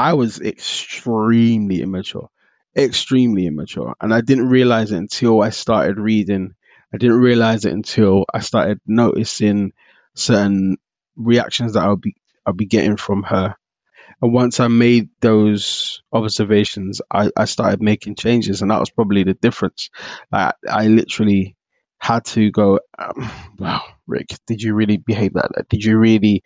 I 0.00 0.14
was 0.14 0.40
extremely 0.40 1.82
immature, 1.82 2.30
extremely 2.74 3.46
immature, 3.46 3.94
and 4.00 4.14
I 4.14 4.22
didn't 4.22 4.48
realize 4.48 4.92
it 4.92 4.96
until 4.96 5.42
I 5.42 5.50
started 5.50 5.98
reading. 5.98 6.54
I 6.90 6.96
didn't 6.96 7.20
realize 7.20 7.66
it 7.66 7.74
until 7.74 8.24
I 8.32 8.40
started 8.40 8.80
noticing 8.86 9.74
certain 10.14 10.78
reactions 11.16 11.74
that 11.74 11.82
I'll 11.82 11.96
be 11.96 12.16
I'll 12.46 12.54
be 12.54 12.64
getting 12.64 12.96
from 12.96 13.24
her. 13.24 13.56
And 14.22 14.32
once 14.32 14.58
I 14.58 14.68
made 14.68 15.10
those 15.20 16.02
observations, 16.10 17.02
I, 17.12 17.30
I 17.36 17.44
started 17.44 17.82
making 17.82 18.14
changes, 18.14 18.62
and 18.62 18.70
that 18.70 18.80
was 18.80 18.88
probably 18.88 19.24
the 19.24 19.34
difference. 19.34 19.90
I, 20.32 20.54
I 20.66 20.86
literally 20.86 21.56
had 21.98 22.24
to 22.36 22.50
go, 22.50 22.80
um, 22.98 23.30
wow, 23.58 23.82
Rick, 24.06 24.28
did 24.46 24.62
you 24.62 24.72
really 24.72 24.96
behave 24.96 25.34
like 25.34 25.50
that? 25.54 25.68
Did 25.68 25.84
you 25.84 25.98
really 25.98 26.42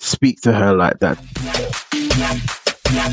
speak 0.00 0.40
to 0.40 0.52
her 0.52 0.74
like 0.74 0.98
that? 0.98 2.59
Every 2.90 3.04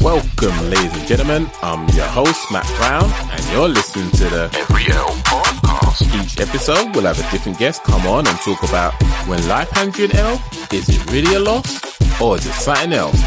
Welcome, 0.00 0.70
ladies 0.70 0.94
and 0.94 1.06
gentlemen. 1.06 1.50
I'm 1.60 1.86
your 1.90 2.06
host, 2.06 2.50
Matt 2.50 2.66
Brown, 2.78 3.10
and 3.32 3.44
you're 3.52 3.68
listening 3.68 4.10
to 4.12 4.24
the 4.30 4.50
Every 4.54 4.90
L 4.94 5.08
Podcast. 5.26 6.24
Each 6.24 6.40
episode, 6.40 6.94
we'll 6.94 7.04
have 7.04 7.18
a 7.18 7.30
different 7.30 7.58
guest 7.58 7.84
come 7.84 8.06
on 8.06 8.26
and 8.26 8.38
talk 8.38 8.62
about 8.62 8.94
when 9.26 9.46
life 9.46 9.68
hands 9.72 9.98
you 9.98 10.06
an 10.06 10.16
L, 10.16 10.42
is 10.72 10.88
it 10.88 11.10
really 11.12 11.34
a 11.34 11.38
loss 11.38 11.82
or 12.18 12.38
is 12.38 12.46
it 12.46 12.54
something 12.54 12.94
else? 12.94 13.20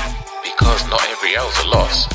Because 0.43 0.89
not 0.89 1.07
every 1.09 1.35
L's 1.35 1.63
a 1.63 1.67
loss. 1.67 2.07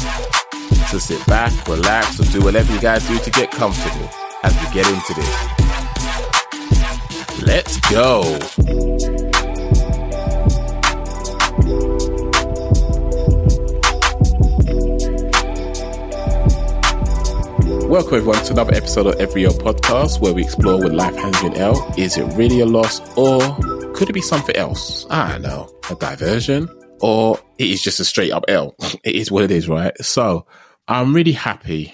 So 0.90 0.98
sit 0.98 1.24
back, 1.28 1.52
relax, 1.68 2.18
or 2.18 2.24
do 2.32 2.42
whatever 2.42 2.74
you 2.74 2.80
guys 2.80 3.06
do 3.06 3.16
to 3.16 3.30
get 3.30 3.52
comfortable 3.52 4.10
as 4.42 4.54
we 4.54 4.72
get 4.72 4.86
into 4.88 5.14
this. 5.14 5.30
Let's 7.42 7.78
go. 7.90 8.22
Welcome 17.86 18.14
everyone 18.14 18.44
to 18.44 18.52
another 18.52 18.72
episode 18.74 19.06
of 19.08 19.16
Every 19.16 19.44
L 19.44 19.52
Podcast 19.52 20.20
where 20.20 20.32
we 20.32 20.44
explore 20.44 20.78
what 20.78 20.92
life 20.92 21.16
hands 21.16 21.40
an 21.42 21.54
L. 21.54 21.92
Is 21.98 22.16
it 22.16 22.24
really 22.36 22.60
a 22.60 22.66
loss 22.66 23.00
or 23.16 23.40
could 23.94 24.08
it 24.08 24.12
be 24.12 24.22
something 24.22 24.56
else? 24.56 25.06
I 25.10 25.32
don't 25.32 25.42
know, 25.42 25.68
a 25.90 25.94
diversion 25.96 26.68
or 27.00 27.38
it 27.58 27.68
is 27.68 27.82
just 27.82 28.00
a 28.00 28.04
straight 28.04 28.32
up 28.32 28.44
L. 28.48 28.74
It 29.04 29.16
is 29.16 29.30
what 29.30 29.44
it 29.44 29.50
is, 29.50 29.68
right? 29.68 29.92
So 30.02 30.46
I'm 30.88 31.14
really 31.14 31.32
happy 31.32 31.92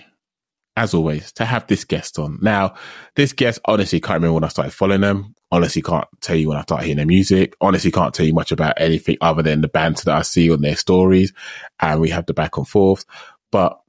as 0.77 0.93
always 0.93 1.33
to 1.33 1.45
have 1.45 1.67
this 1.67 1.85
guest 1.85 2.19
on. 2.19 2.39
Now, 2.43 2.75
this 3.15 3.33
guest 3.33 3.59
honestly 3.65 4.01
can't 4.01 4.17
remember 4.17 4.35
when 4.35 4.45
I 4.45 4.49
started 4.49 4.73
following 4.73 5.01
them. 5.01 5.35
Honestly 5.51 5.81
can't 5.81 6.07
tell 6.21 6.37
you 6.37 6.49
when 6.49 6.59
I 6.59 6.63
started 6.63 6.85
hearing 6.85 6.99
their 6.99 7.07
music. 7.07 7.55
Honestly 7.61 7.91
can't 7.91 8.13
tell 8.13 8.27
you 8.27 8.35
much 8.35 8.53
about 8.53 8.75
anything 8.77 9.17
other 9.21 9.43
than 9.43 9.63
the 9.63 9.69
banter 9.69 10.05
that 10.05 10.17
I 10.17 10.23
see 10.23 10.51
on 10.51 10.61
their 10.61 10.77
stories 10.77 11.33
and 11.81 12.01
we 12.01 12.11
have 12.11 12.27
the 12.27 12.35
back 12.35 12.59
and 12.59 12.69
forth. 12.69 13.05
But 13.51 13.81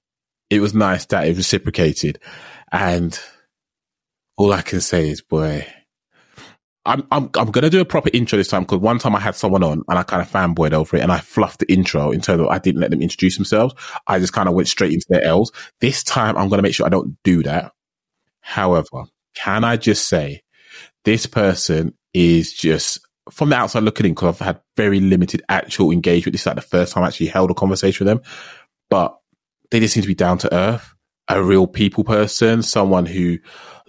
it 0.49 0.61
was 0.61 0.73
nice 0.73 1.05
that 1.07 1.27
it 1.27 1.35
reciprocated. 1.35 2.19
And 2.71 3.19
all 4.37 4.53
I 4.53 4.61
can 4.61 4.81
say 4.81 5.09
is, 5.09 5.21
boy, 5.21 5.67
I'm 6.87 7.05
I'm 7.11 7.29
I'm 7.35 7.51
gonna 7.51 7.69
do 7.69 7.81
a 7.81 7.85
proper 7.85 8.09
intro 8.13 8.37
this 8.37 8.47
time 8.47 8.63
because 8.63 8.79
one 8.79 8.97
time 8.97 9.15
I 9.15 9.19
had 9.19 9.35
someone 9.35 9.61
on 9.61 9.83
and 9.87 9.99
I 9.99 10.03
kind 10.03 10.21
of 10.21 10.31
fanboyed 10.31 10.71
over 10.71 10.95
it 10.95 11.01
and 11.01 11.11
I 11.11 11.19
fluffed 11.19 11.59
the 11.59 11.71
intro 11.71 12.11
in 12.11 12.21
terms 12.21 12.41
of 12.41 12.47
I 12.47 12.59
didn't 12.59 12.81
let 12.81 12.91
them 12.91 13.01
introduce 13.01 13.35
themselves. 13.35 13.75
I 14.07 14.19
just 14.19 14.33
kind 14.33 14.47
of 14.47 14.55
went 14.55 14.69
straight 14.69 14.93
into 14.93 15.05
their 15.09 15.21
L's. 15.21 15.51
This 15.81 16.03
time 16.03 16.37
I'm 16.37 16.47
gonna 16.47 16.61
make 16.61 16.73
sure 16.73 16.85
I 16.85 16.89
don't 16.89 17.17
do 17.23 17.43
that. 17.43 17.73
However, 18.39 19.03
can 19.35 19.65
I 19.65 19.75
just 19.75 20.07
say 20.07 20.43
this 21.03 21.25
person 21.25 21.93
is 22.13 22.53
just 22.53 22.99
from 23.29 23.49
the 23.49 23.57
outside 23.57 23.83
looking 23.83 24.05
in 24.05 24.13
because 24.13 24.29
I've 24.29 24.45
had 24.45 24.61
very 24.77 25.01
limited 25.01 25.43
actual 25.49 25.91
engagement. 25.91 26.33
This 26.33 26.41
is 26.41 26.47
like 26.47 26.55
the 26.55 26.61
first 26.61 26.93
time 26.93 27.03
I 27.03 27.07
actually 27.07 27.27
held 27.27 27.51
a 27.51 27.53
conversation 27.53 28.05
with 28.05 28.15
them, 28.15 28.33
but 28.89 29.17
they 29.69 29.81
just 29.81 29.93
seem 29.93 30.03
to 30.03 30.07
be 30.07 30.15
down 30.15 30.37
to 30.39 30.53
earth, 30.53 30.93
a 31.27 31.43
real 31.43 31.67
people 31.67 32.05
person, 32.05 32.63
someone 32.63 33.05
who 33.05 33.39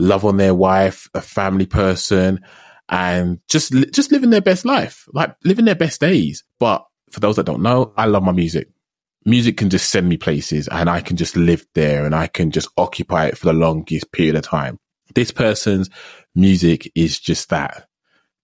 love 0.01 0.25
on 0.25 0.37
their 0.37 0.55
wife, 0.55 1.09
a 1.15 1.21
family 1.21 1.67
person, 1.67 2.41
and 2.89 3.39
just 3.49 3.73
just 3.93 4.13
living 4.13 4.31
their 4.31 4.41
best 4.41 4.65
life, 4.65 5.07
like 5.13 5.35
living 5.45 5.65
their 5.65 5.75
best 5.75 6.01
days. 6.01 6.45
But 6.59 6.85
for 7.11 7.21
those 7.21 7.37
that 7.37 7.47
don't 7.47 7.63
know, 7.63 7.93
I 7.97 8.07
love 8.07 8.23
my 8.23 8.33
music. 8.33 8.69
Music 9.25 9.57
can 9.57 9.69
just 9.69 9.91
send 9.91 10.09
me 10.09 10.17
places, 10.17 10.69
and 10.69 10.89
I 10.89 11.01
can 11.01 11.17
just 11.17 11.37
live 11.37 11.67
there, 11.75 12.07
and 12.07 12.15
I 12.15 12.27
can 12.29 12.51
just 12.51 12.69
occupy 12.77 13.27
it 13.27 13.37
for 13.37 13.47
the 13.47 13.53
longest 13.53 14.13
period 14.13 14.37
of 14.37 14.43
time. 14.43 14.79
This 15.15 15.31
person's 15.31 15.91
music 16.35 16.91
is 16.95 17.19
just 17.19 17.51
that. 17.51 17.89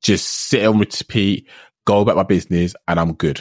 Just 0.03 0.29
sit 0.29 0.67
on 0.67 0.79
repeat, 0.79 1.49
go 1.87 2.01
about 2.01 2.17
my 2.17 2.23
business, 2.23 2.75
and 2.87 3.01
I'm 3.01 3.15
good. 3.15 3.41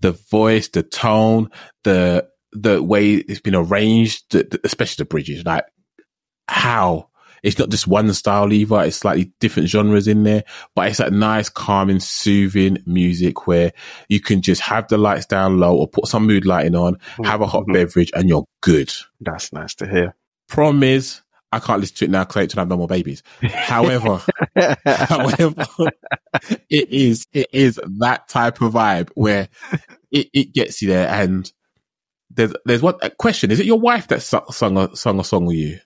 The 0.00 0.12
voice, 0.12 0.68
the 0.68 0.82
tone, 0.82 1.50
the 1.84 2.28
the 2.52 2.82
way 2.82 3.14
it's 3.14 3.40
been 3.40 3.54
arranged, 3.54 4.34
especially 4.64 5.02
the 5.02 5.08
bridges, 5.08 5.44
like 5.44 5.66
how 6.48 7.09
it's 7.42 7.58
not 7.58 7.70
just 7.70 7.86
one 7.86 8.12
style 8.14 8.52
either. 8.52 8.82
It's 8.82 8.96
slightly 8.96 9.32
different 9.40 9.68
genres 9.68 10.08
in 10.08 10.22
there, 10.22 10.44
but 10.74 10.88
it's 10.88 10.98
that 10.98 11.12
nice, 11.12 11.48
calming, 11.48 12.00
soothing 12.00 12.82
music 12.86 13.46
where 13.46 13.72
you 14.08 14.20
can 14.20 14.42
just 14.42 14.60
have 14.62 14.88
the 14.88 14.98
lights 14.98 15.26
down 15.26 15.58
low 15.58 15.76
or 15.76 15.88
put 15.88 16.06
some 16.06 16.26
mood 16.26 16.46
lighting 16.46 16.74
on, 16.74 16.98
have 17.24 17.40
a 17.40 17.46
hot 17.46 17.62
mm-hmm. 17.62 17.72
beverage 17.72 18.10
and 18.14 18.28
you're 18.28 18.46
good. 18.60 18.92
That's 19.20 19.52
nice 19.52 19.74
to 19.76 19.88
hear. 19.88 20.14
Problem 20.48 20.82
is, 20.82 21.22
I 21.52 21.58
can't 21.58 21.80
listen 21.80 21.96
to 21.96 22.04
it 22.04 22.10
now 22.10 22.24
because 22.24 22.36
I 22.36 22.46
don't 22.46 22.58
have 22.58 22.68
no 22.68 22.76
more 22.76 22.86
babies. 22.86 23.22
However, 23.42 24.20
however, 24.84 25.66
it 26.68 26.90
is, 26.90 27.26
it 27.32 27.48
is 27.52 27.80
that 27.98 28.28
type 28.28 28.60
of 28.60 28.72
vibe 28.72 29.10
where 29.14 29.48
it, 30.10 30.28
it 30.32 30.52
gets 30.52 30.80
you 30.80 30.88
there 30.88 31.08
and 31.08 31.50
there's 32.30 32.52
there's 32.64 32.82
one 32.82 32.94
question. 33.18 33.50
Is 33.50 33.60
it 33.60 33.66
your 33.66 33.80
wife 33.80 34.08
that 34.08 34.22
sung 34.22 34.76
a 34.76 34.96
sung 34.96 35.20
a 35.20 35.24
song 35.24 35.46
with 35.46 35.56
you? 35.56 35.78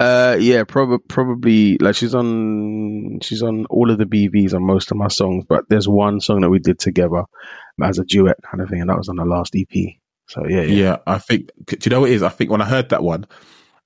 Uh, 0.00 0.36
yeah, 0.38 0.62
probably 0.64 0.98
probably 0.98 1.78
like 1.78 1.96
she's 1.96 2.14
on 2.14 3.18
she's 3.20 3.42
on 3.42 3.66
all 3.66 3.90
of 3.90 3.98
the 3.98 4.04
BVs 4.04 4.54
on 4.54 4.64
most 4.64 4.90
of 4.90 4.96
my 4.96 5.08
songs, 5.08 5.44
but 5.48 5.64
there's 5.68 5.88
one 5.88 6.20
song 6.20 6.40
that 6.42 6.50
we 6.50 6.60
did 6.60 6.78
together 6.78 7.24
as 7.82 7.98
a 7.98 8.04
duet 8.04 8.36
kind 8.42 8.60
of 8.60 8.68
thing, 8.68 8.80
and 8.80 8.90
that 8.90 8.96
was 8.96 9.08
on 9.08 9.16
the 9.16 9.24
last 9.24 9.56
EP. 9.56 9.94
So 10.26 10.46
yeah, 10.46 10.62
yeah, 10.62 10.62
yeah 10.62 10.96
I 11.06 11.18
think. 11.18 11.50
Do 11.66 11.76
you 11.82 11.90
know 11.90 12.00
what 12.02 12.10
it 12.10 12.14
is? 12.14 12.22
I 12.22 12.28
think 12.28 12.50
when 12.50 12.60
I 12.60 12.66
heard 12.66 12.90
that 12.90 13.02
one, 13.02 13.26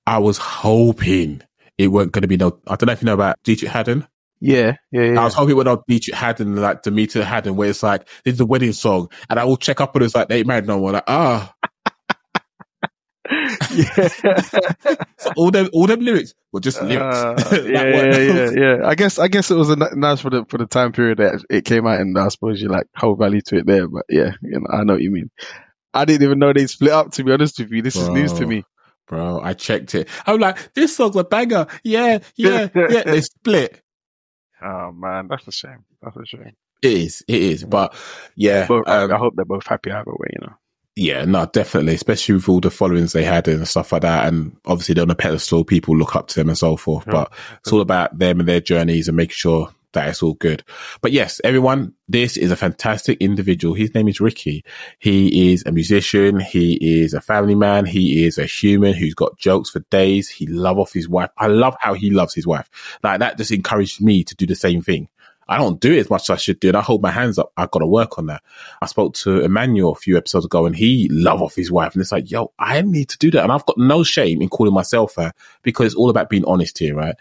I 0.05 0.19
was 0.19 0.37
hoping 0.37 1.41
it 1.77 1.87
weren't 1.87 2.11
going 2.11 2.21
to 2.21 2.27
be 2.27 2.37
no. 2.37 2.59
I 2.67 2.75
don't 2.75 2.87
know 2.87 2.93
if 2.93 3.01
you 3.01 3.07
know 3.07 3.13
about 3.13 3.41
Deitrick 3.43 3.69
Haddon. 3.69 4.07
Yeah, 4.39 4.75
yeah, 4.91 5.13
yeah. 5.13 5.21
I 5.21 5.23
was 5.23 5.33
hoping 5.33 5.55
when 5.55 5.69
I 5.69 5.77
Deitrick 5.89 6.13
Haddon, 6.13 6.57
like 6.57 6.83
Damita 6.83 7.23
Haddon, 7.23 7.55
where 7.55 7.69
it's 7.69 7.81
like, 7.81 8.07
this 8.25 8.33
is 8.35 8.39
a 8.41 8.45
wedding 8.45 8.73
song. 8.73 9.09
And 9.29 9.39
I 9.39 9.45
will 9.45 9.55
check 9.55 9.79
up 9.79 9.95
on 9.95 10.01
it, 10.01 10.05
it's 10.05 10.15
like, 10.15 10.27
they 10.27 10.39
ain't 10.39 10.47
married 10.47 10.67
no 10.67 10.79
one. 10.79 10.93
Like, 10.93 11.05
ah, 11.07 11.53
yeah. 13.31 14.07
so 15.17 15.31
all 15.37 15.49
them 15.49 15.69
all 15.71 15.87
them 15.87 16.01
lyrics 16.01 16.33
were 16.51 16.59
just 16.59 16.81
lyrics. 16.81 17.15
Uh, 17.17 17.63
yeah, 17.65 17.83
yeah, 17.83 18.17
yeah, 18.17 18.51
yeah. 18.51 18.77
I 18.87 18.95
guess 18.95 19.17
I 19.17 19.29
guess 19.29 19.49
it 19.49 19.55
was 19.55 19.69
a 19.69 19.75
nice 19.75 20.19
for 20.19 20.29
the 20.29 20.45
for 20.49 20.57
the 20.57 20.65
time 20.65 20.91
period 20.91 21.19
that 21.19 21.43
it 21.49 21.63
came 21.63 21.87
out, 21.87 22.01
and 22.01 22.17
I 22.17 22.27
suppose 22.27 22.61
you 22.61 22.67
like 22.67 22.87
whole 22.95 23.15
value 23.15 23.41
to 23.47 23.57
it 23.57 23.65
there. 23.65 23.87
But 23.87 24.05
yeah, 24.09 24.31
you 24.41 24.59
know, 24.59 24.67
I 24.69 24.83
know 24.83 24.93
what 24.93 25.01
you 25.01 25.11
mean. 25.11 25.29
I 25.93 26.05
didn't 26.05 26.23
even 26.23 26.39
know 26.39 26.51
they 26.51 26.67
split 26.67 26.91
up. 26.91 27.11
To 27.11 27.23
be 27.23 27.31
honest 27.31 27.59
with 27.59 27.71
you, 27.71 27.81
this 27.81 27.95
bro, 27.95 28.03
is 28.03 28.09
news 28.09 28.33
to 28.33 28.45
me. 28.45 28.63
Bro, 29.07 29.39
I 29.41 29.53
checked 29.53 29.95
it. 29.95 30.09
I'm 30.25 30.39
like, 30.39 30.73
this 30.73 30.95
song's 30.95 31.15
a 31.15 31.23
banger. 31.23 31.67
Yeah, 31.83 32.19
yeah, 32.35 32.67
yeah. 32.75 33.03
They 33.03 33.21
split. 33.21 33.81
Oh 34.61 34.91
man, 34.91 35.27
that's 35.29 35.47
a 35.47 35.51
shame. 35.51 35.85
That's 36.01 36.17
a 36.17 36.25
shame. 36.25 36.53
It 36.81 36.91
is. 36.91 37.23
It 37.27 37.41
is. 37.41 37.63
But 37.63 37.95
yeah, 38.35 38.67
both, 38.67 38.87
um, 38.87 39.13
I 39.13 39.17
hope 39.17 39.35
they're 39.35 39.45
both 39.45 39.65
happy 39.65 39.91
either 39.91 40.11
way. 40.11 40.27
You 40.33 40.47
know. 40.47 40.53
Yeah, 40.95 41.25
no, 41.25 41.47
definitely, 41.47 41.95
especially 41.95 42.35
with 42.35 42.47
all 42.47 42.59
the 42.59 42.69
followings 42.69 43.13
they 43.13 43.23
had 43.23 43.47
and 43.47 43.67
stuff 43.67 43.91
like 43.91 44.03
that. 44.03 44.27
And 44.27 44.55
obviously 44.65 44.93
they're 44.93 45.03
on 45.03 45.09
a 45.09 45.15
pedestal, 45.15 45.65
people 45.65 45.97
look 45.97 46.15
up 46.15 46.27
to 46.27 46.35
them 46.35 46.49
and 46.49 46.57
so 46.57 46.77
forth, 46.77 47.05
yeah. 47.07 47.13
but 47.13 47.33
it's 47.59 47.71
all 47.71 47.81
about 47.81 48.17
them 48.17 48.39
and 48.39 48.47
their 48.47 48.61
journeys 48.61 49.07
and 49.07 49.17
making 49.17 49.33
sure 49.33 49.73
that 49.93 50.09
it's 50.09 50.21
all 50.21 50.33
good. 50.33 50.63
But 51.01 51.11
yes, 51.11 51.41
everyone, 51.43 51.93
this 52.07 52.37
is 52.37 52.51
a 52.51 52.55
fantastic 52.55 53.19
individual. 53.21 53.73
His 53.73 53.93
name 53.95 54.07
is 54.07 54.19
Riccy. 54.19 54.63
He 54.99 55.51
is 55.51 55.63
a 55.65 55.71
musician. 55.71 56.39
He 56.39 57.01
is 57.01 57.13
a 57.13 57.21
family 57.21 57.55
man. 57.55 57.85
He 57.85 58.25
is 58.25 58.37
a 58.37 58.45
human 58.45 58.93
who's 58.93 59.13
got 59.15 59.37
jokes 59.37 59.69
for 59.69 59.79
days. 59.91 60.29
He 60.29 60.45
love 60.45 60.77
off 60.77 60.93
his 60.93 61.07
wife. 61.09 61.29
I 61.37 61.47
love 61.47 61.75
how 61.79 61.93
he 61.93 62.09
loves 62.11 62.33
his 62.33 62.45
wife. 62.45 62.69
Like 63.03 63.19
that 63.19 63.37
just 63.37 63.51
encouraged 63.51 64.01
me 64.01 64.23
to 64.25 64.35
do 64.35 64.45
the 64.45 64.55
same 64.55 64.81
thing. 64.81 65.07
I 65.47 65.57
don't 65.57 65.79
do 65.79 65.91
it 65.93 65.99
as 65.99 66.09
much 66.09 66.23
as 66.23 66.29
I 66.31 66.37
should 66.37 66.59
do. 66.59 66.69
And 66.69 66.77
I 66.77 66.81
hold 66.81 67.01
my 67.01 67.11
hands 67.11 67.37
up. 67.37 67.51
I've 67.57 67.71
got 67.71 67.79
to 67.79 67.87
work 67.87 68.17
on 68.17 68.27
that. 68.27 68.41
I 68.81 68.85
spoke 68.85 69.13
to 69.15 69.41
Emmanuel 69.41 69.91
a 69.91 69.95
few 69.95 70.17
episodes 70.17 70.45
ago 70.45 70.65
and 70.65 70.75
he 70.75 71.09
love 71.11 71.41
off 71.41 71.55
his 71.55 71.71
wife. 71.71 71.93
And 71.93 72.01
it's 72.01 72.11
like, 72.11 72.31
yo, 72.31 72.53
I 72.57 72.81
need 72.81 73.09
to 73.09 73.17
do 73.17 73.31
that. 73.31 73.43
And 73.43 73.51
I've 73.51 73.65
got 73.65 73.77
no 73.77 74.03
shame 74.03 74.41
in 74.41 74.49
calling 74.49 74.73
myself 74.73 75.15
that 75.15 75.35
because 75.61 75.87
it's 75.87 75.95
all 75.95 76.09
about 76.09 76.29
being 76.29 76.45
honest 76.45 76.77
here, 76.77 76.95
right? 76.95 77.15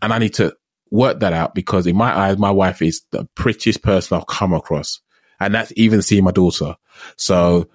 And 0.00 0.12
I 0.12 0.18
need 0.18 0.34
to 0.34 0.56
work 0.90 1.20
that 1.20 1.32
out 1.32 1.54
because 1.54 1.86
in 1.86 1.96
my 1.96 2.16
eyes, 2.16 2.38
my 2.38 2.50
wife 2.50 2.82
is 2.82 3.02
the 3.10 3.28
prettiest 3.34 3.82
person 3.82 4.16
I've 4.16 4.26
come 4.26 4.52
across. 4.52 5.00
And 5.40 5.54
that's 5.54 5.72
even 5.76 6.02
seeing 6.02 6.24
my 6.24 6.30
daughter. 6.30 6.76
So 7.16 7.68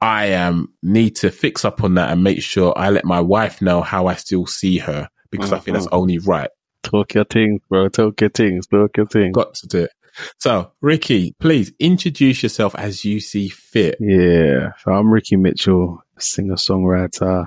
I 0.00 0.32
um, 0.34 0.72
need 0.82 1.16
to 1.16 1.30
fix 1.30 1.64
up 1.64 1.84
on 1.84 1.94
that 1.94 2.10
and 2.10 2.24
make 2.24 2.42
sure 2.42 2.72
I 2.76 2.90
let 2.90 3.04
my 3.04 3.20
wife 3.20 3.62
know 3.62 3.82
how 3.82 4.06
I 4.06 4.14
still 4.14 4.46
see 4.46 4.78
her 4.78 5.08
because 5.30 5.52
I 5.52 5.58
think 5.58 5.76
that's 5.76 5.88
only 5.92 6.18
right. 6.18 6.50
Talk 6.82 7.14
your 7.14 7.24
things, 7.24 7.62
bro. 7.68 7.88
Talk 7.88 8.20
your 8.20 8.30
things. 8.30 8.66
Talk 8.66 8.96
your 8.96 9.06
things. 9.06 9.34
Got 9.34 9.54
to 9.54 9.66
do 9.66 9.78
it. 9.84 9.90
So, 10.38 10.72
Riccy, 10.82 11.32
please 11.38 11.72
introduce 11.78 12.42
yourself 12.42 12.74
as 12.74 13.04
you 13.04 13.20
see 13.20 13.48
fit. 13.48 13.96
Yeah. 14.00 14.72
So 14.82 14.92
I'm 14.92 15.06
Riccy 15.06 15.38
Mitchell, 15.38 16.02
singer 16.18 16.56
songwriter, 16.56 17.46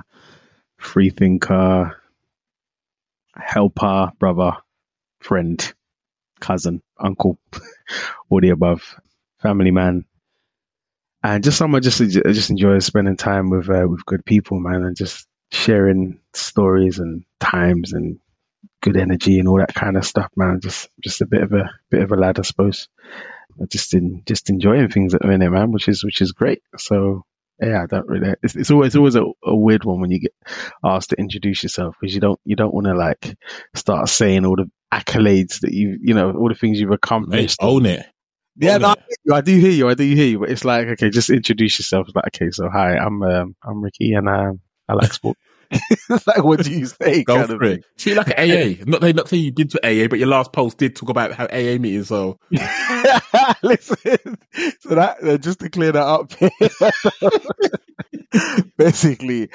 free 0.78 1.10
thinker, 1.10 1.96
helper, 3.36 4.10
brother, 4.18 4.56
friend, 5.20 5.72
cousin, 6.40 6.82
uncle, 6.98 7.38
all 8.30 8.40
the 8.40 8.50
above, 8.50 8.96
family 9.40 9.70
man, 9.70 10.04
and 11.22 11.44
just 11.44 11.58
someone 11.58 11.82
just 11.82 11.98
just 11.98 12.50
enjoys 12.50 12.86
spending 12.86 13.16
time 13.16 13.50
with 13.50 13.68
uh, 13.68 13.86
with 13.88 14.04
good 14.06 14.24
people, 14.24 14.58
man, 14.58 14.82
and 14.82 14.96
just 14.96 15.26
sharing 15.52 16.20
stories 16.34 16.98
and 16.98 17.24
times 17.38 17.92
and 17.92 18.18
good 18.86 18.96
energy 18.96 19.40
and 19.40 19.48
all 19.48 19.58
that 19.58 19.74
kind 19.74 19.96
of 19.96 20.04
stuff, 20.06 20.30
man. 20.36 20.60
Just 20.62 20.88
just 21.02 21.20
a 21.20 21.26
bit 21.26 21.42
of 21.42 21.52
a 21.52 21.70
bit 21.90 22.02
of 22.02 22.12
a 22.12 22.16
lad, 22.16 22.38
I 22.38 22.42
suppose. 22.42 22.88
Just 23.68 23.94
in 23.94 24.22
just 24.26 24.48
enjoying 24.48 24.88
things 24.90 25.14
at 25.14 25.22
the 25.22 25.28
minute, 25.28 25.50
man, 25.50 25.72
which 25.72 25.88
is 25.88 26.04
which 26.04 26.20
is 26.20 26.32
great. 26.32 26.62
So 26.78 27.24
yeah, 27.60 27.82
I 27.82 27.86
don't 27.86 28.06
really. 28.06 28.34
It's, 28.42 28.54
it's 28.54 28.70
always 28.70 28.94
always 28.94 29.16
a, 29.16 29.24
a, 29.44 29.56
weird 29.56 29.84
one 29.84 30.00
when 30.00 30.10
you 30.10 30.20
get 30.20 30.34
asked 30.84 31.10
to 31.10 31.16
introduce 31.16 31.62
yourself 31.62 31.96
because 32.00 32.14
you 32.14 32.20
don't 32.20 32.38
you 32.44 32.54
don't 32.54 32.72
want 32.72 32.86
to 32.86 32.94
like 32.94 33.36
start 33.74 34.08
saying 34.08 34.44
all 34.44 34.56
the 34.56 34.70
accolades 34.92 35.60
that 35.60 35.72
you 35.72 35.98
you 36.00 36.14
know 36.14 36.32
all 36.32 36.48
the 36.48 36.54
things 36.54 36.78
you've 36.78 36.90
accomplished. 36.90 37.60
Mate, 37.60 37.66
own 37.66 37.86
it. 37.86 38.06
Yeah, 38.58 38.78
no, 38.78 38.88
I, 38.88 39.34
I, 39.34 39.40
do 39.42 39.58
hear 39.58 39.70
you. 39.70 39.88
I 39.88 39.94
do 39.94 40.04
hear 40.04 40.26
you, 40.26 40.38
but 40.38 40.50
it's 40.50 40.64
like 40.64 40.86
okay, 40.88 41.10
just 41.10 41.28
introduce 41.30 41.78
yourself. 41.78 42.06
It's 42.08 42.16
like 42.16 42.26
okay, 42.28 42.50
so 42.50 42.68
hi, 42.70 42.96
I'm 42.96 43.22
um, 43.22 43.56
I'm 43.62 43.82
Riccy, 43.82 44.16
and 44.16 44.28
um, 44.28 44.60
I 44.88 44.94
like 44.94 45.12
sport. 45.12 45.36
like, 46.26 46.44
what 46.44 46.64
do 46.64 46.70
you 46.70 46.86
say? 46.86 47.24
Go 47.24 47.46
for 47.46 47.62
it. 47.64 47.84
Treat 47.96 48.16
like 48.16 48.28
an 48.28 48.50
AA. 48.50 48.84
Not 48.86 49.00
that, 49.00 49.16
not 49.16 49.28
saying 49.28 49.44
you 49.44 49.50
did 49.50 49.70
to 49.70 49.78
AA, 49.84 50.08
but 50.08 50.18
your 50.18 50.28
last 50.28 50.52
post 50.52 50.78
did 50.78 50.96
talk 50.96 51.08
about 51.08 51.32
how 51.32 51.46
AA 51.46 51.78
meetings. 51.78 52.08
So, 52.08 52.38
listen. 53.62 54.38
So 54.80 54.94
that 54.94 55.16
uh, 55.22 55.38
just 55.38 55.60
to 55.60 55.68
clear 55.68 55.92
that 55.92 56.02
up, 56.02 56.32
basically, 58.76 59.50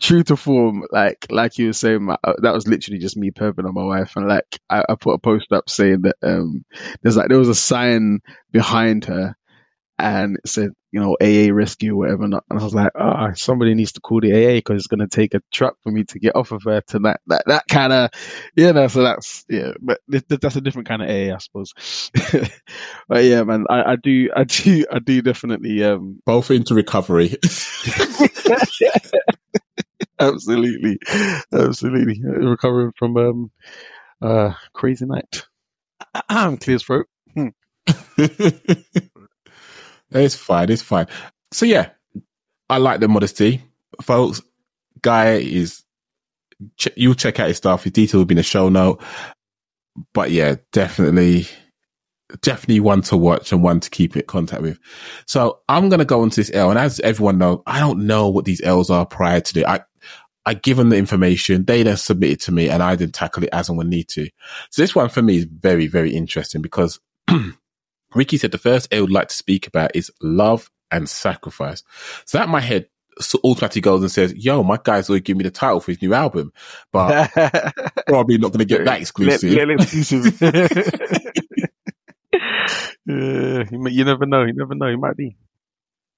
true 0.00 0.22
to 0.24 0.36
form, 0.36 0.84
like 0.90 1.26
like 1.30 1.58
you 1.58 1.66
were 1.68 1.72
saying, 1.72 2.04
my, 2.04 2.16
uh, 2.24 2.34
that 2.42 2.54
was 2.54 2.66
literally 2.66 2.98
just 2.98 3.16
me 3.16 3.30
perping 3.30 3.66
on 3.66 3.74
my 3.74 3.84
wife, 3.84 4.16
and 4.16 4.28
like 4.28 4.58
I, 4.68 4.84
I 4.88 4.94
put 4.94 5.14
a 5.14 5.18
post 5.18 5.52
up 5.52 5.68
saying 5.68 6.02
that 6.02 6.16
um, 6.22 6.64
there's 7.02 7.16
like 7.16 7.28
there 7.28 7.38
was 7.38 7.48
a 7.48 7.54
sign 7.54 8.20
behind 8.50 9.04
her 9.06 9.36
and 10.02 10.36
it 10.36 10.48
said, 10.48 10.70
you 10.90 11.00
know, 11.00 11.16
AA 11.22 11.54
rescue, 11.54 11.96
whatever. 11.96 12.24
And 12.24 12.34
I 12.34 12.54
was 12.54 12.74
like, 12.74 12.90
ah, 12.96 13.28
oh, 13.28 13.34
somebody 13.34 13.74
needs 13.74 13.92
to 13.92 14.00
call 14.00 14.20
the 14.20 14.32
AA 14.32 14.56
because 14.56 14.78
it's 14.78 14.88
going 14.88 14.98
to 14.98 15.06
take 15.06 15.34
a 15.34 15.42
truck 15.52 15.76
for 15.82 15.92
me 15.92 16.02
to 16.04 16.18
get 16.18 16.34
off 16.34 16.50
of 16.50 16.64
her 16.64 16.80
tonight. 16.80 17.18
That, 17.28 17.44
that 17.46 17.68
kind 17.68 17.92
of, 17.92 18.10
you 18.56 18.72
know, 18.72 18.88
so 18.88 19.04
that's, 19.04 19.44
yeah, 19.48 19.74
but 19.80 20.00
that's 20.08 20.56
a 20.56 20.60
different 20.60 20.88
kind 20.88 21.02
of 21.02 21.08
AA, 21.08 21.32
I 21.32 21.38
suppose. 21.38 21.72
but 23.08 23.22
yeah, 23.22 23.44
man, 23.44 23.66
I, 23.70 23.92
I, 23.92 23.96
do, 23.96 24.30
I 24.34 24.42
do, 24.42 24.84
I 24.90 24.98
do 24.98 25.22
definitely, 25.22 25.84
um, 25.84 26.20
both 26.26 26.50
into 26.50 26.74
recovery. 26.74 27.36
absolutely. 30.18 30.98
Absolutely. 31.52 32.20
Recovering 32.24 32.90
from, 32.98 33.16
um, 33.16 33.52
uh, 34.20 34.54
crazy 34.72 35.06
night. 35.06 35.46
I'm 36.28 36.56
clear 36.56 36.80
throat. 36.80 37.06
Hmm. 37.34 37.50
It's 40.14 40.34
fine. 40.34 40.70
It's 40.70 40.82
fine. 40.82 41.06
So 41.52 41.66
yeah, 41.66 41.90
I 42.68 42.78
like 42.78 43.00
the 43.00 43.08
modesty, 43.08 43.62
folks. 44.00 44.42
Guy 45.00 45.34
is. 45.34 45.82
Ch- 46.76 46.88
you'll 46.96 47.14
check 47.14 47.40
out 47.40 47.48
his 47.48 47.56
stuff. 47.56 47.84
His 47.84 47.92
detail 47.92 48.20
will 48.20 48.24
be 48.24 48.34
in 48.34 48.38
the 48.38 48.42
show 48.42 48.68
note. 48.68 49.02
But 50.14 50.30
yeah, 50.30 50.56
definitely, 50.72 51.46
definitely 52.40 52.80
one 52.80 53.02
to 53.02 53.16
watch 53.16 53.52
and 53.52 53.62
one 53.62 53.80
to 53.80 53.90
keep 53.90 54.16
in 54.16 54.22
contact 54.22 54.62
with. 54.62 54.78
So 55.26 55.60
I'm 55.68 55.88
gonna 55.88 56.04
go 56.04 56.22
into 56.22 56.36
this 56.36 56.50
L, 56.54 56.70
and 56.70 56.78
as 56.78 57.00
everyone 57.00 57.38
knows, 57.38 57.62
I 57.66 57.80
don't 57.80 58.06
know 58.06 58.28
what 58.28 58.44
these 58.44 58.62
L's 58.62 58.90
are 58.90 59.04
prior 59.04 59.40
to 59.40 59.60
it. 59.60 59.66
I 59.66 59.80
I 60.44 60.54
give 60.54 60.76
them 60.76 60.88
the 60.88 60.96
information, 60.96 61.64
they 61.64 61.82
then 61.82 61.96
submit 61.96 62.30
it 62.30 62.40
to 62.42 62.52
me, 62.52 62.68
and 62.68 62.82
I 62.82 62.96
then 62.96 63.12
tackle 63.12 63.44
it 63.44 63.50
as 63.52 63.68
and 63.68 63.78
when 63.78 63.88
need 63.88 64.08
to. 64.10 64.28
So 64.70 64.82
this 64.82 64.94
one 64.94 65.08
for 65.08 65.22
me 65.22 65.36
is 65.36 65.44
very, 65.44 65.86
very 65.86 66.12
interesting 66.14 66.62
because 66.62 66.98
Riccy 68.12 68.38
said 68.38 68.52
the 68.52 68.58
first 68.58 68.92
I 68.92 69.00
would 69.00 69.10
like 69.10 69.28
to 69.28 69.34
speak 69.34 69.66
about 69.66 69.94
is 69.94 70.10
love 70.20 70.70
and 70.90 71.08
sacrifice. 71.08 71.82
So 72.24 72.38
that 72.38 72.48
my 72.48 72.60
head 72.60 72.88
so 73.20 73.38
automatically 73.44 73.82
goes 73.82 74.00
and 74.00 74.10
says, 74.10 74.34
yo, 74.34 74.62
my 74.62 74.78
guy's 74.82 75.08
already 75.10 75.22
give 75.22 75.36
me 75.36 75.44
the 75.44 75.50
title 75.50 75.80
for 75.80 75.90
his 75.90 76.00
new 76.00 76.14
album, 76.14 76.52
but 76.92 77.30
probably 78.06 78.38
not 78.38 78.52
going 78.52 78.60
to 78.60 78.64
get 78.64 78.84
that 78.84 79.00
exclusive. 79.00 79.52
exclusive. 79.52 80.42
uh, 83.10 83.64
you 83.88 84.04
never 84.04 84.26
know. 84.26 84.44
You 84.44 84.54
never 84.54 84.74
know. 84.74 84.88
He 84.88 84.96
might 84.96 85.16
be. 85.16 85.36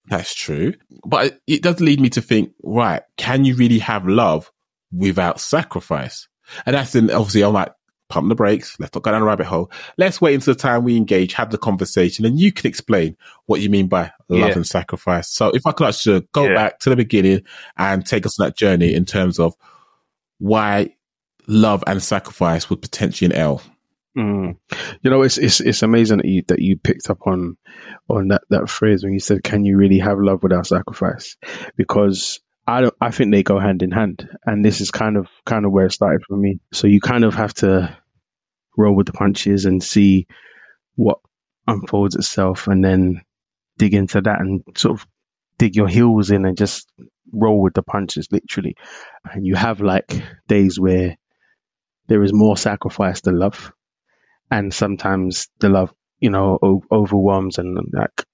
That's 0.07 0.35
true. 0.35 0.75
But 1.05 1.41
it 1.47 1.63
does 1.63 1.81
lead 1.81 2.01
me 2.01 2.11
to 2.11 2.21
think, 2.21 2.53
right, 2.63 3.03
can 3.17 3.45
you 3.45 3.57
really 3.57 3.79
have 3.79 4.07
love 4.07 4.51
without 4.93 5.41
sacrifice? 5.41 6.29
And 6.67 6.75
that's 6.75 6.93
then 6.93 7.11
obviously 7.11 7.43
I'm 7.43 7.55
like, 7.55 7.73
pump 8.09 8.29
the 8.29 8.35
brakes. 8.35 8.77
Let's 8.79 8.95
not 8.95 9.03
go 9.03 9.11
down 9.11 9.23
a 9.23 9.25
rabbit 9.25 9.47
hole. 9.47 9.71
Let's 9.97 10.21
wait 10.21 10.35
until 10.35 10.55
the 10.55 10.61
time 10.61 10.85
we 10.85 10.97
engage, 10.97 11.35
have 11.35 11.51
the 11.51 11.59
conversation, 11.59 12.25
and 12.25 12.39
you 12.39 12.53
can 12.53 12.69
explain 12.69 13.17
what 13.47 13.61
you 13.61 13.71
mean 13.71 13.89
by 13.89 14.13
love 14.29 14.51
yeah. 14.51 14.55
and 14.55 14.67
sacrifice. 14.67 15.31
So 15.31 15.51
if 15.51 15.67
I 15.67 15.73
could 15.73 15.89
actually 15.89 16.27
go 16.33 16.45
yeah. 16.45 16.55
back 16.55 16.79
to 16.81 16.91
the 16.91 16.97
beginning 16.97 17.43
and 17.77 18.05
take 18.05 18.27
us 18.27 18.39
on 18.39 18.47
that 18.47 18.57
journey 18.57 18.95
in 18.95 19.05
terms 19.05 19.39
of 19.39 19.55
why 20.39 20.95
love 21.47 21.85
and 21.87 22.03
sacrifice 22.03 22.69
would 22.71 22.83
potentially 22.83 23.27
an 23.27 23.41
L. 23.41 23.63
Mm. 24.17 24.57
You 25.03 25.11
know, 25.11 25.23
it's 25.23 25.39
it's 25.39 25.61
it's 25.61 25.83
amazing 25.83 26.19
that 26.19 26.27
you 26.27 26.43
that 26.47 26.61
you 26.61 26.77
picked 26.77 27.11
up 27.11 27.27
on 27.27 27.57
on 28.09 28.29
that 28.29 28.43
that 28.51 28.69
phrase 28.69 29.03
when 29.03 29.13
you 29.13 29.19
said, 29.19 29.43
"Can 29.43 29.65
you 29.65 29.77
really 29.77 29.99
have 29.99 30.19
love 30.21 30.43
without 30.43 30.67
sacrifice?" 30.67 31.37
Because 31.77 32.41
I 32.67 32.81
don't. 32.81 32.95
I 33.01 33.11
think 33.11 33.31
they 33.31 33.43
go 33.43 33.59
hand 33.59 33.83
in 33.83 33.91
hand, 33.91 34.29
and 34.45 34.65
this 34.65 34.81
is 34.81 34.91
kind 34.91 35.17
of 35.17 35.29
kind 35.45 35.67
of 35.67 35.73
where 35.73 35.87
it 35.87 35.93
started 35.93 36.23
for 36.27 36.37
me. 36.37 36.61
So 36.73 36.87
you 36.87 37.01
kind 37.01 37.25
of 37.25 37.35
have 37.35 37.53
to 37.55 37.97
roll 38.77 38.97
with 38.97 39.07
the 39.07 39.13
punches 39.13 39.67
and 39.67 39.83
see 39.83 40.27
what 40.97 41.19
unfolds 41.67 42.17
itself, 42.17 42.67
and 42.67 42.83
then 42.85 43.23
dig 43.77 43.95
into 43.95 44.21
that 44.23 44.41
and 44.41 44.63
sort 44.77 44.99
of 45.01 45.07
dig 45.59 45.77
your 45.77 45.89
heels 45.89 46.31
in 46.31 46.47
and 46.47 46.57
just 46.57 46.91
roll 47.33 47.61
with 47.61 47.75
the 47.75 47.83
punches, 47.83 48.29
literally. 48.31 48.77
And 49.25 49.47
you 49.47 49.57
have 49.57 49.81
like 49.81 50.23
days 50.49 50.81
where 50.81 51.17
there 52.07 52.23
is 52.23 52.33
more 52.33 52.57
sacrifice 52.57 53.21
than 53.21 53.39
love, 53.39 53.73
and 54.51 54.73
sometimes 54.73 55.49
the 55.61 55.69
love, 55.69 55.93
you 56.19 56.31
know, 56.31 56.59
o- 56.63 56.85
overwhelms 56.91 57.59
and 57.59 57.77
like 57.93 58.25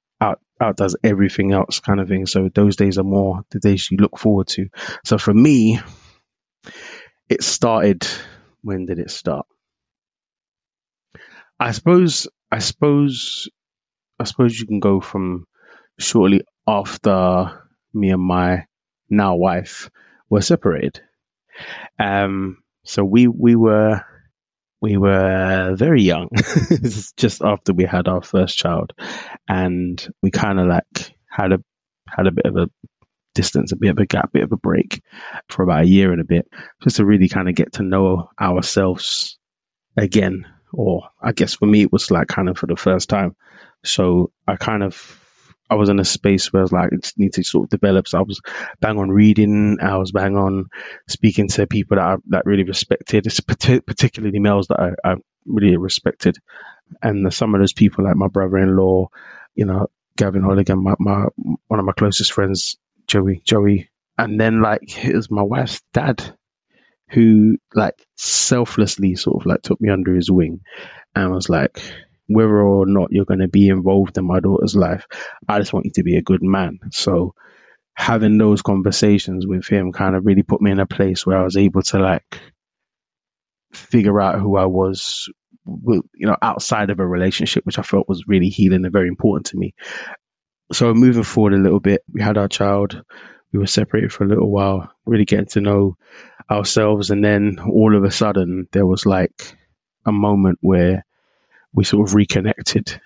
outdoes 0.61 0.97
everything 1.03 1.53
else 1.53 1.81
kind 1.81 2.01
of 2.01 2.09
thing. 2.09 2.27
So 2.27 2.49
those 2.55 2.77
days 2.77 2.99
are 2.99 3.05
more 3.05 3.43
the 3.51 3.61
days 3.61 3.91
you 3.91 3.99
look 3.99 4.19
forward 4.19 4.49
to. 4.49 4.69
So 5.05 5.19
for 5.19 5.35
me, 5.35 5.81
it 7.29 7.43
started 7.43 8.07
when 8.63 8.87
did 8.87 8.99
it 8.99 9.11
start? 9.11 9.47
I 11.59 11.73
suppose 11.73 12.29
I 12.51 12.59
suppose 12.59 13.49
I 14.19 14.25
suppose 14.25 14.59
you 14.59 14.67
can 14.67 14.81
go 14.81 15.01
from 15.01 15.47
shortly 15.99 16.43
after 16.67 17.63
me 17.95 18.11
and 18.11 18.23
my 18.23 18.67
now 19.09 19.37
wife 19.37 19.91
were 20.29 20.43
separated. 20.43 21.01
Um 21.99 22.59
so 22.85 23.05
we 23.05 23.29
we 23.29 23.57
were 23.57 24.03
we 24.81 24.97
were 24.97 25.75
very 25.77 26.03
young, 26.03 26.29
just 27.17 27.43
after 27.43 27.73
we 27.73 27.85
had 27.85 28.09
our 28.09 28.23
first 28.23 28.57
child, 28.57 28.93
and 29.49 30.07
we 30.23 30.31
kind 30.31 30.59
of 30.59 30.67
like 30.67 31.15
had 31.29 31.53
a 31.53 31.63
had 32.09 32.27
a 32.27 32.33
bit 32.33 32.47
of 32.47 32.57
a 32.57 32.71
distance, 33.35 33.73
a 33.73 33.77
bit 33.77 33.91
of 33.91 33.99
a 33.99 34.07
gap, 34.07 34.27
a 34.27 34.31
bit 34.33 34.43
of 34.43 34.53
a 34.53 34.57
break 34.57 35.03
for 35.49 35.63
about 35.63 35.85
a 35.85 35.89
year 35.89 36.13
and 36.13 36.21
a 36.21 36.25
bit, 36.25 36.49
just 36.83 36.97
to 36.97 37.05
really 37.05 37.29
kind 37.29 37.49
of 37.49 37.55
get 37.55 37.75
to 37.75 37.83
know 37.83 38.31
ourselves 38.41 39.39
again. 39.97 40.47
Or 40.73 41.09
I 41.21 41.33
guess 41.33 41.55
for 41.55 41.67
me, 41.67 41.83
it 41.83 41.93
was 41.93 42.11
like 42.11 42.29
kind 42.29 42.49
of 42.49 42.57
for 42.57 42.67
the 42.67 42.77
first 42.77 43.09
time. 43.09 43.37
So 43.85 44.31
I 44.47 44.57
kind 44.57 44.83
of 44.83 44.95
I 45.71 45.77
was 45.77 45.89
in 45.89 46.01
a 46.01 46.05
space 46.05 46.53
where 46.53 46.61
I 46.61 46.65
was 46.65 46.73
like, 46.73 46.93
I 46.93 46.97
just 46.97 47.19
need 47.19 47.35
to 47.35 47.45
sort 47.45 47.65
of 47.65 47.71
develop. 47.71 48.09
So 48.09 48.19
I 48.19 48.23
was 48.23 48.41
bang 48.81 48.99
on 48.99 49.11
reading. 49.11 49.79
I 49.81 49.99
was 49.99 50.11
bang 50.11 50.37
on 50.37 50.69
speaking 51.09 51.49
to 51.49 51.67
people 51.69 51.97
that 51.97 52.05
I 52.05 52.17
that 52.29 52.45
really 52.45 52.65
respected, 52.65 53.25
particularly 53.87 54.41
males 54.41 54.67
that 54.69 54.81
I, 54.81 55.13
I 55.13 55.15
really 55.47 55.77
respected. 55.77 56.39
And 57.01 57.33
some 57.33 57.55
of 57.55 57.61
those 57.61 57.73
people, 57.73 58.05
like 58.05 58.17
my 58.17 58.27
brother-in-law, 58.27 59.09
you 59.55 59.65
know, 59.65 59.87
Gavin 60.17 60.43
Holligan, 60.43 60.83
my, 60.83 60.95
my 60.99 61.27
one 61.69 61.79
of 61.79 61.87
my 61.87 61.93
closest 61.93 62.33
friends, 62.33 62.77
Joey, 63.07 63.41
Joey, 63.45 63.91
and 64.19 64.41
then 64.41 64.61
like 64.61 65.05
it 65.05 65.15
was 65.15 65.31
my 65.31 65.43
wife's 65.43 65.81
dad, 65.93 66.37
who 67.11 67.59
like 67.75 68.05
selflessly 68.17 69.15
sort 69.15 69.41
of 69.41 69.47
like 69.47 69.63
took 69.63 69.81
me 69.81 69.89
under 69.89 70.15
his 70.15 70.31
wing, 70.31 70.61
and 71.15 71.31
was 71.31 71.49
like, 71.49 71.81
whether 72.31 72.63
or 72.63 72.87
not 72.87 73.11
you're 73.11 73.25
going 73.25 73.41
to 73.41 73.49
be 73.49 73.69
involved 73.69 74.17
in 74.19 74.25
my 74.25 74.41
daughter's 74.41 74.77
life, 74.77 75.07
I 75.49 75.59
just 75.59 75.73
want 75.73 75.87
you 75.87 75.93
to 75.93 76.03
be 76.03 76.17
a 76.17 76.23
good 76.23 76.43
man. 76.43 76.79
So 76.93 77.35
having 77.95 78.39
those 78.39 78.63
conversations 78.63 79.47
with 79.47 79.67
him 79.67 79.93
kind 79.93 80.15
of 80.15 80.25
really 80.25 80.43
put 80.43 80.63
me 80.63 80.71
in 80.71 80.81
a 80.81 80.87
place 80.87 81.27
where 81.27 81.37
I 81.37 81.45
was 81.45 81.57
able 81.57 81.83
to 81.83 81.99
like 81.99 82.41
figure 83.73 84.21
out 84.21 84.41
who 84.41 84.57
I 84.57 84.67
was, 84.67 85.29
you 85.67 86.03
know, 86.15 86.37
outside 86.41 86.91
of 86.91 87.01
a 87.01 87.07
relationship, 87.07 87.67
which 87.67 87.79
I 87.79 87.83
felt 87.83 88.09
was 88.09 88.27
really 88.27 88.49
healing 88.49 88.85
and 88.85 88.93
very 88.93 89.09
important 89.09 89.47
to 89.47 89.59
me. 89.59 89.75
So 90.73 90.95
moving 90.95 91.25
forward 91.25 91.55
a 91.55 91.59
little 91.59 91.81
bit, 91.81 92.03
we 92.13 92.23
had 92.23 92.39
our 92.39 92.49
child. 92.49 93.03
We 93.53 93.59
were 93.59 93.67
separated 93.67 94.13
for 94.13 94.25
a 94.25 94.29
little 94.29 94.51
while, 94.51 94.93
really 95.05 95.25
getting 95.25 95.47
to 95.47 95.61
know 95.61 95.97
ourselves, 96.49 97.11
and 97.11 97.25
then 97.25 97.59
all 97.59 97.97
of 97.97 98.05
a 98.05 98.11
sudden 98.11 98.69
there 98.71 98.87
was 98.87 99.05
like 99.07 99.57
a 100.07 100.13
moment 100.13 100.59
where 100.61 101.05
we 101.73 101.85
sort 101.85 102.09
of 102.09 102.15
reconnected, 102.15 103.01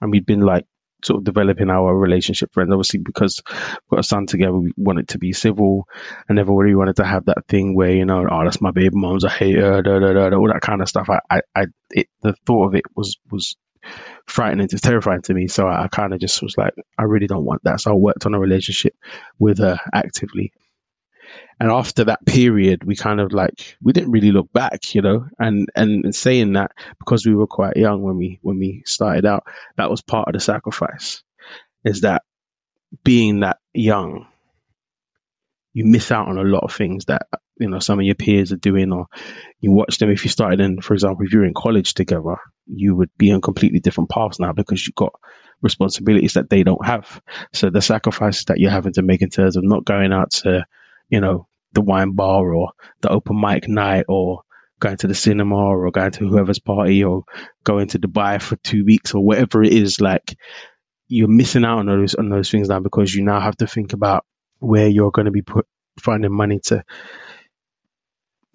and 0.00 0.10
we'd 0.10 0.26
been 0.26 0.40
like 0.40 0.66
sort 1.04 1.18
of 1.18 1.24
developing 1.24 1.68
our 1.70 1.94
relationship 1.94 2.52
friends. 2.52 2.70
Obviously, 2.70 3.00
because 3.00 3.42
we've 3.48 3.90
got 3.90 4.00
a 4.00 4.02
son 4.02 4.26
together, 4.26 4.58
we 4.58 4.72
wanted 4.76 5.08
to 5.08 5.18
be 5.18 5.32
civil, 5.32 5.88
and 6.28 6.36
never 6.36 6.54
really 6.54 6.74
wanted 6.74 6.96
to 6.96 7.04
have 7.04 7.26
that 7.26 7.46
thing 7.48 7.74
where 7.74 7.90
you 7.90 8.04
know, 8.04 8.26
oh, 8.30 8.44
that's 8.44 8.60
my 8.60 8.70
baby 8.70 8.94
mom's, 8.94 9.24
I 9.24 9.30
hate 9.30 9.56
her, 9.56 9.82
da, 9.82 9.98
da, 9.98 10.12
da, 10.12 10.36
all 10.36 10.48
that 10.48 10.60
kind 10.60 10.80
of 10.80 10.88
stuff. 10.88 11.08
I, 11.10 11.20
I, 11.30 11.40
I 11.54 11.66
it, 11.90 12.08
the 12.22 12.34
thought 12.46 12.68
of 12.68 12.74
it 12.74 12.84
was 12.94 13.18
was 13.30 13.56
frightening, 14.26 14.68
it's 14.70 14.80
terrifying 14.80 15.22
to 15.22 15.34
me. 15.34 15.48
So 15.48 15.66
I, 15.66 15.84
I 15.84 15.88
kind 15.88 16.12
of 16.14 16.20
just 16.20 16.42
was 16.42 16.56
like, 16.56 16.74
I 16.98 17.04
really 17.04 17.26
don't 17.26 17.44
want 17.44 17.62
that. 17.64 17.80
So 17.80 17.92
I 17.92 17.94
worked 17.94 18.26
on 18.26 18.34
a 18.34 18.40
relationship 18.40 18.94
with 19.38 19.58
her 19.58 19.78
actively. 19.92 20.52
And 21.60 21.70
after 21.70 22.04
that 22.04 22.26
period, 22.26 22.84
we 22.84 22.96
kind 22.96 23.20
of 23.20 23.32
like 23.32 23.76
we 23.80 23.92
didn't 23.92 24.10
really 24.10 24.32
look 24.32 24.52
back, 24.52 24.94
you 24.94 25.02
know. 25.02 25.26
And 25.38 25.68
and 25.74 26.14
saying 26.14 26.54
that 26.54 26.72
because 26.98 27.24
we 27.26 27.34
were 27.34 27.46
quite 27.46 27.76
young 27.76 28.02
when 28.02 28.16
we 28.16 28.38
when 28.42 28.58
we 28.58 28.82
started 28.84 29.24
out, 29.24 29.44
that 29.76 29.90
was 29.90 30.02
part 30.02 30.28
of 30.28 30.34
the 30.34 30.40
sacrifice. 30.40 31.22
Is 31.84 32.02
that 32.02 32.22
being 33.04 33.40
that 33.40 33.58
young, 33.72 34.26
you 35.72 35.84
miss 35.84 36.10
out 36.10 36.28
on 36.28 36.38
a 36.38 36.42
lot 36.42 36.64
of 36.64 36.74
things 36.74 37.06
that 37.06 37.26
you 37.58 37.68
know 37.68 37.78
some 37.78 37.98
of 37.98 38.04
your 38.04 38.14
peers 38.14 38.52
are 38.52 38.56
doing, 38.56 38.92
or 38.92 39.06
you 39.60 39.72
watch 39.72 39.98
them. 39.98 40.10
If 40.10 40.24
you 40.24 40.30
started 40.30 40.60
in, 40.60 40.80
for 40.80 40.94
example, 40.94 41.24
if 41.24 41.32
you're 41.32 41.44
in 41.44 41.54
college 41.54 41.94
together, 41.94 42.36
you 42.66 42.96
would 42.96 43.10
be 43.16 43.32
on 43.32 43.40
completely 43.40 43.80
different 43.80 44.10
paths 44.10 44.40
now 44.40 44.52
because 44.52 44.86
you've 44.86 44.94
got 44.94 45.12
responsibilities 45.62 46.34
that 46.34 46.50
they 46.50 46.64
don't 46.64 46.84
have. 46.84 47.22
So 47.52 47.70
the 47.70 47.80
sacrifices 47.80 48.46
that 48.46 48.58
you're 48.58 48.70
having 48.70 48.92
to 48.94 49.02
make 49.02 49.22
in 49.22 49.30
terms 49.30 49.56
of 49.56 49.64
not 49.64 49.84
going 49.84 50.12
out 50.12 50.32
to, 50.42 50.66
you 51.12 51.20
know, 51.20 51.46
the 51.72 51.82
wine 51.82 52.12
bar 52.12 52.52
or 52.52 52.72
the 53.02 53.10
open 53.10 53.38
mic 53.38 53.68
night 53.68 54.06
or 54.08 54.42
going 54.80 54.96
to 54.96 55.06
the 55.06 55.14
cinema 55.14 55.54
or 55.54 55.90
going 55.90 56.10
to 56.10 56.26
whoever's 56.26 56.58
party 56.58 57.04
or 57.04 57.24
going 57.62 57.86
to 57.88 57.98
Dubai 57.98 58.40
for 58.40 58.56
two 58.56 58.84
weeks 58.84 59.14
or 59.14 59.24
whatever 59.24 59.62
it 59.62 59.72
is, 59.72 60.00
like 60.00 60.36
you're 61.08 61.28
missing 61.28 61.64
out 61.64 61.78
on 61.80 61.86
those 61.86 62.14
on 62.14 62.30
those 62.30 62.50
things 62.50 62.68
now 62.68 62.80
because 62.80 63.14
you 63.14 63.22
now 63.22 63.38
have 63.38 63.56
to 63.58 63.66
think 63.66 63.92
about 63.92 64.24
where 64.58 64.88
you're 64.88 65.10
going 65.10 65.26
to 65.26 65.30
be 65.30 65.42
put 65.42 65.66
finding 66.00 66.32
money 66.32 66.60
to 66.64 66.82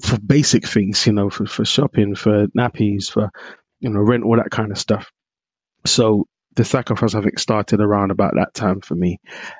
for 0.01 0.19
basic 0.19 0.67
things, 0.67 1.05
you 1.05 1.13
know, 1.13 1.29
for, 1.29 1.45
for 1.45 1.63
shopping, 1.63 2.15
for 2.15 2.47
nappies, 2.47 3.11
for 3.11 3.29
you 3.79 3.89
know, 3.89 3.99
rent, 3.99 4.23
all 4.23 4.37
that 4.37 4.49
kind 4.49 4.71
of 4.71 4.79
stuff. 4.79 5.11
So 5.85 6.27
the 6.57 6.65
sacrifice 6.65 7.13
I 7.13 7.21
think 7.21 7.37
started 7.37 7.79
around 7.79 8.09
about 8.09 8.33
that 8.35 8.53
time 8.53 8.81
for 8.81 8.95
me, 8.95 9.19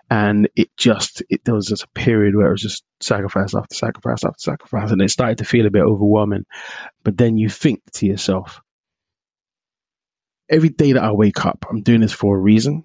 and 0.10 0.50
it 0.56 0.76
just 0.76 1.24
it 1.30 1.46
there 1.46 1.54
was 1.54 1.68
just 1.68 1.84
a 1.84 1.90
period 1.90 2.36
where 2.36 2.48
it 2.48 2.52
was 2.52 2.62
just 2.62 2.84
sacrifice 3.00 3.54
after 3.56 3.76
sacrifice 3.76 4.26
after 4.26 4.40
sacrifice, 4.40 4.92
and 4.92 5.02
it 5.02 5.12
started 5.12 5.38
to 5.38 5.46
feel 5.46 5.68
a 5.68 5.72
bit 5.72 5.84
overwhelming. 5.84 6.46
But 7.04 7.16
then 7.16 7.38
you 7.38 7.50
think 7.50 7.82
to 7.94 8.08
yourself, 8.08 8.62
every 10.50 10.70
day 10.70 10.94
that 10.94 11.04
I 11.04 11.12
wake 11.12 11.46
up, 11.46 11.68
I'm 11.70 11.84
doing 11.84 12.02
this 12.02 12.14
for 12.14 12.36
a 12.36 12.42
reason, 12.42 12.84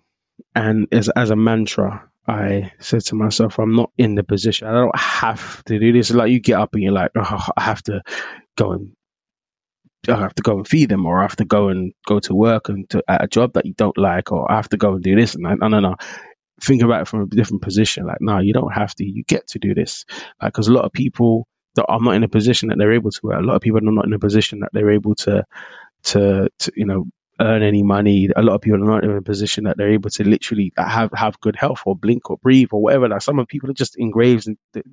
and 0.54 0.86
as 0.92 1.08
as 1.08 1.30
a 1.30 1.36
mantra. 1.36 2.08
I 2.24 2.70
said 2.78 3.00
to 3.06 3.16
myself, 3.16 3.58
I'm 3.58 3.74
not 3.74 3.90
in 3.98 4.14
the 4.14 4.22
position. 4.22 4.68
I 4.68 4.74
don't 4.74 4.96
have 4.96 5.64
to 5.64 5.80
do 5.80 5.92
this. 5.92 6.12
Like 6.12 6.30
you 6.30 6.38
get 6.38 6.60
up 6.60 6.74
and 6.74 6.82
you're 6.84 6.92
like, 6.92 7.10
oh, 7.16 7.48
I 7.56 7.62
have 7.62 7.82
to 7.84 8.02
go 8.56 8.70
and 8.70 8.92
I 10.08 10.16
have 10.16 10.34
to 10.34 10.42
go 10.42 10.56
and 10.56 10.66
feed 10.66 10.88
them, 10.88 11.06
or 11.06 11.20
I 11.20 11.22
have 11.22 11.36
to 11.36 11.44
go 11.44 11.68
and 11.68 11.92
go 12.06 12.18
to 12.20 12.34
work 12.34 12.68
and 12.68 12.88
to, 12.90 13.02
at 13.08 13.24
a 13.24 13.28
job 13.28 13.54
that 13.54 13.66
you 13.66 13.74
don't 13.74 13.96
like, 13.96 14.32
or 14.32 14.50
I 14.50 14.56
have 14.56 14.68
to 14.70 14.76
go 14.76 14.94
and 14.94 15.02
do 15.02 15.14
this. 15.14 15.34
And 15.34 15.46
I, 15.46 15.54
no, 15.54 15.68
no, 15.68 15.80
no. 15.80 15.96
Think 16.60 16.82
about 16.82 17.02
it 17.02 17.08
from 17.08 17.22
a 17.22 17.26
different 17.26 17.62
position. 17.62 18.06
Like, 18.06 18.20
no, 18.20 18.38
you 18.38 18.52
don't 18.52 18.72
have 18.72 18.94
to. 18.96 19.04
You 19.04 19.24
get 19.24 19.48
to 19.48 19.58
do 19.58 19.74
this. 19.74 20.04
Like, 20.40 20.52
because 20.52 20.68
a 20.68 20.72
lot 20.72 20.84
of 20.84 20.92
people 20.92 21.46
that 21.74 21.86
are 21.86 22.00
not 22.00 22.14
in 22.14 22.24
a 22.24 22.28
position 22.28 22.68
that 22.68 22.78
they're 22.78 22.92
able 22.92 23.10
to. 23.10 23.30
A 23.30 23.40
lot 23.40 23.56
of 23.56 23.62
people 23.62 23.78
are 23.78 23.92
not 23.92 24.06
in 24.06 24.12
a 24.12 24.18
position 24.18 24.60
that 24.60 24.70
they're 24.72 24.90
able 24.90 25.14
to, 25.16 25.44
to, 26.04 26.48
to 26.58 26.72
you 26.76 26.84
know, 26.84 27.06
earn 27.40 27.62
any 27.62 27.82
money. 27.82 28.28
A 28.34 28.42
lot 28.42 28.54
of 28.54 28.60
people 28.60 28.82
are 28.82 28.94
not 28.94 29.04
in 29.04 29.10
a 29.10 29.22
position 29.22 29.64
that 29.64 29.76
they're 29.76 29.92
able 29.92 30.10
to 30.10 30.24
literally 30.24 30.72
have 30.76 31.10
have 31.14 31.40
good 31.40 31.56
health 31.56 31.82
or 31.86 31.96
blink 31.96 32.30
or 32.30 32.38
breathe 32.38 32.68
or 32.72 32.82
whatever. 32.82 33.08
Like 33.08 33.22
some 33.22 33.38
of 33.38 33.48
people 33.48 33.70
are 33.70 33.74
just 33.74 33.96
in 33.96 34.10
graves 34.10 34.46
and 34.74 34.84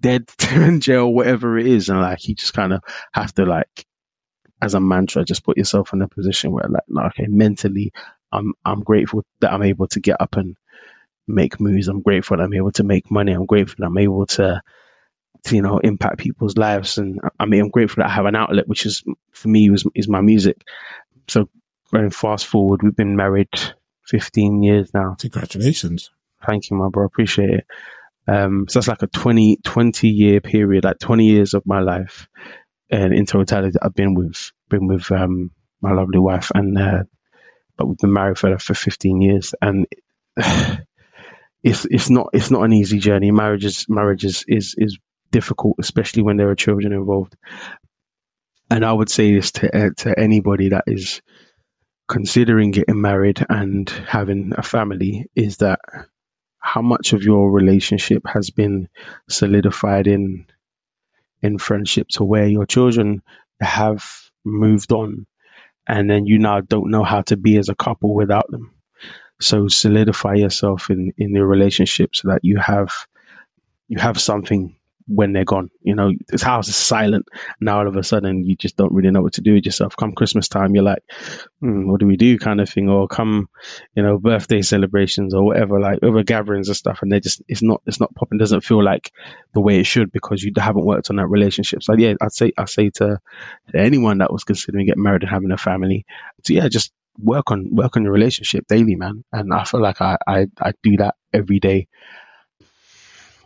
dead 0.00 0.28
in 0.52 0.80
jail, 0.80 1.12
whatever 1.12 1.58
it 1.58 1.66
is, 1.66 1.88
and 1.88 2.00
like 2.00 2.26
you 2.28 2.34
just 2.34 2.54
kind 2.54 2.72
of 2.72 2.82
have 3.12 3.32
to 3.34 3.44
like 3.44 3.86
as 4.62 4.74
a 4.74 4.80
mantra, 4.80 5.24
just 5.24 5.44
put 5.44 5.58
yourself 5.58 5.92
in 5.92 6.02
a 6.02 6.08
position 6.08 6.52
where 6.52 6.68
like, 6.68 7.06
okay, 7.12 7.26
mentally, 7.26 7.92
I'm 8.30 8.54
I'm 8.64 8.80
grateful 8.80 9.24
that 9.40 9.52
I'm 9.52 9.64
able 9.64 9.88
to 9.88 10.00
get 10.00 10.20
up 10.20 10.36
and 10.36 10.56
make 11.26 11.60
moves. 11.60 11.88
I'm 11.88 12.00
grateful 12.00 12.36
that 12.36 12.44
I'm 12.44 12.54
able 12.54 12.70
to 12.72 12.84
make 12.84 13.10
money. 13.10 13.32
I'm 13.32 13.46
grateful 13.46 13.76
that 13.78 13.86
I'm 13.86 13.98
able 13.98 14.26
to, 14.26 14.62
to 15.44 15.56
you 15.56 15.62
know, 15.62 15.78
impact 15.78 16.18
people's 16.18 16.56
lives. 16.56 16.98
And 16.98 17.20
I 17.40 17.46
mean, 17.46 17.60
I'm 17.60 17.70
grateful 17.70 18.02
that 18.02 18.10
I 18.10 18.14
have 18.14 18.26
an 18.26 18.36
outlet, 18.36 18.68
which 18.68 18.86
is 18.86 19.02
for 19.32 19.48
me 19.48 19.68
was 19.68 19.84
is 19.96 20.08
my 20.08 20.20
music. 20.20 20.62
So 21.26 21.48
going 21.92 22.10
fast 22.10 22.46
forward, 22.46 22.82
we've 22.84 22.96
been 22.96 23.16
married 23.16 23.50
15 24.06 24.62
years 24.62 24.94
now. 24.94 25.16
Congratulations. 25.18 26.10
Thank 26.46 26.70
you, 26.70 26.76
my 26.76 26.88
bro. 26.88 27.04
Appreciate 27.04 27.50
it. 27.50 27.66
Um, 28.28 28.66
so 28.68 28.78
that's 28.78 28.86
like 28.86 29.02
a 29.02 29.08
20, 29.08 29.58
20 29.64 30.08
year 30.08 30.40
period, 30.40 30.84
like 30.84 31.00
20 31.00 31.26
years 31.26 31.54
of 31.54 31.66
my 31.66 31.80
life 31.80 32.28
in 32.92 33.26
totality, 33.26 33.78
I've 33.80 33.94
been 33.94 34.14
with 34.14 34.52
been 34.68 34.86
with 34.86 35.10
um, 35.10 35.50
my 35.80 35.92
lovely 35.92 36.18
wife, 36.18 36.50
and 36.54 36.76
uh, 36.78 37.02
but 37.76 37.86
we've 37.86 37.98
been 37.98 38.12
married 38.12 38.38
for 38.38 38.58
for 38.58 38.74
15 38.74 39.20
years, 39.20 39.54
and 39.60 39.86
it's 41.62 41.86
it's 41.86 42.10
not 42.10 42.28
it's 42.32 42.50
not 42.50 42.64
an 42.64 42.72
easy 42.72 42.98
journey. 42.98 43.30
Marriage 43.30 43.64
is 43.64 43.86
marriage 43.88 44.24
is 44.24 44.44
is, 44.46 44.74
is 44.76 44.98
difficult, 45.30 45.76
especially 45.78 46.22
when 46.22 46.36
there 46.36 46.50
are 46.50 46.54
children 46.54 46.92
involved. 46.92 47.34
And 48.70 48.84
I 48.84 48.92
would 48.92 49.10
say 49.10 49.34
this 49.34 49.52
to 49.52 49.86
uh, 49.86 49.90
to 49.98 50.18
anybody 50.18 50.70
that 50.70 50.84
is 50.86 51.22
considering 52.08 52.72
getting 52.72 53.00
married 53.00 53.44
and 53.48 53.88
having 53.88 54.52
a 54.56 54.62
family 54.62 55.26
is 55.34 55.58
that 55.58 55.80
how 56.58 56.82
much 56.82 57.12
of 57.12 57.22
your 57.22 57.50
relationship 57.50 58.22
has 58.26 58.50
been 58.50 58.88
solidified 59.28 60.06
in 60.06 60.46
in 61.42 61.58
friendship 61.58 62.08
to 62.08 62.24
where 62.24 62.46
your 62.46 62.66
children 62.66 63.22
have 63.60 64.04
moved 64.44 64.92
on 64.92 65.26
and 65.86 66.08
then 66.08 66.26
you 66.26 66.38
now 66.38 66.60
don't 66.60 66.90
know 66.90 67.02
how 67.04 67.22
to 67.22 67.36
be 67.36 67.56
as 67.58 67.68
a 67.68 67.74
couple 67.74 68.14
without 68.14 68.50
them. 68.50 68.72
So 69.40 69.68
solidify 69.68 70.34
yourself 70.34 70.90
in, 70.90 71.12
in 71.18 71.34
your 71.34 71.46
relationship 71.46 72.14
so 72.14 72.28
that 72.28 72.40
you 72.42 72.58
have 72.58 72.92
you 73.88 73.98
have 73.98 74.20
something 74.20 74.76
when 75.06 75.32
they're 75.32 75.44
gone. 75.44 75.70
You 75.82 75.94
know, 75.94 76.12
this 76.28 76.42
house 76.42 76.68
is 76.68 76.76
silent. 76.76 77.26
Now 77.60 77.78
all 77.78 77.88
of 77.88 77.96
a 77.96 78.02
sudden 78.02 78.44
you 78.44 78.56
just 78.56 78.76
don't 78.76 78.92
really 78.92 79.10
know 79.10 79.22
what 79.22 79.34
to 79.34 79.40
do 79.40 79.54
with 79.54 79.64
yourself. 79.64 79.96
Come 79.96 80.12
Christmas 80.12 80.48
time, 80.48 80.74
you're 80.74 80.84
like, 80.84 81.02
hmm, 81.60 81.88
what 81.88 82.00
do 82.00 82.06
we 82.06 82.16
do 82.16 82.38
kind 82.38 82.60
of 82.60 82.68
thing? 82.68 82.88
Or 82.88 83.08
come, 83.08 83.48
you 83.94 84.02
know, 84.02 84.18
birthday 84.18 84.62
celebrations 84.62 85.34
or 85.34 85.44
whatever, 85.44 85.80
like 85.80 86.00
over 86.02 86.22
gatherings 86.22 86.68
and 86.68 86.76
stuff. 86.76 87.00
And 87.02 87.10
they 87.10 87.20
just, 87.20 87.42
it's 87.48 87.62
not, 87.62 87.82
it's 87.86 88.00
not 88.00 88.14
popping. 88.14 88.38
Doesn't 88.38 88.64
feel 88.64 88.82
like 88.82 89.12
the 89.54 89.60
way 89.60 89.78
it 89.78 89.86
should 89.86 90.12
because 90.12 90.42
you 90.42 90.52
haven't 90.56 90.84
worked 90.86 91.10
on 91.10 91.16
that 91.16 91.26
relationship. 91.26 91.82
So 91.82 91.94
yeah, 91.94 92.14
I'd 92.20 92.32
say, 92.32 92.52
I 92.56 92.64
say 92.66 92.90
to, 92.90 93.18
to 93.72 93.78
anyone 93.78 94.18
that 94.18 94.32
was 94.32 94.44
considering 94.44 94.86
getting 94.86 95.02
married 95.02 95.22
and 95.22 95.30
having 95.30 95.52
a 95.52 95.58
family, 95.58 96.06
so 96.44 96.54
yeah, 96.54 96.68
just 96.68 96.92
work 97.18 97.50
on, 97.50 97.74
work 97.74 97.96
on 97.96 98.04
your 98.04 98.12
relationship 98.12 98.66
daily, 98.66 98.96
man. 98.96 99.24
And 99.32 99.52
I 99.52 99.64
feel 99.64 99.82
like 99.82 100.00
I, 100.00 100.16
I, 100.26 100.46
I 100.60 100.72
do 100.82 100.96
that 100.98 101.14
every 101.32 101.60
day. 101.60 101.88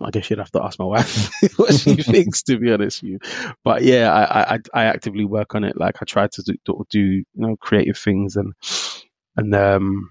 I 0.00 0.10
guess 0.10 0.28
you'd 0.28 0.38
have 0.38 0.50
to 0.52 0.62
ask 0.62 0.78
my 0.78 0.84
wife 0.84 1.30
what 1.56 1.74
she 1.74 1.96
thinks, 1.96 2.42
to 2.44 2.58
be 2.58 2.72
honest 2.72 3.02
with 3.02 3.12
you. 3.12 3.18
But 3.64 3.82
yeah, 3.82 4.12
I, 4.12 4.54
I, 4.54 4.58
I 4.74 4.84
actively 4.84 5.24
work 5.24 5.54
on 5.54 5.64
it. 5.64 5.76
Like 5.78 5.96
I 6.00 6.04
try 6.04 6.26
to 6.26 6.42
do, 6.42 6.84
do 6.90 7.00
you 7.00 7.24
know 7.34 7.56
creative 7.56 7.98
things 7.98 8.36
and 8.36 8.52
and 9.36 9.54
um 9.54 10.10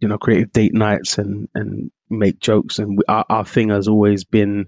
you 0.00 0.08
know 0.08 0.18
creative 0.18 0.52
date 0.52 0.74
nights 0.74 1.18
and 1.18 1.48
and 1.54 1.90
make 2.10 2.38
jokes. 2.40 2.78
And 2.78 2.98
we, 2.98 3.04
our, 3.08 3.24
our 3.28 3.44
thing 3.44 3.70
has 3.70 3.88
always 3.88 4.24
been 4.24 4.66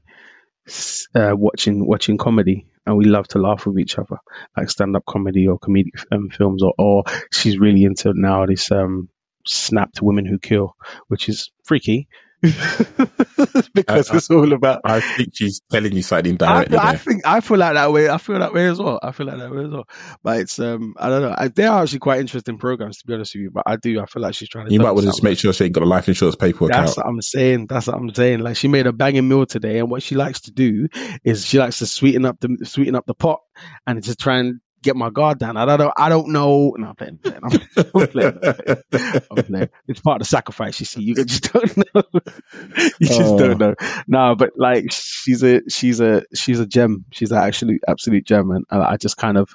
uh, 1.15 1.33
watching 1.35 1.87
watching 1.87 2.19
comedy. 2.19 2.67
And 2.89 2.97
we 2.97 3.05
love 3.05 3.27
to 3.29 3.41
laugh 3.41 3.67
with 3.67 3.81
each 3.81 3.99
other, 3.99 4.19
like 4.57 4.71
stand-up 4.71 5.05
comedy 5.05 5.49
or 5.49 5.59
comedic 5.59 6.05
um, 6.13 6.29
films, 6.31 6.63
or, 6.63 6.73
or 6.79 7.03
she's 7.33 7.59
really 7.59 7.83
into 7.83 8.13
now 8.15 8.47
this 8.47 8.71
um, 8.71 9.09
snapped 9.45 10.01
women 10.01 10.25
who 10.25 10.39
kill, 10.39 10.77
which 11.09 11.29
is 11.29 11.51
freaky, 11.65 12.07
because 13.75 14.11
I- 14.11 14.17
it's 14.17 14.31
all 14.31 14.53
about. 14.53 14.81
I 14.85 15.01
think 15.01 15.31
she's 15.35 15.61
telling 15.71 15.93
you 15.95 16.03
something 16.03 16.35
I, 16.35 16.37
directly 16.37 16.79
I 16.79 16.91
there. 16.93 16.99
think 16.99 17.27
I 17.27 17.41
feel 17.41 17.59
like 17.59 17.75
that 17.75 17.93
way. 17.93 18.09
I 18.09 18.19
feel 18.19 18.39
that 18.39 18.53
way 18.53 18.67
as 18.67 18.79
well. 18.79 18.99
I 19.03 19.13
feel 19.13 19.27
like 19.27 19.39
that 19.39 19.51
way 19.51 19.65
as 19.65 19.71
well. 19.71 19.85
But 20.23 20.41
it's 20.41 20.59
um, 20.59 20.95
I 20.99 21.09
don't 21.09 21.23
know. 21.23 21.35
I, 21.37 21.49
they 21.49 21.65
are 21.65 21.83
actually 21.83 22.01
quite 22.01 22.21
interesting 22.21 22.59
programs 22.59 22.99
to 22.99 23.07
be 23.07 23.15
honest 23.15 23.35
with 23.35 23.43
you. 23.43 23.51
But 23.51 23.65
I 23.67 23.77
do. 23.77 24.01
I 24.01 24.07
feel 24.07 24.23
like 24.23 24.35
she's 24.35 24.49
trying 24.49 24.67
to. 24.67 24.73
You 24.73 24.81
might 24.81 24.93
want 24.93 25.03
to 25.03 25.07
just 25.13 25.23
make 25.23 25.39
sure 25.39 25.53
she 25.53 25.65
ain't 25.65 25.73
got 25.75 25.83
a 25.83 25.87
life 25.87 26.09
insurance 26.09 26.37
paperwork 26.37 26.73
That's 26.73 26.93
out. 26.99 27.05
what 27.05 27.11
I'm 27.11 27.23
saying. 27.23 27.67
That's 27.67 27.87
what 27.87 27.97
I'm 27.97 28.15
saying. 28.15 28.41
Like 28.41 28.57
she 28.57 28.69
made 28.69 28.87
a 28.87 28.93
banging 28.93 29.29
meal 29.29 29.47
today, 29.47 29.79
and 29.79 29.91
what 29.91 30.03
she 30.03 30.15
likes 30.15 30.43
to 30.43 30.51
do 30.53 30.89
is 31.25 31.45
she 31.45 31.59
likes 31.59 31.79
to 31.79 31.87
sweeten 31.87 32.25
up 32.25 32.41
the 32.41 32.59
sweeten 32.65 32.95
up 32.95 33.07
the 33.07 33.15
pot 33.15 33.41
and 33.87 34.03
just 34.03 34.19
try 34.19 34.39
and 34.39 34.61
get 34.83 34.97
my 34.97 35.11
guard 35.11 35.39
down. 35.39 35.57
I 35.57 35.77
don't. 35.77 35.93
I 35.97 36.09
don't 36.09 36.29
know. 36.29 36.75
No, 36.77 36.89
I'm 36.89 36.95
playing. 36.95 37.19
I'm 37.25 37.51
playing. 37.51 37.89
I'm 37.95 38.07
playing. 38.09 38.39
I'm 39.31 39.45
playing. 39.45 39.69
It's 39.89 40.01
part 40.01 40.21
of 40.21 40.27
the 40.27 40.29
sacrifice. 40.31 40.79
You 40.81 40.87
see, 40.87 41.03
you 41.03 41.15
just 41.25 41.53
don't 41.53 41.77
know. 41.77 42.03
you 43.01 43.07
just 43.07 43.21
Oh. 43.21 43.39
don't 43.39 43.59
know. 43.59 43.75
No, 44.07 44.35
but 44.37 44.51
like 44.57 44.93
she's 44.93 45.43
a 45.43 45.63
she's 45.69 46.01
a 46.01 46.23
she's 46.35 46.61
a 46.61 46.67
gem. 46.67 47.05
She's 47.13 47.33
an 47.33 47.39
absolute 47.39 47.83
absolute 47.87 48.25
gem, 48.27 48.51
and 48.51 48.65
I 48.71 48.93
I 48.93 48.97
just 48.97 49.17
kind 49.17 49.37
of 49.39 49.51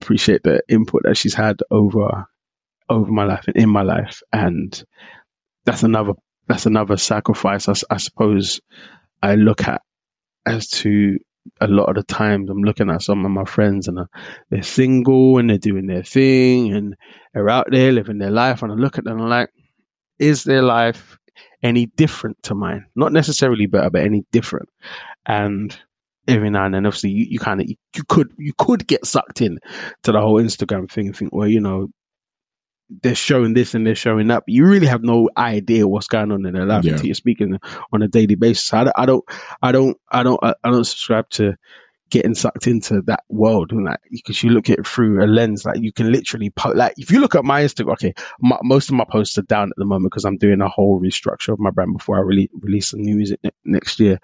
appreciate 0.00 0.42
the 0.42 0.62
input 0.68 1.02
that 1.04 1.16
she's 1.16 1.34
had 1.34 1.60
over 1.70 2.26
over 2.88 3.10
my 3.10 3.24
life 3.24 3.44
and 3.48 3.56
in 3.56 3.68
my 3.70 3.82
life, 3.82 4.22
and 4.32 4.82
that's 5.64 5.82
another 5.82 6.12
that's 6.46 6.66
another 6.66 6.96
sacrifice. 6.96 7.68
I 7.90 7.96
suppose 7.96 8.60
I 9.22 9.34
look 9.36 9.66
at 9.66 9.82
as 10.46 10.68
to 10.68 11.18
a 11.60 11.66
lot 11.66 11.88
of 11.88 11.94
the 11.94 12.02
times 12.02 12.50
I'm 12.50 12.62
looking 12.62 12.90
at 12.90 13.02
some 13.02 13.24
of 13.24 13.30
my 13.30 13.44
friends 13.44 13.88
and 13.88 13.98
they're 14.50 14.62
single 14.62 15.38
and 15.38 15.50
they're 15.50 15.58
doing 15.58 15.86
their 15.86 16.02
thing 16.02 16.72
and 16.72 16.96
they're 17.32 17.50
out 17.50 17.66
there 17.70 17.92
living 17.92 18.18
their 18.18 18.30
life, 18.30 18.62
and 18.62 18.72
I 18.72 18.74
look 18.74 18.98
at 18.98 19.04
them 19.04 19.14
and 19.14 19.22
I'm 19.22 19.28
like, 19.28 19.50
is 20.18 20.44
their 20.44 20.62
life 20.62 21.18
any 21.62 21.86
different 21.86 22.42
to 22.44 22.54
mine? 22.54 22.86
Not 22.94 23.12
necessarily 23.12 23.66
better, 23.66 23.90
but 23.90 24.02
any 24.02 24.24
different. 24.30 24.68
And 25.26 25.76
every 26.28 26.50
now 26.50 26.66
and 26.66 26.74
then, 26.74 26.86
obviously, 26.86 27.10
you, 27.10 27.26
you 27.30 27.38
kind 27.38 27.60
of 27.60 27.68
you 27.68 28.04
could 28.08 28.32
you 28.38 28.52
could 28.56 28.86
get 28.86 29.06
sucked 29.06 29.40
in 29.40 29.58
to 30.04 30.12
the 30.12 30.20
whole 30.20 30.40
Instagram 30.40 30.90
thing 30.90 31.08
and 31.08 31.16
think, 31.16 31.34
well, 31.34 31.48
you 31.48 31.60
know, 31.60 31.88
they're 32.90 33.14
showing 33.14 33.54
this 33.54 33.74
and 33.74 33.86
they're 33.86 33.94
showing 33.94 34.28
that. 34.28 34.44
But 34.46 34.52
you 34.54 34.66
really 34.66 34.86
have 34.86 35.02
no 35.02 35.30
idea 35.36 35.86
what's 35.88 36.08
going 36.08 36.30
on 36.32 36.46
in 36.46 36.52
their 36.54 36.66
life 36.66 36.84
Yeah. 36.84 36.92
until 36.92 37.06
you're 37.06 37.14
speaking 37.14 37.58
on 37.92 38.02
a 38.02 38.08
daily 38.08 38.34
basis. 38.34 38.72
I 38.72 38.84
don't, 38.84 38.94
I 38.96 39.06
don't, 39.06 39.24
I 39.62 39.72
don't, 39.72 39.96
I 40.10 40.22
don't, 40.22 40.40
I 40.42 40.70
don't 40.70 40.84
subscribe 40.84 41.28
to 41.30 41.54
getting 42.10 42.34
sucked 42.34 42.66
into 42.68 43.00
that 43.06 43.24
world 43.28 43.72
and 43.72 43.86
like 43.86 43.98
because 44.10 44.40
you 44.42 44.50
look 44.50 44.68
at 44.70 44.78
it 44.78 44.86
through 44.86 45.24
a 45.24 45.26
lens 45.26 45.64
like 45.64 45.80
you 45.80 45.90
can 45.90 46.12
literally 46.12 46.50
po- 46.50 46.70
like 46.70 46.92
if 46.96 47.10
you 47.10 47.18
look 47.18 47.34
at 47.34 47.44
my 47.44 47.62
instagram 47.64 47.92
okay 47.94 48.14
my, 48.38 48.56
most 48.62 48.88
of 48.90 48.94
my 48.94 49.04
posts 49.10 49.36
are 49.38 49.42
down 49.42 49.70
at 49.70 49.76
the 49.78 49.86
moment 49.86 50.12
because 50.12 50.24
i'm 50.26 50.36
doing 50.36 50.60
a 50.60 50.68
whole 50.68 51.00
restructure 51.00 51.54
of 51.54 51.58
my 51.58 51.70
brand 51.70 51.92
before 51.96 52.16
i 52.16 52.20
really 52.20 52.50
release 52.60 52.88
some 52.88 53.00
new 53.00 53.16
music 53.16 53.40
ne- 53.42 53.50
next 53.64 53.98
year 53.98 54.20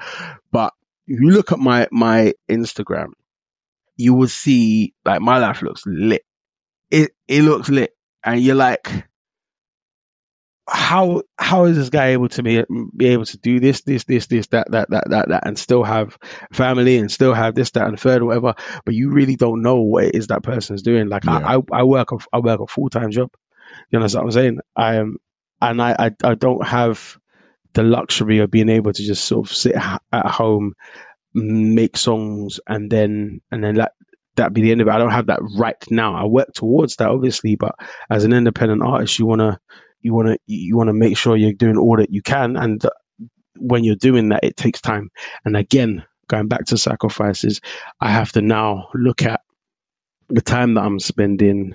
but 0.52 0.73
if 1.09 1.19
you 1.21 1.31
look 1.31 1.50
at 1.52 1.59
my 1.59 1.88
my 1.90 2.33
instagram 2.49 3.09
you 3.97 4.14
will 4.14 4.29
see 4.29 4.95
like 5.05 5.21
my 5.23 5.38
life 5.38 5.62
looks 5.62 5.83
lit 5.87 6.23
it 6.90 7.11
it 7.26 7.43
looks 7.43 7.71
lit 7.71 7.93
and 8.25 8.41
you're 8.41 8.55
like 8.55 8.89
how 10.73 11.23
how 11.37 11.65
is 11.65 11.77
this 11.77 11.91
guy 11.91 12.09
able 12.09 12.29
to 12.29 12.43
be 12.43 12.62
be 12.97 13.09
able 13.09 13.25
to 13.25 13.39
do 13.39 13.59
this 13.59 13.81
this 13.83 14.05
this 14.05 14.27
this 14.27 14.47
that 14.49 14.71
that 14.71 14.91
that 14.91 15.11
that 15.11 15.29
that 15.29 15.47
and 15.47 15.59
still 15.59 15.83
have 15.83 16.17
family 16.53 16.99
and 16.99 17.11
still 17.11 17.35
have 17.35 17.55
this 17.55 17.73
that 17.73 17.89
and 17.89 17.99
third 17.99 18.23
whatever? 18.23 18.55
But 18.85 18.95
you 18.95 19.11
really 19.11 19.37
don't 19.37 19.62
know 19.62 19.81
what 19.81 20.05
it 20.05 20.15
is 20.15 20.29
that 20.29 20.45
person's 20.45 20.83
doing. 20.83 21.09
Like 21.09 21.27
I, 21.27 21.57
I 21.57 21.61
I 21.73 21.83
work 21.83 22.12
a 22.12 22.19
I 22.33 22.39
work 22.39 22.61
a 22.61 22.67
full 22.69 22.89
time 22.89 23.11
job. 23.11 23.31
You 23.91 23.99
know 23.99 24.05
what 24.05 24.15
I'm 24.15 24.31
saying? 24.31 24.59
I 24.77 24.97
am 24.97 25.17
and 25.61 25.83
I, 25.83 25.97
I 25.99 26.11
I 26.23 26.35
don't 26.35 26.65
have 26.65 27.19
the 27.73 27.83
luxury 27.83 28.39
of 28.39 28.50
being 28.50 28.69
able 28.69 28.93
to 28.93 29.03
just 29.03 29.25
sort 29.25 29.49
of 29.49 29.57
sit 29.57 29.77
ha- 29.77 30.00
at 30.12 30.27
home 30.27 30.75
make 31.35 31.97
songs 31.97 32.61
and 32.67 32.91
then 32.91 33.41
and 33.50 33.62
then 33.62 33.77
that 33.77 33.93
that 34.37 34.53
be 34.53 34.63
the 34.63 34.73
end 34.73 34.81
of 34.81 34.89
it. 34.89 34.93
I 34.93 34.99
don't 34.99 35.11
have 35.11 35.27
that 35.27 35.41
right 35.57 35.77
now. 35.91 36.15
I 36.15 36.27
work 36.27 36.53
towards 36.55 36.97
that 36.97 37.09
obviously 37.09 37.57
but 37.57 37.75
as 38.09 38.25
an 38.25 38.33
independent 38.33 38.83
artist 38.83 39.19
you 39.19 39.27
want 39.27 39.41
to 39.41 39.59
you 40.01 40.15
want 40.15 40.29
to 40.29 40.39
you 40.47 40.77
want 40.77 40.89
to 40.89 40.95
make 40.95 41.17
sure 41.17 41.37
you're 41.37 41.53
doing 41.53 41.77
all 41.77 41.97
that 41.99 42.13
you 42.13 42.23
can 42.23 42.57
and 42.57 42.83
when 43.57 43.85
you're 43.85 43.97
doing 43.97 44.31
that 44.31 44.45
it 44.45 44.57
takes 44.57 44.81
time. 44.81 45.11
And 45.45 45.57
again 45.57 46.05
going 46.31 46.47
back 46.47 46.65
to 46.65 46.79
sacrifices 46.79 47.61
i 48.01 48.11
have 48.11 48.31
to 48.33 48.41
now 48.41 48.89
look 48.95 49.23
at 49.23 49.41
the 50.29 50.41
time 50.41 50.75
that 50.75 50.83
i'm 50.83 51.01
spending 51.01 51.75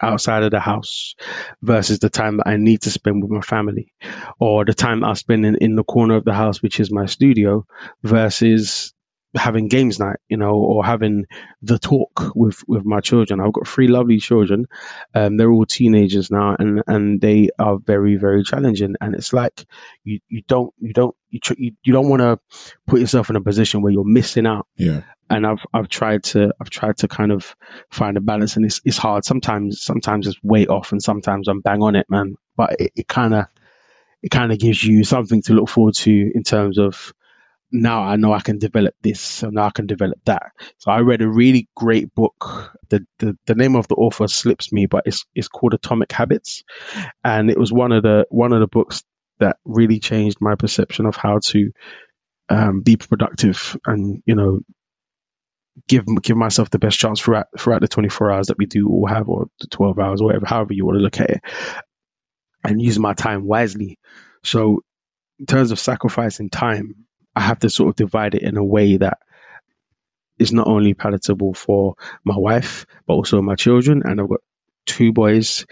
outside 0.00 0.42
of 0.42 0.50
the 0.50 0.60
house 0.60 1.14
versus 1.62 1.98
the 2.00 2.10
time 2.10 2.36
that 2.36 2.46
i 2.46 2.56
need 2.58 2.82
to 2.82 2.90
spend 2.90 3.22
with 3.22 3.30
my 3.30 3.40
family 3.40 3.92
or 4.38 4.64
the 4.66 4.74
time 4.74 5.00
that 5.00 5.08
i 5.08 5.12
spend 5.14 5.46
in, 5.46 5.56
in 5.56 5.74
the 5.74 5.84
corner 5.84 6.16
of 6.16 6.24
the 6.24 6.34
house 6.34 6.60
which 6.60 6.80
is 6.80 6.92
my 6.92 7.06
studio 7.06 7.66
versus 8.02 8.92
having 9.34 9.68
games 9.68 9.98
night, 9.98 10.18
you 10.28 10.36
know, 10.36 10.52
or 10.54 10.84
having 10.84 11.26
the 11.62 11.78
talk 11.78 12.32
with 12.34 12.62
with 12.66 12.84
my 12.84 13.00
children. 13.00 13.40
I've 13.40 13.52
got 13.52 13.66
three 13.66 13.88
lovely 13.88 14.18
children. 14.18 14.66
Um, 15.14 15.36
they're 15.36 15.50
all 15.50 15.66
teenagers 15.66 16.30
now, 16.30 16.56
and 16.58 16.82
and 16.86 17.20
they 17.20 17.50
are 17.58 17.78
very 17.78 18.16
very 18.16 18.44
challenging. 18.44 18.94
And 19.00 19.14
it's 19.14 19.32
like 19.32 19.66
you 20.04 20.20
you 20.28 20.42
don't 20.46 20.72
you 20.78 20.92
don't 20.92 21.16
you 21.30 21.40
tr- 21.40 21.54
you, 21.58 21.72
you 21.82 21.92
don't 21.92 22.08
want 22.08 22.22
to 22.22 22.38
put 22.86 23.00
yourself 23.00 23.30
in 23.30 23.36
a 23.36 23.40
position 23.40 23.82
where 23.82 23.92
you're 23.92 24.04
missing 24.04 24.46
out. 24.46 24.66
Yeah. 24.76 25.02
And 25.28 25.46
I've 25.46 25.64
I've 25.72 25.88
tried 25.88 26.24
to 26.24 26.52
I've 26.60 26.70
tried 26.70 26.98
to 26.98 27.08
kind 27.08 27.32
of 27.32 27.56
find 27.90 28.16
a 28.16 28.20
balance, 28.20 28.56
and 28.56 28.64
it's 28.64 28.80
it's 28.84 28.98
hard. 28.98 29.24
Sometimes 29.24 29.82
sometimes 29.82 30.26
it's 30.26 30.38
way 30.42 30.66
off, 30.66 30.92
and 30.92 31.02
sometimes 31.02 31.48
I'm 31.48 31.60
bang 31.60 31.82
on 31.82 31.96
it, 31.96 32.06
man. 32.08 32.36
But 32.56 32.80
it, 32.80 32.92
it 32.94 33.08
kind 33.08 33.34
of 33.34 33.46
it 34.22 34.30
kind 34.30 34.52
of 34.52 34.58
gives 34.58 34.82
you 34.82 35.04
something 35.04 35.42
to 35.42 35.54
look 35.54 35.68
forward 35.68 35.94
to 35.94 36.30
in 36.34 36.42
terms 36.44 36.78
of 36.78 37.12
now 37.74 38.04
I 38.04 38.16
know 38.16 38.32
I 38.32 38.40
can 38.40 38.58
develop 38.58 38.94
this, 39.02 39.20
so 39.20 39.50
now 39.50 39.66
I 39.66 39.70
can 39.70 39.86
develop 39.86 40.18
that. 40.24 40.52
So 40.78 40.90
I 40.90 41.00
read 41.00 41.22
a 41.22 41.28
really 41.28 41.68
great 41.76 42.14
book. 42.14 42.72
The, 42.88 43.04
the 43.18 43.36
the 43.46 43.54
name 43.54 43.76
of 43.76 43.88
the 43.88 43.96
author 43.96 44.28
slips 44.28 44.72
me, 44.72 44.86
but 44.86 45.04
it's 45.06 45.26
it's 45.34 45.48
called 45.48 45.74
Atomic 45.74 46.12
Habits, 46.12 46.62
and 47.24 47.50
it 47.50 47.58
was 47.58 47.72
one 47.72 47.92
of 47.92 48.02
the 48.02 48.26
one 48.30 48.52
of 48.52 48.60
the 48.60 48.68
books 48.68 49.02
that 49.40 49.56
really 49.64 49.98
changed 49.98 50.38
my 50.40 50.54
perception 50.54 51.06
of 51.06 51.16
how 51.16 51.40
to 51.40 51.72
um, 52.48 52.82
be 52.82 52.96
productive 52.96 53.76
and 53.84 54.22
you 54.24 54.36
know 54.36 54.60
give 55.88 56.04
give 56.22 56.36
myself 56.36 56.70
the 56.70 56.78
best 56.78 56.98
chance 56.98 57.20
throughout 57.20 57.46
throughout 57.58 57.80
the 57.80 57.88
24 57.88 58.30
hours 58.30 58.46
that 58.46 58.58
we 58.58 58.66
do 58.66 58.88
all 58.88 59.06
have, 59.06 59.28
or 59.28 59.46
the 59.60 59.66
12 59.66 59.98
hours, 59.98 60.20
or 60.20 60.26
whatever, 60.26 60.46
however 60.46 60.72
you 60.72 60.86
want 60.86 60.96
to 60.96 61.02
look 61.02 61.20
at 61.20 61.30
it, 61.30 61.42
and 62.62 62.80
use 62.80 62.98
my 62.98 63.14
time 63.14 63.44
wisely. 63.44 63.98
So 64.44 64.82
in 65.40 65.46
terms 65.46 65.72
of 65.72 65.80
sacrificing 65.80 66.50
time, 66.50 67.03
I 67.34 67.40
have 67.40 67.60
to 67.60 67.70
sort 67.70 67.90
of 67.90 67.96
divide 67.96 68.34
it 68.34 68.42
in 68.42 68.56
a 68.56 68.64
way 68.64 68.96
that 68.98 69.18
is 70.38 70.52
not 70.52 70.66
only 70.66 70.94
palatable 70.94 71.54
for 71.54 71.94
my 72.24 72.36
wife, 72.36 72.86
but 73.06 73.14
also 73.14 73.40
my 73.40 73.54
children. 73.54 74.02
And 74.04 74.20
I've 74.20 74.28
got 74.28 74.40
two 74.86 75.12
boys 75.12 75.66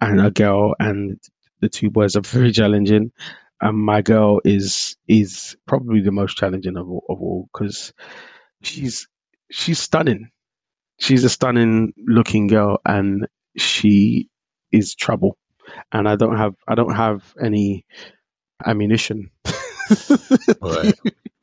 and 0.00 0.20
a 0.20 0.30
girl, 0.30 0.74
and 0.78 1.18
the 1.60 1.68
two 1.68 1.90
boys 1.90 2.16
are 2.16 2.20
very 2.22 2.52
challenging. 2.52 3.12
And 3.60 3.78
my 3.78 4.02
girl 4.02 4.40
is 4.44 4.96
is 5.06 5.56
probably 5.66 6.00
the 6.02 6.10
most 6.10 6.36
challenging 6.36 6.76
of 6.76 6.88
all, 6.88 7.04
of 7.08 7.20
all 7.20 7.48
because 7.52 7.92
she's 8.62 9.06
she's 9.50 9.78
stunning. 9.78 10.30
She's 10.98 11.24
a 11.24 11.28
stunning 11.28 11.92
looking 11.96 12.48
girl, 12.48 12.78
and 12.84 13.28
she 13.56 14.28
is 14.72 14.94
trouble. 14.94 15.36
And 15.92 16.08
I 16.08 16.16
don't 16.16 16.36
have 16.36 16.54
I 16.66 16.74
don't 16.74 16.94
have 16.94 17.22
any 17.40 17.86
ammunition. 18.64 19.30
Right. 20.60 20.94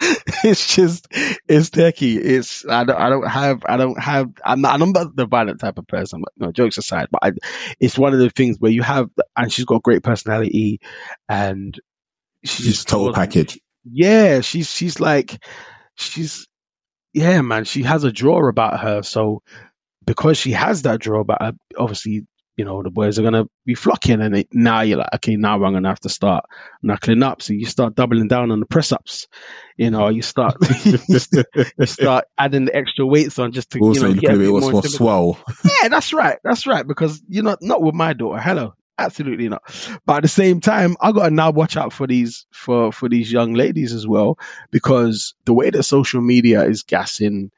it's 0.43 0.75
just 0.75 1.07
it's 1.11 1.69
techie. 1.69 2.17
It's 2.17 2.65
I 2.67 2.83
don't 2.83 2.97
I 2.97 3.09
don't 3.09 3.27
have 3.27 3.63
I 3.67 3.77
don't 3.77 3.99
have 4.01 4.29
I'm 4.43 4.61
not, 4.61 4.81
I'm 4.81 4.91
not 4.91 5.15
the 5.15 5.25
violent 5.25 5.59
type 5.59 5.77
of 5.77 5.87
person. 5.87 6.21
But 6.21 6.33
no 6.37 6.51
jokes 6.51 6.77
aside, 6.77 7.07
but 7.11 7.19
I, 7.23 7.31
it's 7.79 7.97
one 7.97 8.13
of 8.13 8.19
the 8.19 8.29
things 8.29 8.57
where 8.59 8.71
you 8.71 8.81
have 8.81 9.09
and 9.35 9.51
she's 9.51 9.65
got 9.65 9.83
great 9.83 10.03
personality 10.03 10.79
and 11.27 11.77
she's 12.45 12.65
She's 12.65 12.83
a 12.83 12.85
total 12.85 13.13
package. 13.13 13.59
Yeah, 13.83 14.41
she's 14.41 14.69
she's 14.69 14.99
like 14.99 15.43
she's 15.95 16.47
yeah 17.13 17.41
man. 17.41 17.65
She 17.65 17.83
has 17.83 18.03
a 18.03 18.11
draw 18.11 18.47
about 18.47 18.79
her. 18.79 19.03
So 19.03 19.41
because 20.05 20.37
she 20.37 20.51
has 20.51 20.83
that 20.83 21.01
draw 21.01 21.19
about 21.21 21.41
her, 21.41 21.53
obviously 21.77 22.25
you 22.59 22.65
know 22.65 22.83
the 22.83 22.89
boys 22.89 23.17
are 23.17 23.23
gonna 23.23 23.45
be 23.65 23.73
flocking, 23.73 24.19
and 24.19 24.35
it, 24.35 24.49
now 24.51 24.81
you're 24.81 24.97
like 24.97 25.13
okay 25.15 25.37
now 25.37 25.53
I'm 25.63 25.71
gonna 25.71 25.87
have 25.87 26.01
to 26.01 26.09
start 26.09 26.43
knuckling 26.83 27.23
up. 27.23 27.41
So 27.41 27.53
you 27.53 27.65
start 27.65 27.95
doubling 27.95 28.27
down 28.27 28.51
on 28.51 28.59
the 28.59 28.65
press 28.65 28.91
ups. 28.91 29.29
You 29.77 29.91
know, 29.91 30.09
you 30.09 30.21
start 30.21 30.57
you 30.85 31.85
start 31.85 32.25
adding 32.37 32.65
the 32.65 32.75
extra 32.75 33.05
weights 33.05 33.39
on 33.39 33.53
just 33.53 33.69
to 33.71 33.79
Also, 33.79 34.09
you 34.09 34.15
know 34.15 34.19
get 34.19 34.31
a 34.31 34.35
look 34.35 34.63
at 34.63 34.65
it 34.65 34.65
bit 34.65 34.73
more 34.73 34.83
swell. 34.83 35.39
Yeah, 35.63 35.87
that's 35.87 36.11
right. 36.11 36.37
That's 36.43 36.67
right. 36.67 36.85
Because 36.85 37.21
you're 37.29 37.45
not 37.45 37.59
not 37.61 37.81
with 37.81 37.95
my 37.95 38.11
daughter. 38.11 38.41
Hello. 38.41 38.73
Absolutely 38.97 39.47
not. 39.47 39.63
But 40.05 40.17
at 40.17 40.23
the 40.23 40.27
same 40.27 40.59
time, 40.59 40.97
I 40.99 41.13
gotta 41.13 41.31
now 41.31 41.51
watch 41.51 41.77
out 41.77 41.93
for 41.93 42.07
these 42.07 42.45
for 42.51 42.91
for 42.91 43.07
these 43.07 43.31
young 43.31 43.53
ladies 43.53 43.93
as 43.93 44.05
well, 44.05 44.37
because 44.69 45.33
the 45.45 45.53
way 45.53 45.69
that 45.69 45.83
social 45.83 46.19
media 46.19 46.65
is 46.65 46.83
gassing 46.83 47.51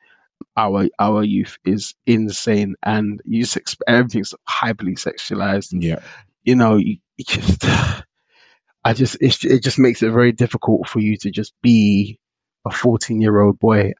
our 0.55 0.87
our 0.99 1.23
youth 1.23 1.57
is 1.65 1.93
insane, 2.05 2.75
and 2.83 3.21
you 3.25 3.43
just 3.43 3.77
everything's 3.87 4.33
hyperly 4.47 4.95
sexualized. 4.95 5.69
Yeah. 5.71 5.99
You 6.43 6.55
know, 6.55 6.77
you, 6.77 6.97
you 7.17 7.25
just 7.25 7.65
I 8.83 8.93
just 8.93 9.17
it 9.21 9.63
just 9.63 9.79
makes 9.79 10.03
it 10.03 10.11
very 10.11 10.31
difficult 10.31 10.87
for 10.87 10.99
you 10.99 11.17
to 11.17 11.31
just 11.31 11.53
be 11.61 12.19
a 12.65 12.71
14 12.71 13.21
year 13.21 13.39
old 13.39 13.59
boy 13.59 13.93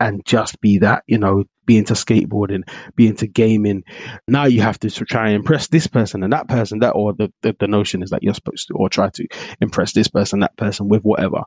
and 0.00 0.24
just 0.24 0.60
be 0.60 0.78
that, 0.78 1.02
you 1.06 1.18
know, 1.18 1.44
be 1.66 1.76
into 1.76 1.94
skateboarding, 1.94 2.68
be 2.94 3.08
into 3.08 3.26
gaming. 3.26 3.84
Now 4.26 4.44
you 4.44 4.60
have 4.62 4.78
to 4.80 4.90
try 4.90 5.28
and 5.28 5.36
impress 5.36 5.68
this 5.68 5.86
person 5.86 6.22
and 6.22 6.32
that 6.32 6.48
person, 6.48 6.80
that, 6.80 6.92
or 6.92 7.14
the, 7.14 7.32
the, 7.42 7.56
the 7.58 7.66
notion 7.66 8.02
is 8.02 8.10
that 8.10 8.22
you're 8.22 8.34
supposed 8.34 8.68
to, 8.68 8.74
or 8.74 8.88
try 8.88 9.10
to 9.10 9.26
impress 9.60 9.92
this 9.92 10.08
person, 10.08 10.40
that 10.40 10.56
person 10.56 10.88
with 10.88 11.02
whatever. 11.02 11.42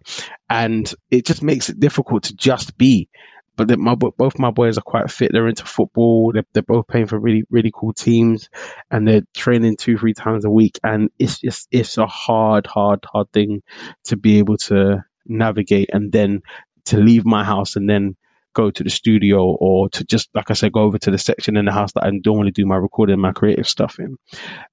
And 0.50 0.94
it 1.10 1.26
just 1.26 1.42
makes 1.42 1.70
it 1.70 1.80
difficult 1.80 2.24
to 2.24 2.36
just 2.36 2.78
be 2.78 3.10
but 3.56 3.78
my 3.78 3.96
both 3.96 4.40
my 4.40 4.52
boys 4.52 4.78
are 4.78 4.82
quite 4.82 5.12
fit. 5.12 5.32
They're 5.32 5.48
into 5.48 5.66
football. 5.66 6.32
They're, 6.34 6.46
they're 6.54 6.64
both 6.64 6.88
playing 6.88 7.08
for 7.08 7.20
really 7.20 7.44
really 7.50 7.72
cool 7.74 7.94
teams, 7.94 8.50
and 8.90 9.08
they're 9.08 9.24
training 9.36 9.78
two 9.78 9.98
three 9.98 10.14
times 10.14 10.46
a 10.46 10.50
week. 10.50 10.80
And 10.84 11.10
it's 11.20 11.40
just 11.40 11.68
it's 11.72 11.98
a 11.98 12.08
hard 12.08 12.66
hard 12.68 13.06
hard 13.12 13.32
thing 13.32 13.62
to 14.06 14.18
be 14.18 14.40
able 14.40 14.58
to 14.58 15.04
navigate, 15.26 15.90
and 15.94 16.12
then 16.12 16.42
to 16.86 16.98
leave 16.98 17.26
my 17.26 17.44
house 17.44 17.76
and 17.76 17.90
then 17.90 18.16
go 18.54 18.72
to 18.72 18.84
the 18.84 18.90
studio 18.90 19.44
or 19.44 19.90
to 19.90 20.04
just 20.04 20.30
like 20.34 20.50
I 20.52 20.54
said, 20.54 20.72
go 20.72 20.82
over 20.82 20.98
to 21.00 21.12
the 21.12 21.18
section 21.18 21.58
in 21.58 21.66
the 21.66 21.72
house 21.72 21.94
that 21.94 22.04
I 22.04 22.12
normally 22.26 22.52
do 22.52 22.66
my 22.66 22.76
recording, 22.76 23.20
my 23.20 23.32
creative 23.32 23.68
stuff 23.68 24.00
in, 24.00 24.18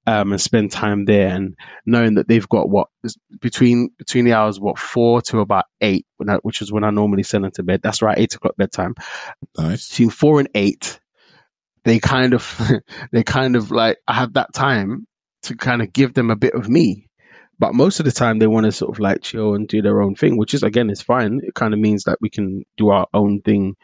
um, 0.05 0.31
and 0.31 0.41
spend 0.41 0.71
time 0.71 1.05
there. 1.05 1.29
And 1.29 1.55
knowing 1.85 2.15
that 2.15 2.27
they've 2.27 2.47
got 2.47 2.69
what 2.69 2.87
between 3.39 3.89
between 3.97 4.25
the 4.25 4.33
hours 4.33 4.59
what 4.59 4.79
four 4.79 5.21
to 5.23 5.39
about 5.39 5.65
eight, 5.81 6.05
I, 6.27 6.35
which 6.41 6.61
is 6.61 6.71
when 6.71 6.83
I 6.83 6.89
normally 6.89 7.23
send 7.23 7.43
them 7.43 7.51
to 7.51 7.63
bed. 7.63 7.81
That's 7.81 8.01
right, 8.01 8.17
eight 8.17 8.35
o'clock 8.35 8.55
bedtime. 8.57 8.95
Nice. 9.57 9.89
Between 9.89 10.09
four 10.09 10.39
and 10.39 10.49
eight, 10.55 10.99
they 11.83 11.99
kind 11.99 12.33
of 12.33 12.61
they 13.11 13.23
kind 13.23 13.55
of 13.55 13.71
like 13.71 13.97
I 14.07 14.13
have 14.13 14.33
that 14.33 14.53
time 14.53 15.07
to 15.43 15.55
kind 15.55 15.81
of 15.81 15.93
give 15.93 16.13
them 16.13 16.31
a 16.31 16.35
bit 16.35 16.53
of 16.53 16.69
me 16.69 17.08
but 17.59 17.75
most 17.75 17.99
of 17.99 18.05
the 18.05 18.11
time 18.11 18.39
they 18.39 18.47
want 18.47 18.65
to 18.65 18.71
sort 18.71 18.95
of 18.95 18.99
like 18.99 19.21
chill 19.21 19.53
and 19.53 19.67
do 19.67 19.81
their 19.81 20.01
own 20.01 20.15
thing, 20.15 20.37
which 20.37 20.53
is 20.53 20.63
again 20.63 20.89
is 20.89 21.01
fine. 21.01 21.41
It 21.43 21.53
kind 21.53 21.73
of 21.73 21.79
means 21.79 22.05
that 22.05 22.17
we 22.21 22.29
can 22.29 22.63
do 22.77 22.89
our 22.89 23.07
own 23.13 23.41
thing 23.41 23.75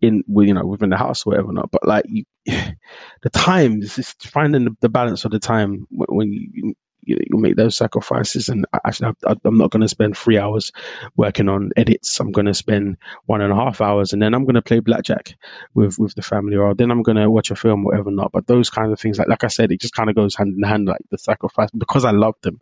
in 0.00 0.22
you 0.26 0.54
know 0.54 0.64
within 0.64 0.90
the 0.90 0.96
house 0.96 1.26
or 1.26 1.30
whatever 1.30 1.52
not. 1.52 1.70
But 1.70 1.86
like 1.86 2.06
you, 2.08 2.24
the 2.46 3.30
time 3.30 3.82
is 3.82 3.96
just 3.96 4.26
finding 4.28 4.76
the, 4.80 4.88
balance 4.88 5.24
of 5.26 5.30
the 5.30 5.38
time 5.38 5.86
when 5.90 6.32
you, 6.32 6.48
you 6.54 6.74
you 7.02 7.38
make 7.38 7.56
those 7.56 7.76
sacrifices. 7.76 8.48
And 8.48 8.66
actually, 8.84 9.14
I, 9.26 9.34
I'm 9.44 9.56
not 9.56 9.70
going 9.70 9.82
to 9.82 9.88
spend 9.88 10.16
three 10.16 10.38
hours 10.38 10.72
working 11.16 11.48
on 11.48 11.70
edits. 11.76 12.20
I'm 12.20 12.32
going 12.32 12.46
to 12.46 12.54
spend 12.54 12.98
one 13.26 13.40
and 13.40 13.52
a 13.52 13.56
half 13.56 13.80
hours, 13.80 14.12
and 14.12 14.22
then 14.22 14.34
I'm 14.34 14.44
going 14.44 14.54
to 14.54 14.62
play 14.62 14.80
blackjack 14.80 15.34
with 15.74 15.98
with 15.98 16.14
the 16.14 16.22
family, 16.22 16.56
or 16.56 16.74
then 16.74 16.90
I'm 16.90 17.02
going 17.02 17.16
to 17.16 17.30
watch 17.30 17.50
a 17.50 17.56
film, 17.56 17.84
whatever 17.84 18.10
not. 18.10 18.32
But 18.32 18.46
those 18.46 18.70
kind 18.70 18.92
of 18.92 19.00
things, 19.00 19.18
like 19.18 19.28
like 19.28 19.44
I 19.44 19.48
said, 19.48 19.72
it 19.72 19.80
just 19.80 19.94
kind 19.94 20.10
of 20.10 20.16
goes 20.16 20.34
hand 20.34 20.54
in 20.56 20.62
hand, 20.62 20.86
like 20.86 21.02
the 21.10 21.18
sacrifice 21.18 21.70
because 21.70 22.04
I 22.04 22.10
love 22.10 22.34
them. 22.42 22.60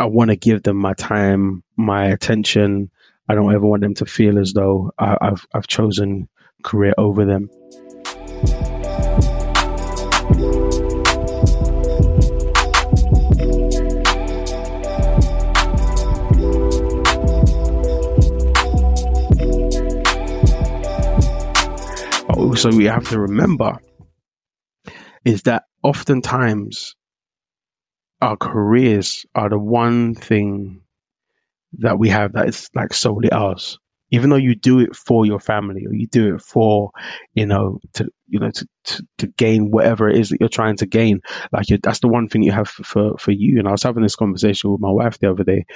I 0.00 0.06
want 0.06 0.30
to 0.30 0.36
give 0.36 0.62
them 0.62 0.76
my 0.76 0.94
time, 0.94 1.64
my 1.76 2.06
attention. 2.06 2.90
I 3.28 3.34
don't 3.34 3.52
ever 3.52 3.66
want 3.66 3.82
them 3.82 3.94
to 3.94 4.06
feel 4.06 4.38
as 4.38 4.52
though 4.52 4.92
I, 4.98 5.16
have 5.20 5.46
I've 5.52 5.66
chosen 5.66 6.28
career 6.62 6.94
over 6.96 7.24
them. 7.24 7.50
also, 22.58 22.70
we 22.72 22.86
have 22.86 23.08
to 23.08 23.20
remember 23.20 23.78
is 25.24 25.42
that 25.42 25.64
oftentimes 25.82 26.94
our 28.20 28.36
careers 28.36 29.26
are 29.34 29.48
the 29.48 29.58
one 29.58 30.14
thing 30.14 30.82
that 31.78 31.98
we 31.98 32.08
have 32.08 32.32
that 32.32 32.48
is 32.48 32.68
like 32.74 32.92
solely 32.92 33.30
ours. 33.30 33.78
Even 34.10 34.30
though 34.30 34.36
you 34.36 34.54
do 34.54 34.80
it 34.80 34.96
for 34.96 35.26
your 35.26 35.38
family 35.38 35.84
or 35.86 35.92
you 35.92 36.06
do 36.06 36.34
it 36.34 36.40
for, 36.40 36.92
you 37.34 37.44
know, 37.44 37.78
to 37.92 38.08
you 38.26 38.40
know 38.40 38.50
to, 38.50 38.66
to, 38.84 39.06
to 39.18 39.26
gain 39.26 39.70
whatever 39.70 40.08
it 40.08 40.16
is 40.16 40.30
that 40.30 40.38
you're 40.40 40.48
trying 40.48 40.78
to 40.78 40.86
gain, 40.86 41.20
like 41.52 41.66
that's 41.82 42.00
the 42.00 42.08
one 42.08 42.28
thing 42.28 42.42
you 42.42 42.52
have 42.52 42.68
for 42.68 43.18
for 43.18 43.32
you. 43.32 43.58
And 43.58 43.68
I 43.68 43.72
was 43.72 43.82
having 43.82 44.02
this 44.02 44.16
conversation 44.16 44.72
with 44.72 44.80
my 44.80 44.90
wife 44.90 45.18
the 45.18 45.30
other 45.30 45.44
day, 45.44 45.66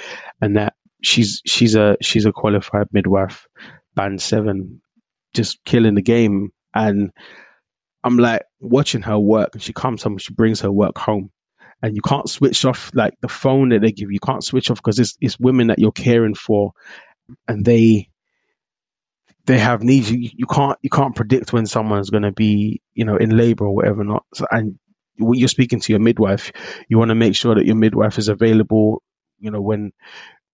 and 0.41 0.57
that 0.57 0.73
she's 1.03 1.43
she's 1.45 1.75
a 1.75 1.97
she's 2.01 2.25
a 2.25 2.31
qualified 2.31 2.87
midwife, 2.91 3.47
band 3.93 4.19
seven, 4.19 4.81
just 5.35 5.63
killing 5.63 5.93
the 5.93 6.01
game. 6.01 6.49
And 6.73 7.11
I'm 8.03 8.17
like 8.17 8.45
watching 8.59 9.03
her 9.03 9.19
work, 9.19 9.51
and 9.53 9.61
she 9.61 9.73
comes 9.73 10.01
home, 10.01 10.17
she 10.17 10.33
brings 10.33 10.61
her 10.61 10.71
work 10.71 10.97
home, 10.97 11.29
and 11.83 11.95
you 11.97 12.01
can't 12.01 12.29
switch 12.29 12.63
off 12.63 12.91
like 12.93 13.13
the 13.21 13.27
phone 13.27 13.69
that 13.69 13.81
they 13.81 13.91
give 13.91 14.09
you. 14.09 14.13
You 14.13 14.19
can't 14.21 14.43
switch 14.43 14.71
off 14.71 14.77
because 14.77 14.99
it's 14.99 15.17
it's 15.19 15.37
women 15.37 15.67
that 15.67 15.79
you're 15.79 15.91
caring 15.91 16.33
for, 16.33 16.71
and 17.45 17.65
they 17.65 18.09
they 19.45 19.59
have 19.59 19.83
needs. 19.83 20.09
You, 20.09 20.29
you 20.33 20.45
can't 20.45 20.79
you 20.81 20.89
can't 20.89 21.13
predict 21.15 21.51
when 21.51 21.65
someone's 21.65 22.09
going 22.09 22.23
to 22.23 22.31
be 22.31 22.81
you 22.93 23.03
know 23.03 23.17
in 23.17 23.35
labor 23.35 23.65
or 23.65 23.75
whatever 23.75 24.05
not. 24.05 24.23
So, 24.33 24.45
and 24.49 24.79
when 25.17 25.37
you're 25.37 25.49
speaking 25.49 25.81
to 25.81 25.91
your 25.91 25.99
midwife, 25.99 26.53
you 26.87 26.97
want 26.97 27.09
to 27.09 27.15
make 27.15 27.35
sure 27.35 27.55
that 27.55 27.65
your 27.65 27.75
midwife 27.75 28.17
is 28.17 28.29
available. 28.29 29.03
You 29.39 29.51
know 29.51 29.61
when 29.61 29.91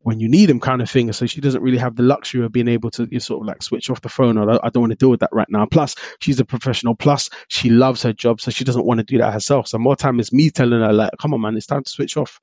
when 0.02 0.20
you 0.20 0.30
need 0.30 0.48
them 0.48 0.60
kind 0.60 0.82
of 0.82 0.90
thing. 0.90 1.12
So 1.12 1.26
she 1.26 1.42
doesn't 1.42 1.62
really 1.62 1.78
have 1.78 1.96
the 1.96 2.04
luxury 2.04 2.46
of 2.46 2.52
being 2.52 2.68
able 2.68 2.90
to 2.92 3.08
you 3.12 3.20
sort 3.20 3.42
of 3.42 3.48
like 3.48 3.62
switch 3.62 3.90
off 3.90 4.02
the 4.02 4.10
phone 4.10 4.38
or 4.38 4.66
I 4.66 4.70
don't 4.70 4.82
want 4.82 4.92
to 4.92 4.98
deal 4.98 5.10
with 5.10 5.20
that 5.22 5.30
right 5.34 5.50
now. 5.50 5.66
Plus, 5.66 5.96
she's 6.20 6.40
a 6.40 6.46
professional. 6.46 6.96
Plus, 6.96 7.30
she 7.48 7.70
loves 7.70 8.04
her 8.04 8.14
job, 8.14 8.40
so 8.42 8.52
she 8.52 8.64
doesn't 8.64 8.86
want 8.86 9.00
to 9.00 9.04
do 9.04 9.18
that 9.18 9.34
herself. 9.34 9.68
So 9.68 9.78
more 9.78 9.96
time 9.96 10.20
is 10.20 10.32
me 10.32 10.50
telling 10.50 10.82
her 10.82 10.94
like, 10.94 11.12
come 11.20 11.34
on, 11.34 11.42
man, 11.42 11.58
it's 11.58 11.66
time 11.66 11.84
to 11.84 11.90
switch 11.90 12.18
off. 12.18 12.40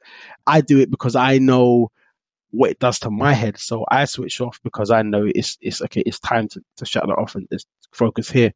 I 0.46 0.60
do 0.60 0.78
it 0.80 0.90
because 0.90 1.16
I 1.16 1.38
know 1.38 1.90
what 2.50 2.70
it 2.70 2.78
does 2.78 3.00
to 3.00 3.10
my 3.10 3.32
head. 3.32 3.58
So 3.58 3.84
I 3.90 4.04
switch 4.04 4.40
off 4.40 4.60
because 4.62 4.90
I 4.90 5.02
know 5.02 5.26
it's 5.26 5.58
it's 5.60 5.82
okay. 5.82 6.02
It's 6.04 6.20
time 6.20 6.48
to, 6.48 6.60
to 6.78 6.86
shut 6.86 7.06
that 7.06 7.12
off 7.12 7.34
and 7.34 7.48
just 7.52 7.66
focus 7.92 8.30
here. 8.30 8.52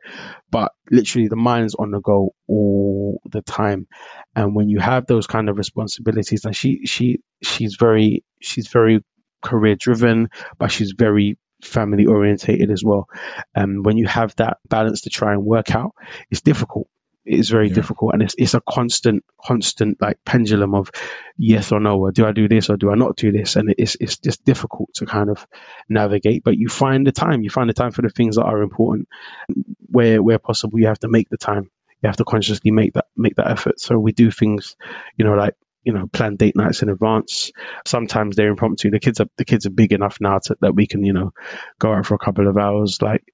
But 0.51 0.73
literally, 0.91 1.29
the 1.29 1.37
mind's 1.37 1.75
on 1.75 1.91
the 1.91 2.01
go 2.01 2.35
all 2.49 3.21
the 3.31 3.43
time. 3.43 3.87
And 4.35 4.55
when 4.55 4.69
you 4.69 4.79
have 4.79 5.07
those 5.07 5.27
kind 5.27 5.49
of 5.49 5.59
responsibilities, 5.59 6.45
and 6.45 6.55
she 6.55 6.87
she 6.87 7.21
she's 7.43 7.77
very 7.77 8.25
she's 8.41 8.69
very 8.69 9.05
career 9.43 9.77
driven, 9.77 10.29
but 10.59 10.71
she's 10.71 10.93
very 10.97 11.39
family 11.63 12.07
orientated 12.07 12.71
as 12.71 12.83
well. 12.83 13.07
And 13.55 13.85
when 13.85 13.97
you 13.97 14.07
have 14.07 14.35
that 14.37 14.59
balance 14.69 15.03
to 15.03 15.11
try 15.11 15.33
and 15.33 15.45
work 15.45 15.75
out, 15.75 15.93
it's 16.31 16.41
difficult 16.41 16.89
it's 17.31 17.49
very 17.49 17.69
yeah. 17.69 17.75
difficult 17.75 18.13
and 18.13 18.23
it's 18.23 18.35
it's 18.37 18.55
a 18.55 18.61
constant 18.61 19.25
constant 19.43 20.01
like 20.01 20.19
pendulum 20.25 20.75
of 20.75 20.91
yes 21.37 21.71
or 21.71 21.79
no 21.79 21.99
or 21.99 22.11
do 22.11 22.27
I 22.27 22.33
do 22.33 22.49
this 22.49 22.69
or 22.71 22.77
do 22.77 22.91
I 22.91 22.97
not 22.97 23.17
do 23.17 23.31
this? 23.31 23.57
And 23.57 23.73
it's 23.79 23.97
it's 24.01 24.19
just 24.19 24.45
difficult 24.45 24.93
to 24.95 25.07
kind 25.07 25.31
of 25.31 25.47
navigate 25.89 26.43
but 26.43 26.57
you 26.57 26.69
find 26.69 27.07
the 27.07 27.13
time. 27.13 27.43
You 27.43 27.51
find 27.51 27.69
the 27.69 27.75
time 27.75 27.93
for 27.93 28.03
the 28.03 28.11
things 28.11 28.37
that 28.37 28.45
are 28.45 28.63
important. 28.63 29.09
Where 29.87 30.23
where 30.23 30.39
possible 30.39 30.81
you 30.81 30.89
have 30.89 30.99
to 31.01 31.09
make 31.09 31.29
the 31.29 31.37
time. 31.37 31.71
You 32.03 32.09
have 32.09 32.17
to 32.17 32.25
consciously 32.25 32.73
make 32.73 32.95
that 32.95 33.07
make 33.17 33.37
that 33.37 33.51
effort. 33.51 33.81
So 33.81 33.99
we 33.99 34.13
do 34.13 34.31
things 34.31 34.77
you 35.17 35.25
know 35.25 35.35
like 35.35 35.55
you 35.85 35.93
know 35.93 36.09
plan 36.09 36.37
date 36.37 36.57
nights 36.57 36.83
in 36.83 36.89
advance. 36.89 37.53
Sometimes 37.87 38.35
they're 38.35 38.51
impromptu. 38.51 38.91
The 38.91 38.99
kids 38.99 39.21
are 39.21 39.29
the 39.37 39.45
kids 39.45 39.67
are 39.67 39.71
big 39.71 39.93
enough 39.93 40.19
now 40.21 40.41
to, 40.45 40.57
that 40.63 40.75
we 40.75 40.87
can 40.87 41.05
you 41.05 41.13
know 41.13 41.33
go 41.79 41.93
out 41.93 42.07
for 42.07 42.15
a 42.15 42.19
couple 42.19 42.49
of 42.49 42.57
hours 42.57 43.01
like 43.01 43.25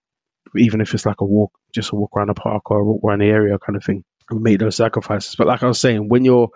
even 0.58 0.80
if 0.80 0.94
it's 0.94 1.06
like 1.06 1.20
a 1.20 1.24
walk, 1.24 1.52
just 1.72 1.92
a 1.92 1.96
walk 1.96 2.16
around 2.16 2.28
the 2.28 2.34
park 2.34 2.70
or 2.70 2.78
a 2.78 2.84
walk 2.84 3.00
around 3.04 3.20
the 3.20 3.26
area 3.26 3.58
kind 3.58 3.76
of 3.76 3.84
thing. 3.84 4.04
We 4.30 4.38
make 4.38 4.58
those 4.58 4.76
sacrifices. 4.76 5.36
But 5.36 5.46
like 5.46 5.62
I 5.62 5.66
was 5.66 5.80
saying, 5.80 6.08
when 6.08 6.24
you're 6.24 6.50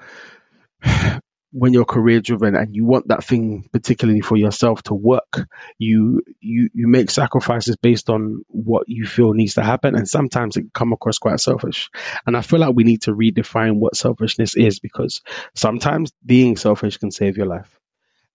when 1.53 1.73
you're 1.73 1.85
career 1.85 2.21
driven 2.21 2.55
and 2.55 2.75
you 2.77 2.85
want 2.85 3.09
that 3.09 3.25
thing 3.25 3.69
particularly 3.73 4.21
for 4.21 4.37
yourself 4.37 4.83
to 4.85 4.95
work, 4.95 5.47
you 5.79 6.23
you 6.41 6.71
you 6.73 6.89
make 6.89 7.11
sacrifices 7.11 7.77
based 7.77 8.09
on 8.09 8.43
what 8.49 8.85
you 8.87 9.05
feel 9.05 9.33
needs 9.33 9.55
to 9.55 9.63
happen, 9.63 9.95
and 9.95 10.09
sometimes 10.09 10.57
it 10.57 10.63
can 10.63 10.71
come 10.73 10.93
across 10.93 11.19
quite 11.19 11.41
selfish. 11.41 11.91
And 12.27 12.37
I 12.37 12.43
feel 12.43 12.61
like 12.61 12.75
we 12.75 12.85
need 12.85 13.03
to 13.03 13.13
redefine 13.13 13.79
what 13.79 13.97
selfishness 13.97 14.57
is 14.57 14.79
because 14.79 15.23
sometimes 15.55 16.13
being 16.25 16.57
selfish 16.57 16.99
can 16.99 17.11
save 17.11 17.37
your 17.37 17.47
life, 17.47 17.79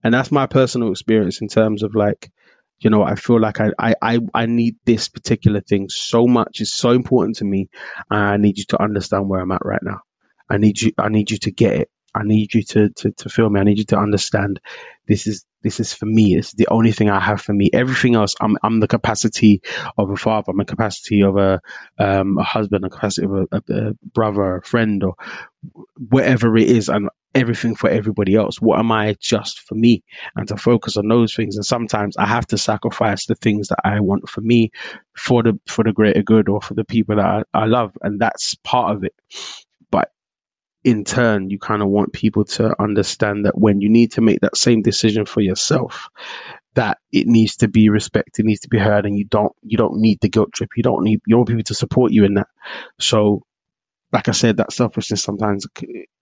and 0.03 0.13
that's 0.13 0.31
my 0.31 0.47
personal 0.47 0.91
experience 0.91 1.41
in 1.41 1.47
terms 1.47 1.83
of 1.83 1.95
like 1.95 2.31
you 2.79 2.89
know, 2.89 3.03
I 3.03 3.15
feel 3.15 3.39
like 3.39 3.59
I, 3.61 3.71
I, 3.79 3.95
I, 4.01 4.19
I 4.33 4.45
need 4.45 4.77
this 4.85 5.07
particular 5.09 5.61
thing 5.61 5.87
so 5.89 6.27
much. 6.27 6.61
It's 6.61 6.71
so 6.71 6.91
important 6.91 7.37
to 7.37 7.45
me. 7.45 7.69
And 8.09 8.19
I 8.19 8.37
need 8.37 8.57
you 8.57 8.65
to 8.69 8.81
understand 8.81 9.29
where 9.29 9.41
I'm 9.41 9.51
at 9.51 9.65
right 9.65 9.81
now. 9.83 10.01
I 10.49 10.57
need 10.57 10.79
you, 10.79 10.91
I 10.97 11.09
need 11.09 11.31
you 11.31 11.37
to 11.39 11.51
get 11.51 11.73
it. 11.73 11.89
I 12.13 12.21
need 12.23 12.53
you 12.53 12.63
to, 12.63 12.89
to, 12.89 13.11
to 13.11 13.29
feel 13.29 13.49
me. 13.49 13.59
I 13.59 13.63
need 13.63 13.77
you 13.77 13.85
to 13.85 13.97
understand 13.97 14.59
this 15.07 15.27
is, 15.27 15.45
this 15.65 15.79
is 15.79 15.93
for 15.93 16.05
me. 16.05 16.35
It's 16.35 16.53
the 16.53 16.67
only 16.69 16.91
thing 16.91 17.09
I 17.09 17.19
have 17.19 17.41
for 17.41 17.51
me. 17.51 17.71
Everything 17.73 18.13
else, 18.13 18.35
I'm, 18.39 18.55
I'm 18.61 18.79
the 18.79 18.87
capacity 18.87 19.63
of 19.97 20.11
a 20.11 20.15
father. 20.15 20.51
I'm 20.51 20.59
the 20.59 20.65
capacity 20.65 21.23
of 21.23 21.37
a, 21.37 21.59
um, 21.97 22.37
a 22.37 22.43
husband, 22.43 22.85
a 22.85 22.89
capacity 22.89 23.25
of 23.25 23.31
a, 23.33 23.45
a, 23.51 23.61
a 23.73 23.93
brother, 24.13 24.57
a 24.57 24.61
friend, 24.61 25.03
or 25.03 25.15
whatever 25.97 26.55
it 26.55 26.69
is. 26.69 26.87
And 26.87 27.09
everything 27.33 27.75
for 27.75 27.89
everybody 27.89 28.35
else. 28.35 28.61
What 28.61 28.77
am 28.77 28.91
I 28.91 29.15
just 29.19 29.61
for 29.61 29.73
me? 29.73 30.03
And 30.35 30.47
to 30.49 30.55
focus 30.55 30.97
on 30.97 31.07
those 31.07 31.33
things. 31.33 31.55
And 31.55 31.65
sometimes 31.65 32.15
I 32.15 32.27
have 32.27 32.45
to 32.47 32.59
sacrifice 32.59 33.25
the 33.25 33.35
things 33.35 33.69
that 33.69 33.79
I 33.83 34.01
want 34.01 34.29
for 34.29 34.41
me, 34.41 34.69
for 35.17 35.41
the 35.41 35.59
for 35.67 35.83
the 35.83 35.93
greater 35.93 36.21
good, 36.21 36.47
or 36.47 36.61
for 36.61 36.75
the 36.75 36.85
people 36.85 37.15
that 37.15 37.25
I, 37.25 37.41
I 37.53 37.65
love. 37.65 37.91
And 38.03 38.21
that's 38.21 38.53
part 38.63 38.95
of 38.95 39.03
it 39.03 39.13
in 40.85 41.03
turn, 41.03 41.49
you 41.49 41.57
kind 41.57 41.81
of 41.81 41.89
want 41.89 42.13
people 42.13 42.45
to 42.45 42.79
understand 42.79 43.45
that 43.45 43.57
when 43.57 43.81
you 43.81 43.89
need 43.89 44.11
to 44.11 44.21
make 44.21 44.41
that 44.41 44.55
same 44.55 44.83
decision 44.83 45.25
for 45.25 45.41
yourself, 45.41 46.09
that 46.75 46.99
it 47.11 47.25
needs 47.25 47.57
to 47.57 47.67
be 47.67 47.89
respected, 47.89 48.45
needs 48.45 48.61
to 48.61 48.69
be 48.69 48.77
heard, 48.77 49.07
and 49.07 49.17
you 49.17 49.25
don't 49.25 49.53
you 49.63 49.77
don't 49.77 49.97
need 49.99 50.19
the 50.21 50.29
guilt 50.29 50.53
trip. 50.53 50.69
You 50.77 50.83
don't 50.83 51.03
need 51.03 51.21
you 51.25 51.37
want 51.37 51.49
people 51.49 51.63
to 51.63 51.73
support 51.73 52.11
you 52.11 52.23
in 52.23 52.35
that. 52.35 52.47
So, 52.99 53.41
like 54.13 54.29
I 54.29 54.33
said, 54.33 54.57
that 54.57 54.71
selfishness 54.71 55.23
sometimes, 55.23 55.65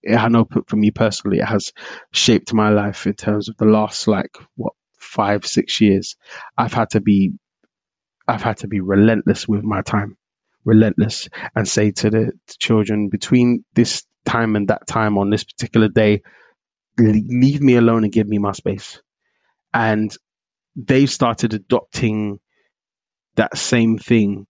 I 0.09 0.29
know 0.29 0.47
for 0.67 0.77
me 0.77 0.91
personally, 0.91 1.39
it 1.39 1.45
has 1.45 1.73
shaped 2.13 2.53
my 2.53 2.69
life 2.69 3.05
in 3.05 3.15
terms 3.15 3.49
of 3.49 3.57
the 3.57 3.65
last 3.65 4.07
like 4.07 4.37
what 4.55 4.73
five 4.97 5.45
six 5.45 5.81
years. 5.81 6.15
I've 6.57 6.73
had 6.73 6.91
to 6.91 7.01
be, 7.01 7.33
I've 8.25 8.43
had 8.43 8.59
to 8.59 8.69
be 8.69 8.79
relentless 8.79 9.45
with 9.45 9.63
my 9.65 9.81
time, 9.81 10.15
relentless, 10.65 11.29
and 11.55 11.67
say 11.67 11.91
to 11.91 12.09
the 12.09 12.31
children 12.59 13.09
between 13.09 13.65
this 13.73 14.05
time 14.25 14.55
and 14.55 14.69
that 14.69 14.87
time 14.87 15.17
on 15.17 15.29
this 15.29 15.43
particular 15.43 15.89
day, 15.89 16.21
leave 16.97 17.61
me 17.61 17.75
alone 17.75 18.03
and 18.03 18.13
give 18.13 18.27
me 18.27 18.37
my 18.37 18.51
space. 18.51 19.01
And 19.73 20.15
they've 20.75 21.09
started 21.09 21.53
adopting 21.53 22.39
that 23.35 23.57
same 23.57 23.97
thing. 23.97 24.47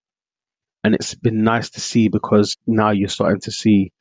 And 0.83 0.95
it's 0.95 1.15
been 1.15 1.43
nice 1.43 1.71
to 1.71 1.81
see 1.81 2.09
because 2.09 2.57
now 2.67 2.91
you're 2.91 3.09
starting 3.09 3.41
to 3.41 3.51
see 3.51 3.91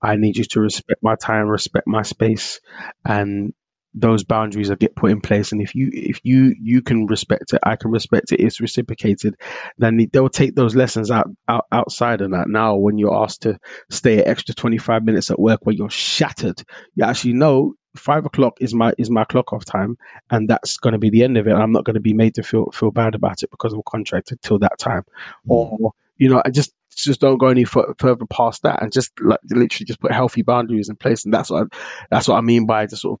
I 0.00 0.16
need 0.16 0.36
you 0.36 0.44
to 0.44 0.60
respect 0.60 1.02
my 1.02 1.16
time, 1.16 1.48
respect 1.48 1.86
my 1.86 2.02
space, 2.02 2.60
and 3.04 3.52
those 4.00 4.24
boundaries 4.24 4.70
are 4.70 4.76
get 4.76 4.94
put 4.94 5.10
in 5.10 5.20
place. 5.20 5.52
And 5.52 5.60
if 5.60 5.74
you 5.74 5.90
if 5.92 6.20
you 6.22 6.54
you 6.60 6.82
can 6.82 7.06
respect 7.06 7.52
it, 7.52 7.60
I 7.62 7.76
can 7.76 7.90
respect 7.90 8.32
it. 8.32 8.40
It's 8.40 8.60
reciprocated. 8.60 9.36
Then 9.76 10.08
they'll 10.12 10.28
take 10.28 10.54
those 10.54 10.76
lessons 10.76 11.10
out, 11.10 11.28
out 11.48 11.66
outside 11.72 12.20
of 12.20 12.30
that. 12.30 12.48
Now, 12.48 12.76
when 12.76 12.98
you're 12.98 13.22
asked 13.22 13.42
to 13.42 13.58
stay 13.90 14.18
an 14.18 14.28
extra 14.28 14.54
25 14.54 15.04
minutes 15.04 15.30
at 15.30 15.38
work 15.38 15.60
where 15.64 15.74
you're 15.74 15.90
shattered, 15.90 16.62
you 16.94 17.04
actually 17.04 17.34
know 17.34 17.74
five 17.96 18.24
o'clock 18.26 18.58
is 18.60 18.72
my 18.74 18.92
is 18.98 19.10
my 19.10 19.24
clock 19.24 19.52
off 19.52 19.64
time, 19.64 19.98
and 20.30 20.48
that's 20.48 20.76
going 20.76 20.92
to 20.92 20.98
be 20.98 21.10
the 21.10 21.24
end 21.24 21.36
of 21.36 21.48
it. 21.48 21.52
I'm 21.52 21.72
not 21.72 21.84
going 21.84 21.94
to 21.94 22.00
be 22.00 22.14
made 22.14 22.36
to 22.36 22.42
feel 22.42 22.70
feel 22.70 22.90
bad 22.90 23.14
about 23.14 23.42
it 23.42 23.50
because 23.50 23.72
I'm 23.72 23.82
contracted 23.86 24.40
till 24.42 24.60
that 24.60 24.78
time, 24.78 25.02
mm. 25.02 25.50
or 25.50 25.92
you 26.16 26.28
know, 26.28 26.40
I 26.44 26.50
just 26.50 26.72
just 26.90 27.20
don't 27.20 27.38
go 27.38 27.48
any 27.48 27.64
further 27.64 28.26
past 28.30 28.62
that, 28.62 28.82
and 28.82 28.92
just 28.92 29.12
like 29.20 29.40
literally 29.48 29.86
just 29.86 30.00
put 30.00 30.12
healthy 30.12 30.42
boundaries 30.42 30.88
in 30.88 30.96
place, 30.96 31.24
and 31.24 31.34
that's 31.34 31.50
what 31.50 31.64
I, 31.64 31.76
that's 32.10 32.28
what 32.28 32.36
I 32.36 32.42
mean 32.42 32.66
by 32.66 32.86
just 32.86 33.02
sort 33.02 33.20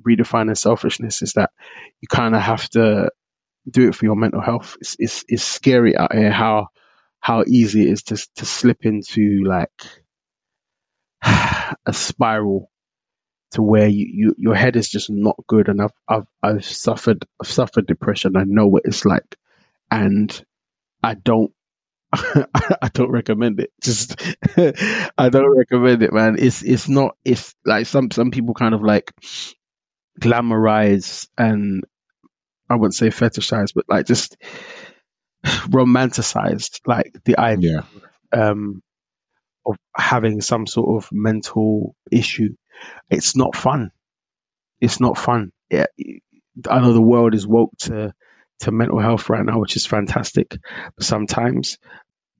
redefining 0.00 0.56
selfishness 0.56 1.22
is 1.22 1.34
that 1.34 1.50
you 2.00 2.08
kind 2.08 2.34
of 2.34 2.42
have 2.42 2.68
to 2.70 3.10
do 3.68 3.88
it 3.88 3.94
for 3.94 4.04
your 4.04 4.16
mental 4.16 4.40
health. 4.40 4.76
It's, 4.80 4.96
it's 4.98 5.24
it's 5.28 5.42
scary 5.42 5.96
out 5.96 6.14
here 6.14 6.30
how 6.30 6.68
how 7.20 7.44
easy 7.46 7.82
it 7.82 7.92
is 7.92 8.02
to 8.04 8.16
to 8.36 8.46
slip 8.46 8.84
into 8.84 9.44
like 9.44 9.70
a 11.22 11.92
spiral 11.92 12.70
to 13.52 13.62
where 13.62 13.88
you, 13.88 14.06
you 14.12 14.34
your 14.38 14.54
head 14.54 14.76
is 14.76 14.88
just 14.88 15.10
not 15.10 15.36
good 15.46 15.68
and 15.68 15.80
I've 15.82 15.92
I've 16.08 16.26
I've 16.42 16.64
suffered 16.64 17.26
I've 17.42 17.50
suffered 17.50 17.86
depression. 17.86 18.36
I 18.36 18.44
know 18.46 18.66
what 18.66 18.82
it's 18.84 19.04
like 19.04 19.36
and 19.90 20.44
I 21.02 21.14
don't 21.14 21.52
I 22.12 22.90
don't 22.92 23.10
recommend 23.10 23.60
it. 23.60 23.70
Just 23.82 24.20
I 24.56 25.28
don't 25.28 25.56
recommend 25.56 26.02
it, 26.02 26.12
man. 26.12 26.36
It's 26.38 26.62
it's 26.62 26.88
not 26.88 27.16
it's 27.24 27.54
like 27.64 27.86
some 27.86 28.10
some 28.10 28.30
people 28.30 28.54
kind 28.54 28.74
of 28.74 28.82
like 28.82 29.12
glamorize 30.20 31.28
and 31.36 31.84
I 32.68 32.74
wouldn't 32.74 32.94
say 32.94 33.08
fetishize, 33.08 33.72
but 33.74 33.84
like 33.88 34.06
just 34.06 34.36
romanticized 35.44 36.80
like 36.86 37.12
the 37.24 37.38
idea 37.38 37.86
yeah. 38.32 38.50
um, 38.50 38.82
of 39.64 39.76
having 39.96 40.40
some 40.40 40.66
sort 40.66 41.02
of 41.02 41.10
mental 41.12 41.94
issue 42.10 42.54
it's 43.10 43.36
not 43.36 43.56
fun. 43.56 43.90
It's 44.80 45.00
not 45.00 45.18
fun. 45.18 45.52
Yeah, 45.70 45.86
I 46.68 46.80
know 46.80 46.92
the 46.92 47.00
world 47.00 47.34
is 47.34 47.46
woke 47.46 47.72
to 47.80 48.12
to 48.60 48.70
mental 48.70 48.98
health 48.98 49.28
right 49.28 49.44
now, 49.44 49.58
which 49.58 49.76
is 49.76 49.86
fantastic. 49.86 50.56
But 50.96 51.04
sometimes 51.04 51.78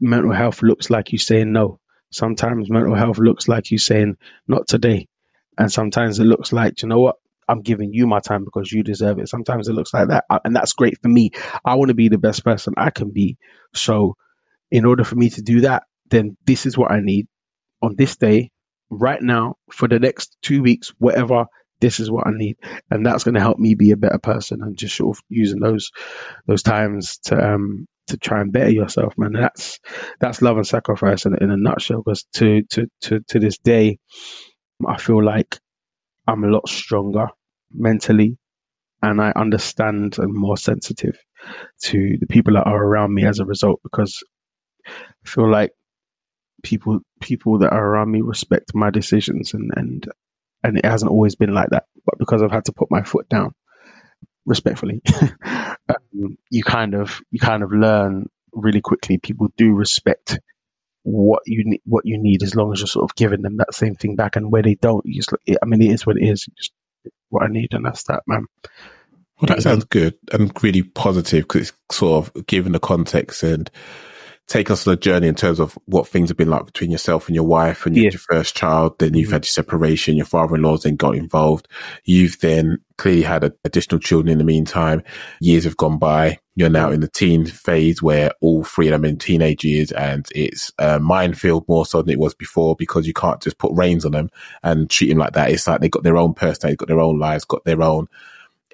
mental 0.01 0.33
health 0.33 0.63
looks 0.63 0.91
like 0.91 1.13
you 1.13 1.19
saying 1.19 1.53
no. 1.53 1.81
Sometimes 2.11 2.71
mental 2.71 2.95
health 2.95 3.19
looks 3.19 3.49
like 3.49 3.71
you 3.71 3.79
saying 3.79 4.17
not 4.47 4.69
today. 4.69 5.09
And 5.59 5.73
sometimes 5.73 6.19
it 6.19 6.25
looks 6.25 6.53
like, 6.53 6.83
you 6.83 6.89
know 6.89 7.01
what? 7.01 7.17
I'm 7.49 7.63
giving 7.63 7.93
you 7.93 8.07
my 8.07 8.21
time 8.21 8.45
because 8.45 8.71
you 8.71 8.83
deserve 8.83 9.19
it. 9.19 9.29
Sometimes 9.29 9.69
it 9.69 9.75
looks 9.75 9.95
like 9.95 10.09
that. 10.09 10.25
And 10.45 10.55
that's 10.55 10.73
great 10.73 10.99
for 11.01 11.09
me. 11.09 11.31
I 11.65 11.75
want 11.75 11.89
to 11.89 11.95
be 11.95 12.09
the 12.09 12.19
best 12.19 12.45
person 12.45 12.75
I 12.77 12.91
can 12.91 13.11
be. 13.11 13.37
So 13.75 14.17
in 14.71 14.85
order 14.85 15.05
for 15.05 15.15
me 15.15 15.31
to 15.31 15.43
do 15.43 15.63
that, 15.63 15.85
then 16.11 16.37
this 16.45 16.67
is 16.67 16.77
what 16.77 16.91
I 16.91 17.01
need 17.01 17.29
on 17.83 17.95
this 17.97 18.17
day 18.17 18.51
right 18.91 19.21
now 19.21 19.57
for 19.71 19.89
the 19.89 19.99
next 19.99 20.37
two 20.43 20.63
weeks, 20.63 20.93
whatever, 20.99 21.47
this 21.81 22.01
is 22.01 22.11
what 22.11 22.27
I 22.27 22.31
need. 22.33 22.57
And 22.91 23.05
that's 23.05 23.25
going 23.25 23.35
to 23.35 23.41
help 23.41 23.59
me 23.59 23.75
be 23.75 23.91
a 23.91 23.97
better 23.97 24.19
person 24.19 24.63
and 24.63 24.77
just 24.77 24.97
sort 24.97 25.17
of 25.17 25.23
using 25.29 25.61
those, 25.61 25.91
those 26.47 26.63
times 26.63 27.19
to, 27.25 27.37
um, 27.37 27.87
to 28.09 28.17
try 28.17 28.41
and 28.41 28.53
better 28.53 28.71
yourself, 28.71 29.15
man. 29.19 29.33
That's, 29.33 29.79
that's 30.21 30.41
love 30.43 30.57
and 30.57 30.67
sacrifice 30.67 31.27
in, 31.27 31.37
in 31.41 31.51
a 31.51 31.57
nutshell. 31.57 32.03
Because 32.05 32.25
to, 32.35 32.63
to, 32.71 32.87
to, 33.03 33.21
to 33.29 33.39
this 33.39 33.59
day, 33.59 33.99
I 34.87 34.97
feel 34.97 35.23
like 35.23 35.59
I'm 36.27 36.45
a 36.45 36.49
lot 36.49 36.69
stronger 36.69 37.29
mentally 37.73 38.39
and 39.03 39.21
I 39.21 39.33
understand 39.37 40.19
and 40.19 40.33
more 40.35 40.57
sensitive 40.57 41.19
to 41.85 42.17
the 42.21 42.27
people 42.27 42.55
that 42.55 42.67
are 42.67 42.83
around 42.85 43.15
me 43.15 43.25
as 43.27 43.39
a 43.39 43.45
result 43.45 43.81
because 43.83 44.25
I 44.89 45.29
feel 45.29 45.51
like 45.51 45.73
people 46.63 47.01
people 47.21 47.59
that 47.61 47.73
are 47.73 47.87
around 47.87 48.11
me 48.11 48.23
respect 48.23 48.75
my 48.75 48.91
decisions 48.91 49.55
and 49.55 49.71
and 49.77 50.09
and 50.63 50.79
it 50.79 50.87
hasn't 50.87 51.11
always 51.11 51.37
been 51.37 51.53
like 51.55 51.69
that 51.71 51.85
but 52.07 52.19
because 52.19 52.43
i've 52.43 52.51
had 52.51 52.65
to 52.65 52.73
put 52.73 52.91
my 52.91 53.03
foot 53.03 53.29
down 53.29 53.53
respectfully 54.47 55.03
um, 55.45 56.39
you 56.51 56.65
kind 56.65 56.95
of 56.95 57.21
you 57.31 57.39
kind 57.39 57.63
of 57.63 57.73
learn 57.73 58.27
really 58.57 58.81
quickly. 58.81 59.19
People 59.19 59.49
do 59.57 59.73
respect 59.73 60.41
what 61.07 61.43
you 61.47 61.63
need 61.65 61.81
what 61.85 62.05
you 62.05 62.19
need 62.19 62.43
as 62.43 62.57
long 62.57 62.73
as 62.73 62.81
you're 62.81 62.89
sort 62.89 63.09
of 63.09 63.15
giving 63.15 63.41
them 63.41 63.59
that 63.59 63.73
same 63.73 63.95
thing 63.95 64.17
back. 64.17 64.35
And 64.35 64.51
where 64.51 64.63
they 64.63 64.75
don't 64.75 65.07
you 65.07 65.15
just 65.15 65.33
i 65.63 65.65
mean 65.65 65.81
it 65.81 65.93
is 65.93 66.05
what 66.05 66.17
it 66.17 66.25
is. 66.25 66.49
Just 66.59 66.73
what 67.29 67.45
i 67.45 67.47
need 67.47 67.73
and 67.75 67.87
that's 67.87 68.03
that 68.05 68.25
man. 68.27 68.47
Well 69.41 69.47
that 69.49 69.63
sounds 69.63 69.85
good 69.85 70.15
and 70.33 70.51
really 70.63 70.83
positive 70.83 71.45
because 71.45 71.71
it's 71.89 71.97
sort 71.97 72.27
of 72.35 72.47
given 72.47 72.73
the 72.73 72.81
context 72.81 73.45
and 73.45 73.71
take 74.47 74.71
us 74.71 74.87
on 74.87 74.95
a 74.95 74.97
journey 74.97 75.27
in 75.27 75.35
terms 75.35 75.59
of 75.59 75.77
what 75.87 76.07
things 76.07 76.29
have 76.29 76.37
been 76.37 76.51
like 76.51 76.67
between 76.67 76.91
yourself 76.91 77.27
and 77.27 77.35
your 77.35 77.45
wife 77.45 77.85
and 77.85 77.97
yeah. 77.97 78.05
your 78.05 78.13
first 78.13 78.55
child. 78.55 78.99
Then 78.99 79.15
you've 79.15 79.33
had 79.33 79.45
your 79.45 79.51
separation. 79.51 80.17
Your 80.17 80.27
father-in-law's 80.27 80.85
then 80.85 80.97
got 80.97 81.17
involved. 81.17 81.67
You've 82.05 82.39
then 82.39 82.79
clearly 82.97 83.23
had 83.23 83.43
a, 83.43 83.53
additional 83.65 83.99
children 83.99 84.31
in 84.31 84.39
the 84.39 84.45
meantime. 84.45 85.03
Years 85.41 85.65
have 85.65 85.77
gone 85.77 85.99
by. 85.99 86.39
You're 86.55 86.71
now 86.71 86.91
in 86.91 87.01
the 87.01 87.09
teen 87.09 87.45
phase 87.45 88.01
where 88.01 88.31
all 88.41 88.63
three 88.63 88.87
of 88.87 88.93
them 88.93 89.05
in 89.05 89.19
teenage 89.19 89.65
years 89.65 89.91
and 89.93 90.27
it's 90.35 90.73
a 90.79 91.01
minefield 91.01 91.67
more 91.69 91.85
so 91.85 92.01
than 92.01 92.13
it 92.13 92.19
was 92.19 92.35
before 92.35 92.77
because 92.77 93.07
you 93.07 93.13
can't 93.13 93.43
just 93.43 93.59
put 93.59 93.73
reins 93.75 94.05
on 94.05 94.13
them 94.13 94.31
and 94.63 94.89
treat 94.89 95.09
them 95.09 95.19
like 95.19 95.33
that. 95.33 95.51
It's 95.51 95.67
like 95.67 95.81
they've 95.81 95.91
got 95.91 96.05
their 96.05 96.17
own 96.17 96.35
personality, 96.35 96.77
got 96.77 96.89
their 96.89 97.01
own 97.01 97.19
lives, 97.19 97.45
got 97.45 97.65
their 97.65 97.83
own 97.83 98.07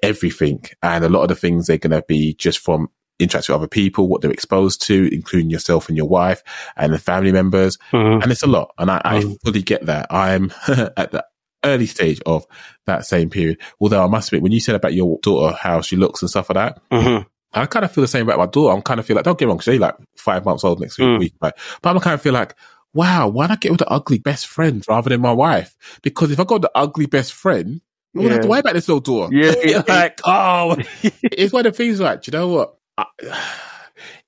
everything. 0.03 0.63
And 0.83 1.03
a 1.03 1.09
lot 1.09 1.23
of 1.23 1.29
the 1.29 1.35
things 1.35 1.65
they're 1.65 1.77
going 1.77 1.91
to 1.91 2.03
be 2.07 2.35
just 2.35 2.59
from 2.59 2.89
interact 3.19 3.47
with 3.47 3.55
other 3.55 3.67
people, 3.67 4.07
what 4.07 4.21
they're 4.21 4.31
exposed 4.31 4.81
to, 4.83 5.09
including 5.13 5.49
yourself 5.49 5.87
and 5.87 5.97
your 5.97 6.07
wife 6.07 6.43
and 6.75 6.93
the 6.93 6.99
family 6.99 7.31
members. 7.31 7.77
Mm-hmm. 7.91 8.21
And 8.21 8.31
it's 8.31 8.43
a 8.43 8.47
lot. 8.47 8.73
And 8.77 8.91
I, 8.91 8.99
mm-hmm. 8.99 9.31
I 9.31 9.35
fully 9.43 9.61
get 9.61 9.85
that. 9.85 10.07
I'm 10.09 10.51
at 10.67 11.11
the 11.11 11.25
early 11.63 11.85
stage 11.85 12.21
of 12.25 12.45
that 12.85 13.05
same 13.05 13.29
period. 13.29 13.59
Although 13.79 14.03
I 14.03 14.07
must 14.07 14.29
admit, 14.29 14.43
when 14.43 14.51
you 14.51 14.59
said 14.59 14.75
about 14.75 14.93
your 14.93 15.19
daughter, 15.21 15.55
how 15.55 15.81
she 15.81 15.95
looks 15.95 16.21
and 16.21 16.29
stuff 16.29 16.49
like 16.49 16.55
that, 16.55 16.89
mm-hmm. 16.89 17.27
I 17.53 17.65
kind 17.67 17.85
of 17.85 17.91
feel 17.91 18.01
the 18.01 18.07
same 18.07 18.27
about 18.27 18.39
my 18.39 18.47
daughter. 18.47 18.75
I'm 18.75 18.81
kind 18.81 18.99
of 18.99 19.05
feel 19.05 19.15
like, 19.15 19.25
don't 19.25 19.37
get 19.37 19.47
wrong, 19.47 19.59
she's 19.59 19.79
like 19.79 19.95
five 20.17 20.43
months 20.43 20.63
old 20.63 20.79
next 20.79 20.97
mm. 20.97 21.19
week, 21.19 21.35
right? 21.39 21.53
But 21.81 21.95
I'm 21.95 22.01
kind 22.01 22.15
of 22.15 22.21
feel 22.21 22.33
like, 22.33 22.55
wow, 22.93 23.27
why 23.27 23.47
not 23.47 23.61
get 23.61 23.71
with 23.71 23.79
the 23.79 23.89
ugly 23.89 24.17
best 24.17 24.47
friend 24.47 24.83
rather 24.87 25.09
than 25.09 25.21
my 25.21 25.31
wife? 25.31 25.75
Because 26.01 26.31
if 26.31 26.39
I 26.39 26.45
got 26.45 26.61
the 26.61 26.71
ugly 26.73 27.05
best 27.05 27.33
friend, 27.33 27.81
I 28.15 28.19
wouldn't 28.19 28.31
yeah. 28.31 28.35
have 28.35 28.43
to 28.43 28.49
worry 28.49 28.59
about 28.59 28.73
this 28.73 28.87
little 28.87 29.01
daughter. 29.01 29.35
Yeah. 29.35 29.83
like, 29.87 30.19
oh, 30.23 30.77
it's 31.03 31.53
one 31.53 31.65
of 31.65 31.73
the 31.73 31.77
things 31.77 31.99
like, 31.99 32.25
you 32.27 32.31
know 32.31 32.47
what? 32.47 32.75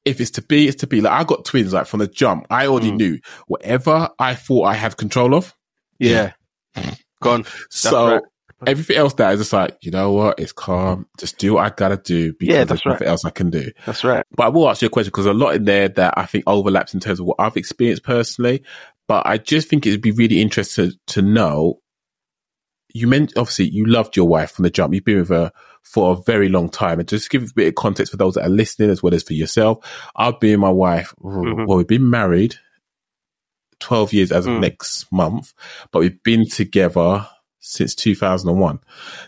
if 0.05 0.21
it's 0.21 0.31
to 0.31 0.41
be, 0.41 0.67
it's 0.67 0.77
to 0.77 0.87
be. 0.87 1.01
Like 1.01 1.13
I 1.13 1.23
got 1.23 1.45
twins, 1.45 1.73
like 1.73 1.87
from 1.87 1.99
the 1.99 2.07
jump. 2.07 2.45
I 2.49 2.67
already 2.67 2.91
mm. 2.91 2.97
knew 2.97 3.19
whatever 3.47 4.09
I 4.19 4.35
thought 4.35 4.63
I 4.63 4.75
had 4.75 4.97
control 4.97 5.35
of. 5.35 5.53
Yeah, 5.99 6.33
gone. 7.21 7.45
so 7.69 8.07
right. 8.07 8.21
everything 8.67 8.97
else 8.97 9.13
that 9.13 9.33
is 9.33 9.39
just 9.39 9.53
like, 9.53 9.77
you 9.81 9.91
know 9.91 10.11
what? 10.11 10.39
It's 10.39 10.51
calm. 10.51 11.07
Just 11.19 11.37
do 11.37 11.55
what 11.55 11.65
I 11.65 11.75
gotta 11.75 11.97
do 11.97 12.33
because 12.33 12.53
yeah, 12.53 12.63
there's 12.63 12.85
right. 12.85 12.93
nothing 12.93 13.07
else 13.07 13.25
I 13.25 13.31
can 13.31 13.49
do. 13.49 13.71
That's 13.85 14.03
right. 14.03 14.25
But 14.35 14.43
I 14.45 14.49
will 14.49 14.69
ask 14.69 14.81
you 14.81 14.87
a 14.87 14.89
question 14.89 15.09
because 15.09 15.25
a 15.25 15.33
lot 15.33 15.55
in 15.55 15.65
there 15.65 15.89
that 15.89 16.13
I 16.17 16.25
think 16.25 16.43
overlaps 16.47 16.93
in 16.93 16.99
terms 16.99 17.19
of 17.19 17.25
what 17.25 17.37
I've 17.39 17.57
experienced 17.57 18.03
personally. 18.03 18.63
But 19.07 19.27
I 19.27 19.37
just 19.37 19.69
think 19.69 19.85
it'd 19.85 20.01
be 20.01 20.11
really 20.11 20.41
interesting 20.41 20.93
to 21.07 21.21
know. 21.21 21.79
You 22.93 23.07
meant 23.07 23.33
obviously 23.35 23.69
you 23.69 23.85
loved 23.85 24.15
your 24.15 24.27
wife 24.27 24.51
from 24.51 24.63
the 24.63 24.69
jump. 24.69 24.93
You've 24.93 25.03
been 25.03 25.19
with 25.19 25.29
her 25.29 25.51
for 25.85 26.11
a 26.13 26.21
very 26.23 26.49
long 26.49 26.67
time. 26.69 26.99
And 26.99 27.07
just 27.07 27.29
give 27.29 27.43
a 27.43 27.53
bit 27.55 27.67
of 27.69 27.75
context 27.75 28.11
for 28.11 28.17
those 28.17 28.33
that 28.33 28.45
are 28.45 28.49
listening 28.49 28.89
as 28.89 29.01
well 29.01 29.13
as 29.13 29.23
for 29.23 29.33
yourself. 29.33 29.85
I've 30.15 30.39
been 30.39 30.59
my 30.59 30.69
wife, 30.69 31.13
mm-hmm. 31.23 31.65
well, 31.65 31.77
we've 31.77 31.87
been 31.87 32.09
married 32.09 32.55
12 33.79 34.13
years 34.13 34.31
as 34.31 34.45
of 34.45 34.53
Mm. 34.53 34.61
next 34.61 35.11
month, 35.11 35.53
but 35.91 35.99
we've 35.99 36.21
been 36.23 36.47
together 36.49 37.27
since 37.59 37.95
2001. 37.95 38.79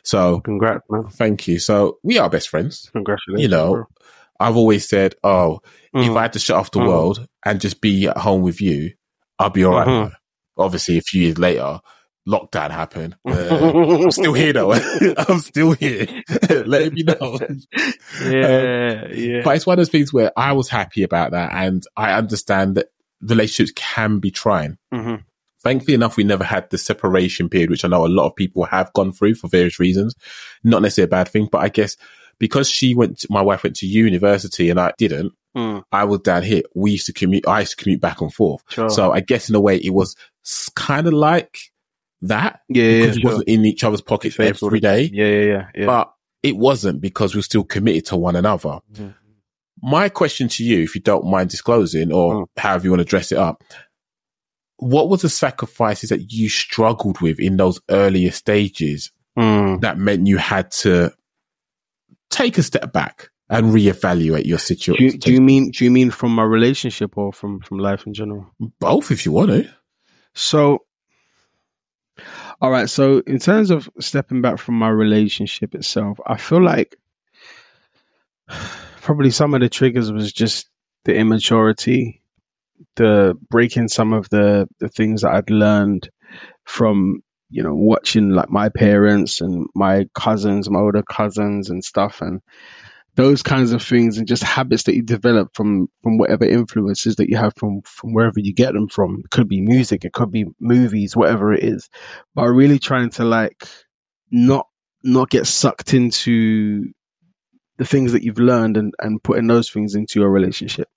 So 0.04 0.40
Congrats, 0.42 0.84
man. 0.90 1.06
thank 1.10 1.48
you. 1.48 1.60
So 1.60 2.00
we 2.04 2.18
are 2.18 2.30
best 2.30 2.50
friends. 2.50 2.90
Congratulations. 2.94 3.42
You 3.42 3.48
know, 3.50 3.72
bro. 3.74 3.84
I've 4.40 4.56
always 4.58 4.88
said, 4.88 5.16
oh, 5.24 5.60
if 5.94 6.08
Mm. 6.10 6.18
I 6.18 6.22
had 6.24 6.34
to 6.34 6.40
shut 6.40 6.58
off 6.58 6.72
the 6.72 6.80
Mm. 6.80 6.88
world 6.88 7.28
and 7.46 7.60
just 7.62 7.82
be 7.82 8.08
at 8.08 8.18
home 8.18 8.42
with 8.42 8.62
you, 8.62 8.92
I'll 9.40 9.50
be 9.50 9.64
all 9.64 9.74
right. 9.76 9.88
Mhm. 9.88 10.12
Obviously, 10.58 10.98
a 10.98 11.02
few 11.02 11.24
years 11.24 11.38
later, 11.38 11.80
lockdown 12.28 12.72
happened. 12.72 13.16
Uh, 13.28 14.02
I'm 14.04 14.12
still 14.12 14.34
here 14.34 14.52
though. 14.54 14.74
I'm 15.18 15.40
still 15.40 15.72
here. 15.72 16.06
Let 16.66 16.92
me 16.94 17.04
know. 17.04 17.40
yeah, 18.24 19.08
yeah. 19.08 19.42
But 19.44 19.56
it's 19.56 19.66
one 19.66 19.74
of 19.74 19.78
those 19.78 19.90
things 19.90 20.12
where 20.14 20.32
I 20.38 20.52
was 20.54 20.70
happy 20.70 21.04
about 21.04 21.32
that, 21.32 21.52
and 21.54 21.84
I 21.96 22.14
understand 22.14 22.76
that 22.76 22.88
relationships 23.22 23.72
can 23.76 24.20
be 24.20 24.32
trying. 24.32 24.78
Mhm. 24.94 25.24
Thankfully 25.62 25.96
enough, 25.96 26.18
we 26.18 26.24
never 26.24 26.44
had 26.44 26.70
the 26.70 26.78
separation 26.78 27.50
period, 27.50 27.70
which 27.70 27.84
I 27.84 27.88
know 27.88 28.06
a 28.06 28.08
lot 28.08 28.28
of 28.28 28.36
people 28.36 28.66
have 28.66 28.94
gone 28.94 29.12
through 29.12 29.36
for 29.36 29.48
various 29.48 29.80
reasons. 29.80 30.14
Not 30.64 30.82
necessarily 30.82 31.08
a 31.08 31.10
bad 31.10 31.28
thing, 31.30 31.50
but 31.52 31.60
I 31.60 31.70
guess 31.70 31.98
because 32.40 32.70
she 32.70 32.94
went, 32.94 33.20
to, 33.20 33.28
my 33.32 33.42
wife 33.42 33.64
went 33.64 33.76
to 33.78 33.88
university 33.88 34.70
and 34.70 34.80
I 34.80 34.94
didn't. 34.98 35.34
Mm, 35.56 35.84
I 35.92 36.04
was 36.04 36.20
down 36.20 36.44
here. 36.44 36.62
We 36.76 36.92
used 36.92 37.08
to 37.08 37.14
commute. 37.14 37.48
I 37.48 37.62
used 37.62 37.78
to 37.78 37.84
commute 37.84 38.02
back 38.02 38.22
and 38.22 38.32
forth. 38.34 38.62
sure. 38.70 38.90
So 38.90 39.12
I 39.12 39.22
guess 39.22 39.50
in 39.50 39.56
a 39.56 39.60
way, 39.60 39.78
it 39.78 39.94
was 39.94 40.16
kind 40.76 41.08
of 41.08 41.14
like 41.14 41.58
that 42.24 42.62
yeah, 42.70 42.84
yeah, 42.84 43.00
because 43.02 43.16
we 43.16 43.22
sure. 43.22 43.32
wasn't 43.32 43.48
in 43.50 43.66
each 43.66 43.84
other's 43.84 44.02
pockets 44.02 44.40
every 44.40 44.80
day. 44.80 45.10
Yeah, 45.14 45.26
yeah, 45.26 45.44
yeah. 45.46 45.68
yeah. 45.76 45.86
But 45.86 46.14
it 46.44 46.58
wasn't 46.58 47.02
because 47.02 47.36
we're 47.36 47.42
still 47.42 47.64
committed 47.64 48.06
to 48.08 48.18
one 48.18 48.36
another. 48.36 48.80
Mhm. 48.94 49.14
My 49.82 50.10
question 50.10 50.48
to 50.50 50.64
you, 50.64 50.82
if 50.84 50.96
you 50.96 51.02
don't 51.02 51.26
mind 51.30 51.50
disclosing 51.50 52.12
or 52.12 52.34
Mm. 52.34 52.48
however 52.58 52.86
you 52.86 52.92
want 52.92 53.02
to 53.02 53.06
dress 53.06 53.32
it 53.32 53.38
up, 53.38 53.64
what 54.78 55.10
was 55.10 55.22
the 55.22 55.30
sacrifices 55.30 56.10
that 56.10 56.32
you 56.32 56.50
struggled 56.50 57.20
with 57.22 57.40
in 57.40 57.58
those 57.58 57.80
earlier 57.90 58.32
stages 58.32 59.12
Mm. 59.38 59.82
that 59.82 59.98
meant 60.00 60.26
you 60.28 60.38
had 60.38 60.72
to 60.72 61.12
take 62.32 62.58
a 62.58 62.64
step 62.64 62.92
back 62.92 63.30
and 63.50 63.68
reevaluate 63.68 64.46
your 64.46 64.58
Do, 64.58 64.64
situation? 64.64 65.06
you, 65.06 65.12
do 65.18 65.32
you 65.32 65.42
mean 65.42 65.70
do 65.72 65.86
you 65.86 65.92
mean 65.92 66.10
from 66.12 66.34
my 66.34 66.44
relationship 66.44 67.18
or 67.18 67.32
from 67.32 67.60
from 67.62 67.78
life 67.78 68.06
in 68.08 68.14
general? 68.16 68.48
Both, 68.80 69.12
if 69.12 69.26
you 69.26 69.32
want 69.32 69.50
to. 69.52 69.70
So, 70.34 70.80
all 72.62 72.72
right. 72.72 72.90
So, 72.90 73.20
in 73.20 73.40
terms 73.40 73.70
of 73.72 73.90
stepping 74.00 74.42
back 74.42 74.58
from 74.58 74.76
my 74.76 74.90
relationship 74.90 75.76
itself, 75.76 76.20
I 76.26 76.38
feel 76.38 76.62
like 76.62 76.98
probably 79.02 79.32
some 79.32 79.54
of 79.54 79.62
the 79.62 79.70
triggers 79.70 80.12
was 80.12 80.34
just 80.34 80.68
the 81.06 81.16
immaturity, 81.16 82.22
the 82.96 83.38
breaking 83.50 83.88
some 83.90 84.14
of 84.14 84.30
the 84.30 84.68
the 84.80 84.90
things 84.90 85.22
that 85.22 85.34
I'd 85.34 85.50
learned 85.50 86.10
from 86.64 87.22
you 87.50 87.64
know 87.64 87.76
watching 87.76 88.32
like 88.32 88.50
my 88.50 88.70
parents 88.70 89.42
and 89.42 89.68
my 89.76 90.08
cousins, 90.16 90.70
my 90.70 90.80
older 90.80 91.04
cousins 91.04 91.70
and 91.70 91.84
stuff, 91.84 92.22
and 92.22 92.42
those 93.18 93.42
kinds 93.42 93.72
of 93.72 93.82
things 93.82 94.20
and 94.20 94.28
just 94.28 94.44
habits 94.44 94.84
that 94.84 94.96
you 94.96 95.02
develop 95.02 95.50
from 95.56 95.90
from 96.04 96.20
whatever 96.20 96.46
influences 96.46 97.16
that 97.16 97.28
you 97.28 97.36
have 97.36 97.54
from 97.58 97.82
from 97.82 98.14
wherever 98.14 98.40
you 98.40 98.54
get 98.54 98.74
them 98.74 98.88
from. 98.88 99.22
It 99.26 99.32
could 99.32 99.50
be 99.50 99.60
music 99.60 100.06
it 100.06 100.14
could 100.14 100.32
be 100.32 100.46
movies 100.60 101.16
whatever 101.16 101.52
it 101.52 101.64
is. 101.64 101.90
But 102.36 102.46
really 102.46 102.78
trying 102.78 103.10
to 103.12 103.26
like 103.26 103.68
not 104.30 104.68
not 105.04 105.32
get 105.32 105.48
sucked 105.48 105.96
into 105.96 106.92
the 107.78 107.86
things 107.86 108.12
that 108.12 108.22
you've 108.22 108.40
learned 108.40 108.78
and 108.78 108.94
and 109.00 109.22
putting 109.22 109.48
those 109.48 109.72
things 109.72 109.96
into 109.96 110.20
your 110.20 110.30
relationship. 110.30 110.88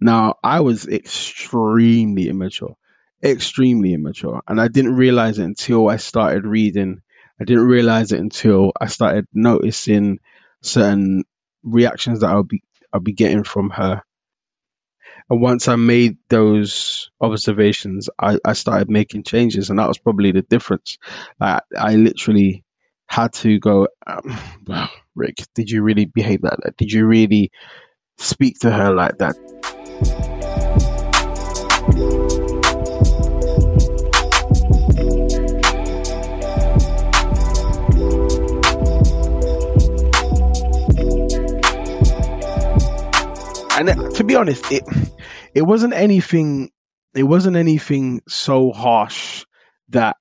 Now 0.00 0.36
i 0.42 0.60
was 0.60 0.88
extremely 0.88 2.30
immature 2.30 2.76
extremely 3.22 3.92
immature 3.92 4.40
and 4.48 4.60
i 4.60 4.68
didn't 4.68 4.94
realize 4.94 5.38
it 5.38 5.44
until 5.44 5.88
i 5.90 5.96
started 5.96 6.46
reading. 6.46 7.02
I 7.38 7.44
didn't 7.44 7.66
realize 7.66 8.12
it 8.12 8.20
until 8.20 8.72
i 8.80 8.86
started 8.86 9.26
noticing 9.34 10.20
certain 10.62 11.24
reactions 11.72 12.20
that 12.20 12.30
I'll 12.30 12.42
be 12.42 12.62
I'll 12.92 13.00
be 13.00 13.12
getting 13.12 13.44
from 13.44 13.70
her. 13.70 14.02
And 15.30 15.40
once 15.42 15.68
I 15.68 15.76
made 15.76 16.16
those 16.30 17.10
observations, 17.20 18.08
I, 18.18 18.38
I 18.44 18.54
started 18.54 18.90
making 18.90 19.24
changes, 19.24 19.68
and 19.68 19.78
that 19.78 19.88
was 19.88 19.98
probably 19.98 20.32
the 20.32 20.42
difference. 20.42 20.96
I, 21.38 21.60
I 21.76 21.96
literally 21.96 22.64
had 23.06 23.34
to 23.34 23.58
go, 23.58 23.88
um, 24.06 24.38
Rick, 25.14 25.36
did 25.54 25.70
you 25.70 25.82
really 25.82 26.06
behave 26.06 26.42
like 26.42 26.58
that? 26.62 26.76
Did 26.78 26.92
you 26.92 27.06
really 27.06 27.50
speak 28.16 28.60
to 28.60 28.70
her 28.70 28.94
like 28.94 29.18
that? 29.18 30.37
And 43.78 43.88
it- 43.88 44.14
to 44.16 44.24
be 44.24 44.36
honest, 44.36 44.70
it 44.72 44.82
it 45.54 45.62
wasn't 45.62 45.94
anything. 45.94 46.70
It 47.14 47.22
wasn't 47.24 47.56
anything 47.56 48.20
so 48.28 48.70
harsh 48.72 49.44
that 49.90 50.16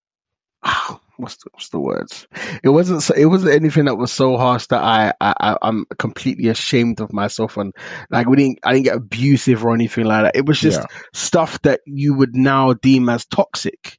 ah, 0.63 0.99
what's 1.17 1.37
the, 1.37 1.49
what's 1.51 1.69
the 1.69 1.79
words? 1.79 2.27
It 2.63 2.69
wasn't. 2.69 3.03
So, 3.03 3.13
it 3.13 3.25
wasn't 3.25 3.53
anything 3.53 3.85
that 3.85 3.95
was 3.97 4.11
so 4.11 4.37
harsh 4.37 4.67
that 4.67 4.81
I, 4.83 5.13
I 5.19 5.57
I'm 5.61 5.85
completely 5.97 6.49
ashamed 6.49 7.01
of 7.01 7.11
myself 7.13 7.57
and 7.57 7.73
like 8.09 8.27
we 8.27 8.37
didn't. 8.37 8.59
I 8.63 8.73
didn't 8.73 8.85
get 8.85 8.95
abusive 8.97 9.63
or 9.65 9.73
anything 9.73 10.05
like 10.05 10.23
that. 10.23 10.35
It 10.35 10.45
was 10.45 10.59
just 10.59 10.79
Yeah. 10.79 10.85
stuff 11.13 11.61
that 11.63 11.81
you 11.85 12.13
would 12.15 12.35
now 12.35 12.73
deem 12.73 13.09
as 13.09 13.25
toxic, 13.25 13.97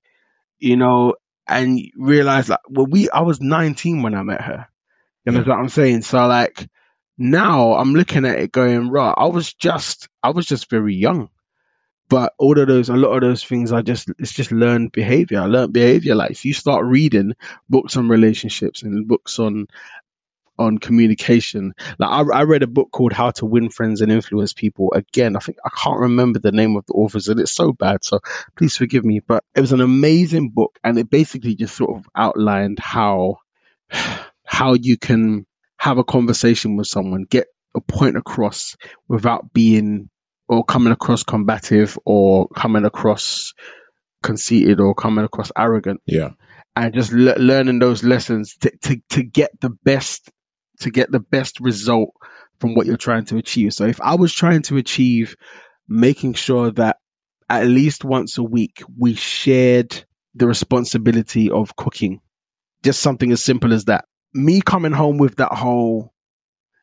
you 0.58 0.76
know, 0.76 1.14
and 1.46 1.78
realize 1.96 2.48
like 2.48 2.60
well 2.70 2.86
we 2.86 3.10
I 3.10 3.20
was 3.20 3.40
19 3.40 4.02
when 4.02 4.14
I 4.14 4.22
met 4.22 4.40
her. 4.40 4.66
You 5.24 5.32
know 5.32 5.40
Yeah. 5.40 5.48
what 5.48 5.58
I'm 5.58 5.68
saying? 5.68 6.02
So 6.02 6.26
like 6.26 6.66
now 7.18 7.74
I'm 7.74 7.94
looking 7.94 8.24
at 8.24 8.38
it 8.38 8.52
going, 8.52 8.90
right, 8.90 9.14
I 9.16 9.26
was 9.26 9.52
just 9.52 10.08
I 10.22 10.30
was 10.30 10.46
just 10.46 10.70
very 10.70 10.94
young. 10.94 11.30
But 12.08 12.32
all 12.38 12.58
of 12.58 12.68
those 12.68 12.88
a 12.88 12.96
lot 12.96 13.14
of 13.16 13.20
those 13.20 13.44
things 13.44 13.70
I 13.70 13.82
just 13.82 14.10
it's 14.18 14.32
just 14.32 14.52
learned 14.52 14.92
behavior. 14.92 15.40
I 15.40 15.46
learned 15.46 15.74
behavior. 15.74 16.14
Like 16.14 16.30
if 16.30 16.44
you 16.44 16.54
start 16.54 16.86
reading 16.86 17.34
books 17.68 17.96
on 17.96 18.08
relationships 18.08 18.82
and 18.82 19.06
books 19.06 19.38
on 19.38 19.66
on 20.58 20.78
communication. 20.78 21.74
Like 21.98 22.10
I, 22.10 22.40
I 22.40 22.42
read 22.42 22.62
a 22.62 22.66
book 22.66 22.90
called 22.90 23.12
How 23.12 23.30
to 23.32 23.46
Win 23.46 23.70
Friends 23.70 24.00
and 24.00 24.10
Influence 24.10 24.52
People. 24.52 24.92
Again, 24.92 25.36
I 25.36 25.38
think 25.40 25.58
I 25.64 25.70
can't 25.70 26.00
remember 26.00 26.38
the 26.38 26.52
name 26.52 26.76
of 26.76 26.84
the 26.86 26.94
authors, 26.94 27.28
and 27.28 27.38
it's 27.40 27.54
so 27.54 27.72
bad. 27.72 28.04
So 28.04 28.20
please 28.56 28.76
forgive 28.76 29.04
me. 29.04 29.20
But 29.20 29.44
it 29.54 29.60
was 29.60 29.72
an 29.72 29.80
amazing 29.80 30.50
book, 30.50 30.78
and 30.82 30.98
it 30.98 31.08
basically 31.08 31.54
just 31.54 31.76
sort 31.76 31.96
of 31.96 32.06
outlined 32.14 32.78
how 32.78 33.38
how 34.44 34.74
you 34.74 34.96
can 34.96 35.46
have 35.78 35.98
a 35.98 36.04
conversation 36.04 36.76
with 36.76 36.86
someone, 36.86 37.24
get 37.28 37.46
a 37.74 37.80
point 37.80 38.16
across 38.16 38.76
without 39.08 39.52
being 39.52 40.10
or 40.48 40.64
coming 40.64 40.92
across 40.92 41.22
combative 41.22 41.98
or 42.04 42.48
coming 42.48 42.84
across 42.84 43.52
conceited 44.22 44.80
or 44.80 44.94
coming 44.94 45.24
across 45.24 45.52
arrogant 45.56 46.00
Yeah. 46.06 46.30
and 46.74 46.92
just 46.94 47.12
le- 47.12 47.36
learning 47.38 47.78
those 47.78 48.02
lessons 48.02 48.56
to, 48.62 48.72
to, 48.82 48.96
to 49.10 49.22
get 49.22 49.50
the 49.60 49.70
best 49.84 50.30
to 50.80 50.90
get 50.90 51.10
the 51.10 51.20
best 51.20 51.60
result 51.60 52.10
from 52.60 52.74
what 52.74 52.86
you're 52.86 52.96
trying 52.96 53.24
to 53.26 53.36
achieve. 53.36 53.74
So 53.74 53.84
if 53.86 54.00
I 54.00 54.14
was 54.14 54.32
trying 54.32 54.62
to 54.62 54.76
achieve 54.76 55.36
making 55.88 56.34
sure 56.34 56.70
that 56.72 56.96
at 57.48 57.66
least 57.66 58.04
once 58.04 58.38
a 58.38 58.42
week 58.42 58.82
we 58.96 59.14
shared 59.14 60.04
the 60.34 60.46
responsibility 60.46 61.50
of 61.50 61.74
cooking, 61.76 62.20
just 62.84 63.00
something 63.00 63.30
as 63.32 63.42
simple 63.42 63.72
as 63.72 63.86
that. 63.86 64.04
Me 64.34 64.60
coming 64.60 64.92
home 64.92 65.18
with 65.18 65.36
that 65.36 65.52
whole 65.52 66.12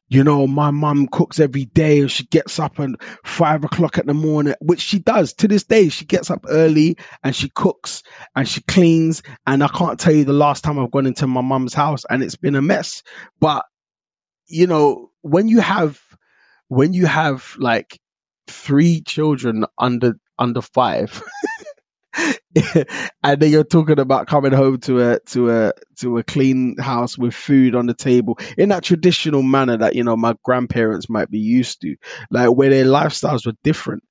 you 0.08 0.24
know, 0.24 0.46
my 0.46 0.70
mum 0.70 1.08
cooks 1.08 1.40
every 1.40 1.66
day 1.66 2.00
and 2.02 2.12
she 2.12 2.26
gets 2.26 2.60
up 2.60 2.80
at 2.80 2.90
five 3.24 3.64
o'clock 3.64 3.98
in 3.98 4.06
the 4.06 4.14
morning, 4.14 4.54
which 4.62 4.82
she 4.82 5.00
does 5.00 5.34
to 5.34 5.48
this 5.48 5.64
day. 5.64 5.90
She 5.90 6.06
gets 6.06 6.30
up 6.30 6.46
early 6.48 6.98
and 7.24 7.36
she 7.36 7.50
cooks 7.50 8.04
and 8.36 8.48
she 8.48 8.62
cleans. 8.62 9.24
And 9.48 9.64
I 9.64 9.68
can't 9.68 10.00
tell 10.00 10.14
you 10.14 10.24
the 10.24 10.34
last 10.34 10.64
time 10.64 10.78
I've 10.78 10.92
gone 10.92 11.08
into 11.08 11.26
my 11.26 11.42
mum's 11.42 11.74
house 11.74 12.06
and 12.08 12.22
it's 12.22 12.36
been 12.36 12.56
a 12.56 12.62
mess. 12.62 13.02
But, 13.40 13.66
you 14.48 14.68
know, 14.68 15.10
when 15.22 15.48
you 15.48 15.60
have, 15.60 16.00
when 16.68 16.94
you 16.94 17.08
have 17.08 17.56
like 17.58 18.00
three 18.48 19.02
children 19.02 19.66
under, 19.76 20.20
under 20.38 20.62
five, 20.62 21.24
and 23.24 23.42
then 23.42 23.52
you're 23.52 23.64
talking 23.64 24.00
about 24.00 24.28
coming 24.28 24.54
home 24.54 24.80
to 24.80 25.12
a 25.12 25.20
to 25.22 25.50
a 25.50 25.74
to 25.98 26.18
a 26.18 26.24
clean 26.24 26.78
house 26.78 27.18
with 27.18 27.34
food 27.34 27.76
on 27.76 27.88
the 27.88 27.94
table 27.94 28.38
in 28.58 28.70
that 28.70 28.84
traditional 28.84 29.44
manner 29.44 29.78
that 29.78 29.96
you 29.96 30.04
know 30.04 30.16
my 30.18 30.36
grandparents 30.44 31.10
might 31.10 31.30
be 31.30 31.40
used 31.40 31.82
to. 31.82 31.96
Like 32.32 32.50
where 32.50 32.70
their 32.70 32.86
lifestyles 32.86 33.46
were 33.46 33.54
different. 33.64 34.04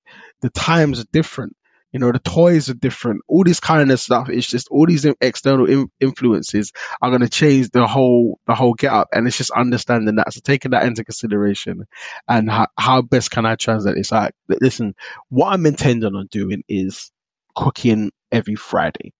The 0.42 0.50
times 0.50 1.00
are 1.00 1.06
different. 1.12 1.56
You 1.92 2.00
know 2.00 2.12
the 2.12 2.18
toys 2.18 2.70
are 2.70 2.74
different. 2.74 3.22
All 3.28 3.44
this 3.44 3.60
kind 3.60 3.90
of 3.90 4.00
stuff 4.00 4.28
it's 4.28 4.48
just 4.48 4.68
all 4.70 4.86
these 4.86 5.06
external 5.20 5.66
in- 5.66 5.90
influences 6.00 6.72
are 7.00 7.10
going 7.10 7.22
to 7.22 7.28
change 7.28 7.70
the 7.70 7.86
whole 7.86 8.40
the 8.46 8.54
whole 8.54 8.74
get 8.74 8.92
up. 8.92 9.08
And 9.12 9.26
it's 9.26 9.38
just 9.38 9.52
understanding 9.52 10.16
that. 10.16 10.32
So 10.32 10.40
taking 10.44 10.72
that 10.72 10.84
into 10.84 11.04
consideration 11.04 11.84
and 12.28 12.50
how, 12.50 12.66
how 12.76 13.02
best 13.02 13.30
can 13.30 13.46
i 13.46 13.54
translate 13.56 13.96
this? 13.96 14.12
Like 14.12 14.34
listen 14.48 14.94
what 15.30 15.52
i'm 15.52 15.66
intending 15.66 16.14
on 16.14 16.28
doing 16.30 16.62
is 16.68 17.12
cooking 17.54 18.10
every 18.30 18.54
Friday. 18.54 19.12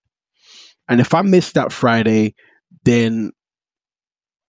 And 0.89 1.01
if 1.01 1.15
I 1.15 1.23
miss 1.23 1.53
that 1.53 1.73
Friday, 1.73 2.35
then 2.85 3.33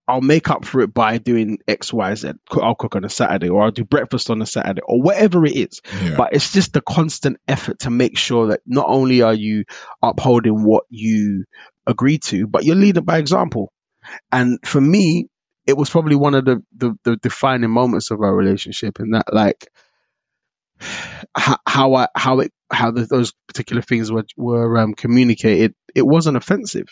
I'll 0.08 0.22
make 0.22 0.50
up 0.50 0.66
for 0.66 0.82
it 0.82 0.94
by 0.94 1.18
doing 1.18 1.58
X, 1.68 1.92
Y, 1.92 2.14
Z. 2.16 2.34
I'll 2.52 2.76
cook 2.76 2.96
on 2.96 3.06
a 3.06 3.10
Saturday 3.10 3.50
or 3.50 3.64
I'll 3.64 3.72
do 3.72 3.84
breakfast 3.84 4.30
on 4.30 4.42
a 4.42 4.46
Saturday 4.46 4.82
or 4.86 5.02
whatever 5.02 5.46
it 5.46 5.56
is. 5.56 5.82
Yeah. 6.04 6.16
But 6.18 6.34
it's 6.34 6.52
just 6.52 6.74
the 6.74 6.82
constant 6.82 7.38
effort 7.48 7.80
to 7.80 7.90
make 7.90 8.18
sure 8.18 8.48
that 8.48 8.62
not 8.68 8.86
only 8.88 9.24
are 9.24 9.34
you 9.34 9.64
upholding 10.04 10.64
what 10.64 10.84
you 10.90 11.46
agree 11.88 12.20
to, 12.20 12.46
but 12.46 12.66
you're 12.66 12.76
leading 12.76 13.04
by 13.04 13.18
example. 13.18 13.72
And 14.32 14.60
for 14.64 14.80
me, 14.80 15.28
it 15.66 15.76
was 15.76 15.90
probably 15.90 16.16
one 16.16 16.36
of 16.36 16.46
the, 16.46 16.62
the, 16.78 16.94
the 17.04 17.16
defining 17.18 17.72
moments 17.72 18.12
of 18.12 18.22
our 18.22 18.36
relationship 18.36 19.00
in 19.00 19.12
that 19.12 19.34
like 19.34 19.68
how, 21.36 21.58
how 21.66 21.94
I 21.96 22.08
how 22.16 22.40
it 22.40 22.52
how 22.72 22.92
the, 22.92 23.06
those 23.06 23.34
particular 23.48 23.82
things 23.82 24.12
were 24.12 24.26
were 24.38 24.78
um, 24.78 24.94
communicated. 24.94 25.76
It 25.94 26.06
wasn't 26.06 26.38
offensive, 26.38 26.88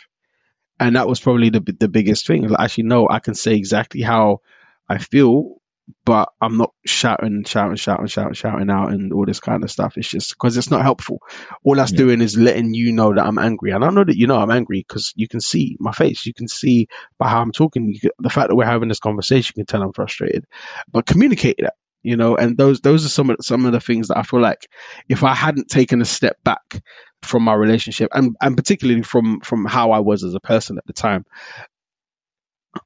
and 0.79 0.95
that 0.95 1.07
was 1.07 1.19
probably 1.19 1.49
the 1.49 1.61
the 1.79 1.89
biggest 1.89 2.27
thing. 2.27 2.47
Like, 2.47 2.61
actually, 2.61 2.85
no, 2.85 3.07
I 3.09 3.19
can 3.19 3.35
say 3.35 3.55
exactly 3.55 4.01
how 4.01 4.39
I 4.87 4.97
feel, 4.97 5.57
but 6.05 6.29
I'm 6.39 6.57
not 6.57 6.73
shouting, 6.85 7.43
shouting, 7.43 7.75
shouting, 7.75 8.07
shouting, 8.07 8.33
shouting 8.33 8.69
out 8.69 8.91
and 8.91 9.11
all 9.13 9.25
this 9.25 9.39
kind 9.39 9.63
of 9.63 9.71
stuff. 9.71 9.97
It's 9.97 10.09
just 10.09 10.31
because 10.31 10.55
it's 10.57 10.71
not 10.71 10.81
helpful. 10.81 11.19
All 11.63 11.75
that's 11.75 11.91
Yeah. 11.91 11.97
doing 11.97 12.21
is 12.21 12.37
letting 12.37 12.73
you 12.73 12.91
know 12.91 13.13
that 13.13 13.25
I'm 13.25 13.39
angry, 13.39 13.71
and 13.71 13.83
I 13.83 13.89
know 13.89 14.03
that 14.03 14.17
you 14.17 14.27
know 14.27 14.37
I'm 14.37 14.51
angry 14.51 14.85
because 14.87 15.13
you 15.15 15.27
can 15.27 15.41
see 15.41 15.77
my 15.79 15.91
face. 15.91 16.25
You 16.25 16.33
can 16.33 16.47
see 16.47 16.87
by 17.17 17.29
how 17.29 17.41
I'm 17.41 17.51
talking. 17.51 17.89
You 17.93 17.99
can, 17.99 18.11
the 18.19 18.29
fact 18.29 18.49
that 18.49 18.55
we're 18.55 18.65
having 18.65 18.89
this 18.89 18.99
conversation, 18.99 19.53
you 19.57 19.63
can 19.63 19.67
tell 19.67 19.81
I'm 19.83 19.93
frustrated. 19.93 20.45
But 20.91 21.05
communicate 21.05 21.57
that, 21.59 21.73
you 22.03 22.17
know. 22.17 22.35
And 22.35 22.57
those 22.57 22.81
those 22.81 23.05
are 23.05 23.09
some 23.09 23.29
of 23.29 23.37
some 23.41 23.65
of 23.65 23.71
the 23.71 23.79
things 23.79 24.09
that 24.09 24.17
I 24.17 24.23
feel 24.23 24.41
like 24.41 24.67
if 25.09 25.23
I 25.23 25.33
hadn't 25.33 25.69
taken 25.69 26.01
a 26.01 26.05
step 26.05 26.37
back 26.43 26.83
from 27.21 27.43
my 27.43 27.53
relationship, 27.53 28.11
and 28.13 28.35
and 28.41 28.55
particularly 28.55 29.01
from 29.01 29.39
from 29.41 29.65
how 29.65 29.91
I 29.91 29.99
was 29.99 30.23
as 30.23 30.35
a 30.35 30.39
person 30.39 30.77
at 30.77 30.85
the 30.85 30.93
time. 30.93 31.25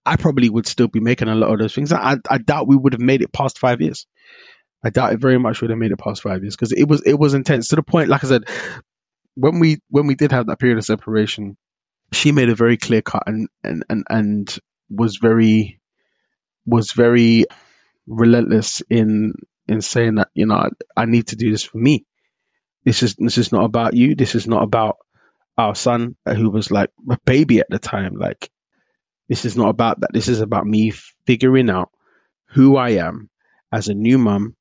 I 0.05 0.18
probably 0.18 0.49
would 0.49 0.68
still 0.68 0.89
be 0.89 0.99
making 0.99 1.30
a 1.30 1.36
lot 1.36 1.49
of 1.49 1.59
those 1.59 1.74
things. 1.74 1.93
I, 1.93 2.18
I 2.30 2.39
doubt 2.39 2.68
we 2.68 2.76
would 2.76 2.91
have 2.91 3.01
made 3.01 3.22
it 3.22 3.32
past 3.32 3.57
five 3.57 3.80
years. 3.80 4.05
I 4.84 4.89
doubt 4.89 5.13
it 5.13 5.22
very 5.22 5.39
much 5.39 5.61
would 5.61 5.70
have 5.70 5.80
made 5.80 5.91
it 5.91 5.97
past 5.97 6.22
five 6.22 6.43
years 6.43 6.57
because 6.57 6.74
it 6.74 6.88
was 6.88 7.01
it 7.05 7.18
was 7.18 7.34
intense 7.34 7.70
to 7.70 7.78
the 7.78 7.84
point. 7.84 8.09
Like 8.09 8.24
I 8.24 8.28
said, 8.28 8.43
when 9.36 9.59
we 9.59 9.80
when 9.89 10.07
we 10.07 10.15
did 10.15 10.32
have 10.32 10.47
that 10.47 10.59
period 10.59 10.78
of 10.78 10.86
separation, 10.86 11.57
she 12.11 12.32
made 12.32 12.49
a 12.49 12.55
very 12.55 12.78
clear 12.78 13.01
cut 13.01 13.24
and 13.28 13.47
and 13.63 13.84
and, 13.89 14.03
and 14.09 14.59
was 14.89 15.18
very 15.18 15.80
was 16.65 16.91
very 16.91 17.45
relentless 18.08 18.82
in 18.89 19.34
in 19.68 19.82
saying 19.82 20.16
that 20.16 20.30
you 20.34 20.45
know 20.45 20.70
I, 20.95 21.05
need 21.05 21.28
to 21.28 21.36
do 21.36 21.51
this 21.51 21.64
for 21.64 21.78
me. 21.78 22.05
This 22.86 23.03
is 23.03 23.16
this 23.16 23.38
is 23.38 23.51
not 23.51 23.66
about 23.66 23.93
you. 23.93 24.16
This 24.16 24.36
is 24.36 24.47
not 24.47 24.64
about 24.64 24.97
our 25.58 25.76
son 25.76 26.16
who 26.26 26.49
was 26.49 26.72
like 26.72 26.89
a 27.10 27.18
baby 27.26 27.60
at 27.60 27.70
the 27.70 27.80
time. 27.80 28.16
Like 28.16 28.49
this 29.28 29.45
is 29.45 29.58
not 29.58 29.70
about 29.70 30.01
that. 30.01 30.14
This 30.14 30.30
is 30.30 30.39
about 30.39 30.66
me 30.66 30.93
figuring 31.26 31.70
out 31.70 31.91
who 32.49 32.78
I 32.78 32.91
am 32.91 33.30
as 33.72 33.89
a 33.89 33.93
new 33.93 34.18
mum 34.18 34.55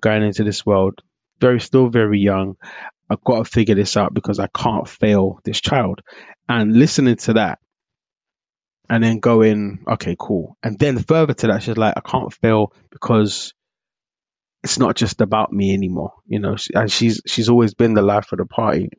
going 0.00 0.22
into 0.22 0.44
this 0.44 0.64
world. 0.64 1.00
Very 1.40 1.60
still 1.60 1.88
very 1.88 2.20
young. 2.20 2.56
I've 3.10 3.24
got 3.24 3.38
to 3.38 3.50
figure 3.50 3.74
this 3.74 3.96
out 3.96 4.14
because 4.14 4.38
I 4.38 4.46
can't 4.46 4.88
fail 4.88 5.40
this 5.44 5.60
child. 5.60 6.00
And 6.48 6.76
listening 6.76 7.16
to 7.16 7.34
that 7.34 7.58
and 8.88 9.02
then 9.02 9.18
going, 9.18 9.84
okay, 9.88 10.16
cool. 10.18 10.56
And 10.62 10.78
then 10.78 10.98
further 10.98 11.34
to 11.34 11.46
that, 11.48 11.62
she's 11.62 11.76
like, 11.76 11.94
I 11.96 12.00
can't 12.00 12.32
fail 12.32 12.72
because 12.90 13.54
it's 14.62 14.78
not 14.78 14.96
just 14.96 15.20
about 15.20 15.52
me 15.52 15.74
anymore, 15.74 16.14
you 16.26 16.38
know. 16.38 16.56
And 16.74 16.90
she's 16.90 17.20
she's 17.26 17.48
always 17.48 17.74
been 17.74 17.94
the 17.94 18.02
life 18.02 18.32
of 18.32 18.38
the 18.38 18.46
party. 18.46 18.90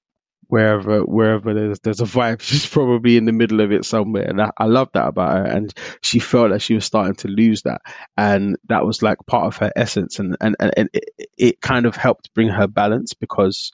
Wherever 0.47 0.99
wherever 0.99 1.55
there's 1.55 1.79
there's 1.79 2.01
a 2.01 2.05
vibe, 2.05 2.39
she's 2.41 2.67
probably 2.67 3.17
in 3.17 3.25
the 3.25 3.31
middle 3.31 3.61
of 3.61 3.71
it 3.71 3.83
somewhere, 3.83 4.29
and 4.29 4.39
I, 4.39 4.51
I 4.57 4.65
love 4.65 4.89
that 4.93 5.07
about 5.07 5.37
her. 5.37 5.43
And 5.43 5.73
she 6.01 6.19
felt 6.19 6.51
that 6.51 6.61
she 6.61 6.75
was 6.75 6.85
starting 6.85 7.15
to 7.15 7.27
lose 7.27 7.63
that, 7.63 7.81
and 8.15 8.57
that 8.69 8.85
was 8.85 9.01
like 9.01 9.17
part 9.25 9.47
of 9.47 9.57
her 9.57 9.71
essence, 9.75 10.19
and 10.19 10.37
and 10.39 10.55
and, 10.59 10.73
and 10.77 10.89
it, 10.93 11.29
it 11.35 11.61
kind 11.61 11.87
of 11.87 11.95
helped 11.95 12.33
bring 12.35 12.49
her 12.49 12.67
balance 12.67 13.13
because 13.13 13.71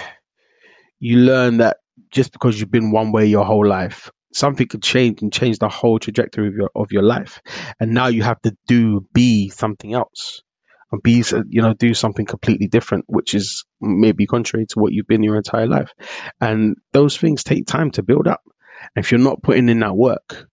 you 0.98 1.18
learn 1.18 1.58
that 1.58 1.76
just 2.10 2.32
because 2.32 2.58
you've 2.58 2.70
been 2.70 2.90
one 2.90 3.12
way 3.12 3.26
your 3.26 3.44
whole 3.44 3.66
life, 3.66 4.10
something 4.36 4.68
could 4.68 4.82
change 4.82 5.22
and 5.22 5.32
change 5.32 5.58
the 5.58 5.68
whole 5.68 5.98
trajectory 5.98 6.48
of 6.48 6.54
your 6.54 6.70
of 6.74 6.92
your 6.92 7.02
life, 7.02 7.40
and 7.80 7.92
now 7.92 8.08
you 8.08 8.22
have 8.22 8.40
to 8.42 8.56
do 8.66 9.06
be 9.12 9.48
something 9.48 9.94
else, 9.94 10.42
and 10.92 11.02
be 11.02 11.24
you 11.48 11.62
know 11.62 11.74
do 11.74 11.94
something 11.94 12.26
completely 12.26 12.68
different, 12.68 13.06
which 13.08 13.34
is 13.34 13.64
maybe 13.80 14.26
contrary 14.26 14.66
to 14.66 14.78
what 14.78 14.92
you've 14.92 15.06
been 15.06 15.22
your 15.22 15.36
entire 15.36 15.66
life, 15.66 15.92
and 16.40 16.76
those 16.92 17.16
things 17.16 17.44
take 17.44 17.66
time 17.66 17.90
to 17.92 18.02
build 18.02 18.28
up. 18.28 18.42
And 18.94 19.04
if 19.04 19.10
you're 19.10 19.20
not 19.20 19.42
putting 19.42 19.70
in 19.70 19.80
that 19.80 19.96
work, 19.96 20.48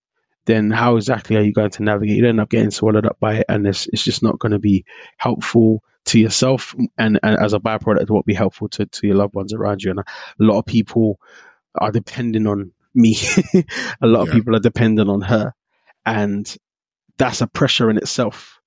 then 0.45 0.71
how 0.71 0.95
exactly 0.95 1.35
are 1.35 1.43
you 1.43 1.53
going 1.53 1.71
to 1.71 1.83
navigate? 1.83 2.17
You 2.17 2.27
end 2.27 2.39
up 2.39 2.49
getting 2.49 2.71
swallowed 2.71 3.05
up 3.05 3.17
by 3.19 3.35
it, 3.39 3.45
and 3.49 3.67
it's 3.67 3.87
it's 3.87 4.03
just 4.03 4.23
not 4.23 4.39
going 4.39 4.53
to 4.53 4.59
be 4.59 4.85
helpful 5.17 5.83
to 6.05 6.19
yourself, 6.19 6.73
and, 6.97 7.19
and 7.21 7.37
as 7.39 7.53
a 7.53 7.59
byproduct, 7.59 8.01
it 8.01 8.09
won't 8.09 8.25
be 8.25 8.33
helpful 8.33 8.69
to, 8.69 8.85
to 8.85 9.07
your 9.07 9.15
loved 9.15 9.35
ones 9.35 9.53
around 9.53 9.81
you. 9.83 9.91
And 9.91 9.99
a 9.99 10.03
lot 10.39 10.59
of 10.59 10.65
people 10.65 11.19
are 11.75 11.91
depending 11.91 12.47
on 12.47 12.71
me. 12.95 13.17
a 14.01 14.07
lot 14.07 14.27
of 14.27 14.33
people 14.33 14.55
are 14.55 14.59
dependent 14.59 15.09
on 15.09 15.21
her, 15.21 15.53
and 16.05 16.55
that's 17.17 17.41
a 17.41 17.47
pressure 17.47 17.89
in 17.89 17.97
itself. 17.97 18.59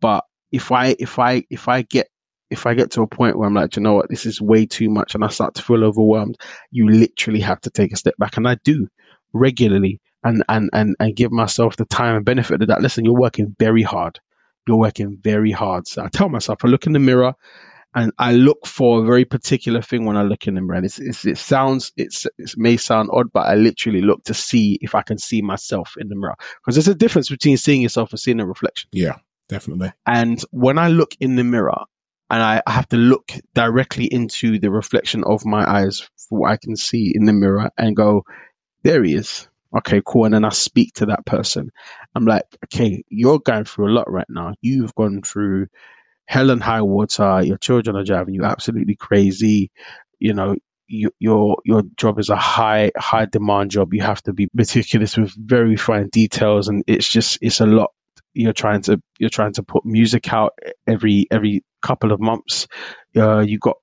But 0.00 0.24
if 0.52 0.72
I 0.72 0.96
if 0.98 1.18
I 1.18 1.44
if 1.50 1.68
I 1.68 1.82
get 1.82 2.08
if 2.50 2.66
I 2.66 2.74
get 2.74 2.92
to 2.92 3.02
a 3.02 3.06
point 3.06 3.38
where 3.38 3.46
I'm 3.46 3.54
like, 3.54 3.76
you 3.76 3.82
know 3.82 3.94
what, 3.94 4.10
this 4.10 4.26
is 4.26 4.40
way 4.40 4.66
too 4.66 4.90
much, 4.90 5.14
and 5.14 5.24
I 5.24 5.28
start 5.28 5.54
to 5.54 5.62
feel 5.62 5.84
overwhelmed, 5.84 6.36
you 6.70 6.88
literally 6.88 7.40
have 7.40 7.60
to 7.62 7.70
take 7.70 7.92
a 7.92 7.96
step 7.96 8.14
back, 8.18 8.36
and 8.36 8.48
I 8.48 8.56
do 8.64 8.88
regularly, 9.32 10.00
and 10.24 10.42
and 10.48 10.70
and 10.72 10.96
and 10.98 11.16
give 11.16 11.32
myself 11.32 11.76
the 11.76 11.84
time 11.84 12.16
and 12.16 12.24
benefit 12.24 12.62
of 12.62 12.68
that. 12.68 12.82
Listen, 12.82 13.04
you're 13.04 13.14
working 13.14 13.54
very 13.58 13.82
hard. 13.82 14.18
You're 14.66 14.78
working 14.78 15.18
very 15.20 15.52
hard. 15.52 15.86
So 15.86 16.04
I 16.04 16.08
tell 16.08 16.28
myself, 16.28 16.64
I 16.64 16.68
look 16.68 16.86
in 16.86 16.92
the 16.92 16.98
mirror, 16.98 17.34
and 17.94 18.12
I 18.18 18.32
look 18.32 18.66
for 18.66 19.02
a 19.02 19.06
very 19.06 19.24
particular 19.24 19.82
thing 19.82 20.04
when 20.04 20.16
I 20.16 20.22
look 20.22 20.46
in 20.46 20.54
the 20.54 20.60
mirror. 20.60 20.84
It's, 20.84 21.00
it's, 21.00 21.24
it 21.24 21.38
sounds, 21.38 21.92
it's, 21.96 22.26
it 22.38 22.54
may 22.56 22.76
sound 22.76 23.10
odd, 23.12 23.32
but 23.32 23.46
I 23.46 23.54
literally 23.54 24.00
look 24.00 24.24
to 24.24 24.34
see 24.34 24.78
if 24.80 24.94
I 24.94 25.02
can 25.02 25.18
see 25.18 25.42
myself 25.42 25.94
in 25.98 26.08
the 26.08 26.14
mirror. 26.14 26.36
Because 26.60 26.76
there's 26.76 26.94
a 26.94 26.94
difference 26.94 27.28
between 27.28 27.56
seeing 27.56 27.82
yourself 27.82 28.12
and 28.12 28.20
seeing 28.20 28.40
a 28.40 28.46
reflection. 28.46 28.90
Yeah, 28.92 29.16
definitely. 29.48 29.92
And 30.06 30.40
when 30.52 30.78
I 30.78 30.88
look 30.88 31.16
in 31.18 31.34
the 31.34 31.42
mirror 31.42 31.82
and 32.30 32.42
I 32.42 32.62
have 32.66 32.88
to 32.90 32.96
look 32.96 33.32
directly 33.54 34.04
into 34.04 34.60
the 34.60 34.70
reflection 34.70 35.24
of 35.24 35.44
my 35.44 35.68
eyes 35.68 36.08
for 36.28 36.40
what 36.40 36.52
I 36.52 36.58
can 36.58 36.76
see 36.76 37.12
in 37.12 37.24
the 37.24 37.32
mirror 37.32 37.70
and 37.76 37.96
go, 37.96 38.22
there 38.84 39.02
he 39.02 39.14
is. 39.14 39.48
Okay, 39.76 40.00
cool. 40.04 40.26
And 40.26 40.34
then 40.34 40.44
I 40.44 40.50
speak 40.50 40.94
to 40.94 41.06
that 41.06 41.26
person. 41.26 41.70
I'm 42.14 42.24
like, 42.24 42.44
okay, 42.66 43.02
you're 43.08 43.40
going 43.40 43.64
through 43.64 43.90
a 43.90 43.94
lot 43.94 44.10
right 44.10 44.26
now. 44.28 44.54
You've 44.60 44.94
gone 44.94 45.22
through 45.22 45.66
hell 46.30 46.50
and 46.50 46.62
high 46.62 46.82
water. 46.82 47.42
Your 47.42 47.58
children 47.58 47.96
are 47.96 48.04
driving 48.04 48.34
you 48.34 48.44
absolutely 48.44 48.94
crazy. 48.94 49.72
You 50.20 50.32
know, 50.32 50.54
you, 50.86 51.10
your 51.18 51.56
your 51.64 51.82
job 51.96 52.20
is 52.20 52.28
a 52.28 52.36
high 52.36 52.92
high 52.96 53.24
demand 53.24 53.72
job. 53.72 53.92
You 53.92 54.02
have 54.02 54.22
to 54.22 54.32
be 54.32 54.46
meticulous 54.54 55.16
with 55.16 55.34
very 55.36 55.74
fine 55.76 56.08
details, 56.08 56.68
and 56.68 56.84
it's 56.86 57.08
just 57.08 57.38
it's 57.42 57.60
a 57.60 57.66
lot. 57.66 57.90
You're 58.32 58.52
trying 58.52 58.82
to 58.82 59.02
you're 59.18 59.36
trying 59.38 59.54
to 59.54 59.64
put 59.64 59.84
music 59.84 60.32
out 60.32 60.52
every 60.86 61.26
every 61.32 61.64
couple 61.82 62.12
of 62.12 62.20
months. 62.20 62.68
Uh, 63.16 63.40
you 63.40 63.58
got 63.58 63.78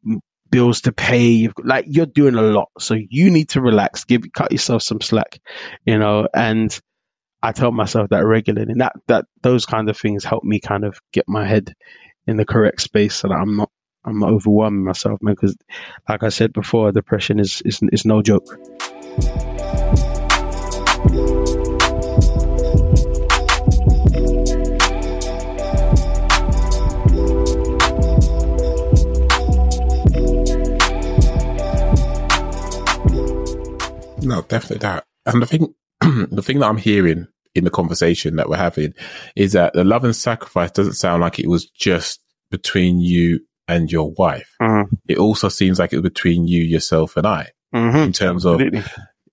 bills 0.49 0.81
to 0.81 0.93
pay. 0.93 1.27
You've 1.31 1.53
got, 1.53 1.65
like 1.65 1.85
you're 1.89 2.05
doing 2.05 2.35
a 2.35 2.41
lot, 2.41 2.69
so 2.79 2.95
you 2.97 3.29
need 3.29 3.49
to 3.49 3.61
relax. 3.61 4.05
Give 4.05 4.21
cut 4.33 4.53
yourself 4.53 4.83
some 4.83 5.01
slack, 5.01 5.37
you 5.85 5.99
know. 5.99 6.29
And 6.33 6.71
I 7.43 7.51
tell 7.51 7.73
myself 7.73 8.07
that 8.11 8.25
regularly, 8.25 8.71
and 8.71 8.79
that 8.79 8.93
that 9.07 9.25
those 9.41 9.65
kind 9.65 9.89
of 9.89 9.97
things 9.97 10.23
help 10.23 10.45
me 10.45 10.61
kind 10.61 10.85
of 10.85 10.97
get 11.11 11.25
my 11.27 11.45
head 11.45 11.73
in 12.27 12.37
the 12.37 12.45
correct 12.45 12.81
space 12.81 13.15
so 13.15 13.29
that 13.29 13.35
I'm 13.35 13.55
not 13.55 13.71
I'm 14.05 14.19
not 14.19 14.31
overwhelming 14.31 14.83
myself, 14.83 15.21
man. 15.21 15.33
Because 15.33 15.55
like 16.07 16.23
I 16.23 16.29
said 16.29 16.53
before, 16.53 16.91
depression 16.91 17.39
is 17.39 17.61
is 17.65 17.79
is 17.91 18.05
no 18.05 18.21
joke. 18.21 18.45
No, 34.23 34.41
definitely 34.41 34.79
that. 34.79 35.05
And 35.25 35.43
I 35.43 35.47
think 35.47 35.73
the 36.01 36.41
thing 36.41 36.59
that 36.59 36.67
I'm 36.67 36.77
hearing 36.77 37.27
in 37.57 37.63
the 37.63 37.69
conversation 37.69 38.35
that 38.37 38.49
we're 38.49 38.57
having 38.57 38.93
is 39.35 39.53
that 39.53 39.73
the 39.73 39.83
love 39.83 40.03
and 40.03 40.15
sacrifice 40.15 40.71
doesn't 40.71 40.93
sound 40.93 41.21
like 41.21 41.39
it 41.39 41.49
was 41.49 41.69
just 41.69 42.21
between 42.51 42.99
you 42.99 43.39
and 43.67 43.91
your 43.91 44.11
wife. 44.11 44.55
Mm-hmm. 44.61 44.95
It 45.07 45.17
also 45.17 45.49
seems 45.49 45.79
like 45.79 45.91
it 45.91 45.97
was 45.97 46.09
between 46.09 46.47
you, 46.47 46.63
yourself, 46.63 47.17
and 47.17 47.27
I 47.27 47.51
Mm-hmm. 47.75 47.97
in 47.97 48.13
terms 48.13 48.45
of 48.45 48.61
Absolutely. 48.61 48.83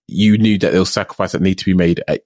You 0.06 0.36
knew 0.36 0.58
that 0.58 0.72
there 0.72 0.80
was 0.80 0.92
sacrifice 0.92 1.32
that 1.32 1.40
need 1.40 1.58
to 1.58 1.64
be 1.64 1.74
made 1.74 2.02
at, 2.06 2.22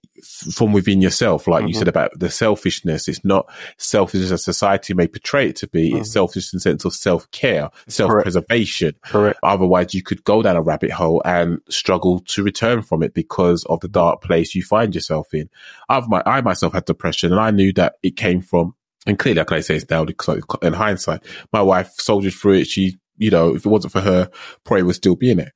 from 0.53 0.73
within 0.73 1.01
yourself. 1.01 1.47
Like 1.47 1.61
mm-hmm. 1.61 1.69
you 1.69 1.75
said 1.75 1.89
about 1.89 2.11
the 2.19 2.31
selfishness. 2.31 3.09
It's 3.09 3.25
not 3.25 3.49
selfish 3.77 4.31
as 4.31 4.43
society 4.43 4.95
may 4.95 5.07
portray 5.07 5.49
it 5.49 5.57
to 5.57 5.69
be. 5.69 5.91
Mm-hmm. 5.91 5.99
It's 5.99 6.13
selfish 6.13 6.53
in 6.53 6.61
sense 6.61 6.85
of 6.85 6.95
self 6.95 7.31
care, 7.31 7.71
self 7.87 8.11
preservation. 8.11 8.95
Correct. 9.05 9.39
Otherwise 9.43 9.95
you 9.95 10.03
could 10.03 10.25
go 10.25 10.43
down 10.43 10.57
a 10.57 10.63
rabbit 10.63 10.91
hole 10.91 11.23
and 11.25 11.61
struggle 11.69 12.21
to 12.21 12.43
return 12.43 12.83
from 12.83 13.03
it 13.03 13.15
because 13.15 13.65
of 13.65 13.81
the 13.81 13.89
dark 13.89 14.23
place 14.23 14.55
you 14.55 14.63
find 14.63 14.95
yourself 14.95 15.33
in. 15.33 15.49
I've 15.89 16.09
my, 16.09 16.23
I 16.27 16.41
myself 16.41 16.73
had 16.73 16.85
depression 16.85 17.33
and 17.33 17.41
I 17.41 17.51
knew 17.51 17.73
that 17.75 17.95
it 18.03 18.17
came 18.17 18.41
from 18.43 18.75
and 19.07 19.19
clearly, 19.19 19.43
I 19.49 19.61
say, 19.61 19.77
it's 19.77 19.89
now 19.89 20.05
because 20.05 20.43
in 20.61 20.75
hindsight, 20.75 21.23
my 21.51 21.63
wife 21.63 21.93
soldiered 21.99 22.35
through 22.35 22.55
it. 22.55 22.67
She, 22.67 22.99
you 23.17 23.31
know, 23.31 23.55
if 23.55 23.65
it 23.65 23.69
wasn't 23.69 23.93
for 23.93 24.03
her, 24.03 24.31
probably 24.65 24.83
would 24.83 24.97
still 24.97 25.17
be 25.17 25.31
in 25.31 25.41
it. 25.41 25.53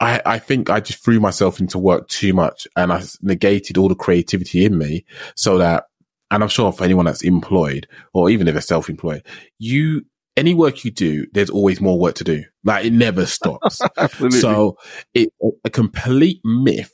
I, 0.00 0.20
I 0.26 0.38
think 0.38 0.70
I 0.70 0.80
just 0.80 1.04
threw 1.04 1.20
myself 1.20 1.60
into 1.60 1.78
work 1.78 2.08
too 2.08 2.32
much 2.32 2.66
and 2.76 2.92
I 2.92 3.02
negated 3.22 3.78
all 3.78 3.88
the 3.88 3.94
creativity 3.94 4.64
in 4.64 4.76
me 4.76 5.04
so 5.36 5.58
that, 5.58 5.84
and 6.30 6.42
I'm 6.42 6.48
sure 6.48 6.72
for 6.72 6.84
anyone 6.84 7.04
that's 7.06 7.22
employed 7.22 7.86
or 8.12 8.28
even 8.28 8.48
if 8.48 8.54
they're 8.54 8.60
self-employed, 8.60 9.24
you, 9.58 10.04
any 10.36 10.52
work 10.52 10.84
you 10.84 10.90
do, 10.90 11.26
there's 11.32 11.50
always 11.50 11.80
more 11.80 11.98
work 11.98 12.16
to 12.16 12.24
do. 12.24 12.44
Like 12.64 12.86
it 12.86 12.92
never 12.92 13.24
stops. 13.24 13.80
so 14.30 14.78
it's 15.14 15.34
a 15.64 15.70
complete 15.70 16.40
myth 16.44 16.92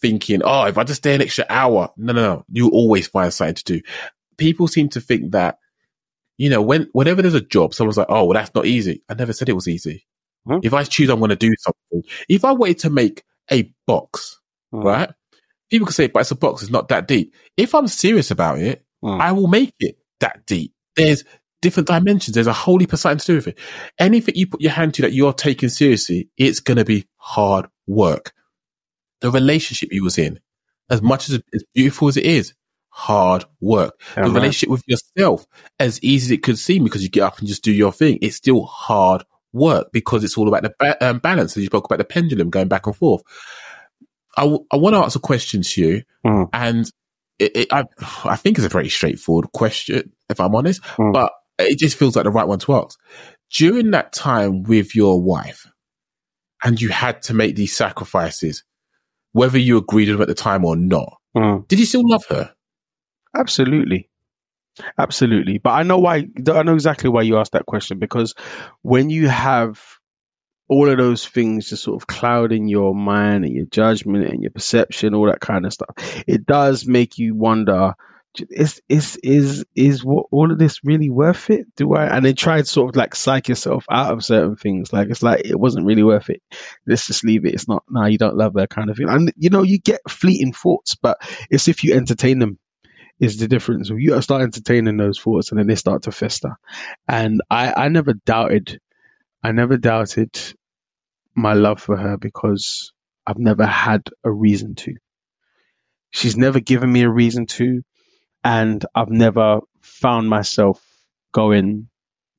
thinking, 0.00 0.42
oh, 0.44 0.64
if 0.64 0.78
I 0.78 0.84
just 0.84 0.98
stay 0.98 1.14
an 1.14 1.22
extra 1.22 1.46
hour, 1.48 1.90
no, 1.96 2.12
no, 2.12 2.22
no, 2.22 2.44
you 2.52 2.68
always 2.70 3.08
find 3.08 3.32
something 3.32 3.56
to 3.56 3.64
do 3.64 3.80
people 4.36 4.68
seem 4.68 4.88
to 4.90 5.00
think 5.00 5.32
that, 5.32 5.58
you 6.36 6.50
know, 6.50 6.62
when, 6.62 6.88
whenever 6.92 7.22
there's 7.22 7.34
a 7.34 7.40
job, 7.40 7.74
someone's 7.74 7.96
like, 7.96 8.08
oh, 8.10 8.24
well, 8.24 8.34
that's 8.34 8.54
not 8.54 8.66
easy. 8.66 9.02
I 9.08 9.14
never 9.14 9.32
said 9.32 9.48
it 9.48 9.54
was 9.54 9.68
easy. 9.68 10.06
Hmm? 10.46 10.58
If 10.62 10.72
I 10.74 10.84
choose 10.84 11.10
I'm 11.10 11.18
going 11.18 11.30
to 11.30 11.36
do 11.36 11.52
something, 11.58 12.10
if 12.28 12.44
I 12.44 12.52
wanted 12.52 12.78
to 12.80 12.90
make 12.90 13.24
a 13.50 13.72
box, 13.86 14.40
hmm. 14.72 14.80
right? 14.80 15.10
People 15.70 15.86
can 15.86 15.94
say, 15.94 16.06
but 16.06 16.20
it's 16.20 16.30
a 16.30 16.36
box. 16.36 16.62
It's 16.62 16.70
not 16.70 16.88
that 16.88 17.08
deep. 17.08 17.34
If 17.56 17.74
I'm 17.74 17.88
serious 17.88 18.30
about 18.30 18.58
it. 18.58 18.86
I 19.06 19.32
will 19.32 19.46
make 19.46 19.74
it 19.78 19.98
that 20.20 20.46
deep. 20.46 20.72
There's 20.96 21.24
different 21.62 21.88
dimensions. 21.88 22.34
There's 22.34 22.46
a 22.46 22.52
whole 22.52 22.78
heap 22.78 22.92
of 22.92 22.98
something 22.98 23.18
to 23.18 23.26
do 23.26 23.34
with 23.36 23.48
it. 23.48 23.58
Anything 23.98 24.34
you 24.36 24.46
put 24.46 24.60
your 24.60 24.72
hand 24.72 24.94
to 24.94 25.02
that 25.02 25.12
you're 25.12 25.32
taking 25.32 25.68
seriously, 25.68 26.28
it's 26.36 26.60
going 26.60 26.78
to 26.78 26.84
be 26.84 27.06
hard 27.16 27.66
work. 27.86 28.32
The 29.20 29.30
relationship 29.30 29.92
you 29.92 30.04
was 30.04 30.18
in, 30.18 30.40
as 30.90 31.02
much 31.02 31.28
as, 31.28 31.40
as 31.54 31.64
beautiful 31.74 32.08
as 32.08 32.16
it 32.16 32.26
is, 32.26 32.54
hard 32.88 33.44
work. 33.60 34.00
the 34.14 34.22
relationship 34.22 34.70
with 34.70 34.82
yourself, 34.86 35.46
as 35.78 36.02
easy 36.02 36.26
as 36.26 36.30
it 36.32 36.42
could 36.42 36.58
seem 36.58 36.84
because 36.84 37.02
you 37.02 37.08
get 37.08 37.22
up 37.22 37.38
and 37.38 37.48
just 37.48 37.64
do 37.64 37.72
your 37.72 37.92
thing, 37.92 38.18
it's 38.22 38.36
still 38.36 38.64
hard 38.64 39.24
work 39.56 39.88
because 39.92 40.22
it's 40.22 40.36
all 40.36 40.48
about 40.48 40.62
the 40.62 40.74
ba- 40.78 41.06
um, 41.06 41.18
balance. 41.18 41.56
As 41.56 41.62
you 41.62 41.66
spoke 41.66 41.86
about 41.86 41.98
the 41.98 42.04
pendulum 42.04 42.50
going 42.50 42.68
back 42.68 42.86
and 42.86 42.96
forth. 42.96 43.22
I, 44.36 44.42
w- 44.42 44.66
I 44.70 44.76
want 44.76 44.94
to 44.94 45.00
ask 45.00 45.16
a 45.16 45.20
question 45.20 45.62
to 45.62 45.80
you, 45.80 46.02
mm. 46.24 46.48
and 46.52 46.90
it, 47.38 47.56
it, 47.56 47.68
I, 47.72 47.84
I 48.24 48.36
think 48.36 48.58
it's 48.58 48.66
a 48.66 48.70
very 48.70 48.90
straightforward 48.90 49.50
question, 49.52 50.12
if 50.28 50.40
I'm 50.40 50.54
honest, 50.54 50.82
mm. 50.82 51.12
but 51.12 51.32
it 51.58 51.78
just 51.78 51.96
feels 51.96 52.16
like 52.16 52.24
the 52.24 52.30
right 52.30 52.46
one 52.46 52.58
to 52.60 52.74
ask. 52.74 52.98
During 53.50 53.92
that 53.92 54.12
time 54.12 54.62
with 54.64 54.94
your 54.94 55.22
wife, 55.22 55.66
and 56.62 56.80
you 56.80 56.88
had 56.90 57.22
to 57.22 57.34
make 57.34 57.56
these 57.56 57.74
sacrifices, 57.74 58.64
whether 59.32 59.58
you 59.58 59.78
agreed 59.78 60.08
with 60.08 60.16
them 60.16 60.22
at 60.22 60.28
the 60.28 60.34
time 60.34 60.64
or 60.64 60.76
not, 60.76 61.18
mm. 61.36 61.66
did 61.68 61.78
you 61.78 61.86
still 61.86 62.02
love 62.04 62.24
her? 62.28 62.52
Absolutely. 63.34 64.10
Absolutely. 64.98 65.58
But 65.58 65.70
I 65.70 65.82
know 65.82 65.98
why, 65.98 66.26
I 66.48 66.62
know 66.62 66.74
exactly 66.74 67.10
why 67.10 67.22
you 67.22 67.38
asked 67.38 67.52
that 67.52 67.66
question 67.66 67.98
because 67.98 68.34
when 68.82 69.10
you 69.10 69.28
have 69.28 69.80
all 70.68 70.90
of 70.90 70.98
those 70.98 71.24
things 71.26 71.68
just 71.68 71.84
sort 71.84 72.00
of 72.00 72.06
clouding 72.06 72.68
your 72.68 72.94
mind 72.94 73.44
and 73.44 73.54
your 73.54 73.66
judgment 73.66 74.26
and 74.26 74.42
your 74.42 74.50
perception, 74.50 75.14
all 75.14 75.26
that 75.26 75.40
kind 75.40 75.64
of 75.64 75.72
stuff, 75.72 75.94
it 76.26 76.44
does 76.46 76.86
make 76.86 77.18
you 77.18 77.34
wonder 77.34 77.94
is 78.50 78.82
is 78.88 79.16
is 79.22 79.64
is 79.74 80.04
what 80.04 80.26
all 80.30 80.52
of 80.52 80.58
this 80.58 80.84
really 80.84 81.10
worth 81.10 81.50
it? 81.50 81.66
Do 81.76 81.94
I? 81.94 82.06
And 82.06 82.24
then 82.24 82.34
try 82.34 82.58
to 82.58 82.64
sort 82.64 82.90
of 82.90 82.96
like 82.96 83.14
psych 83.14 83.48
yourself 83.48 83.86
out 83.90 84.12
of 84.12 84.24
certain 84.24 84.56
things. 84.56 84.92
Like 84.92 85.08
it's 85.08 85.22
like 85.22 85.46
it 85.46 85.58
wasn't 85.58 85.86
really 85.86 86.02
worth 86.02 86.30
it. 86.30 86.42
Let's 86.86 87.06
just 87.06 87.24
leave 87.24 87.46
it. 87.46 87.54
It's 87.54 87.68
not. 87.68 87.84
No, 87.88 88.06
you 88.06 88.18
don't 88.18 88.36
love 88.36 88.54
that 88.54 88.70
kind 88.70 88.90
of 88.90 88.96
thing. 88.96 89.08
And 89.08 89.32
you 89.36 89.50
know, 89.50 89.62
you 89.62 89.78
get 89.78 90.00
fleeting 90.08 90.52
thoughts, 90.52 90.96
but 90.96 91.18
it's 91.50 91.68
if 91.68 91.84
you 91.84 91.94
entertain 91.94 92.38
them 92.38 92.58
is 93.18 93.38
the 93.38 93.48
difference. 93.48 93.88
You 93.90 94.20
start 94.22 94.42
entertaining 94.42 94.96
those 94.96 95.18
thoughts 95.18 95.50
and 95.50 95.58
then 95.58 95.66
they 95.66 95.74
start 95.74 96.02
to 96.02 96.12
fester. 96.12 96.56
And 97.08 97.40
I, 97.50 97.72
I 97.72 97.88
never 97.88 98.12
doubted, 98.12 98.80
I 99.42 99.52
never 99.52 99.76
doubted 99.76 100.38
my 101.34 101.54
love 101.54 101.80
for 101.80 101.96
her 101.96 102.16
because 102.16 102.92
I've 103.26 103.38
never 103.38 103.66
had 103.66 104.02
a 104.24 104.30
reason 104.30 104.74
to. 104.76 104.94
She's 106.10 106.36
never 106.36 106.60
given 106.60 106.92
me 106.92 107.02
a 107.02 107.10
reason 107.10 107.46
to. 107.46 107.82
And 108.44 108.84
I've 108.94 109.10
never 109.10 109.60
found 109.80 110.28
myself 110.28 110.82
going, 111.32 111.88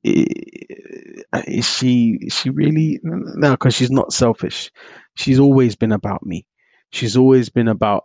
is 0.02 1.68
she, 1.68 2.18
is 2.20 2.34
she 2.34 2.50
really? 2.50 3.00
No, 3.02 3.50
because 3.50 3.74
she's 3.74 3.90
not 3.90 4.12
selfish. 4.12 4.70
She's 5.16 5.38
always 5.38 5.76
been 5.76 5.92
about 5.92 6.24
me. 6.24 6.46
She's 6.90 7.16
always 7.16 7.50
been 7.50 7.68
about 7.68 8.04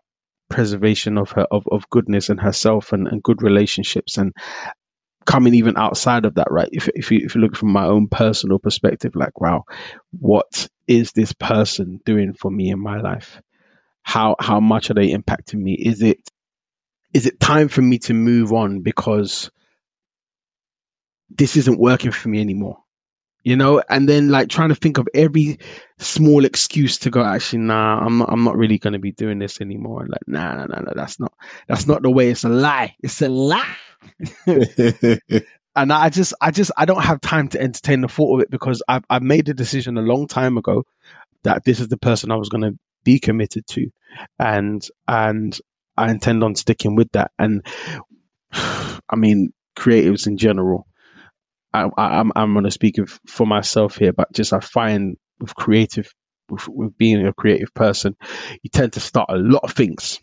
preservation 0.50 1.18
of 1.18 1.32
her 1.32 1.44
of, 1.44 1.68
of 1.72 1.90
goodness 1.90 2.30
and 2.30 2.40
herself 2.40 2.94
and, 2.94 3.08
and 3.08 3.24
good 3.24 3.42
relationships 3.42 4.18
and 4.18 4.34
coming 5.26 5.56
even 5.56 5.78
outside 5.78 6.26
of 6.26 6.36
that, 6.36 6.48
right? 6.52 6.70
If 6.72 6.90
if 6.90 7.12
you 7.12 7.22
if 7.24 7.36
you 7.36 7.42
look 7.42 7.56
from 7.56 7.72
my 7.72 7.86
own 7.86 8.08
personal 8.08 8.60
perspective, 8.60 9.16
like 9.16 9.40
wow, 9.40 9.66
what 10.12 10.68
is 10.88 11.12
this 11.12 11.34
person 11.34 12.00
doing 12.06 12.34
for 12.34 12.52
me 12.52 12.70
in 12.70 12.80
my 12.80 13.00
life? 13.00 13.42
How 14.02 14.36
how 14.40 14.60
much 14.60 14.90
are 14.90 14.96
they 14.96 15.10
impacting 15.12 15.60
me? 15.62 15.74
Is 15.74 16.02
it 16.02 16.20
is 17.14 17.26
it 17.26 17.40
time 17.40 17.70
for 17.70 17.82
me 17.82 18.00
to 18.00 18.14
move 18.14 18.52
on 18.52 18.82
because 18.82 19.50
this 21.30 21.58
isn't 21.58 21.80
working 21.80 22.12
for 22.12 22.30
me 22.30 22.42
anymore? 22.42 22.83
You 23.44 23.58
know, 23.58 23.82
and 23.88 24.08
then 24.08 24.30
like 24.30 24.48
trying 24.50 24.70
to 24.70 24.76
think 24.76 24.98
of 24.98 25.08
every 25.14 25.60
small 26.00 26.46
excuse 26.46 27.00
to 27.00 27.10
go, 27.10 27.24
actually, 27.24 27.60
nah, 27.60 28.00
I'm 28.00 28.20
not, 28.20 28.30
I'm 28.32 28.44
not 28.44 28.58
really 28.58 28.78
going 28.78 28.94
to 28.94 29.00
be 29.00 29.12
doing 29.12 29.38
this 29.40 29.60
anymore. 29.60 30.02
And 30.02 30.10
like, 30.10 30.28
nah, 30.28 30.56
nah, 30.56 30.66
nah, 30.66 30.80
nah, 30.80 30.94
that's 30.96 31.20
not, 31.20 31.34
that's 31.68 31.86
not 31.86 32.02
the 32.02 32.10
way. 32.10 32.30
It's 32.30 32.46
a 32.46 32.50
lie. 32.50 32.96
It's 33.02 33.22
a 33.22 33.28
lie. 33.30 33.76
and 34.48 35.92
I 35.92 36.10
just, 36.10 36.34
I 36.40 36.52
just, 36.52 36.72
I 36.78 36.86
don't 36.86 37.04
have 37.04 37.20
time 37.20 37.50
to 37.50 37.62
entertain 37.62 38.02
the 38.02 38.08
thought 38.08 38.38
of 38.38 38.44
it 38.44 38.50
because 38.50 38.82
I've, 38.88 39.04
I've 39.10 39.24
made 39.24 39.50
a 39.50 39.54
decision 39.54 39.98
a 39.98 40.02
long 40.02 40.28
time 40.28 40.58
ago 40.58 40.86
that 41.44 41.66
this 41.66 41.82
is 41.82 41.90
the 41.90 41.98
person 41.98 42.32
I 42.32 42.38
was 42.38 42.50
going 42.50 42.64
to 42.64 42.80
be 43.04 43.20
committed 43.20 43.68
to. 43.68 43.92
And, 44.40 44.86
and 45.06 45.58
I 45.98 46.12
intend 46.12 46.46
on 46.46 46.56
sticking 46.56 46.96
with 46.96 47.12
that. 47.12 47.32
And 47.38 47.66
I 48.54 49.16
mean, 49.18 49.52
creatives 49.76 50.28
in 50.28 50.38
general, 50.38 50.88
I, 51.74 51.90
I'm 51.98 52.32
I'm 52.36 52.54
going 52.54 52.66
to 52.66 52.72
speak 52.72 52.98
of, 52.98 53.20
for 53.28 53.48
myself 53.48 53.98
here, 53.98 54.14
but 54.14 54.32
just 54.32 54.54
I 54.54 54.60
find 54.60 55.18
with 55.40 55.56
creative, 55.56 56.14
with, 56.50 56.68
with 56.68 56.98
being 56.98 57.26
a 57.26 57.34
creative 57.34 57.74
person, 57.74 58.16
you 58.62 58.70
tend 58.72 58.94
to 58.94 59.00
start 59.00 59.30
a 59.30 59.38
lot 59.38 59.64
of 59.64 59.72
things, 59.72 60.20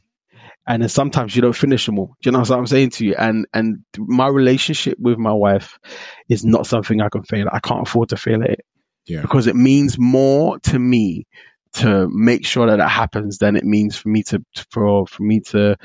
and 0.66 0.82
then 0.82 0.88
sometimes 0.88 1.34
you 1.34 1.42
don't 1.42 1.56
finish 1.56 1.86
them 1.86 1.98
all. 1.98 2.16
Do 2.22 2.28
you 2.28 2.32
know 2.32 2.40
what 2.40 2.50
I'm 2.50 2.66
saying 2.66 2.90
to 2.90 3.04
you? 3.04 3.14
And 3.18 3.46
and 3.52 3.84
my 3.98 4.28
relationship 4.28 4.98
with 4.98 5.18
my 5.18 5.32
wife 5.32 5.78
is 6.28 6.44
not 6.44 6.66
something 6.66 7.00
I 7.00 7.08
can 7.08 7.24
fail. 7.24 7.46
I 7.50 7.60
can't 7.60 7.86
afford 7.86 8.10
to 8.10 8.16
fail 8.16 8.42
at 8.42 8.50
it 8.50 8.64
yeah. 9.06 9.22
because 9.22 9.46
it 9.46 9.56
means 9.56 9.98
more 9.98 10.58
to 10.58 10.78
me 10.78 11.26
to 11.72 12.08
make 12.08 12.44
sure 12.44 12.68
that 12.68 12.76
that 12.76 12.88
happens 12.88 13.38
than 13.38 13.56
it 13.56 13.64
means 13.64 13.96
for 13.96 14.08
me 14.08 14.22
to 14.24 14.44
for 14.70 15.06
for 15.06 15.22
me 15.22 15.40
to 15.40 15.76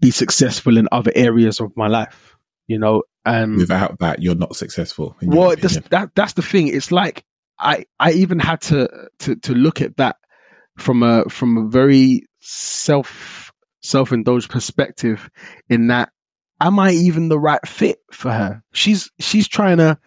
be 0.00 0.10
successful 0.10 0.78
in 0.78 0.88
other 0.90 1.12
areas 1.14 1.60
of 1.60 1.76
my 1.76 1.88
life. 1.88 2.36
You 2.66 2.78
know, 2.78 3.02
um, 3.30 3.56
Without 3.56 3.98
that, 4.00 4.22
you're 4.22 4.34
not 4.34 4.56
successful. 4.56 5.16
Well, 5.22 5.54
that 5.90 6.10
that's 6.14 6.32
the 6.34 6.42
thing. 6.42 6.68
It's 6.68 6.90
like 6.90 7.24
I 7.58 7.84
I 7.98 8.12
even 8.12 8.38
had 8.38 8.62
to 8.62 9.08
to 9.20 9.36
to 9.36 9.54
look 9.54 9.80
at 9.80 9.96
that 9.98 10.16
from 10.76 11.02
a 11.02 11.24
from 11.28 11.56
a 11.56 11.68
very 11.68 12.26
self 12.40 13.52
self 13.82 14.12
indulged 14.12 14.50
perspective. 14.50 15.30
In 15.68 15.88
that, 15.88 16.10
am 16.60 16.78
I 16.78 16.92
even 16.92 17.28
the 17.28 17.38
right 17.38 17.66
fit 17.66 17.98
for 18.10 18.32
her? 18.32 18.62
She's 18.72 19.10
she's 19.20 19.48
trying 19.48 19.78
to 19.78 19.98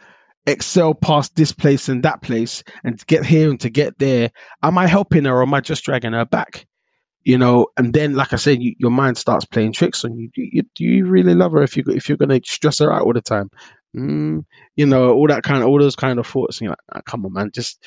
excel 0.45 0.93
past 0.93 1.35
this 1.35 1.53
place 1.53 1.87
and 1.87 2.03
that 2.03 2.21
place 2.21 2.63
and 2.83 2.99
to 2.99 3.05
get 3.05 3.25
here 3.25 3.49
and 3.49 3.59
to 3.61 3.69
get 3.69 3.97
there. 3.97 4.31
Am 4.61 4.77
I 4.77 4.87
helping 4.87 5.25
her 5.25 5.37
or 5.37 5.43
am 5.43 5.53
I 5.53 5.61
just 5.61 5.85
dragging 5.85 6.13
her 6.13 6.25
back? 6.25 6.65
You 7.23 7.37
know, 7.37 7.67
and 7.77 7.93
then, 7.93 8.15
like 8.15 8.33
I 8.33 8.37
said, 8.37 8.61
you, 8.61 8.75
your 8.77 8.91
mind 8.91 9.17
starts 9.17 9.45
playing 9.45 9.73
tricks 9.73 10.03
on 10.05 10.17
you. 10.17 10.29
Do, 10.33 10.41
you. 10.41 10.63
do 10.75 10.83
you 10.83 11.05
really 11.05 11.35
love 11.35 11.53
her 11.53 11.63
if 11.63 11.77
you 11.77 11.83
if 11.87 12.09
you're 12.09 12.17
going 12.17 12.41
to 12.41 12.49
stress 12.49 12.79
her 12.79 12.91
out 12.91 13.03
all 13.03 13.13
the 13.13 13.21
time? 13.21 13.49
Mm, 13.95 14.45
you 14.75 14.85
know, 14.85 15.13
all 15.13 15.27
that 15.27 15.43
kind 15.43 15.61
of 15.63 15.69
all 15.69 15.79
those 15.79 15.95
kind 15.95 16.19
of 16.19 16.27
thoughts. 16.27 16.59
And 16.59 16.65
you're 16.65 16.75
like, 16.93 17.05
come 17.05 17.25
on, 17.25 17.33
man, 17.33 17.51
just 17.53 17.83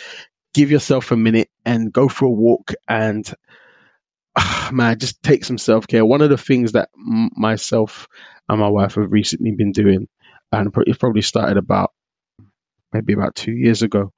give 0.55 0.71
yourself 0.71 1.11
a 1.13 1.17
minute 1.17 1.51
and 1.65 1.93
go 1.93 2.09
for 2.09 2.27
a 2.27 2.31
walk 2.31 2.73
and 2.89 3.31
man, 4.73 4.99
just 4.99 5.23
take 5.23 5.45
some 5.45 5.59
self 5.59 5.87
care. 5.87 6.05
One 6.05 6.23
of 6.23 6.31
the 6.31 6.39
things 6.39 6.73
that 6.73 6.89
m- 6.97 7.31
myself 7.37 8.09
and 8.49 8.61
my 8.61 8.69
wife 8.69 8.95
have 8.95 9.13
recently 9.13 9.53
been 9.53 9.73
doing, 9.73 10.09
and 10.53 10.73
it 10.87 10.99
probably 10.99 11.23
started 11.23 11.57
about 11.59 11.93
maybe 12.93 13.13
about 13.13 13.35
two 13.35 13.53
years 13.53 13.83
ago, 13.83 14.13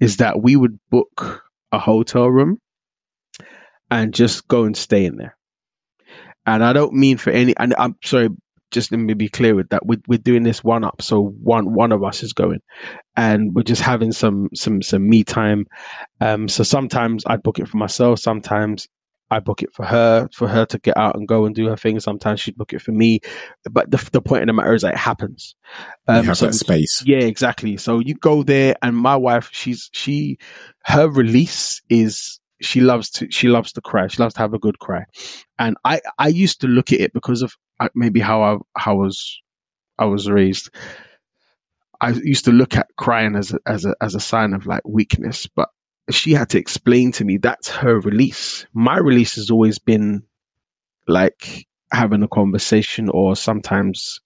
is 0.00 0.18
that 0.18 0.42
we 0.42 0.56
would 0.56 0.78
book 0.90 1.44
a 1.72 1.78
hotel 1.78 2.28
room 2.28 2.58
and 3.92 4.14
just 4.14 4.48
go 4.48 4.64
and 4.64 4.76
stay 4.76 5.04
in 5.04 5.16
there. 5.16 5.36
And 6.44 6.64
I 6.64 6.72
don't 6.72 6.94
mean 6.94 7.18
for 7.18 7.30
any, 7.30 7.54
and 7.56 7.74
I'm 7.78 7.96
sorry, 8.02 8.30
just 8.70 8.90
let 8.90 8.98
me 8.98 9.14
be 9.14 9.28
clear 9.28 9.54
with 9.54 9.68
that. 9.68 9.84
We're, 9.84 10.00
we're 10.08 10.18
doing 10.18 10.42
this 10.42 10.64
one 10.64 10.82
up. 10.82 11.02
So 11.02 11.20
one, 11.22 11.74
one 11.74 11.92
of 11.92 12.02
us 12.02 12.22
is 12.22 12.32
going 12.32 12.60
and 13.14 13.54
we're 13.54 13.62
just 13.62 13.82
having 13.82 14.12
some, 14.12 14.48
some, 14.54 14.80
some 14.82 15.08
me 15.08 15.24
time. 15.24 15.66
Um, 16.20 16.48
so 16.48 16.64
sometimes 16.64 17.24
I 17.26 17.36
book 17.36 17.58
it 17.58 17.68
for 17.68 17.76
myself. 17.76 18.18
Sometimes 18.18 18.88
I 19.30 19.40
book 19.40 19.62
it 19.62 19.74
for 19.74 19.84
her, 19.84 20.28
for 20.34 20.48
her 20.48 20.66
to 20.66 20.78
get 20.78 20.96
out 20.96 21.16
and 21.16 21.28
go 21.28 21.44
and 21.44 21.54
do 21.54 21.66
her 21.68 21.76
thing. 21.76 22.00
Sometimes 22.00 22.40
she'd 22.40 22.56
book 22.56 22.72
it 22.72 22.82
for 22.82 22.92
me. 22.92 23.20
But 23.70 23.90
the, 23.90 24.08
the 24.10 24.22
point 24.22 24.42
of 24.42 24.46
the 24.46 24.54
matter 24.54 24.74
is 24.74 24.82
that 24.82 24.94
it 24.94 24.98
happens. 24.98 25.54
Um, 26.08 26.16
you 26.16 26.22
have 26.28 26.38
so, 26.38 26.46
that 26.46 26.54
space. 26.54 27.04
Yeah, 27.06 27.20
exactly. 27.20 27.76
So 27.76 28.00
you 28.00 28.14
go 28.14 28.42
there 28.42 28.74
and 28.82 28.96
my 28.96 29.16
wife, 29.16 29.50
she's, 29.52 29.90
she, 29.92 30.38
her 30.82 31.08
release 31.08 31.82
is, 31.88 32.40
she 32.62 32.80
loves 32.80 33.10
to, 33.10 33.30
she 33.30 33.48
loves 33.48 33.72
to 33.72 33.80
cry. 33.80 34.08
She 34.08 34.22
loves 34.22 34.34
to 34.34 34.40
have 34.40 34.54
a 34.54 34.58
good 34.58 34.78
cry. 34.78 35.04
And 35.58 35.76
I, 35.84 36.00
I 36.18 36.28
used 36.28 36.62
to 36.62 36.68
look 36.68 36.92
at 36.92 37.00
it 37.00 37.12
because 37.12 37.42
of 37.42 37.54
uh, 37.80 37.88
maybe 37.94 38.20
how 38.20 38.42
I, 38.42 38.56
how 38.76 38.92
I 38.92 38.96
was, 38.96 39.40
I 39.98 40.06
was 40.06 40.28
raised. 40.30 40.70
I 42.00 42.10
used 42.10 42.46
to 42.46 42.52
look 42.52 42.76
at 42.76 42.88
crying 42.96 43.36
as 43.36 43.52
a, 43.52 43.58
as 43.66 43.84
a, 43.84 43.94
as 44.00 44.14
a 44.14 44.20
sign 44.20 44.54
of 44.54 44.66
like 44.66 44.82
weakness, 44.84 45.46
but 45.46 45.68
she 46.10 46.32
had 46.32 46.50
to 46.50 46.58
explain 46.58 47.12
to 47.12 47.24
me 47.24 47.36
that's 47.36 47.68
her 47.68 48.00
release. 48.00 48.66
My 48.72 48.98
release 48.98 49.36
has 49.36 49.50
always 49.50 49.78
been 49.78 50.24
like 51.06 51.66
having 51.92 52.22
a 52.22 52.28
conversation 52.28 53.08
or 53.08 53.36
sometimes 53.36 54.20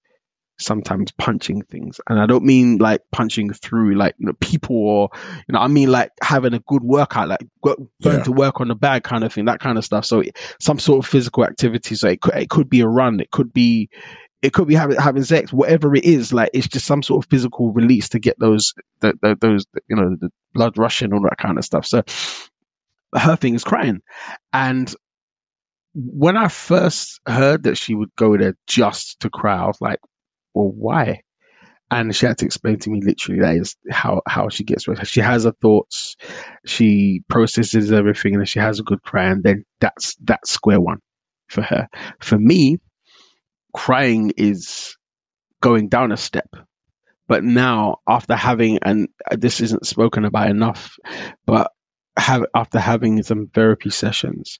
sometimes 0.59 1.12
punching 1.12 1.62
things. 1.62 2.00
And 2.09 2.18
I 2.18 2.26
don't 2.26 2.44
mean 2.44 2.78
like 2.78 3.02
punching 3.12 3.52
through 3.52 3.94
like 3.94 4.14
you 4.18 4.26
know 4.26 4.32
people 4.40 4.76
or 4.76 5.11
you 5.48 5.52
know 5.52 5.61
I 5.61 5.68
mean 5.68 5.90
like 5.90 6.12
having 6.22 6.54
a 6.54 6.61
good 6.61 6.82
workout 6.82 7.28
like 7.28 7.46
going 7.62 7.88
yeah. 8.00 8.22
to 8.22 8.32
work 8.32 8.61
on 8.61 8.68
the 8.68 8.74
bag 8.74 9.02
kind 9.02 9.24
of 9.24 9.32
thing 9.32 9.46
that 9.46 9.61
kind 9.61 9.78
of 9.78 9.84
stuff. 9.84 10.04
So 10.04 10.22
some 10.61 10.78
sort 10.78 11.04
of 11.04 11.11
physical 11.11 11.44
activity. 11.44 11.94
So 11.94 12.09
it 12.09 12.20
could, 12.20 12.34
it 12.34 12.50
could 12.50 12.68
be 12.68 12.80
a 12.80 12.88
run. 12.88 13.20
It 13.20 13.30
could 13.30 13.52
be 13.52 13.90
it 14.42 14.52
could 14.52 14.68
be 14.68 14.74
having 14.74 14.98
having 14.98 15.24
sex, 15.24 15.52
whatever 15.52 15.94
it 15.94 16.04
is. 16.04 16.32
Like 16.32 16.50
it's 16.52 16.68
just 16.68 16.86
some 16.86 17.02
sort 17.02 17.24
of 17.24 17.30
physical 17.30 17.72
release 17.72 18.11
to 18.11 18.18
get 18.18 18.38
those 18.38 18.74
the, 19.00 19.14
the, 19.20 19.36
those 19.40 19.66
you 19.88 19.96
know 19.96 20.16
the 20.20 20.30
blood 20.54 20.78
rushing, 20.78 21.12
all 21.12 21.22
that 21.22 21.38
kind 21.38 21.59
of 21.59 21.64
stuff. 21.64 21.86
So 21.86 22.02
her 23.14 23.36
thing 23.36 23.54
is 23.54 23.64
crying, 23.64 24.02
and 24.52 24.94
when 25.94 26.36
I 26.36 26.48
first 26.48 27.20
heard 27.26 27.62
that 27.62 27.78
she 27.78 27.94
would 27.94 28.14
go 28.16 28.36
there 28.36 28.54
just 28.66 29.20
to 29.20 29.30
cry, 29.30 29.57
I 29.57 29.66
was 29.66 29.80
like, 29.80 30.00
well, 30.57 30.72
why? 30.74 31.20
And 31.90 32.16
she 32.16 32.26
had 32.26 32.38
to 32.38 32.46
explain 32.46 32.78
to 32.78 32.90
me 32.90 33.02
literally 33.02 33.42
that 33.42 33.57
is 33.57 33.76
how, 33.90 34.22
how 34.26 34.48
she 34.48 34.64
gets 34.64 34.88
with 34.88 34.98
her. 34.98 35.04
She 35.04 35.20
has 35.20 35.44
her 35.44 35.52
thoughts, 35.52 36.16
she 36.64 37.22
processes 37.28 37.92
everything, 37.92 38.34
and 38.34 38.48
she 38.48 38.59
has 38.59 38.80
a 38.80 38.82
good 38.82 39.02
cry, 39.02 39.26
and 39.26 39.44
then 39.44 39.64
that's 39.80 40.16
that's 40.16 40.50
square 40.50 40.80
one 40.80 40.98
for 41.48 41.62
her. 41.62 41.88
For 42.20 42.38
me, 42.38 42.78
crying 43.72 44.32
is 44.36 44.96
going 45.61 45.88
down 45.88 46.11
a 46.11 46.16
step. 46.16 46.48
But 47.28 47.44
now, 47.44 47.98
after 48.09 48.34
having, 48.34 48.78
and 48.82 49.09
this 49.30 49.61
isn't 49.61 49.86
spoken 49.86 50.24
about 50.24 50.48
enough, 50.48 50.96
but 51.44 51.70
have, 52.16 52.46
after 52.54 52.78
having 52.78 53.22
some 53.22 53.48
therapy 53.52 53.90
sessions, 53.90 54.59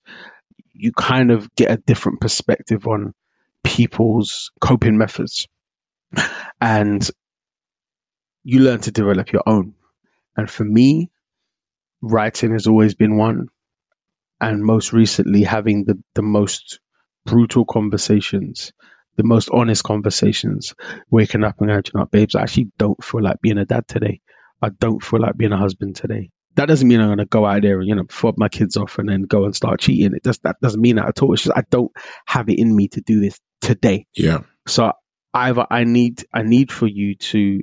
you 0.72 0.92
kind 0.92 1.30
of 1.30 1.53
get 1.55 1.70
a 1.70 1.82
different 1.86 2.20
perspective 2.20 2.86
on 2.86 3.14
people's 3.64 4.51
coping 4.61 4.99
methods. 4.99 5.49
And 6.61 7.09
you 8.45 8.61
learn 8.61 8.81
to 8.81 8.91
develop 8.91 9.33
your 9.33 9.43
own. 9.47 9.75
And 10.37 10.51
for 10.51 10.65
me, 10.65 11.11
writing 12.01 12.53
has 12.53 12.67
always 12.67 12.95
been 12.95 13.17
one. 13.17 13.49
And 14.41 14.63
most 14.63 14.93
recently, 14.93 15.43
having 15.45 15.85
the, 15.85 16.03
the 16.15 16.23
most 16.23 16.81
brutal 17.25 17.65
conversations 17.65 18.73
the 19.17 19.25
most 19.25 19.51
honest 19.51 19.83
conversations, 19.83 20.75
waking 21.11 21.45
up 21.45 21.61
and 21.61 21.69
going, 21.69 21.83
you 21.87 22.01
know, 22.01 22.07
babes, 22.07 22.35
I 22.35 22.43
actually 22.43 22.71
don't 22.79 23.03
feel 23.03 23.23
like 23.23 23.41
being 23.41 23.59
a 23.59 23.65
dad 23.65 23.89
today. 23.89 24.21
I 24.63 24.69
don't 24.69 25.03
feel 25.03 25.21
like 25.21 25.37
being 25.37 25.53
a 25.53 25.59
husband 25.59 25.97
today. 25.97 26.31
That 26.55 26.67
doesn't 26.67 26.89
mean 26.89 27.01
I'm 27.01 27.09
going 27.09 27.19
to 27.19 27.27
go 27.27 27.45
out 27.45 27.63
there 27.63 27.81
and, 27.81 27.89
you 27.89 27.95
know, 27.95 28.05
fob 28.09 28.37
my 28.39 28.49
kids 28.49 28.77
off 28.77 28.99
and 28.99 29.09
then 29.09 29.23
go 29.23 29.45
and 29.45 29.55
start 29.55 29.81
cheating. 29.81 30.15
It 30.15 30.23
does, 30.23 30.39
that 30.39 30.57
doesn't 30.63 30.81
mean 30.81 30.97
that 30.97 31.09
at 31.09 31.23
all. 31.23 31.33
It's 31.35 31.43
just, 31.43 31.57
I 31.57 31.63
don't 31.71 31.93
have 32.27 32.49
it 32.49 32.59
in 32.59 32.75
me 32.75 32.89
to 32.89 33.01
do 33.01 33.21
this 33.21 33.39
today. 33.61 34.07
Yeah. 34.15 34.41
So 34.67 34.93
either 35.37 35.66
I 35.70 35.84
need, 35.84 36.24
I 36.32 36.43
need 36.43 36.72
for 36.72 36.87
you 36.87 37.16
to 37.16 37.61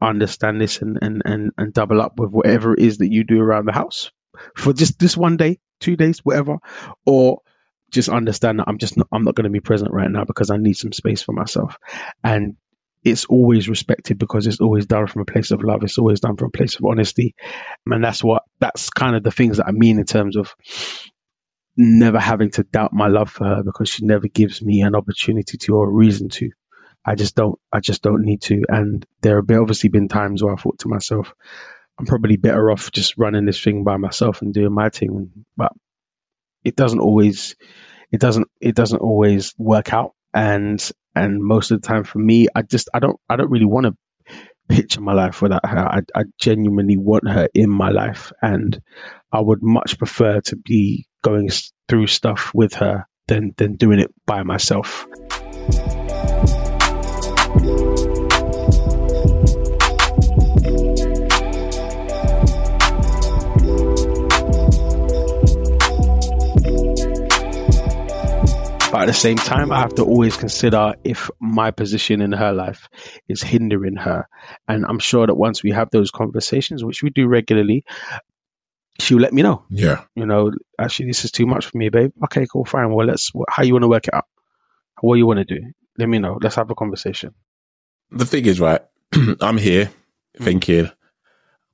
understand 0.00 0.60
this 0.60 0.80
and, 0.80 0.98
and, 1.02 1.22
and, 1.24 1.50
and 1.58 1.74
double 1.74 2.00
up 2.00 2.18
with 2.18 2.30
whatever 2.30 2.74
it 2.74 2.80
is 2.80 2.98
that 2.98 3.12
you 3.12 3.24
do 3.24 3.40
around 3.40 3.66
the 3.66 3.72
house 3.72 4.10
for 4.54 4.72
just 4.72 4.98
this 4.98 5.16
one 5.16 5.36
day, 5.36 5.58
two 5.80 5.96
days, 5.96 6.20
whatever, 6.20 6.58
or 7.04 7.40
just 7.90 8.08
understand 8.08 8.58
that 8.58 8.68
I'm 8.68 8.78
just 8.78 8.96
not, 8.96 9.08
I'm 9.12 9.24
not 9.24 9.34
going 9.34 9.44
to 9.44 9.50
be 9.50 9.60
present 9.60 9.92
right 9.92 10.10
now 10.10 10.24
because 10.24 10.50
I 10.50 10.56
need 10.56 10.74
some 10.74 10.92
space 10.92 11.22
for 11.22 11.32
myself. 11.32 11.76
And 12.22 12.56
it's 13.04 13.24
always 13.26 13.68
respected 13.68 14.18
because 14.18 14.46
it's 14.46 14.60
always 14.60 14.86
done 14.86 15.06
from 15.06 15.22
a 15.22 15.26
place 15.26 15.50
of 15.50 15.62
love. 15.62 15.82
It's 15.82 15.98
always 15.98 16.20
done 16.20 16.36
from 16.36 16.48
a 16.48 16.56
place 16.56 16.76
of 16.76 16.84
honesty. 16.84 17.34
And 17.86 18.04
that's 18.04 18.22
what, 18.22 18.42
that's 18.60 18.90
kind 18.90 19.16
of 19.16 19.22
the 19.22 19.30
things 19.30 19.58
that 19.58 19.68
I 19.68 19.72
mean 19.72 19.98
in 19.98 20.06
terms 20.06 20.36
of 20.36 20.54
never 21.76 22.18
having 22.18 22.50
to 22.52 22.64
doubt 22.64 22.92
my 22.92 23.08
love 23.08 23.30
for 23.30 23.44
her 23.44 23.62
because 23.64 23.88
she 23.88 24.04
never 24.04 24.28
gives 24.28 24.62
me 24.62 24.80
an 24.82 24.94
opportunity 24.94 25.58
to 25.58 25.74
or 25.74 25.88
a 25.88 25.92
reason 25.92 26.28
to. 26.30 26.50
I 27.06 27.14
just 27.14 27.36
don't, 27.36 27.58
I 27.72 27.80
just 27.80 28.02
don't 28.02 28.24
need 28.24 28.42
to. 28.42 28.62
And 28.68 29.06
there 29.22 29.36
have 29.36 29.50
obviously 29.50 29.90
been 29.90 30.08
times 30.08 30.42
where 30.42 30.52
I 30.52 30.56
thought 30.56 30.80
to 30.80 30.88
myself, 30.88 31.32
I'm 31.98 32.06
probably 32.06 32.36
better 32.36 32.70
off 32.70 32.90
just 32.90 33.16
running 33.16 33.46
this 33.46 33.62
thing 33.62 33.84
by 33.84 33.96
myself 33.96 34.42
and 34.42 34.52
doing 34.52 34.72
my 34.72 34.90
thing. 34.90 35.46
But 35.56 35.72
it 36.64 36.74
doesn't 36.74 37.00
always 37.00 37.54
it 38.10 38.20
doesn't 38.20 38.48
it 38.60 38.74
doesn't 38.74 38.98
always 38.98 39.54
work 39.56 39.92
out 39.92 40.14
and 40.34 40.90
and 41.14 41.42
most 41.42 41.70
of 41.70 41.80
the 41.80 41.86
time 41.86 42.02
for 42.02 42.18
me 42.18 42.48
i 42.54 42.62
just 42.62 42.88
i 42.92 42.98
don't 42.98 43.18
i 43.28 43.36
don't 43.36 43.50
really 43.50 43.66
want 43.66 43.86
to 43.86 43.96
picture 44.68 45.00
my 45.00 45.12
life 45.12 45.40
without 45.40 45.64
her 45.64 45.78
I, 45.78 46.00
I 46.12 46.24
genuinely 46.38 46.96
want 46.96 47.28
her 47.28 47.48
in 47.54 47.70
my 47.70 47.90
life 47.90 48.32
and 48.42 48.80
i 49.32 49.40
would 49.40 49.62
much 49.62 49.96
prefer 49.96 50.40
to 50.40 50.56
be 50.56 51.06
going 51.22 51.50
through 51.88 52.08
stuff 52.08 52.50
with 52.52 52.74
her 52.74 53.06
than 53.28 53.54
than 53.56 53.76
doing 53.76 54.00
it 54.00 54.12
by 54.26 54.42
myself 54.42 55.06
But 68.96 69.02
at 69.02 69.08
the 69.08 69.12
same 69.12 69.36
time, 69.36 69.72
I 69.72 69.80
have 69.80 69.96
to 69.96 70.04
always 70.04 70.38
consider 70.38 70.94
if 71.04 71.30
my 71.38 71.70
position 71.70 72.22
in 72.22 72.32
her 72.32 72.54
life 72.54 72.88
is 73.28 73.42
hindering 73.42 73.96
her. 73.96 74.26
And 74.66 74.86
I'm 74.88 75.00
sure 75.00 75.26
that 75.26 75.34
once 75.34 75.62
we 75.62 75.72
have 75.72 75.90
those 75.90 76.10
conversations, 76.10 76.82
which 76.82 77.02
we 77.02 77.10
do 77.10 77.28
regularly, 77.28 77.84
she'll 78.98 79.18
let 79.18 79.34
me 79.34 79.42
know. 79.42 79.64
Yeah. 79.68 80.04
You 80.14 80.24
know, 80.24 80.50
actually, 80.80 81.08
this 81.08 81.26
is 81.26 81.30
too 81.30 81.44
much 81.44 81.66
for 81.66 81.76
me, 81.76 81.90
babe. 81.90 82.12
Okay, 82.24 82.46
cool, 82.50 82.64
fine. 82.64 82.90
Well, 82.90 83.06
let's, 83.06 83.32
how 83.50 83.64
you 83.64 83.74
want 83.74 83.82
to 83.82 83.88
work 83.88 84.08
it 84.08 84.14
out? 84.14 84.24
What 85.02 85.16
you 85.16 85.26
want 85.26 85.40
to 85.40 85.44
do? 85.44 85.60
Let 85.98 86.08
me 86.08 86.18
know. 86.18 86.38
Let's 86.40 86.54
have 86.54 86.70
a 86.70 86.74
conversation. 86.74 87.34
The 88.10 88.24
thing 88.24 88.46
is, 88.46 88.60
right, 88.60 88.80
I'm 89.42 89.58
here 89.58 89.90
mm. 90.38 90.42
thinking, 90.42 90.90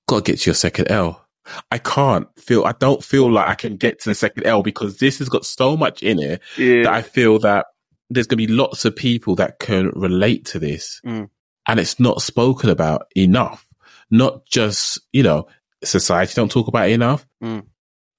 got 0.08 0.24
to 0.24 0.32
get 0.32 0.44
you 0.44 0.50
a 0.50 0.56
second 0.56 0.90
L. 0.90 1.21
I 1.70 1.78
can't 1.78 2.28
feel, 2.38 2.64
I 2.64 2.72
don't 2.72 3.02
feel 3.02 3.30
like 3.30 3.48
I 3.48 3.54
can 3.54 3.76
get 3.76 4.00
to 4.00 4.10
the 4.10 4.14
second 4.14 4.46
L 4.46 4.62
because 4.62 4.98
this 4.98 5.18
has 5.18 5.28
got 5.28 5.44
so 5.44 5.76
much 5.76 6.02
in 6.02 6.18
it 6.20 6.40
yeah. 6.56 6.84
that 6.84 6.92
I 6.92 7.02
feel 7.02 7.38
that 7.40 7.66
there's 8.10 8.26
going 8.26 8.38
to 8.38 8.46
be 8.46 8.52
lots 8.52 8.84
of 8.84 8.94
people 8.94 9.34
that 9.36 9.58
can 9.58 9.90
relate 9.94 10.44
to 10.46 10.58
this 10.58 11.00
mm. 11.04 11.28
and 11.66 11.80
it's 11.80 11.98
not 11.98 12.22
spoken 12.22 12.70
about 12.70 13.06
enough. 13.16 13.66
Not 14.10 14.44
just, 14.46 15.00
you 15.12 15.22
know, 15.22 15.46
society 15.82 16.34
don't 16.36 16.50
talk 16.50 16.68
about 16.68 16.88
it 16.88 16.92
enough. 16.92 17.26
Mm. 17.42 17.64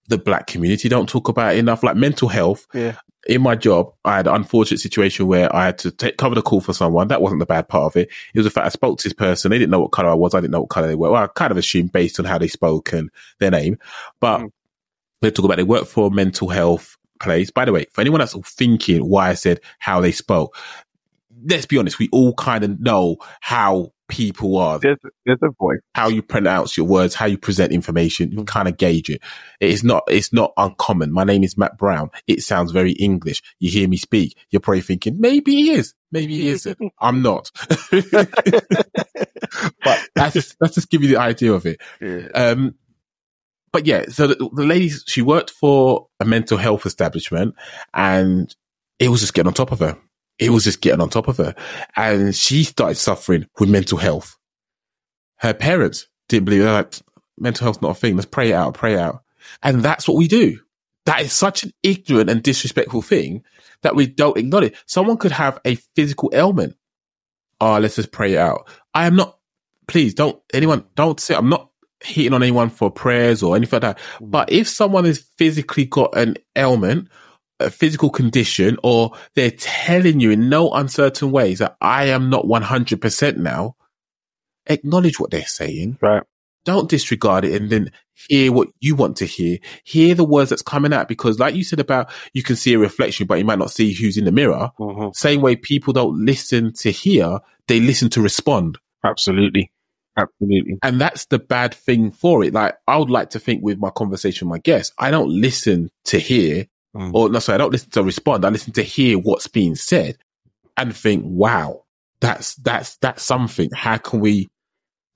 The 0.09 0.17
black 0.17 0.47
community 0.47 0.89
don't 0.89 1.07
talk 1.07 1.29
about 1.29 1.55
enough. 1.55 1.83
Like 1.83 1.95
mental 1.95 2.27
health. 2.27 2.67
Yeah 2.73 2.95
in 3.27 3.41
my 3.41 3.55
job, 3.55 3.93
I 4.03 4.17
had 4.17 4.27
an 4.27 4.35
unfortunate 4.35 4.79
situation 4.79 5.27
where 5.27 5.53
I 5.55 5.65
had 5.65 5.77
to 5.79 5.91
take, 5.91 6.17
cover 6.17 6.35
the 6.35 6.41
call 6.41 6.61
for 6.61 6.73
someone. 6.73 7.07
That 7.07 7.21
wasn't 7.21 7.39
the 7.39 7.45
bad 7.45 7.69
part 7.69 7.85
of 7.85 7.95
it. 7.95 8.09
It 8.33 8.39
was 8.39 8.45
the 8.45 8.51
fact 8.51 8.65
I 8.65 8.69
spoke 8.69 8.99
to 8.99 9.03
this 9.03 9.13
person. 9.13 9.49
They 9.49 9.57
didn't 9.57 9.71
know 9.71 9.79
what 9.79 9.91
color 9.91 10.09
I 10.09 10.13
was. 10.13 10.33
I 10.33 10.41
didn't 10.41 10.51
know 10.51 10.61
what 10.61 10.69
color 10.69 10.87
they 10.87 10.95
were. 10.95 11.11
Well, 11.11 11.23
I 11.23 11.27
kind 11.27 11.51
of 11.51 11.57
assumed 11.57 11.91
based 11.91 12.19
on 12.19 12.25
how 12.25 12.37
they 12.37 12.47
spoke 12.47 12.91
and 12.91 13.09
their 13.39 13.51
name, 13.51 13.77
but 14.19 14.41
mm. 14.41 14.51
they 15.21 15.31
talk 15.31 15.45
about 15.45 15.57
they 15.57 15.63
work 15.63 15.85
for 15.85 16.07
a 16.07 16.11
mental 16.11 16.49
health 16.49 16.97
place. 17.21 17.49
By 17.49 17.65
the 17.65 17.71
way, 17.71 17.85
for 17.93 18.01
anyone 18.01 18.19
that's 18.19 18.35
thinking 18.55 19.07
why 19.07 19.29
I 19.29 19.35
said 19.35 19.61
how 19.79 20.01
they 20.01 20.11
spoke, 20.11 20.57
let's 21.45 21.65
be 21.65 21.77
honest. 21.77 21.99
We 21.99 22.09
all 22.11 22.33
kind 22.33 22.63
of 22.63 22.79
know 22.81 23.17
how 23.39 23.93
people 24.13 24.57
are. 24.57 24.77
There's, 24.77 24.99
there's 25.25 25.39
a 25.41 25.49
voice. 25.59 25.79
How 25.95 26.07
you 26.07 26.21
pronounce 26.21 26.77
your 26.77 26.85
words, 26.85 27.15
how 27.15 27.25
you 27.25 27.37
present 27.37 27.73
information, 27.73 28.31
you 28.31 28.43
kind 28.43 28.67
of 28.67 28.77
gauge 28.77 29.09
it. 29.09 29.21
It's 29.59 29.83
not, 29.83 30.03
it's 30.07 30.31
not 30.31 30.53
uncommon. 30.55 31.11
My 31.11 31.23
name 31.23 31.43
is 31.43 31.57
Matt 31.57 31.79
Brown. 31.79 32.11
It 32.27 32.41
sounds 32.41 32.71
very 32.71 32.91
English. 32.91 33.41
You 33.59 33.71
hear 33.71 33.87
me 33.87 33.97
speak. 33.97 34.37
You're 34.51 34.59
probably 34.59 34.81
thinking, 34.81 35.19
maybe 35.19 35.55
he 35.55 35.71
is. 35.71 35.95
Maybe 36.11 36.35
he 36.35 36.49
isn't. 36.49 36.77
I'm 36.99 37.23
not. 37.23 37.49
but 37.89 38.29
that's 40.13 40.33
just, 40.33 40.57
that's 40.59 40.75
just 40.75 40.91
give 40.91 41.01
you 41.01 41.09
the 41.09 41.17
idea 41.17 41.51
of 41.51 41.65
it. 41.65 41.81
Yeah. 41.99 42.27
Um, 42.35 42.75
but 43.71 43.87
yeah, 43.87 44.05
so 44.09 44.27
the, 44.27 44.35
the 44.53 44.63
lady, 44.63 44.89
she 44.89 45.23
worked 45.23 45.49
for 45.49 46.07
a 46.19 46.25
mental 46.25 46.59
health 46.59 46.85
establishment 46.85 47.55
and 47.95 48.55
it 48.99 49.09
was 49.09 49.21
just 49.21 49.33
getting 49.33 49.47
on 49.47 49.55
top 49.55 49.71
of 49.71 49.79
her. 49.79 49.97
It 50.43 50.49
was 50.49 50.63
just 50.63 50.81
getting 50.81 51.01
on 51.01 51.09
top 51.09 51.27
of 51.27 51.37
her. 51.37 51.55
And 51.95 52.35
she 52.35 52.63
started 52.63 52.95
suffering 52.95 53.47
with 53.59 53.69
mental 53.69 53.97
health. 53.97 54.37
Her 55.37 55.53
parents 55.53 56.07
didn't 56.27 56.45
believe 56.45 56.63
that 56.63 56.73
like, 56.73 56.93
mental 57.37 57.65
health's 57.65 57.81
not 57.81 57.91
a 57.91 57.95
thing. 57.95 58.15
Let's 58.15 58.25
pray 58.25 58.51
it 58.51 58.55
out, 58.55 58.73
pray 58.73 58.93
it 58.93 58.99
out. 58.99 59.23
And 59.61 59.81
that's 59.81 60.07
what 60.07 60.17
we 60.17 60.27
do. 60.27 60.59
That 61.05 61.21
is 61.21 61.33
such 61.33 61.63
an 61.63 61.73
ignorant 61.83 62.29
and 62.29 62.41
disrespectful 62.41 63.01
thing 63.01 63.43
that 63.81 63.95
we 63.95 64.07
don't 64.07 64.37
acknowledge. 64.37 64.75
Someone 64.85 65.17
could 65.17 65.31
have 65.31 65.59
a 65.65 65.75
physical 65.95 66.31
ailment. 66.33 66.75
Oh, 67.59 67.77
let's 67.79 67.95
just 67.95 68.11
pray 68.11 68.33
it 68.33 68.39
out. 68.39 68.67
I 68.93 69.05
am 69.05 69.15
not, 69.15 69.37
please 69.87 70.13
don't, 70.13 70.41
anyone, 70.53 70.85
don't 70.95 71.19
say, 71.19 71.35
I'm 71.35 71.49
not 71.49 71.69
hitting 72.01 72.33
on 72.33 72.43
anyone 72.43 72.69
for 72.69 72.91
prayers 72.91 73.43
or 73.43 73.55
anything 73.55 73.79
like 73.81 73.97
that. 73.97 73.99
Mm. 74.19 74.31
But 74.31 74.51
if 74.51 74.67
someone 74.67 75.05
has 75.05 75.19
physically 75.37 75.85
got 75.85 76.17
an 76.17 76.37
ailment, 76.55 77.09
physical 77.69 78.09
condition, 78.09 78.77
or 78.83 79.11
they're 79.35 79.51
telling 79.51 80.19
you 80.19 80.31
in 80.31 80.49
no 80.49 80.71
uncertain 80.71 81.31
ways 81.31 81.59
that 81.59 81.77
I 81.81 82.05
am 82.05 82.29
not 82.29 82.45
100% 82.45 83.37
now, 83.37 83.75
acknowledge 84.65 85.19
what 85.19 85.31
they're 85.31 85.45
saying. 85.45 85.97
Right. 86.01 86.23
Don't 86.65 86.89
disregard 86.89 87.43
it 87.43 87.61
and 87.61 87.69
then 87.69 87.91
hear 88.13 88.51
what 88.51 88.69
you 88.79 88.95
want 88.95 89.17
to 89.17 89.25
hear. 89.25 89.57
Hear 89.83 90.15
the 90.15 90.23
words 90.23 90.49
that's 90.49 90.61
coming 90.61 90.93
out 90.93 91.07
because 91.07 91.39
like 91.39 91.55
you 91.55 91.63
said 91.63 91.79
about 91.79 92.09
you 92.33 92.41
can 92.41 92.55
see 92.55 92.73
a 92.73 92.79
reflection, 92.79 93.27
but 93.27 93.37
you 93.37 93.45
might 93.45 93.59
not 93.59 93.71
see 93.71 93.93
who's 93.93 94.17
in 94.17 94.25
the 94.25 94.31
mirror. 94.31 94.71
Mm-hmm. 94.79 95.09
Same 95.13 95.41
way 95.41 95.55
people 95.55 95.93
don't 95.93 96.25
listen 96.25 96.73
to 96.75 96.91
hear, 96.91 97.39
they 97.67 97.79
listen 97.79 98.09
to 98.11 98.21
respond. 98.21 98.77
Absolutely. 99.03 99.71
Absolutely. 100.17 100.77
And 100.83 101.01
that's 101.01 101.25
the 101.25 101.39
bad 101.39 101.73
thing 101.73 102.11
for 102.11 102.43
it. 102.43 102.53
Like 102.53 102.75
I 102.87 102.97
would 102.97 103.09
like 103.09 103.31
to 103.31 103.39
think 103.39 103.63
with 103.63 103.79
my 103.79 103.89
conversation 103.89 104.47
with 104.47 104.57
my 104.57 104.61
guests, 104.61 104.93
I 104.97 105.11
don't 105.11 105.29
listen 105.29 105.89
to 106.05 106.19
hear 106.19 106.67
Mm. 106.95 107.11
or 107.13 107.29
no, 107.29 107.39
sorry, 107.39 107.55
I 107.55 107.57
don't 107.57 107.71
listen 107.71 107.89
to 107.91 108.03
respond. 108.03 108.45
I 108.45 108.49
listen 108.49 108.73
to 108.73 108.83
hear 108.83 109.17
what's 109.17 109.47
being 109.47 109.75
said 109.75 110.17
and 110.77 110.95
think, 110.95 111.23
wow, 111.25 111.83
that's, 112.19 112.55
that's, 112.55 112.97
that's 112.97 113.23
something. 113.23 113.69
How 113.73 113.97
can 113.97 114.19
we, 114.19 114.49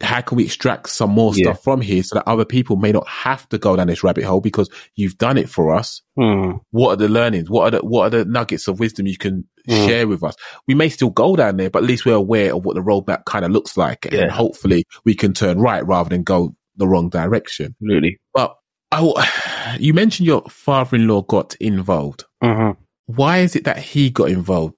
how 0.01 0.21
can 0.21 0.37
we 0.37 0.45
extract 0.45 0.89
some 0.89 1.09
more 1.11 1.33
Yeah. 1.35 1.45
stuff 1.51 1.63
from 1.63 1.81
here 1.81 2.03
so 2.03 2.15
that 2.15 2.27
other 2.27 2.45
people 2.45 2.75
may 2.75 2.91
not 2.91 3.07
have 3.07 3.47
to 3.49 3.57
go 3.57 3.75
down 3.75 3.87
this 3.87 4.03
rabbit 4.03 4.23
hole 4.23 4.41
because 4.41 4.69
you've 4.95 5.17
done 5.17 5.37
it 5.37 5.49
for 5.49 5.73
us? 5.73 6.01
Mm. 6.17 6.59
What 6.71 6.91
are 6.91 6.95
the 6.97 7.09
learnings? 7.09 7.49
What 7.49 7.73
are 7.73 7.79
the, 7.79 7.85
what 7.85 8.05
are 8.05 8.17
the 8.17 8.25
nuggets 8.25 8.67
of 8.67 8.79
wisdom 8.79 9.07
you 9.07 9.17
can 9.17 9.47
Mm. 9.67 9.85
share 9.85 10.07
with 10.07 10.23
us? 10.23 10.33
We 10.65 10.75
may 10.75 10.87
still 10.87 11.09
go 11.09 11.35
down 11.35 11.57
there, 11.57 11.69
but 11.69 11.83
at 11.83 11.87
least 11.89 12.05
we're 12.05 12.15
aware 12.15 12.55
of 12.55 12.63
what 12.63 12.75
the 12.75 12.81
roadmap 12.81 13.25
kind 13.25 13.43
of 13.43 13.51
looks 13.51 13.75
like. 13.75 14.07
Yeah. 14.11 14.21
And 14.21 14.31
hopefully 14.31 14.85
we 15.03 15.13
can 15.13 15.33
turn 15.33 15.59
right 15.59 15.85
rather 15.85 16.09
than 16.09 16.23
go 16.23 16.55
the 16.77 16.87
wrong 16.87 17.09
direction. 17.09 17.75
Absolutely. 17.81 18.17
But 18.33 18.55
I, 18.91 19.77
you 19.79 19.93
mentioned 19.93 20.27
your 20.27 20.43
father-in-law 20.49 21.23
got 21.23 21.55
involved. 21.55 22.25
Mm-hmm. 22.43 22.79
Why 23.07 23.39
is 23.39 23.55
it 23.55 23.65
that 23.65 23.77
he 23.79 24.09
got 24.09 24.29
involved? 24.29 24.75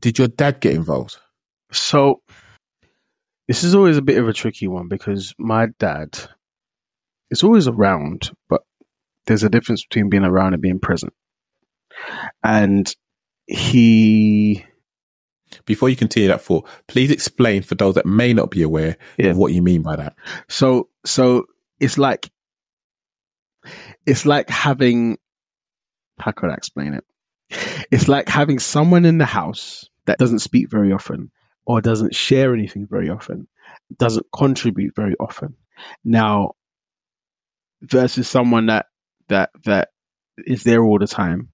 Did 0.00 0.18
your 0.18 0.28
dad 0.28 0.60
get 0.60 0.74
involved? 0.74 1.16
So 1.72 2.20
this 3.48 3.64
is 3.64 3.74
always 3.74 3.96
a 3.96 4.02
bit 4.02 4.18
of 4.18 4.28
a 4.28 4.32
tricky 4.32 4.66
one 4.68 4.88
because 4.88 5.34
my 5.38 5.68
dad 5.78 6.18
is 7.30 7.42
always 7.42 7.68
around, 7.68 8.30
but 8.48 8.62
there's 9.26 9.42
a 9.44 9.48
difference 9.50 9.84
between 9.84 10.08
being 10.08 10.24
around 10.24 10.54
and 10.54 10.62
being 10.62 10.80
present. 10.80 11.12
And 12.42 12.92
he, 13.46 14.64
Before 15.66 15.88
you 15.88 15.96
continue 15.96 16.28
that 16.28 16.42
thought, 16.42 16.66
please 16.86 17.10
explain 17.10 17.62
for 17.62 17.74
those 17.74 17.94
that 17.96 18.06
may 18.06 18.32
not 18.32 18.50
be 18.50 18.62
aware 18.62 18.96
Yeah. 19.18 19.30
of 19.30 19.36
what 19.36 19.52
you 19.52 19.62
mean 19.62 19.82
by 19.82 19.96
that. 19.96 20.14
so, 20.48 20.88
so 21.04 21.46
it's 21.78 21.98
like, 21.98 22.30
it's 24.06 24.26
like 24.26 24.48
having, 24.48 25.18
how 26.18 26.32
could 26.32 26.50
I 26.50 26.54
explain 26.54 26.94
it? 26.94 27.04
It's 27.90 28.08
like 28.08 28.28
having 28.28 28.58
someone 28.58 29.04
in 29.04 29.18
the 29.18 29.26
house 29.26 29.88
that 30.06 30.18
doesn't 30.18 30.38
speak 30.40 30.70
very 30.70 30.92
often 30.92 31.30
or 31.66 31.80
doesn't 31.80 32.14
share 32.14 32.54
anything 32.54 32.86
very 32.88 33.10
often, 33.10 33.48
doesn't 33.98 34.26
contribute 34.32 34.94
very 34.94 35.14
often. 35.18 35.56
Now, 36.04 36.52
versus 37.82 38.28
someone 38.28 38.66
that 38.66 38.86
that 39.28 39.50
that 39.64 39.88
is 40.38 40.62
there 40.62 40.82
all 40.82 40.98
the 40.98 41.06
time, 41.06 41.48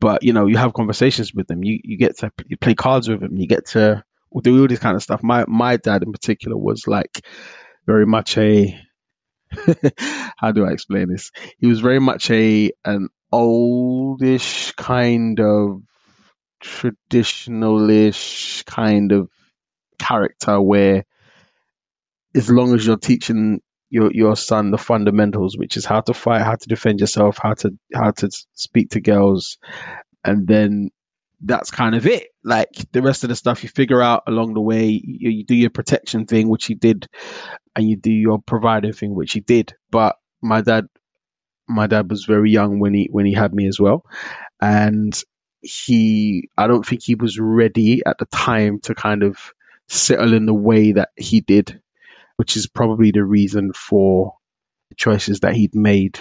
but 0.00 0.22
you 0.22 0.32
know 0.32 0.46
you 0.46 0.56
have 0.56 0.72
conversations 0.72 1.34
with 1.34 1.46
them. 1.46 1.62
You 1.62 1.78
you 1.82 1.98
get 1.98 2.18
to 2.18 2.30
you 2.46 2.56
play 2.56 2.74
cards 2.74 3.08
with 3.08 3.20
them. 3.20 3.36
You 3.36 3.46
get 3.46 3.66
to 3.68 4.02
do 4.42 4.60
all 4.60 4.68
this 4.68 4.78
kind 4.78 4.96
of 4.96 5.02
stuff. 5.02 5.22
My 5.22 5.44
my 5.46 5.76
dad 5.76 6.02
in 6.02 6.12
particular 6.12 6.56
was 6.56 6.86
like 6.86 7.24
very 7.86 8.06
much 8.06 8.36
a 8.38 8.78
how 10.36 10.52
do 10.52 10.66
I 10.66 10.72
explain 10.72 11.08
this? 11.08 11.30
He 11.58 11.66
was 11.66 11.80
very 11.80 12.00
much 12.00 12.30
a 12.30 12.70
an 12.84 13.08
oldish 13.32 14.72
kind 14.72 15.40
of 15.40 15.82
traditionalish 16.62 18.64
kind 18.64 19.12
of 19.12 19.30
character 19.98 20.60
where 20.60 21.04
as 22.34 22.50
long 22.50 22.74
as 22.74 22.86
you're 22.86 22.98
teaching 22.98 23.60
your 23.88 24.10
your 24.12 24.36
son 24.36 24.70
the 24.70 24.78
fundamentals, 24.78 25.56
which 25.56 25.76
is 25.76 25.84
how 25.84 26.00
to 26.00 26.14
fight, 26.14 26.42
how 26.42 26.56
to 26.56 26.68
defend 26.68 27.00
yourself, 27.00 27.38
how 27.40 27.54
to 27.54 27.70
how 27.94 28.10
to 28.10 28.30
speak 28.54 28.90
to 28.90 29.00
girls, 29.00 29.58
and 30.24 30.46
then 30.46 30.90
that's 31.40 31.70
kind 31.70 31.94
of 31.94 32.06
it. 32.06 32.28
Like 32.44 32.70
the 32.92 33.02
rest 33.02 33.24
of 33.24 33.28
the 33.28 33.36
stuff 33.36 33.62
you 33.62 33.68
figure 33.68 34.02
out 34.02 34.24
along 34.26 34.54
the 34.54 34.60
way. 34.60 34.88
You, 34.88 35.30
you 35.30 35.44
do 35.44 35.54
your 35.54 35.70
protection 35.70 36.26
thing, 36.26 36.48
which 36.48 36.66
he 36.66 36.74
did, 36.74 37.08
and 37.76 37.88
you 37.88 37.96
do 37.96 38.10
your 38.10 38.40
provider 38.40 38.92
thing, 38.92 39.14
which 39.14 39.34
he 39.34 39.40
did. 39.40 39.74
But 39.90 40.16
my 40.40 40.62
dad, 40.62 40.86
my 41.68 41.86
dad 41.86 42.10
was 42.10 42.24
very 42.24 42.50
young 42.50 42.80
when 42.80 42.94
he 42.94 43.08
when 43.12 43.26
he 43.26 43.34
had 43.34 43.54
me 43.54 43.68
as 43.68 43.78
well, 43.78 44.04
and 44.60 45.16
he 45.60 46.48
I 46.56 46.66
don't 46.66 46.86
think 46.86 47.02
he 47.02 47.14
was 47.14 47.38
ready 47.38 48.02
at 48.04 48.18
the 48.18 48.26
time 48.26 48.80
to 48.80 48.94
kind 48.94 49.22
of 49.22 49.52
settle 49.88 50.32
in 50.32 50.46
the 50.46 50.54
way 50.54 50.92
that 50.92 51.10
he 51.16 51.42
did, 51.42 51.80
which 52.36 52.56
is 52.56 52.66
probably 52.66 53.10
the 53.10 53.24
reason 53.24 53.72
for 53.74 54.34
the 54.88 54.94
choices 54.94 55.40
that 55.40 55.54
he'd 55.54 55.74
made. 55.74 56.18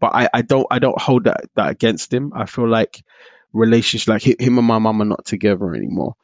But 0.00 0.14
I, 0.14 0.28
I 0.32 0.42
don't 0.42 0.66
I 0.70 0.78
don't 0.78 1.00
hold 1.00 1.24
that, 1.24 1.48
that 1.56 1.70
against 1.70 2.12
him. 2.12 2.32
I 2.34 2.46
feel 2.46 2.68
like 2.68 3.02
relationship 3.54 4.08
like 4.08 4.22
him 4.22 4.58
and 4.58 4.66
my 4.66 4.78
mum 4.78 5.00
are 5.00 5.06
not 5.06 5.24
together 5.24 5.74
anymore, 5.74 6.14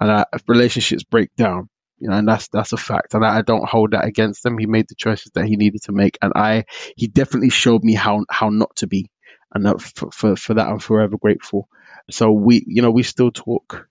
and 0.00 0.24
relationships 0.48 1.04
break 1.04 1.34
down. 1.36 1.68
You 2.00 2.08
know, 2.08 2.16
and 2.16 2.26
that's 2.26 2.48
that's 2.48 2.72
a 2.72 2.78
fact, 2.78 3.12
and 3.12 3.24
I, 3.24 3.38
I 3.38 3.42
don't 3.42 3.68
hold 3.68 3.90
that 3.92 4.06
against 4.06 4.44
him. 4.44 4.56
He 4.56 4.66
made 4.66 4.88
the 4.88 4.94
choices 4.94 5.32
that 5.34 5.44
he 5.44 5.56
needed 5.56 5.82
to 5.82 5.92
make, 5.92 6.16
and 6.22 6.32
I 6.34 6.64
he 6.96 7.08
definitely 7.08 7.50
showed 7.50 7.84
me 7.84 7.92
how 7.92 8.24
how 8.30 8.48
not 8.48 8.74
to 8.76 8.86
be, 8.86 9.10
and 9.54 9.66
that, 9.66 9.82
for, 9.82 10.10
for 10.10 10.36
for 10.36 10.54
that 10.54 10.66
I'm 10.66 10.78
forever 10.78 11.18
grateful. 11.18 11.68
So 12.10 12.32
we, 12.32 12.64
you 12.66 12.82
know, 12.82 12.90
we 12.90 13.02
still 13.02 13.30
talk 13.30 13.86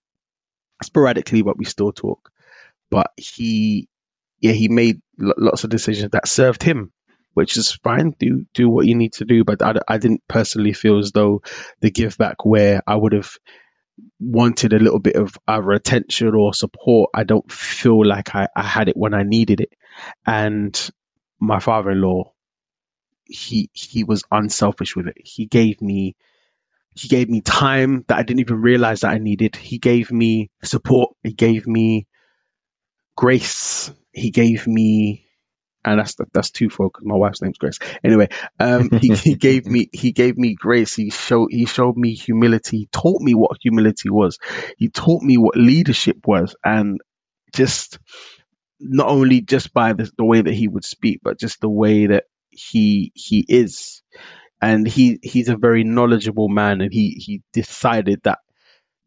sporadically, 0.84 1.44
but 1.44 1.58
we 1.58 1.66
still 1.66 1.92
talk. 1.92 2.32
But 2.90 3.12
he, 3.18 3.88
yeah, 4.42 4.54
he 4.54 4.70
made 4.70 5.02
lo- 5.18 5.34
lots 5.38 5.64
of 5.64 5.70
decisions 5.70 6.12
that 6.12 6.28
served 6.28 6.64
him, 6.64 6.92
which 7.34 7.58
is 7.58 7.72
fine. 7.84 8.16
Do 8.20 8.46
do 8.54 8.70
what 8.70 8.88
you 8.88 8.96
need 8.96 9.14
to 9.14 9.26
do. 9.26 9.44
But 9.44 9.62
I, 9.62 9.76
I 9.88 9.98
didn't 10.00 10.24
personally 10.28 10.74
feel 10.74 10.98
as 10.98 11.12
though 11.12 11.44
the 11.82 11.92
give 11.92 12.18
back 12.18 12.44
where 12.46 12.82
I 12.88 12.96
would 12.96 13.14
have 13.14 13.32
wanted 14.20 14.74
a 14.74 14.80
little 14.80 15.00
bit 15.00 15.16
of 15.16 15.38
uh, 15.48 15.62
attention 15.70 16.36
or 16.36 16.54
support. 16.54 17.12
I 17.14 17.24
don't 17.24 17.52
feel 17.52 18.06
like 18.06 18.36
I, 18.36 18.48
I 18.56 18.64
had 18.64 18.90
it 18.90 18.98
when 18.98 19.14
I 19.14 19.24
needed 19.24 19.62
it. 19.62 19.74
And 20.26 20.92
my 21.40 21.60
father-in-law, 21.60 22.34
he 23.26 23.70
he 23.74 24.04
was 24.04 24.24
unselfish 24.32 24.96
with 24.96 25.08
it. 25.08 25.18
He 25.24 25.46
gave 25.46 25.82
me 25.82 26.16
he 26.96 27.08
gave 27.08 27.30
me 27.30 27.42
time 27.42 28.04
that 28.08 28.18
I 28.18 28.24
didn't 28.24 28.42
even 28.42 28.62
realize 28.62 29.02
that 29.02 29.12
I 29.12 29.20
needed. 29.20 29.56
He 29.56 29.78
gave 29.78 30.12
me 30.12 30.50
support. 30.64 31.16
He 31.24 31.34
gave 31.34 31.66
me 31.68 32.08
grace. 33.16 33.92
He 34.12 34.32
gave 34.32 34.68
me, 34.68 35.26
and 35.86 36.00
that's 36.00 36.16
that's 36.34 36.52
twofold 36.52 36.92
because 36.94 37.06
my 37.06 37.16
wife's 37.16 37.42
name's 37.42 37.58
Grace. 37.58 37.80
Anyway, 38.04 38.28
um, 38.60 38.90
he, 39.02 39.16
he 39.16 39.36
gave 39.36 39.66
me 39.66 39.90
he 39.94 40.12
gave 40.12 40.38
me 40.38 40.56
grace. 40.56 40.96
He 40.96 41.10
showed 41.10 41.48
he 41.52 41.66
showed 41.66 41.96
me 41.96 42.14
humility. 42.14 42.80
He 42.80 42.90
taught 42.92 43.22
me 43.22 43.34
what 43.34 43.58
humility 43.62 44.10
was. 44.10 44.38
He 44.78 44.90
taught 44.90 45.22
me 45.22 45.38
what 45.38 45.56
leadership 45.56 46.18
was, 46.26 46.56
and 46.64 47.00
just 47.54 48.00
not 48.80 49.10
only 49.10 49.42
just 49.42 49.74
by 49.74 49.94
the, 49.94 50.10
the 50.18 50.26
way 50.26 50.42
that 50.42 50.54
he 50.54 50.68
would 50.68 50.86
speak, 50.86 51.20
but 51.24 51.40
just 51.40 51.62
the 51.62 51.70
way 51.70 52.08
that 52.08 52.26
he 52.50 53.12
he 53.16 53.46
is 53.48 54.02
and 54.62 54.88
he 54.88 55.20
he's 55.22 55.50
a 55.50 55.58
very 55.58 55.84
knowledgeable 55.84 56.50
man 56.50 56.82
and 56.82 56.92
he 56.92 57.12
he 57.12 57.42
decided 57.54 58.20
that 58.24 58.40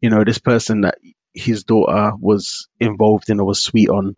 you 0.01 0.09
know 0.09 0.23
this 0.23 0.39
person 0.39 0.81
that 0.81 0.95
his 1.33 1.63
daughter 1.63 2.11
was 2.19 2.67
involved 2.79 3.29
in 3.29 3.39
or 3.39 3.45
was 3.45 3.63
sweet 3.63 3.89
on 3.89 4.15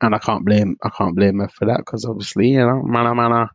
and 0.00 0.14
I 0.14 0.18
can't 0.18 0.44
blame 0.44 0.76
I 0.82 0.90
can't 0.90 1.14
blame 1.16 1.38
her 1.38 1.48
for 1.48 1.66
that 1.66 1.78
because 1.78 2.04
obviously 2.04 2.48
you 2.48 2.58
know 2.58 2.82
mana 2.84 3.14
mana 3.14 3.50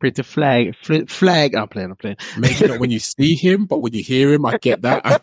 pretty 0.00 0.22
flag 0.22 0.74
fl- 0.82 1.04
flag 1.08 1.54
I'm 1.54 1.68
playing 1.68 1.90
I'm 1.90 1.96
playing 1.96 2.16
Maybe 2.38 2.66
not 2.66 2.80
when 2.80 2.90
you 2.90 2.98
see 2.98 3.34
him, 3.34 3.66
but 3.66 3.78
when 3.80 3.92
you 3.94 4.02
hear 4.02 4.32
him, 4.32 4.44
I 4.46 4.58
get 4.58 4.82
that. 4.82 5.22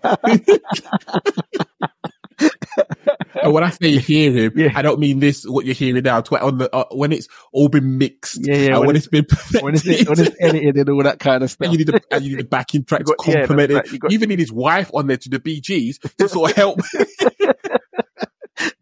and 3.44 3.52
when 3.54 3.64
I 3.64 3.70
say 3.70 3.90
you 3.90 4.00
hear 4.00 4.32
him, 4.32 4.54
Yeah. 4.56 4.72
I 4.76 4.82
don't 4.82 5.00
mean 5.00 5.20
this 5.20 5.44
what 5.46 5.66
you're 5.66 5.76
hearing 5.76 6.04
now. 6.04 6.18
On 6.42 6.58
the 6.58 6.74
uh, 6.74 6.86
when 6.92 7.12
it's 7.12 7.28
all 7.52 7.68
been 7.68 7.98
mixed, 7.98 8.40
Yeah, 8.48 8.56
yeah, 8.56 8.68
and 8.68 8.80
when 8.80 8.88
when, 8.88 8.96
it's 8.96 9.08
been 9.08 9.26
when 9.62 9.76
it's, 9.76 9.86
when 9.86 10.20
it's 10.20 10.36
edited 10.40 10.78
and 10.78 10.90
all 10.90 11.04
that 11.04 11.20
kind 11.20 11.44
of 11.44 11.52
stuff. 11.52 11.66
and 11.70 11.74
you 11.74 11.80
need 11.80 11.88
the 11.88 12.02
and 12.12 12.24
you 12.24 12.38
need 12.38 12.44
the 12.46 12.48
backing 12.48 12.84
track 12.86 13.02
to 13.06 13.14
got- 13.18 13.28
yeah, 13.28 13.44
it. 13.44 13.92
you 13.92 14.00
got- 14.00 14.12
you 14.12 14.16
even 14.16 14.30
need 14.30 14.40
his 14.40 14.52
wife 14.52 14.90
on 14.94 15.08
there 15.08 15.18
to 15.18 15.30
the 15.30 15.40
BGs 15.40 16.16
to 16.18 16.30
sort 16.30 16.52
of 16.52 16.56
help. 16.58 16.80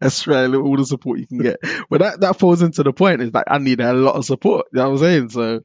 Right, 0.00 0.54
all 0.54 0.76
the 0.76 0.84
support 0.84 1.18
you 1.18 1.26
can 1.26 1.38
get. 1.38 1.58
But 1.90 2.00
that, 2.00 2.20
that 2.20 2.38
falls 2.38 2.62
into 2.62 2.82
the 2.82 2.92
point 2.92 3.20
is 3.20 3.34
like 3.34 3.46
I 3.48 3.58
need 3.58 3.80
a 3.80 3.92
lot 3.92 4.14
of 4.14 4.24
support. 4.24 4.66
You 4.72 4.78
know 4.78 4.90
what 4.90 4.92
I'm 4.92 4.98
saying? 4.98 5.30
So 5.30 5.60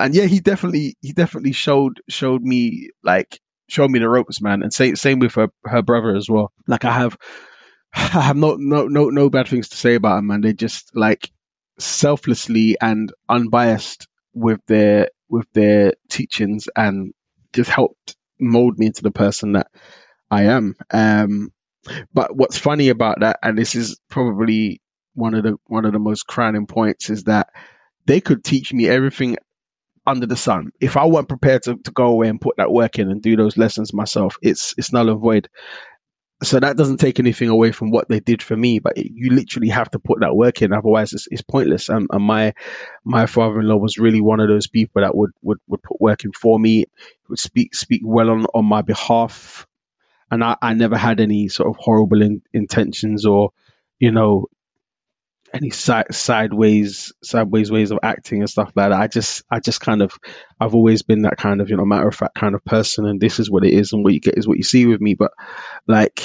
and 0.00 0.14
yeah, 0.14 0.24
he 0.24 0.40
definitely 0.40 0.96
he 1.02 1.12
definitely 1.12 1.52
showed 1.52 2.00
showed 2.08 2.42
me 2.42 2.90
like 3.02 3.38
showed 3.68 3.90
me 3.90 3.98
the 3.98 4.08
ropes, 4.08 4.40
man. 4.40 4.62
And 4.62 4.72
same 4.72 4.96
same 4.96 5.18
with 5.18 5.34
her 5.34 5.48
her 5.64 5.82
brother 5.82 6.16
as 6.16 6.28
well. 6.28 6.52
Like 6.66 6.84
I 6.84 6.92
have 6.92 7.18
I 7.94 8.22
have 8.22 8.36
no 8.36 8.56
no 8.56 8.86
no 8.86 9.10
no 9.10 9.28
bad 9.28 9.48
things 9.48 9.68
to 9.70 9.76
say 9.76 9.94
about 9.94 10.18
him, 10.18 10.28
man. 10.28 10.40
They 10.40 10.54
just 10.54 10.96
like 10.96 11.30
selflessly 11.78 12.78
and 12.80 13.12
unbiased 13.28 14.08
with 14.32 14.60
their 14.66 15.10
with 15.28 15.46
their 15.52 15.94
teachings 16.08 16.68
and 16.74 17.12
just 17.52 17.70
helped 17.70 18.16
mold 18.40 18.78
me 18.78 18.86
into 18.86 19.02
the 19.02 19.10
person 19.10 19.52
that 19.52 19.68
I 20.30 20.44
am. 20.44 20.76
Um 20.90 21.52
but 22.12 22.36
what's 22.36 22.58
funny 22.58 22.88
about 22.88 23.20
that, 23.20 23.38
and 23.42 23.56
this 23.58 23.74
is 23.74 23.98
probably 24.08 24.80
one 25.14 25.34
of 25.34 25.44
the 25.44 25.56
one 25.66 25.84
of 25.84 25.92
the 25.92 25.98
most 25.98 26.26
crowning 26.26 26.66
points, 26.66 27.10
is 27.10 27.24
that 27.24 27.48
they 28.06 28.20
could 28.20 28.44
teach 28.44 28.72
me 28.72 28.88
everything 28.88 29.36
under 30.06 30.26
the 30.26 30.36
sun. 30.36 30.70
If 30.80 30.96
I 30.96 31.06
weren't 31.06 31.28
prepared 31.28 31.64
to, 31.64 31.76
to 31.76 31.90
go 31.90 32.06
away 32.06 32.28
and 32.28 32.40
put 32.40 32.58
that 32.58 32.70
work 32.70 32.98
in 32.98 33.10
and 33.10 33.20
do 33.20 33.36
those 33.36 33.56
lessons 33.56 33.92
myself, 33.92 34.36
it's 34.40 34.74
it's 34.78 34.92
null 34.92 35.10
and 35.10 35.20
void. 35.20 35.48
So 36.42 36.60
that 36.60 36.76
doesn't 36.76 36.98
take 36.98 37.18
anything 37.18 37.48
away 37.48 37.72
from 37.72 37.90
what 37.90 38.10
they 38.10 38.20
did 38.20 38.42
for 38.42 38.54
me, 38.54 38.78
but 38.78 38.98
it, 38.98 39.10
you 39.10 39.30
literally 39.30 39.70
have 39.70 39.90
to 39.92 39.98
put 39.98 40.20
that 40.20 40.36
work 40.36 40.60
in, 40.60 40.74
otherwise 40.74 41.14
it's, 41.14 41.26
it's 41.30 41.40
pointless. 41.40 41.88
And, 41.88 42.08
and 42.12 42.22
my 42.22 42.52
my 43.04 43.24
father-in-law 43.24 43.78
was 43.78 43.96
really 43.96 44.20
one 44.20 44.40
of 44.40 44.48
those 44.48 44.66
people 44.66 45.00
that 45.00 45.16
would 45.16 45.30
would, 45.40 45.58
would 45.66 45.82
put 45.82 45.98
work 45.98 46.24
in 46.24 46.32
for 46.32 46.58
me, 46.58 46.84
would 47.30 47.38
speak 47.38 47.74
speak 47.74 48.02
well 48.04 48.28
on 48.30 48.44
on 48.54 48.66
my 48.66 48.82
behalf, 48.82 49.66
and 50.30 50.42
I, 50.42 50.56
I 50.60 50.74
never 50.74 50.96
had 50.96 51.20
any 51.20 51.48
sort 51.48 51.68
of 51.68 51.76
horrible 51.78 52.22
in, 52.22 52.42
intentions 52.52 53.26
or 53.26 53.50
you 53.98 54.10
know 54.10 54.46
any 55.52 55.70
side, 55.70 56.12
sideways 56.14 57.12
sideways 57.22 57.70
ways 57.70 57.90
of 57.90 58.00
acting 58.02 58.40
and 58.40 58.50
stuff 58.50 58.72
like 58.74 58.90
that. 58.90 58.92
I 58.92 59.06
just 59.06 59.44
I 59.50 59.60
just 59.60 59.80
kind 59.80 60.02
of 60.02 60.12
I've 60.60 60.74
always 60.74 61.02
been 61.02 61.22
that 61.22 61.36
kind 61.36 61.60
of 61.60 61.70
you 61.70 61.76
know 61.76 61.84
matter 61.84 62.08
of 62.08 62.14
fact 62.14 62.34
kind 62.34 62.54
of 62.54 62.64
person, 62.64 63.06
and 63.06 63.20
this 63.20 63.38
is 63.38 63.50
what 63.50 63.64
it 63.64 63.72
is, 63.72 63.92
and 63.92 64.04
what 64.04 64.12
you 64.12 64.20
get 64.20 64.38
is 64.38 64.46
what 64.46 64.58
you 64.58 64.64
see 64.64 64.86
with 64.86 65.00
me. 65.00 65.14
But 65.14 65.32
like 65.86 66.20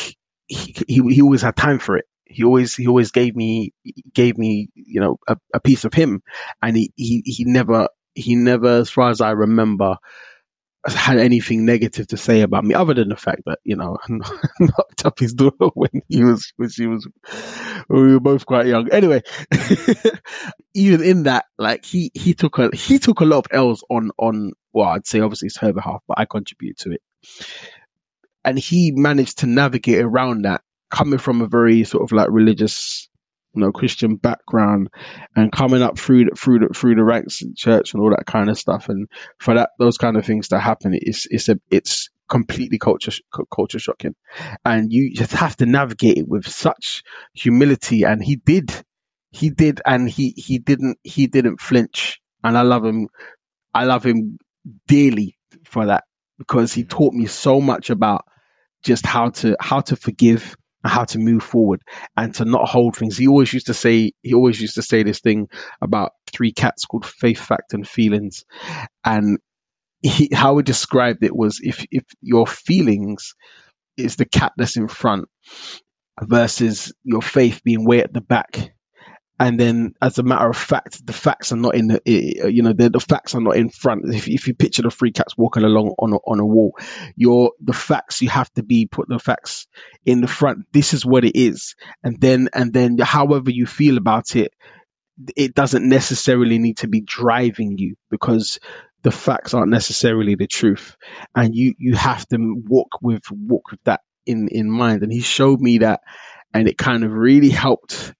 he 0.47 0.75
he, 0.87 1.01
he 1.13 1.21
always 1.21 1.41
had 1.41 1.55
time 1.55 1.79
for 1.79 1.97
it. 1.97 2.05
He 2.25 2.43
always 2.43 2.75
he 2.75 2.87
always 2.87 3.11
gave 3.11 3.35
me 3.35 3.73
gave 4.13 4.37
me 4.37 4.69
you 4.73 5.01
know 5.01 5.17
a, 5.27 5.37
a 5.53 5.59
piece 5.59 5.85
of 5.85 5.93
him, 5.93 6.23
and 6.61 6.75
he, 6.75 6.91
he 6.95 7.21
he 7.25 7.45
never 7.45 7.89
he 8.15 8.35
never 8.35 8.79
as 8.79 8.89
far 8.89 9.09
as 9.09 9.21
I 9.21 9.31
remember 9.31 9.97
had 10.85 11.17
anything 11.19 11.65
negative 11.65 12.07
to 12.07 12.17
say 12.17 12.41
about 12.41 12.63
me 12.63 12.73
other 12.73 12.95
than 12.95 13.09
the 13.09 13.15
fact 13.15 13.43
that 13.45 13.59
you 13.63 13.75
know 13.75 13.97
knocked 14.59 15.05
up 15.05 15.19
his 15.19 15.33
daughter 15.33 15.67
when 15.73 16.01
he 16.07 16.23
was 16.23 16.53
when 16.55 16.69
she 16.69 16.87
was 16.87 17.07
when 17.87 18.05
we 18.05 18.13
were 18.13 18.19
both 18.19 18.45
quite 18.45 18.65
young. 18.65 18.89
Anyway 18.91 19.21
even 20.73 21.03
in 21.03 21.23
that 21.23 21.45
like 21.57 21.85
he 21.85 22.11
he 22.13 22.33
took 22.33 22.57
a 22.57 22.75
he 22.75 22.97
took 22.97 23.19
a 23.19 23.25
lot 23.25 23.45
of 23.45 23.47
l's 23.51 23.83
on 23.89 24.11
on 24.17 24.53
well 24.73 24.89
i'd 24.89 25.05
say 25.05 25.19
obviously 25.19 25.47
it's 25.47 25.57
her 25.57 25.73
behalf 25.73 26.01
but 26.07 26.17
i 26.17 26.25
contribute 26.25 26.77
to 26.77 26.91
it. 26.91 27.01
And 28.43 28.57
he 28.57 28.91
managed 28.91 29.39
to 29.39 29.45
navigate 29.45 30.01
around 30.01 30.45
that 30.45 30.61
coming 30.89 31.19
from 31.19 31.41
a 31.41 31.47
very 31.47 31.83
sort 31.83 32.03
of 32.03 32.11
like 32.11 32.29
religious 32.31 33.07
you 33.53 33.61
know 33.61 33.71
Christian 33.71 34.15
background 34.15 34.89
and 35.35 35.51
coming 35.51 35.81
up 35.81 35.97
through 35.97 36.25
the, 36.25 36.35
through 36.35 36.59
the 36.59 36.73
through 36.73 36.95
the 36.95 37.03
ranks 37.03 37.41
in 37.41 37.53
church 37.55 37.93
and 37.93 38.01
all 38.01 38.11
that 38.11 38.25
kind 38.25 38.49
of 38.49 38.57
stuff. 38.57 38.89
And 38.89 39.07
for 39.39 39.55
that 39.55 39.71
those 39.79 39.97
kind 39.97 40.17
of 40.17 40.25
things 40.25 40.49
to 40.49 40.59
happen 40.59 40.93
it's 40.93 41.27
it's 41.29 41.49
a 41.49 41.59
it's 41.69 42.09
completely 42.29 42.79
culture 42.79 43.11
culture 43.53 43.79
shocking. 43.79 44.15
And 44.63 44.91
you 44.91 45.13
just 45.13 45.33
have 45.33 45.57
to 45.57 45.65
navigate 45.65 46.17
it 46.17 46.27
with 46.27 46.47
such 46.47 47.03
humility. 47.33 48.03
And 48.03 48.23
he 48.23 48.37
did 48.37 48.71
he 49.31 49.49
did 49.49 49.81
and 49.85 50.09
he 50.09 50.33
he 50.35 50.57
didn't 50.57 50.97
he 51.03 51.27
didn't 51.27 51.59
flinch. 51.59 52.19
And 52.43 52.57
I 52.57 52.61
love 52.61 52.85
him 52.85 53.09
I 53.73 53.83
love 53.83 54.05
him 54.05 54.37
dearly 54.87 55.37
for 55.65 55.87
that 55.87 56.05
because 56.37 56.73
he 56.73 56.85
taught 56.85 57.13
me 57.13 57.25
so 57.25 57.59
much 57.59 57.89
about 57.89 58.25
just 58.83 59.05
how 59.05 59.29
to 59.29 59.55
how 59.59 59.81
to 59.81 59.95
forgive 59.95 60.55
how 60.83 61.05
to 61.05 61.19
move 61.19 61.43
forward 61.43 61.81
and 62.17 62.33
to 62.35 62.45
not 62.45 62.67
hold 62.67 62.95
things. 62.95 63.17
He 63.17 63.27
always 63.27 63.53
used 63.53 63.67
to 63.67 63.73
say 63.73 64.13
he 64.21 64.33
always 64.33 64.59
used 64.59 64.75
to 64.75 64.81
say 64.81 65.03
this 65.03 65.19
thing 65.19 65.47
about 65.81 66.11
three 66.31 66.53
cats 66.53 66.85
called 66.85 67.05
faith, 67.05 67.39
fact, 67.39 67.73
and 67.73 67.87
feelings. 67.87 68.45
And 69.03 69.39
he, 70.01 70.29
how 70.33 70.57
he 70.57 70.63
described 70.63 71.23
it 71.23 71.35
was 71.35 71.59
if 71.61 71.85
if 71.91 72.03
your 72.21 72.47
feelings 72.47 73.35
is 73.97 74.15
the 74.15 74.25
cat 74.25 74.53
that's 74.57 74.77
in 74.77 74.87
front 74.87 75.27
versus 76.21 76.93
your 77.03 77.21
faith 77.21 77.61
being 77.63 77.85
way 77.85 78.01
at 78.01 78.13
the 78.13 78.21
back. 78.21 78.73
And 79.41 79.59
then, 79.59 79.95
as 79.99 80.19
a 80.19 80.23
matter 80.23 80.47
of 80.47 80.55
fact, 80.55 81.03
the 81.03 81.13
facts 81.13 81.51
are 81.51 81.57
not 81.57 81.73
in 81.73 81.87
the, 81.87 81.99
you 82.05 82.61
know, 82.61 82.73
the, 82.73 82.91
the 82.91 82.99
facts 82.99 83.33
are 83.33 83.41
not 83.41 83.55
in 83.55 83.69
front. 83.69 84.03
If, 84.13 84.27
if 84.27 84.47
you 84.47 84.53
picture 84.53 84.83
the 84.83 84.91
three 84.91 85.11
cats 85.11 85.35
walking 85.35 85.63
along 85.63 85.95
on 85.97 86.13
a, 86.13 86.17
on 86.17 86.39
a 86.39 86.45
wall, 86.45 86.77
your 87.15 87.53
the 87.59 87.73
facts 87.73 88.21
you 88.21 88.29
have 88.29 88.53
to 88.53 88.61
be 88.61 88.85
put 88.85 89.09
the 89.09 89.17
facts 89.17 89.65
in 90.05 90.21
the 90.21 90.27
front. 90.27 90.67
This 90.71 90.93
is 90.93 91.03
what 91.03 91.25
it 91.25 91.35
is, 91.35 91.73
and 92.03 92.21
then 92.21 92.49
and 92.53 92.71
then, 92.71 92.99
however 92.99 93.49
you 93.49 93.65
feel 93.65 93.97
about 93.97 94.35
it, 94.35 94.53
it 95.35 95.55
doesn't 95.55 95.89
necessarily 95.89 96.59
need 96.59 96.77
to 96.77 96.87
be 96.87 97.01
driving 97.01 97.79
you 97.79 97.95
because 98.11 98.59
the 99.01 99.09
facts 99.09 99.55
aren't 99.55 99.71
necessarily 99.71 100.35
the 100.35 100.45
truth, 100.45 100.95
and 101.33 101.55
you 101.55 101.73
you 101.79 101.95
have 101.95 102.27
to 102.27 102.37
walk 102.67 102.99
with 103.01 103.23
walk 103.31 103.71
with 103.71 103.83
that 103.85 104.01
in 104.27 104.49
in 104.49 104.69
mind. 104.69 105.01
And 105.01 105.11
he 105.11 105.21
showed 105.21 105.59
me 105.59 105.79
that, 105.79 106.01
and 106.53 106.67
it 106.67 106.77
kind 106.77 107.03
of 107.03 107.11
really 107.11 107.49
helped 107.49 108.13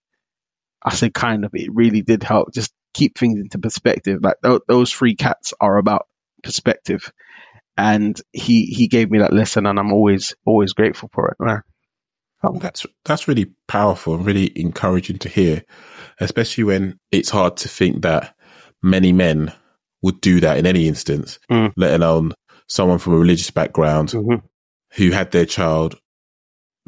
I 0.84 0.94
say 0.94 1.10
kind 1.10 1.46
of, 1.46 1.52
it 1.54 1.70
really 1.74 2.02
did 2.02 2.24
help 2.24 2.54
just 2.54 2.74
keep 2.94 3.18
things 3.18 3.40
into 3.40 3.60
perspective. 3.60 4.20
Like 4.22 4.38
th- 4.44 4.62
those 4.68 4.92
three 4.92 5.16
cats 5.16 5.54
are 5.60 5.78
about 5.78 6.08
perspective. 6.44 7.12
And 7.78 8.20
he, 8.32 8.66
he 8.66 8.88
gave 8.88 9.10
me 9.10 9.20
that 9.20 9.34
lesson 9.34 9.66
and 9.66 9.80
I'm 9.80 9.94
always, 9.94 10.36
always 10.46 10.74
grateful 10.74 11.10
for 11.14 11.30
it, 11.30 11.38
man. 11.40 11.62
Oh, 12.44 12.58
that's, 12.58 12.86
that's 13.06 13.28
really 13.28 13.52
powerful 13.68 14.16
and 14.16 14.26
really 14.26 14.52
encouraging 14.60 15.20
to 15.20 15.30
hear, 15.30 15.64
especially 16.20 16.64
when 16.64 17.00
it's 17.12 17.30
hard 17.30 17.58
to 17.58 17.70
think 17.70 18.02
that 18.02 18.36
many 18.82 19.14
men 19.14 19.54
would 20.02 20.20
do 20.22 20.40
that 20.40 20.58
in 20.58 20.66
any 20.66 20.88
instance, 20.88 21.38
Mm. 21.52 21.72
let 21.78 21.94
alone 21.94 22.34
someone 22.68 22.98
from 22.98 23.14
a 23.14 23.18
religious 23.20 23.52
background 23.52 24.10
Mm-hmm. 24.10 24.46
who 24.96 25.12
had 25.12 25.30
their 25.32 25.46
child 25.46 26.00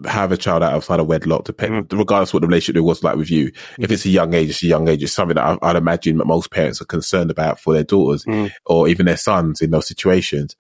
have 0.07 0.31
a 0.31 0.37
child 0.37 0.63
outside 0.63 0.99
of 0.99 1.07
wedlock, 1.07 1.43
depend, 1.45 1.91
regardless 1.93 2.33
what 2.33 2.41
the 2.41 2.47
relationship 2.47 2.77
it 2.77 2.81
was 2.81 3.03
like 3.03 3.15
with 3.15 3.29
you. 3.29 3.51
If 3.79 3.91
it's 3.91 4.05
a 4.05 4.09
young 4.09 4.33
age, 4.33 4.49
it's 4.49 4.63
a 4.63 4.67
young 4.67 4.87
age. 4.87 5.03
It's 5.03 5.13
something 5.13 5.35
that 5.35 5.59
I, 5.61 5.69
I'd 5.69 5.75
imagine 5.75 6.17
that 6.17 6.25
most 6.25 6.49
parents 6.51 6.81
are 6.81 6.85
concerned 6.85 7.29
about 7.31 7.59
for 7.59 7.73
their 7.73 7.83
daughters 7.83 8.25
Mm. 8.25 8.51
or 8.65 8.87
even 8.87 9.05
their 9.05 9.17
sons 9.17 9.61
in 9.61 9.71
those 9.71 9.87
situations. 9.87 10.55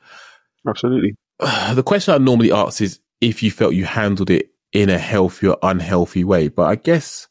Absolutely. 0.67 1.15
The 1.73 1.83
question 1.83 2.13
I 2.13 2.17
normally 2.19 2.51
ask 2.51 2.79
is 2.81 2.99
if 3.21 3.41
you 3.43 3.51
felt 3.51 3.73
you 3.73 3.85
handled 3.85 4.29
it 4.29 4.51
in 4.71 4.89
a 4.89 4.97
healthy 4.99 5.47
or 5.47 5.57
unhealthy 5.63 6.23
way, 6.23 6.47
but 6.47 6.63
I 6.63 6.75
guess 6.75 7.27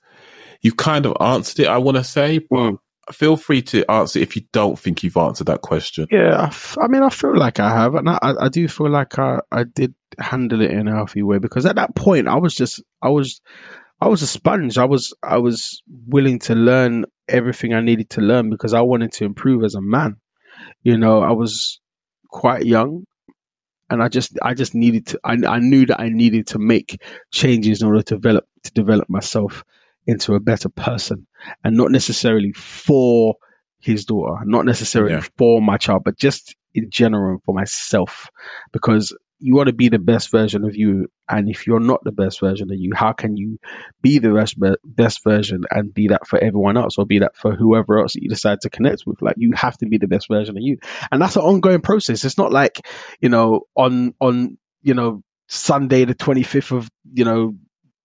you've 0.60 0.76
kind 0.76 1.06
of 1.06 1.16
answered 1.20 1.60
it. 1.60 1.68
I 1.68 1.78
want 1.78 1.96
to 1.98 2.04
say, 2.04 2.38
but 2.38 2.56
Mm. 2.56 2.78
Feel 3.10 3.36
free 3.36 3.62
to 3.62 3.90
answer 3.90 4.18
if 4.18 4.36
you 4.36 4.42
don't 4.52 4.78
think 4.78 5.02
you've 5.02 5.16
answered 5.16 5.48
that 5.48 5.62
question. 5.62 6.06
Yeah, 6.10 6.36
I, 6.36 6.46
f- 6.46 6.78
I 6.80 6.86
mean, 6.86 7.02
I 7.02 7.10
feel 7.10 7.36
like 7.36 7.58
I 7.58 7.70
have, 7.70 7.94
and 7.94 8.08
I, 8.08 8.18
I 8.22 8.48
do 8.48 8.68
feel 8.68 8.90
like 8.90 9.18
I, 9.18 9.40
I 9.50 9.64
did 9.64 9.94
handle 10.18 10.60
it 10.60 10.70
in 10.70 10.88
a 10.88 10.94
healthy 10.94 11.22
way 11.22 11.38
because 11.38 11.66
at 11.66 11.76
that 11.76 11.94
point 11.94 12.28
I 12.28 12.36
was 12.36 12.54
just, 12.54 12.82
I 13.00 13.08
was, 13.08 13.40
I 14.00 14.08
was 14.08 14.22
a 14.22 14.26
sponge. 14.26 14.78
I 14.78 14.84
was, 14.84 15.14
I 15.22 15.38
was 15.38 15.82
willing 15.88 16.38
to 16.40 16.54
learn 16.54 17.06
everything 17.28 17.72
I 17.74 17.80
needed 17.80 18.10
to 18.10 18.20
learn 18.20 18.50
because 18.50 18.74
I 18.74 18.82
wanted 18.82 19.12
to 19.12 19.24
improve 19.24 19.64
as 19.64 19.74
a 19.74 19.80
man. 19.80 20.16
You 20.82 20.96
know, 20.96 21.22
I 21.22 21.32
was 21.32 21.80
quite 22.28 22.64
young, 22.64 23.04
and 23.90 24.02
I 24.02 24.08
just, 24.08 24.38
I 24.42 24.54
just 24.54 24.74
needed 24.74 25.06
to. 25.08 25.20
I, 25.24 25.36
I 25.46 25.58
knew 25.58 25.86
that 25.86 26.00
I 26.00 26.08
needed 26.08 26.48
to 26.48 26.58
make 26.58 27.02
changes 27.32 27.82
in 27.82 27.88
order 27.88 28.02
to 28.02 28.14
develop, 28.14 28.44
to 28.64 28.72
develop 28.72 29.08
myself 29.08 29.64
into 30.06 30.34
a 30.34 30.40
better 30.40 30.68
person, 30.68 31.26
and 31.64 31.76
not 31.76 31.90
necessarily 31.90 32.52
for 32.52 33.36
his 33.80 34.04
daughter, 34.04 34.42
not 34.44 34.64
necessarily 34.64 35.14
Yeah. 35.14 35.24
for 35.38 35.60
my 35.60 35.76
child, 35.76 36.02
but 36.04 36.16
just 36.18 36.54
in 36.74 36.88
general 36.90 37.38
for 37.44 37.54
myself, 37.54 38.28
because 38.72 39.16
you 39.44 39.56
want 39.56 39.66
to 39.66 39.72
be 39.72 39.88
the 39.88 39.98
best 39.98 40.30
version 40.30 40.64
of 40.64 40.76
you, 40.76 41.08
and 41.28 41.48
if 41.48 41.66
you're 41.66 41.80
not 41.80 41.98
the 42.04 42.12
best 42.12 42.38
version 42.38 42.70
of 42.70 42.76
you, 42.78 42.92
how 42.94 43.12
can 43.12 43.36
you 43.36 43.58
be 44.00 44.20
the 44.20 44.32
best 44.32 44.56
best 44.84 45.24
version 45.24 45.64
and 45.68 45.92
be 45.92 46.08
that 46.08 46.28
for 46.28 46.38
everyone 46.38 46.76
else, 46.76 46.96
or 46.96 47.04
be 47.06 47.18
that 47.18 47.36
for 47.36 47.52
whoever 47.56 47.98
else 47.98 48.12
that 48.12 48.22
you 48.22 48.28
decide 48.28 48.60
to 48.60 48.70
connect 48.70 49.02
with? 49.04 49.20
Like 49.20 49.34
you 49.38 49.50
have 49.56 49.76
to 49.78 49.86
be 49.86 49.98
the 49.98 50.06
best 50.06 50.28
version 50.28 50.56
of 50.56 50.62
you, 50.62 50.78
and 51.10 51.20
that's 51.20 51.34
an 51.34 51.42
ongoing 51.42 51.80
process. 51.80 52.24
It's 52.24 52.38
not 52.38 52.52
like 52.52 52.86
you 53.20 53.30
know 53.30 53.62
on 53.74 54.14
on 54.20 54.58
you 54.80 54.94
know 54.94 55.24
Sunday 55.48 56.04
the 56.04 56.14
twenty 56.14 56.44
fifth 56.44 56.70
of 56.70 56.88
you 57.12 57.24
know 57.24 57.56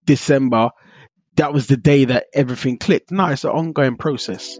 December, 0.04 0.70
that 1.38 1.52
was 1.52 1.68
the 1.68 1.76
day 1.76 2.04
that 2.04 2.26
everything 2.34 2.78
clicked. 2.78 3.12
No, 3.12 3.26
it's 3.26 3.44
an 3.44 3.50
ongoing 3.50 3.96
process. 3.96 4.58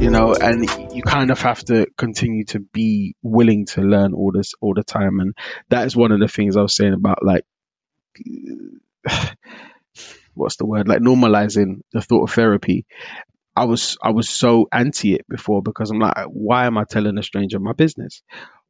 you 0.00 0.10
know, 0.10 0.32
and 0.32 0.64
you 0.94 1.02
kind 1.02 1.32
of 1.32 1.40
have 1.40 1.64
to 1.64 1.88
continue 1.96 2.44
to 2.44 2.60
be 2.60 3.16
willing 3.20 3.66
to 3.66 3.82
learn 3.82 4.14
all 4.14 4.30
this 4.32 4.54
all 4.60 4.74
the 4.74 4.84
time. 4.84 5.18
And 5.18 5.34
that 5.70 5.86
is 5.86 5.96
one 5.96 6.12
of 6.12 6.20
the 6.20 6.28
things 6.28 6.56
I 6.56 6.62
was 6.62 6.76
saying 6.76 6.94
about 6.94 7.18
like, 7.24 7.44
what's 10.38 10.56
the 10.56 10.66
word? 10.66 10.88
Like 10.88 11.00
normalizing 11.00 11.80
the 11.92 12.00
thought 12.00 12.28
of 12.28 12.34
therapy. 12.34 12.86
I 13.56 13.64
was 13.64 13.98
I 14.02 14.10
was 14.10 14.30
so 14.30 14.68
anti 14.72 15.14
it 15.14 15.26
before 15.28 15.62
because 15.62 15.90
I'm 15.90 15.98
like, 15.98 16.26
why 16.26 16.66
am 16.66 16.78
I 16.78 16.84
telling 16.84 17.18
a 17.18 17.22
stranger 17.22 17.58
my 17.58 17.72
business? 17.72 18.22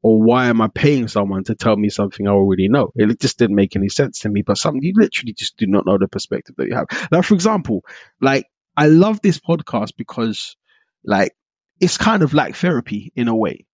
Or 0.02 0.22
why 0.22 0.46
am 0.46 0.60
I 0.60 0.68
paying 0.68 1.08
someone 1.08 1.44
to 1.44 1.56
tell 1.56 1.76
me 1.76 1.88
something 1.88 2.26
I 2.26 2.30
already 2.30 2.68
know? 2.68 2.92
It 2.94 3.20
just 3.20 3.38
didn't 3.38 3.56
make 3.56 3.74
any 3.74 3.88
sense 3.88 4.20
to 4.20 4.28
me. 4.28 4.42
But 4.42 4.56
something 4.56 4.82
you 4.82 4.92
literally 4.96 5.34
just 5.34 5.56
do 5.56 5.66
not 5.66 5.86
know 5.86 5.98
the 5.98 6.08
perspective 6.08 6.54
that 6.56 6.68
you 6.68 6.74
have. 6.76 6.86
Like 7.10 7.24
for 7.24 7.34
example, 7.34 7.84
like 8.20 8.46
I 8.76 8.86
love 8.86 9.20
this 9.20 9.40
podcast 9.40 9.90
because 9.96 10.56
like 11.04 11.32
it's 11.80 11.98
kind 11.98 12.22
of 12.22 12.32
like 12.32 12.54
therapy 12.56 13.12
in 13.14 13.28
a 13.28 13.36
way 13.36 13.66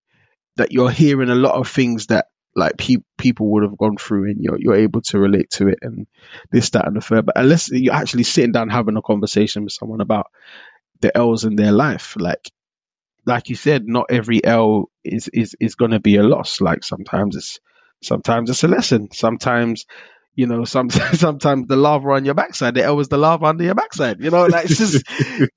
that 0.57 0.73
you're 0.73 0.91
hearing 0.91 1.31
a 1.31 1.35
lot 1.35 1.55
of 1.55 1.69
things 1.69 2.07
that 2.07 2.27
like 2.57 2.77
pe- 2.77 2.97
people 3.19 3.51
would 3.53 3.63
have 3.63 3.77
gone 3.77 3.97
through 3.97 4.31
and 4.31 4.39
you're, 4.41 4.59
you're 4.59 4.77
able 4.77 5.03
to 5.03 5.19
relate 5.19 5.51
to 5.51 5.69
it 5.69 5.79
and 5.83 6.07
this, 6.51 6.71
that, 6.71 6.87
and 6.87 6.97
the 6.97 7.01
third. 7.01 7.27
But 7.27 7.39
unless 7.39 7.71
you're 7.71 7.95
actually 7.95 8.25
sitting 8.25 8.53
down 8.53 8.71
having 8.71 8.97
a 8.97 9.03
conversation 9.03 9.65
with 9.65 9.73
someone 9.73 10.01
about 10.01 10.27
the 11.01 11.17
L's 11.17 11.45
in 11.45 11.57
their 11.57 11.73
life, 11.73 12.17
like, 12.19 12.51
like 13.27 13.49
you 13.49 13.57
said, 13.57 13.87
not 13.87 14.07
every 14.11 14.45
L 14.45 14.91
is, 15.03 15.29
is, 15.29 15.57
is 15.59 15.75
going 15.75 15.93
to 15.93 16.01
be 16.01 16.17
a 16.17 16.23
loss. 16.23 16.61
Like 16.61 16.85
sometimes 16.85 17.37
it's, 17.37 17.59
sometimes 18.03 18.51
it's 18.51 18.65
a 18.65 18.69
lesson. 18.69 19.09
Sometimes 19.13 19.87
you 20.37 20.47
know, 20.47 20.65
some, 20.65 20.91
sometimes 21.15 21.69
the 21.69 21.77
lava 21.77 22.11
on 22.11 22.25
your 22.25 22.35
backside, 22.35 22.75
the 22.75 22.83
L 22.83 22.97
was 22.97 23.09
the 23.09 23.19
lava 23.19 23.47
under 23.47 23.65
your 23.65 23.75
backside. 23.75 24.21
You 24.21 24.31
know, 24.31 24.47
like 24.47 24.67
it's 24.67 24.79
just, 24.79 25.05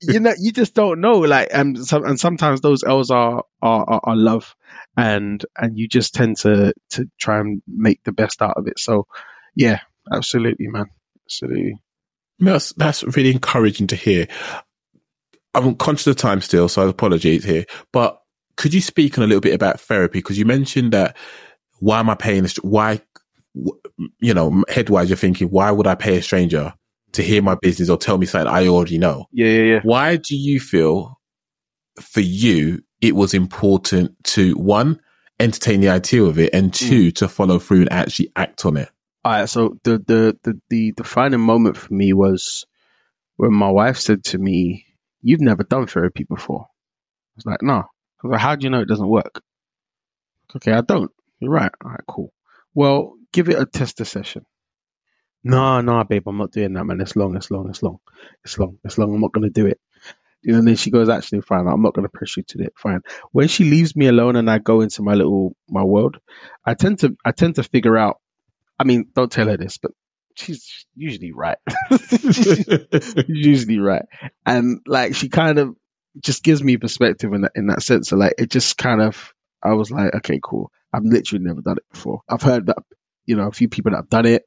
you 0.00 0.20
know, 0.20 0.34
you 0.38 0.52
just 0.52 0.74
don't 0.74 1.00
know. 1.00 1.18
Like, 1.18 1.48
and 1.52 1.84
some, 1.84 2.04
and 2.04 2.18
sometimes 2.18 2.60
those 2.60 2.84
L's 2.84 3.10
are, 3.10 3.44
are, 3.60 3.84
are, 3.88 4.00
are 4.04 4.16
love, 4.16 4.54
and 4.98 5.46
and 5.56 5.78
you 5.78 5.86
just 5.86 6.12
tend 6.12 6.36
to 6.38 6.74
to 6.90 7.06
try 7.20 7.38
and 7.38 7.62
make 7.68 8.02
the 8.02 8.12
best 8.12 8.42
out 8.42 8.56
of 8.56 8.66
it. 8.66 8.80
So, 8.80 9.06
yeah, 9.54 9.78
absolutely, 10.12 10.66
man, 10.66 10.86
absolutely. 11.24 11.80
That's 12.40 12.72
that's 12.72 13.04
really 13.04 13.30
encouraging 13.30 13.86
to 13.88 13.96
hear. 13.96 14.26
I'm 15.54 15.76
conscious 15.76 16.08
of 16.08 16.16
time 16.16 16.40
still, 16.40 16.68
so 16.68 16.88
apologies 16.88 17.44
here, 17.44 17.64
but 17.92 18.20
could 18.56 18.74
you 18.74 18.80
speak 18.80 19.16
on 19.16 19.24
a 19.24 19.26
little 19.28 19.40
bit 19.40 19.54
about 19.54 19.80
therapy? 19.80 20.18
Because 20.18 20.36
you 20.36 20.44
mentioned 20.44 20.92
that 20.92 21.16
why 21.78 22.00
am 22.00 22.10
I 22.10 22.16
paying 22.16 22.42
this? 22.42 22.56
Why 22.56 23.00
you 23.54 24.34
know, 24.34 24.64
headwise, 24.68 25.08
you're 25.08 25.16
thinking, 25.16 25.48
why 25.48 25.70
would 25.70 25.86
I 25.86 25.94
pay 25.94 26.18
a 26.18 26.22
stranger 26.22 26.74
to 27.12 27.22
hear 27.22 27.40
my 27.42 27.56
business 27.60 27.88
or 27.88 27.96
tell 27.96 28.18
me 28.18 28.26
something 28.26 28.52
I 28.52 28.66
already 28.66 28.98
know? 28.98 29.26
Yeah, 29.32 29.46
yeah, 29.46 29.62
yeah. 29.62 29.80
Why 29.84 30.16
do 30.16 30.36
you 30.36 30.60
feel 30.60 31.20
for 32.00 32.20
you 32.20 32.82
it 33.00 33.14
was 33.14 33.34
important 33.34 34.22
to 34.24 34.54
one, 34.54 35.00
entertain 35.38 35.80
the 35.80 35.88
idea 35.88 36.22
of 36.22 36.38
it 36.38 36.52
and 36.52 36.72
two, 36.72 37.08
mm. 37.08 37.14
to 37.16 37.28
follow 37.28 37.58
through 37.58 37.80
and 37.80 37.92
actually 37.92 38.32
act 38.34 38.64
on 38.66 38.76
it? 38.76 38.90
All 39.24 39.32
right. 39.32 39.48
So 39.48 39.78
the, 39.84 39.98
the, 39.98 40.38
the, 40.42 40.60
the 40.68 40.92
defining 40.92 41.40
moment 41.40 41.76
for 41.76 41.92
me 41.92 42.12
was 42.12 42.66
when 43.36 43.52
my 43.52 43.70
wife 43.70 43.98
said 43.98 44.24
to 44.24 44.38
me, 44.38 44.86
you've 45.22 45.40
never 45.40 45.64
done 45.64 45.86
therapy 45.86 46.24
before. 46.24 46.66
I 46.68 47.36
was 47.36 47.46
like, 47.46 47.62
no. 47.62 47.74
I 47.74 48.26
was 48.26 48.32
like, 48.32 48.40
how 48.40 48.56
do 48.56 48.64
you 48.64 48.70
know 48.70 48.80
it 48.80 48.88
doesn't 48.88 49.08
work? 49.08 49.42
Okay, 50.56 50.72
I 50.72 50.80
don't. 50.80 51.10
You're 51.40 51.52
right. 51.52 51.70
All 51.84 51.90
right, 51.90 52.00
cool. 52.08 52.32
Well, 52.74 53.14
give 53.32 53.48
it 53.48 53.58
a 53.58 53.66
tester 53.66 54.04
session. 54.04 54.44
No, 55.44 55.80
no, 55.80 56.02
babe, 56.04 56.26
I'm 56.26 56.36
not 56.36 56.50
doing 56.50 56.72
that, 56.72 56.84
man. 56.84 57.00
It's 57.00 57.14
long, 57.14 57.36
it's 57.36 57.50
long, 57.50 57.68
it's 57.70 57.82
long, 57.82 57.98
it's 58.44 58.58
long, 58.58 58.78
it's 58.84 58.98
long. 58.98 59.14
I'm 59.14 59.20
not 59.20 59.32
gonna 59.32 59.50
do 59.50 59.66
it. 59.66 59.80
And 60.44 60.66
then 60.66 60.76
she 60.76 60.90
goes, 60.90 61.08
actually, 61.08 61.40
fine. 61.40 61.66
I'm 61.66 61.82
not 61.82 61.94
gonna 61.94 62.08
push 62.08 62.36
you 62.36 62.42
to 62.44 62.62
it. 62.62 62.74
Fine. 62.76 63.00
When 63.32 63.48
she 63.48 63.64
leaves 63.64 63.96
me 63.96 64.06
alone 64.06 64.36
and 64.36 64.50
I 64.50 64.58
go 64.58 64.80
into 64.80 65.02
my 65.02 65.14
little 65.14 65.56
my 65.68 65.82
world, 65.82 66.18
I 66.64 66.74
tend 66.74 67.00
to 67.00 67.16
I 67.24 67.32
tend 67.32 67.56
to 67.56 67.62
figure 67.62 67.96
out. 67.96 68.20
I 68.78 68.84
mean, 68.84 69.08
don't 69.14 69.30
tell 69.30 69.48
her 69.48 69.56
this, 69.56 69.78
but 69.78 69.90
she's 70.36 70.86
usually 70.94 71.32
right. 71.32 71.58
usually 73.26 73.80
right, 73.80 74.04
and 74.46 74.80
like 74.86 75.16
she 75.16 75.28
kind 75.28 75.58
of 75.58 75.74
just 76.20 76.44
gives 76.44 76.62
me 76.62 76.76
perspective 76.76 77.32
in 77.32 77.42
that 77.42 77.52
in 77.56 77.66
that 77.66 77.82
sense. 77.82 78.08
So 78.08 78.16
like 78.16 78.34
it 78.38 78.50
just 78.50 78.76
kind 78.78 79.02
of 79.02 79.34
I 79.62 79.74
was 79.74 79.90
like, 79.90 80.14
okay, 80.14 80.38
cool. 80.42 80.70
I've 80.92 81.04
literally 81.04 81.44
never 81.44 81.60
done 81.60 81.78
it 81.78 81.84
before. 81.92 82.22
I've 82.28 82.42
heard 82.42 82.66
that 82.66 82.78
you 83.28 83.36
know, 83.36 83.46
a 83.46 83.52
few 83.52 83.68
people 83.68 83.92
that 83.92 83.98
have 83.98 84.08
done 84.08 84.24
it 84.24 84.46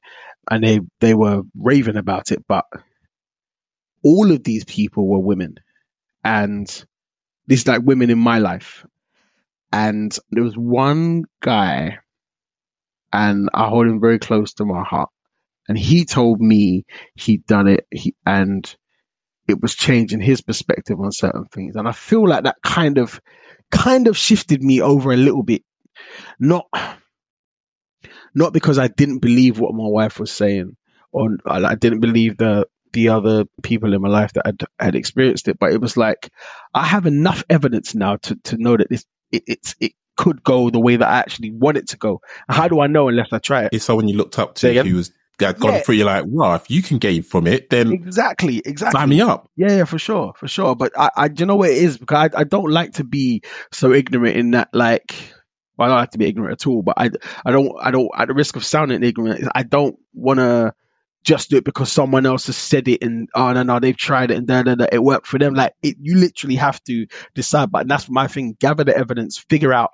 and 0.49 0.63
they, 0.63 0.79
they 0.99 1.13
were 1.13 1.43
raving 1.55 1.97
about 1.97 2.31
it, 2.31 2.43
but 2.47 2.65
all 4.03 4.31
of 4.31 4.43
these 4.43 4.65
people 4.65 5.07
were 5.07 5.19
women 5.19 5.55
and 6.23 6.85
these 7.47 7.67
like 7.67 7.81
women 7.83 8.09
in 8.09 8.19
my 8.19 8.39
life. 8.39 8.85
And 9.71 10.15
there 10.31 10.43
was 10.43 10.55
one 10.55 11.23
guy 11.41 11.99
and 13.13 13.49
I 13.53 13.67
hold 13.67 13.87
him 13.87 13.99
very 13.99 14.19
close 14.19 14.53
to 14.55 14.65
my 14.65 14.83
heart. 14.83 15.09
And 15.67 15.77
he 15.77 16.05
told 16.05 16.41
me 16.41 16.85
he'd 17.15 17.45
done 17.45 17.67
it 17.67 17.85
he, 17.91 18.15
and 18.25 18.73
it 19.47 19.61
was 19.61 19.75
changing 19.75 20.21
his 20.21 20.41
perspective 20.41 20.99
on 20.99 21.11
certain 21.11 21.45
things. 21.45 21.75
And 21.75 21.87
I 21.87 21.91
feel 21.91 22.27
like 22.27 22.43
that 22.43 22.57
kind 22.63 22.97
of, 22.97 23.19
kind 23.69 24.07
of 24.07 24.17
shifted 24.17 24.61
me 24.61 24.81
over 24.81 25.11
a 25.11 25.17
little 25.17 25.43
bit. 25.43 25.63
Not, 26.39 26.65
not 28.33 28.53
because 28.53 28.79
I 28.79 28.87
didn't 28.87 29.19
believe 29.19 29.59
what 29.59 29.73
my 29.73 29.87
wife 29.87 30.19
was 30.19 30.31
saying 30.31 30.75
or 31.11 31.37
I 31.45 31.75
didn't 31.75 31.99
believe 31.99 32.37
the 32.37 32.67
the 32.93 33.09
other 33.09 33.45
people 33.63 33.93
in 33.93 34.01
my 34.01 34.09
life 34.09 34.33
that 34.33 34.45
had, 34.45 34.63
had 34.79 34.95
experienced 34.95 35.47
it, 35.47 35.59
but 35.59 35.71
it 35.71 35.81
was 35.81 35.97
like 35.97 36.29
I 36.73 36.85
have 36.85 37.05
enough 37.05 37.43
evidence 37.49 37.95
now 37.95 38.17
to, 38.17 38.35
to 38.35 38.57
know 38.57 38.77
that 38.77 38.89
this 38.89 39.05
it, 39.31 39.43
it's 39.47 39.75
it 39.79 39.93
could 40.17 40.43
go 40.43 40.69
the 40.69 40.79
way 40.79 40.97
that 40.97 41.07
I 41.07 41.19
actually 41.19 41.51
want 41.51 41.77
it 41.77 41.89
to 41.89 41.97
go. 41.97 42.21
How 42.47 42.67
do 42.67 42.79
I 42.81 42.87
know 42.87 43.07
unless 43.07 43.29
I 43.31 43.39
try 43.39 43.65
it? 43.65 43.69
It's 43.73 43.85
someone 43.85 44.07
you 44.07 44.17
looked 44.17 44.37
up 44.37 44.55
to 44.55 44.83
who 44.83 44.95
was 44.95 45.11
had 45.39 45.59
gone 45.59 45.73
yeah. 45.73 45.79
through. 45.81 45.95
You're 45.95 46.05
like, 46.05 46.25
well, 46.27 46.53
if 46.55 46.69
you 46.69 46.81
can 46.81 46.99
gain 46.99 47.23
from 47.23 47.47
it, 47.47 47.69
then 47.69 47.91
exactly, 47.91 48.61
exactly. 48.63 48.99
Sign 48.99 49.09
me 49.09 49.21
up. 49.21 49.49
Yeah, 49.55 49.77
yeah, 49.77 49.83
for 49.85 49.97
sure, 49.97 50.33
for 50.37 50.47
sure. 50.47 50.75
But 50.75 50.93
I, 50.97 51.09
I, 51.15 51.29
you 51.35 51.45
know 51.45 51.55
what 51.55 51.69
it 51.69 51.77
is 51.77 51.97
because 51.97 52.29
I, 52.33 52.41
I 52.41 52.43
don't 52.43 52.69
like 52.69 52.93
to 52.93 53.03
be 53.03 53.41
so 53.71 53.91
ignorant 53.91 54.37
in 54.37 54.51
that, 54.51 54.69
like 54.73 55.15
well, 55.77 55.87
I 55.87 55.93
don't 55.93 55.99
have 55.99 56.09
to 56.11 56.17
be 56.17 56.27
ignorant 56.27 56.61
at 56.61 56.67
all, 56.67 56.83
but 56.83 56.95
I, 56.97 57.09
I 57.45 57.51
don't, 57.51 57.73
I 57.81 57.91
don't, 57.91 58.09
at 58.15 58.27
the 58.27 58.33
risk 58.33 58.55
of 58.55 58.63
sounding 58.63 59.03
ignorant, 59.03 59.47
I 59.55 59.63
don't 59.63 59.97
want 60.13 60.39
to 60.39 60.73
just 61.23 61.49
do 61.49 61.57
it 61.57 61.63
because 61.63 61.91
someone 61.91 62.25
else 62.25 62.47
has 62.47 62.57
said 62.57 62.87
it 62.87 63.03
and 63.03 63.29
oh 63.35 63.53
no 63.53 63.63
no 63.63 63.79
they've 63.79 63.97
tried 63.97 64.31
it 64.31 64.37
and 64.37 64.47
da, 64.47 64.63
da, 64.63 64.75
da, 64.75 64.87
it 64.91 65.03
worked 65.03 65.27
for 65.27 65.37
them. 65.37 65.53
Like 65.53 65.73
it, 65.83 65.97
you 65.99 66.15
literally 66.17 66.55
have 66.55 66.83
to 66.85 67.07
decide. 67.35 67.71
But 67.71 67.87
that's 67.87 68.09
my 68.09 68.27
thing: 68.27 68.55
gather 68.59 68.83
the 68.83 68.97
evidence, 68.97 69.37
figure 69.37 69.73
out 69.73 69.91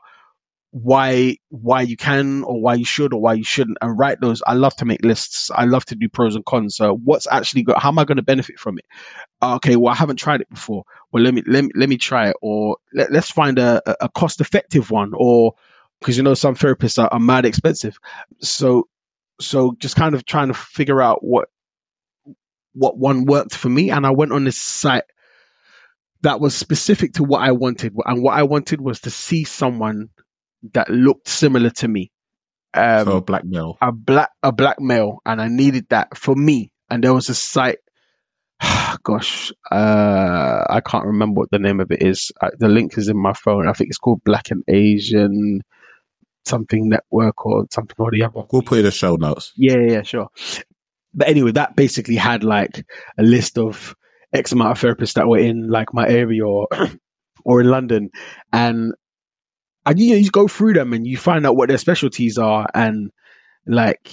why 0.71 1.37
why 1.49 1.81
you 1.81 1.97
can 1.97 2.43
or 2.43 2.61
why 2.61 2.75
you 2.75 2.85
should 2.85 3.13
or 3.13 3.21
why 3.21 3.33
you 3.33 3.43
shouldn't, 3.43 3.77
and 3.81 3.97
write 3.97 4.21
those. 4.21 4.41
I 4.45 4.53
love 4.53 4.75
to 4.77 4.85
make 4.85 5.03
lists. 5.03 5.51
I 5.53 5.65
love 5.65 5.85
to 5.85 5.95
do 5.95 6.07
pros 6.09 6.35
and 6.35 6.45
cons. 6.45 6.75
So 6.75 6.95
what's 6.95 7.27
actually 7.29 7.63
good? 7.63 7.77
How 7.77 7.89
am 7.89 7.99
I 7.99 8.05
going 8.05 8.17
to 8.17 8.23
benefit 8.23 8.59
from 8.59 8.77
it? 8.77 8.85
Ah, 9.41 9.55
okay, 9.55 9.75
well 9.75 9.93
I 9.93 9.95
haven't 9.95 10.17
tried 10.17 10.41
it 10.41 10.49
before. 10.49 10.83
Well 11.11 11.23
let 11.23 11.33
me 11.33 11.43
let 11.45 11.63
me 11.63 11.71
let 11.75 11.89
me 11.89 11.97
try 11.97 12.29
it, 12.29 12.37
or 12.41 12.77
let, 12.93 13.13
us 13.13 13.31
find 13.31 13.59
a, 13.59 13.81
a 14.03 14.09
cost 14.09 14.39
effective 14.39 14.91
one, 14.91 15.11
or 15.13 15.55
because 15.99 16.17
you 16.17 16.23
know 16.23 16.35
some 16.35 16.55
therapists 16.55 17.01
are, 17.01 17.09
are 17.11 17.19
mad 17.19 17.45
expensive. 17.45 17.97
So 18.39 18.87
so 19.39 19.75
just 19.79 19.95
kind 19.95 20.15
of 20.15 20.25
trying 20.25 20.47
to 20.47 20.53
figure 20.53 21.01
out 21.01 21.23
what 21.23 21.49
what 22.73 22.97
one 22.97 23.25
worked 23.25 23.55
for 23.55 23.69
me, 23.69 23.91
and 23.91 24.05
I 24.05 24.11
went 24.11 24.31
on 24.31 24.43
this 24.43 24.57
site 24.57 25.03
that 26.21 26.39
was 26.39 26.55
specific 26.55 27.13
to 27.13 27.23
what 27.23 27.41
I 27.41 27.51
wanted, 27.51 27.93
and 28.05 28.23
what 28.23 28.37
I 28.37 28.43
wanted 28.43 28.81
was 28.81 29.01
to 29.01 29.09
see 29.09 29.43
someone 29.43 30.09
that 30.73 30.89
looked 30.89 31.27
similar 31.27 31.69
to 31.69 31.87
me. 31.87 32.11
Um, 32.73 33.05
so 33.05 33.17
a 33.17 33.21
black 33.21 33.45
male, 33.45 33.77
a 33.81 33.91
black 33.91 34.29
a 34.43 34.51
black 34.51 34.79
male, 34.79 35.19
and 35.25 35.41
I 35.41 35.47
needed 35.47 35.87
that 35.89 36.17
for 36.17 36.35
me. 36.35 36.71
And 36.89 37.03
there 37.03 37.13
was 37.13 37.29
a 37.29 37.35
site 37.35 37.79
gosh, 39.03 39.51
uh, 39.71 40.63
I 40.69 40.81
can't 40.81 41.05
remember 41.05 41.39
what 41.39 41.51
the 41.51 41.59
name 41.59 41.79
of 41.79 41.91
it 41.91 42.01
is. 42.01 42.31
Uh, 42.41 42.49
the 42.57 42.67
link 42.67 42.97
is 42.97 43.09
in 43.09 43.17
my 43.17 43.33
phone. 43.33 43.67
I 43.67 43.73
think 43.73 43.89
it's 43.89 43.97
called 43.97 44.23
Black 44.23 44.51
and 44.51 44.63
Asian 44.67 45.61
something 46.47 46.89
network 46.89 47.45
or 47.45 47.65
something 47.71 47.95
or 47.97 48.11
the 48.11 48.23
other. 48.23 48.45
We'll 48.51 48.61
put 48.61 48.79
in 48.79 48.85
the 48.85 48.91
show 48.91 49.15
notes. 49.15 49.53
Yeah, 49.55 49.77
yeah, 49.87 50.01
sure. 50.03 50.27
But 51.13 51.29
anyway, 51.29 51.51
that 51.53 51.75
basically 51.75 52.15
had 52.15 52.43
like 52.43 52.85
a 53.17 53.23
list 53.23 53.57
of 53.57 53.95
X 54.33 54.51
amount 54.51 54.71
of 54.71 54.79
therapists 54.81 55.13
that 55.13 55.27
were 55.27 55.39
in 55.39 55.69
like 55.69 55.93
my 55.93 56.07
area 56.07 56.45
or 56.45 56.67
or 57.45 57.61
in 57.61 57.67
London, 57.67 58.09
and 58.51 58.93
and 59.85 59.99
you 59.99 60.11
know, 60.11 60.17
you 60.17 60.29
go 60.29 60.47
through 60.47 60.73
them 60.73 60.93
and 60.93 61.07
you 61.07 61.17
find 61.17 61.45
out 61.45 61.55
what 61.55 61.69
their 61.69 61.77
specialties 61.77 62.37
are, 62.37 62.67
and 62.73 63.11
like 63.65 64.11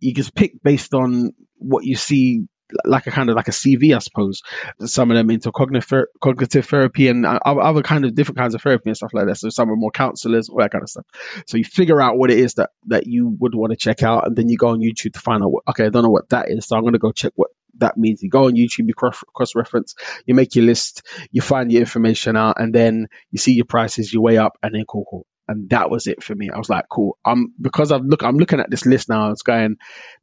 you 0.00 0.14
just 0.14 0.34
pick 0.34 0.52
based 0.62 0.94
on 0.94 1.32
what 1.56 1.84
you 1.84 1.96
see 1.96 2.46
like 2.84 3.06
a 3.06 3.10
kind 3.10 3.30
of 3.30 3.36
like 3.36 3.48
a 3.48 3.52
CV, 3.52 3.94
I 3.94 3.98
suppose. 3.98 4.42
Some 4.84 5.10
of 5.10 5.16
them 5.16 5.30
into 5.30 5.52
cognitive 5.52 6.06
cognitive 6.20 6.66
therapy 6.66 7.08
and 7.08 7.26
other 7.26 7.82
kind 7.82 8.04
of 8.04 8.14
different 8.14 8.38
kinds 8.38 8.54
of 8.54 8.62
therapy 8.62 8.90
and 8.90 8.96
stuff 8.96 9.14
like 9.14 9.26
that. 9.26 9.36
So 9.36 9.48
some 9.50 9.70
are 9.70 9.76
more 9.76 9.90
counselors, 9.90 10.48
all 10.48 10.58
that 10.58 10.70
kind 10.70 10.82
of 10.82 10.90
stuff. 10.90 11.06
So 11.46 11.56
you 11.56 11.64
figure 11.64 12.00
out 12.00 12.18
what 12.18 12.30
it 12.30 12.38
is 12.38 12.54
that 12.54 12.70
that 12.86 13.06
you 13.06 13.36
would 13.40 13.54
want 13.54 13.72
to 13.72 13.76
check 13.76 14.02
out, 14.02 14.26
and 14.26 14.36
then 14.36 14.48
you 14.48 14.56
go 14.56 14.68
on 14.68 14.80
YouTube 14.80 15.14
to 15.14 15.20
find 15.20 15.42
out. 15.42 15.50
What, 15.50 15.64
okay, 15.68 15.86
I 15.86 15.88
don't 15.88 16.02
know 16.02 16.10
what 16.10 16.28
that 16.30 16.50
is, 16.50 16.66
so 16.66 16.76
I'm 16.76 16.82
going 16.82 16.94
to 16.94 16.98
go 16.98 17.12
check 17.12 17.32
what 17.36 17.50
that 17.78 17.96
means. 17.96 18.22
You 18.22 18.28
go 18.28 18.46
on 18.46 18.54
YouTube, 18.54 18.88
you 18.88 18.94
cross 18.94 19.54
reference, 19.54 19.94
you 20.26 20.34
make 20.34 20.54
your 20.56 20.64
list, 20.64 21.02
you 21.30 21.40
find 21.40 21.70
your 21.70 21.80
information 21.80 22.36
out, 22.36 22.60
and 22.60 22.74
then 22.74 23.06
you 23.30 23.38
see 23.38 23.52
your 23.52 23.66
prices, 23.66 24.12
you 24.12 24.20
weigh 24.20 24.38
up, 24.38 24.58
and 24.62 24.74
then 24.74 24.84
cool, 24.86 25.04
cool. 25.08 25.26
And 25.48 25.70
that 25.70 25.90
was 25.90 26.06
it 26.06 26.22
for 26.22 26.34
me. 26.34 26.50
I 26.50 26.58
was 26.58 26.68
like, 26.68 26.84
cool. 26.90 27.16
I'm 27.24 27.54
because 27.60 27.90
I've 27.90 28.04
look, 28.04 28.22
I'm 28.22 28.36
looking 28.36 28.60
at 28.60 28.70
this 28.70 28.84
list 28.84 29.08
now. 29.08 29.30
It's 29.30 29.42
going. 29.42 29.76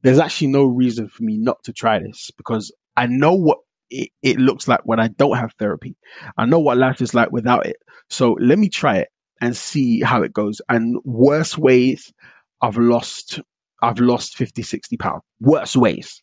There's 0.03 0.19
actually 0.19 0.47
no 0.47 0.65
reason 0.65 1.09
for 1.09 1.23
me 1.23 1.37
not 1.37 1.63
to 1.63 1.73
try 1.73 1.99
this 1.99 2.31
because 2.37 2.71
I 2.95 3.07
know 3.07 3.33
what 3.33 3.57
it, 3.89 4.09
it 4.21 4.37
looks 4.37 4.67
like 4.67 4.81
when 4.83 4.99
I 4.99 5.07
don't 5.07 5.37
have 5.37 5.53
therapy. 5.57 5.95
I 6.37 6.45
know 6.45 6.59
what 6.59 6.77
life 6.77 7.01
is 7.01 7.13
like 7.13 7.31
without 7.31 7.65
it. 7.65 7.77
So 8.09 8.37
let 8.39 8.57
me 8.59 8.69
try 8.69 8.97
it 8.97 9.09
and 9.41 9.55
see 9.55 10.01
how 10.01 10.23
it 10.23 10.33
goes. 10.33 10.61
And 10.69 10.97
worst 11.03 11.57
ways, 11.57 12.13
I've 12.61 12.77
lost, 12.77 13.39
I've 13.81 13.99
lost 13.99 14.37
50, 14.37 14.61
60 14.63 14.97
pounds. 14.97 15.23
Worst 15.39 15.75
ways 15.75 16.21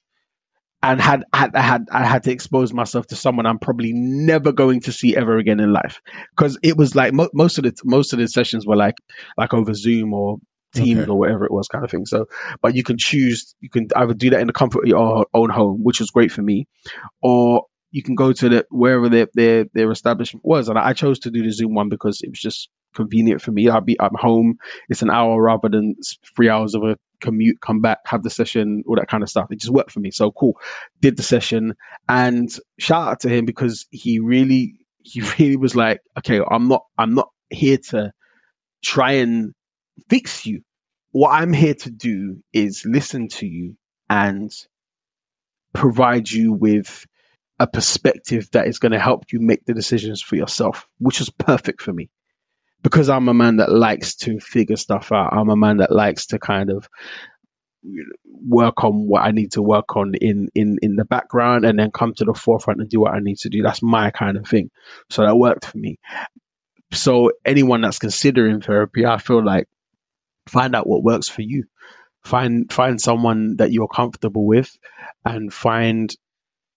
and 0.82 1.00
had 1.00 1.24
had 1.32 1.54
had 1.54 1.88
I 1.90 2.04
had 2.04 2.24
to 2.24 2.32
expose 2.32 2.72
myself 2.72 3.06
to 3.08 3.16
someone 3.16 3.46
I'm 3.46 3.58
probably 3.58 3.92
never 3.92 4.52
going 4.52 4.80
to 4.82 4.92
see 4.92 5.16
ever 5.16 5.38
again 5.38 5.60
in 5.60 5.72
life 5.72 6.00
because 6.36 6.58
it 6.62 6.76
was 6.76 6.94
like 6.94 7.12
mo- 7.12 7.30
most 7.32 7.58
of 7.58 7.64
the 7.64 7.74
most 7.84 8.12
of 8.12 8.18
the 8.18 8.26
sessions 8.28 8.66
were 8.66 8.76
like 8.76 8.96
like 9.36 9.54
over 9.54 9.74
Zoom 9.74 10.12
or 10.12 10.38
Teams 10.74 11.00
okay. 11.00 11.10
or 11.10 11.18
whatever 11.18 11.44
it 11.44 11.52
was 11.52 11.68
kind 11.68 11.84
of 11.84 11.90
thing. 11.90 12.06
So, 12.06 12.28
but 12.62 12.74
you 12.74 12.82
can 12.82 12.96
choose 12.96 13.54
you 13.60 13.68
can 13.68 13.88
either 13.94 14.14
do 14.14 14.30
that 14.30 14.40
in 14.40 14.46
the 14.46 14.54
comfort 14.54 14.84
of 14.84 14.88
your 14.88 15.26
own 15.34 15.50
home, 15.50 15.84
which 15.84 16.00
was 16.00 16.10
great 16.10 16.32
for 16.32 16.40
me, 16.40 16.66
or 17.20 17.66
you 17.90 18.02
can 18.02 18.14
go 18.14 18.32
to 18.32 18.48
the 18.48 18.66
wherever 18.70 19.10
their 19.10 19.28
their 19.34 19.66
their 19.74 19.90
establishment 19.90 20.44
was, 20.46 20.70
and 20.70 20.78
I 20.78 20.94
chose 20.94 21.20
to 21.20 21.30
do 21.30 21.42
the 21.42 21.50
Zoom 21.50 21.74
one 21.74 21.90
because 21.90 22.22
it 22.22 22.30
was 22.30 22.40
just 22.40 22.70
convenient 22.94 23.42
for 23.42 23.52
me. 23.52 23.68
I'll 23.68 23.82
be 23.82 24.00
I'm 24.00 24.14
home. 24.14 24.56
It's 24.88 25.02
an 25.02 25.10
hour 25.10 25.40
rather 25.40 25.68
than 25.68 25.96
three 26.34 26.48
hours 26.48 26.74
of 26.74 26.84
a 26.84 26.96
commute, 27.22 27.60
come 27.60 27.80
back, 27.80 28.00
have 28.04 28.22
the 28.22 28.30
session, 28.30 28.84
all 28.86 28.96
that 28.96 29.08
kind 29.08 29.22
of 29.22 29.30
stuff. 29.30 29.50
It 29.50 29.60
just 29.60 29.72
worked 29.72 29.92
for 29.92 30.00
me. 30.00 30.10
So 30.10 30.30
cool. 30.30 30.58
Did 31.00 31.16
the 31.16 31.22
session 31.22 31.74
and 32.08 32.50
shout 32.78 33.08
out 33.08 33.20
to 33.20 33.30
him 33.30 33.46
because 33.46 33.86
he 33.90 34.18
really, 34.18 34.74
he 35.02 35.20
really 35.38 35.56
was 35.56 35.74
like, 35.74 36.00
okay, 36.18 36.40
I'm 36.46 36.68
not, 36.68 36.82
I'm 36.98 37.14
not 37.14 37.30
here 37.48 37.78
to 37.90 38.12
try 38.82 39.12
and 39.12 39.54
fix 40.10 40.44
you. 40.44 40.62
What 41.12 41.30
I'm 41.30 41.52
here 41.52 41.74
to 41.74 41.90
do 41.90 42.42
is 42.52 42.84
listen 42.86 43.28
to 43.28 43.46
you 43.46 43.76
and 44.10 44.50
provide 45.72 46.30
you 46.30 46.52
with 46.52 47.06
a 47.58 47.66
perspective 47.66 48.48
that 48.52 48.66
is 48.66 48.78
going 48.78 48.92
to 48.92 48.98
help 48.98 49.24
you 49.32 49.40
make 49.40 49.64
the 49.64 49.74
decisions 49.74 50.20
for 50.20 50.36
yourself, 50.36 50.86
which 50.98 51.20
was 51.20 51.30
perfect 51.30 51.80
for 51.80 51.92
me 51.92 52.10
because 52.82 53.08
I'm 53.08 53.28
a 53.28 53.34
man 53.34 53.56
that 53.56 53.70
likes 53.70 54.16
to 54.16 54.40
figure 54.40 54.76
stuff 54.76 55.12
out. 55.12 55.32
I'm 55.32 55.50
a 55.50 55.56
man 55.56 55.78
that 55.78 55.92
likes 55.92 56.26
to 56.26 56.38
kind 56.38 56.70
of 56.70 56.88
work 58.24 58.84
on 58.84 59.08
what 59.08 59.22
I 59.22 59.32
need 59.32 59.52
to 59.52 59.62
work 59.62 59.96
on 59.96 60.14
in 60.14 60.48
in 60.54 60.78
in 60.82 60.96
the 60.96 61.04
background 61.04 61.64
and 61.64 61.78
then 61.78 61.90
come 61.90 62.14
to 62.14 62.24
the 62.24 62.34
forefront 62.34 62.80
and 62.80 62.88
do 62.88 63.00
what 63.00 63.14
I 63.14 63.20
need 63.20 63.38
to 63.38 63.48
do. 63.48 63.62
That's 63.62 63.82
my 63.82 64.10
kind 64.10 64.36
of 64.36 64.46
thing. 64.46 64.70
So 65.10 65.22
that 65.22 65.36
worked 65.36 65.66
for 65.66 65.78
me. 65.78 65.98
So 66.92 67.32
anyone 67.44 67.80
that's 67.80 67.98
considering 67.98 68.60
therapy, 68.60 69.06
I 69.06 69.18
feel 69.18 69.44
like 69.44 69.66
find 70.48 70.74
out 70.74 70.86
what 70.86 71.02
works 71.02 71.28
for 71.28 71.42
you. 71.42 71.64
Find 72.24 72.72
find 72.72 73.00
someone 73.00 73.56
that 73.56 73.72
you're 73.72 73.88
comfortable 73.88 74.46
with 74.46 74.76
and 75.24 75.52
find 75.52 76.14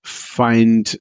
find 0.04 0.92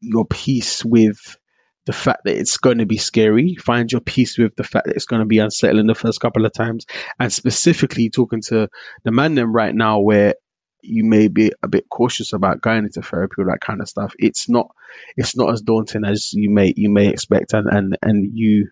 your 0.00 0.26
peace 0.26 0.84
with 0.84 1.38
the 1.86 1.92
fact 1.92 2.24
that 2.24 2.36
it's 2.36 2.56
going 2.56 2.78
to 2.78 2.86
be 2.86 2.96
scary. 2.96 3.56
Find 3.56 3.90
your 3.90 4.00
peace 4.00 4.38
with 4.38 4.56
the 4.56 4.64
fact 4.64 4.86
that 4.86 4.96
it's 4.96 5.06
going 5.06 5.20
to 5.20 5.26
be 5.26 5.38
unsettling 5.38 5.86
the 5.86 5.94
first 5.94 6.20
couple 6.20 6.46
of 6.46 6.52
times. 6.52 6.86
And 7.18 7.32
specifically 7.32 8.10
talking 8.10 8.40
to 8.48 8.68
the 9.04 9.12
man 9.12 9.34
them 9.34 9.52
right 9.52 9.74
now 9.74 10.00
where 10.00 10.34
you 10.80 11.04
may 11.04 11.28
be 11.28 11.52
a 11.62 11.68
bit 11.68 11.88
cautious 11.88 12.32
about 12.32 12.60
going 12.60 12.84
into 12.84 13.02
therapy 13.02 13.34
or 13.38 13.46
that 13.46 13.60
kind 13.60 13.80
of 13.80 13.88
stuff. 13.88 14.14
It's 14.18 14.48
not 14.48 14.68
it's 15.16 15.36
not 15.36 15.52
as 15.52 15.62
daunting 15.62 16.04
as 16.04 16.32
you 16.32 16.50
may 16.50 16.72
you 16.76 16.90
may 16.90 17.08
expect 17.08 17.54
and, 17.54 17.66
and, 17.68 17.98
and 18.02 18.30
you 18.36 18.70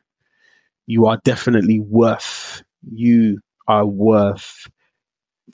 you 0.87 1.07
are 1.07 1.19
definitely 1.25 1.81
worth 1.81 2.63
you 2.83 3.41
are 3.67 3.87
worth 3.87 4.69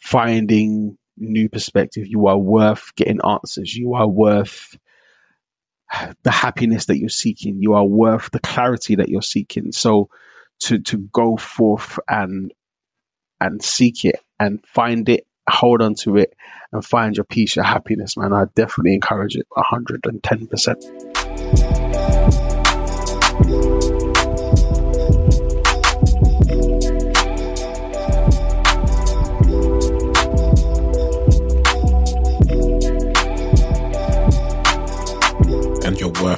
finding 0.01 0.97
new 1.17 1.49
perspective. 1.49 2.07
You 2.07 2.29
are 2.29 2.39
worth 2.39 2.95
getting 2.97 3.21
answers. 3.25 3.75
You 3.75 3.95
are 3.95 4.09
worth 4.09 4.77
the 6.23 6.31
happiness 6.31 6.87
that 6.87 6.99
you're 6.99 7.09
seeking. 7.09 7.63
You 7.63 7.75
are 7.75 7.85
worth 7.85 8.31
the 8.31 8.41
clarity 8.41 8.97
that 8.97 9.09
you're 9.09 9.23
seeking. 9.23 9.73
So 9.73 10.11
to 10.61 10.79
to 10.81 10.99
go 10.99 11.37
forth 11.37 11.99
and 12.09 12.53
and 13.41 13.63
seek 13.63 14.05
it 14.05 14.17
and 14.39 14.65
find 14.67 15.09
it, 15.09 15.27
hold 15.49 15.83
on 15.83 15.95
to 15.95 16.17
it, 16.17 16.35
and 16.73 16.85
find 16.85 17.17
your 17.17 17.25
peace, 17.25 17.57
your 17.57 17.65
happiness, 17.65 18.17
man. 18.17 18.33
I 18.33 18.45
definitely 18.55 18.95
encourage 18.95 19.37
it 19.37 19.47
hundred 19.57 20.07
and 20.07 20.23
ten 20.23 20.47
percent. 20.47 20.85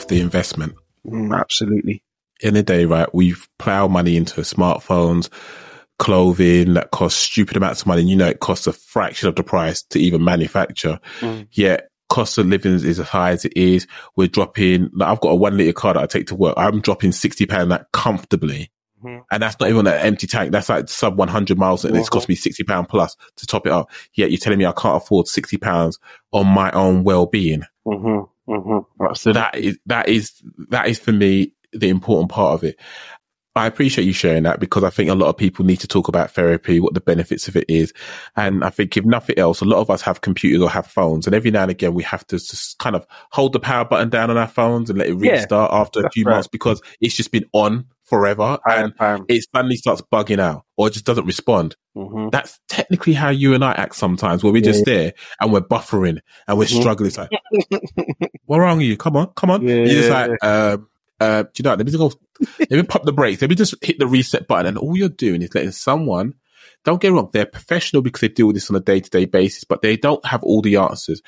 Worth 0.01 0.09
the 0.09 0.21
investment. 0.21 0.75
Mm, 1.07 1.39
absolutely. 1.39 2.03
In 2.43 2.55
the 2.55 2.63
day, 2.63 2.87
right, 2.87 3.13
we've 3.15 3.49
plowed 3.59 3.91
money 3.91 4.17
into 4.17 4.41
smartphones, 4.41 5.29
clothing 5.99 6.75
that 6.75 6.91
costs 6.91 7.21
stupid 7.21 7.57
amounts 7.57 7.83
of 7.83 7.87
money. 7.87 8.01
And 8.01 8.11
you 8.11 8.17
know, 8.17 8.29
it 8.29 8.41
costs 8.41 8.67
a 8.67 8.73
fraction 8.73 9.29
of 9.29 9.37
the 9.37 9.43
price 9.43 9.83
to 9.91 9.99
even 9.99 10.25
manufacture. 10.25 11.01
Mm. 11.21 11.49
Yet 11.53 11.89
cost 12.09 12.39
of 12.39 12.47
living 12.47 12.75
is 12.75 12.99
as 12.99 12.99
high 12.99 13.31
as 13.31 13.45
it 13.45 13.53
is. 13.57 13.87
We're 14.17 14.29
dropping, 14.29 14.91
like, 14.95 15.09
I've 15.09 15.21
got 15.21 15.31
a 15.31 15.37
one 15.37 15.57
litre 15.57 15.73
car 15.73 15.95
that 15.95 16.03
I 16.03 16.07
take 16.07 16.29
to 16.29 16.35
work. 16.35 16.55
I'm 16.57 16.81
dropping 16.81 17.13
60 17.13 17.47
pounds 17.47 17.69
that 17.69 17.87
comfortably. 17.93 18.71
Mm-hmm. 19.05 19.21
And 19.31 19.43
that's 19.43 19.59
not 19.61 19.71
even 19.71 19.87
an 19.87 19.95
empty 19.95 20.27
tank. 20.27 20.53
That's 20.53 20.69
like 20.69 20.89
sub 20.89 21.17
100 21.17 21.57
miles 21.59 21.85
and 21.85 21.93
mm-hmm. 21.93 22.01
it's 22.01 22.11
cost 22.11 22.29
me 22.29 22.35
60 22.35 22.65
pound 22.65 22.89
plus 22.89 23.17
to 23.37 23.47
top 23.47 23.67
it 23.67 23.73
up. 23.73 23.91
Yet 24.15 24.31
you're 24.31 24.39
telling 24.39 24.59
me 24.59 24.67
I 24.67 24.73
can't 24.73 25.03
afford 25.03 25.27
60 25.27 25.57
pounds 25.59 25.99
on 26.33 26.47
my 26.47 26.71
own 26.73 27.05
well-being. 27.05 27.63
Mm-hmm. 27.87 28.25
Mm-hmm. 28.51 29.15
So 29.15 29.33
that 29.33 29.55
is 29.55 29.79
that 29.87 30.09
is 30.09 30.43
that 30.71 30.89
is 30.89 30.99
for 30.99 31.13
me 31.13 31.53
the 31.73 31.89
important 31.89 32.31
part 32.31 32.55
of 32.55 32.65
it. 32.65 32.79
I 33.57 33.67
appreciate 33.67 34.05
you 34.05 34.13
sharing 34.13 34.45
that 34.45 34.61
because 34.61 34.85
I 34.85 34.91
think 34.91 35.11
a 35.11 35.15
lot 35.15 35.29
of 35.29 35.37
people 35.37 35.65
need 35.65 35.81
to 35.81 35.89
talk 35.89 36.07
about 36.07 36.31
therapy, 36.31 36.79
what 36.79 36.95
the 36.95 37.01
benefits 37.01 37.49
of 37.49 37.57
it 37.57 37.69
is. 37.69 37.93
And 38.37 38.63
I 38.63 38.71
think 38.71 38.97
if 38.97 39.05
nothing 39.05 39.39
else, 39.39 39.61
a 39.61 39.65
lot 39.65 39.81
of 39.81 39.91
us 39.91 40.03
have 40.03 40.21
computers 40.21 40.63
or 40.63 40.71
have 40.71 40.87
phones 40.87 41.27
and 41.27 41.35
every 41.35 41.51
now 41.51 41.63
and 41.63 41.71
again 41.71 41.93
we 41.93 42.05
have 42.05 42.25
to 42.29 42.39
just 42.39 42.79
kind 42.79 42.95
of 42.95 43.05
hold 43.33 43.53
the 43.53 43.61
power 43.61 43.85
button 43.85 44.09
down 44.09 44.31
on 44.31 44.39
our 44.39 44.47
phones 44.47 44.89
and 44.89 45.01
let 45.01 45.09
it 45.09 45.15
restart 45.15 45.73
yeah, 45.73 45.79
after 45.79 46.07
a 46.07 46.11
few 46.11 46.25
right. 46.25 46.35
months 46.35 46.49
because 46.49 46.81
it's 47.01 47.17
just 47.17 47.33
been 47.33 47.45
on 47.53 47.87
forever 48.11 48.59
and 48.67 48.93
it 49.29 49.47
suddenly 49.55 49.77
starts 49.77 50.03
bugging 50.13 50.41
out 50.41 50.67
or 50.77 50.91
just 50.91 51.07
doesn't 51.07 51.25
respond. 51.25 51.77
Mm-hmm. 51.97 52.29
That's 52.31 52.59
technically 52.69 53.15
how 53.15 53.31
you 53.31 53.55
and 53.55 53.65
I 53.65 53.73
act 53.73 53.95
sometimes 53.95 54.43
where 54.43 54.53
we're 54.53 54.59
yeah, 54.59 54.73
just 54.73 54.85
there 54.85 55.13
and 55.41 55.53
we're 55.53 55.61
buffering 55.61 56.19
and 56.47 56.59
we're 56.59 56.65
mm-hmm. 56.65 56.81
struggling. 56.81 57.09
It's 57.09 57.19
like, 57.19 57.31
what 58.45 58.59
wrong 58.59 58.79
with 58.79 58.87
you? 58.87 58.97
Come 58.97 59.17
on, 59.17 59.29
come 59.37 59.51
on. 59.51 59.67
Yeah, 59.67 59.77
You're 59.77 59.87
just 59.87 60.11
like, 60.11 60.45
um, 60.45 60.89
uh, 61.21 61.43
do 61.45 61.49
you 61.59 61.63
know, 61.63 61.71
let 61.71 61.79
me 61.79 61.93
just 61.93 61.99
go, 61.99 62.13
let 62.59 62.71
me 62.71 62.83
pop 62.83 63.05
the 63.05 63.13
brakes. 63.13 63.41
Let 63.41 63.51
me 63.51 63.57
just 63.57 63.75
hit 63.83 63.99
the 63.99 64.07
reset 64.07 64.49
button. 64.49 64.67
And 64.67 64.79
all 64.79 64.97
you're 64.97 65.09
doing 65.09 65.43
is 65.43 65.55
letting 65.55 65.71
someone, 65.71 66.35
don't 66.85 67.01
get 67.01 67.13
wrong, 67.13 67.31
they're 67.33 67.47
professional 67.47 68.03
because 68.03 68.23
they 68.23 68.29
deal 68.29 68.49
with 68.49 68.57
this 68.57 68.71
on 68.71 68.77
a 68.77 68.81
day 68.81 69.01
to 69.01 69.11
day 69.11 69.25
basis, 69.25 69.65
but 69.65 69.83
they 69.83 69.97
don't 69.97 70.25
have 70.27 70.43
all 70.43 70.63
the 70.63 70.77
answers. 70.77 71.23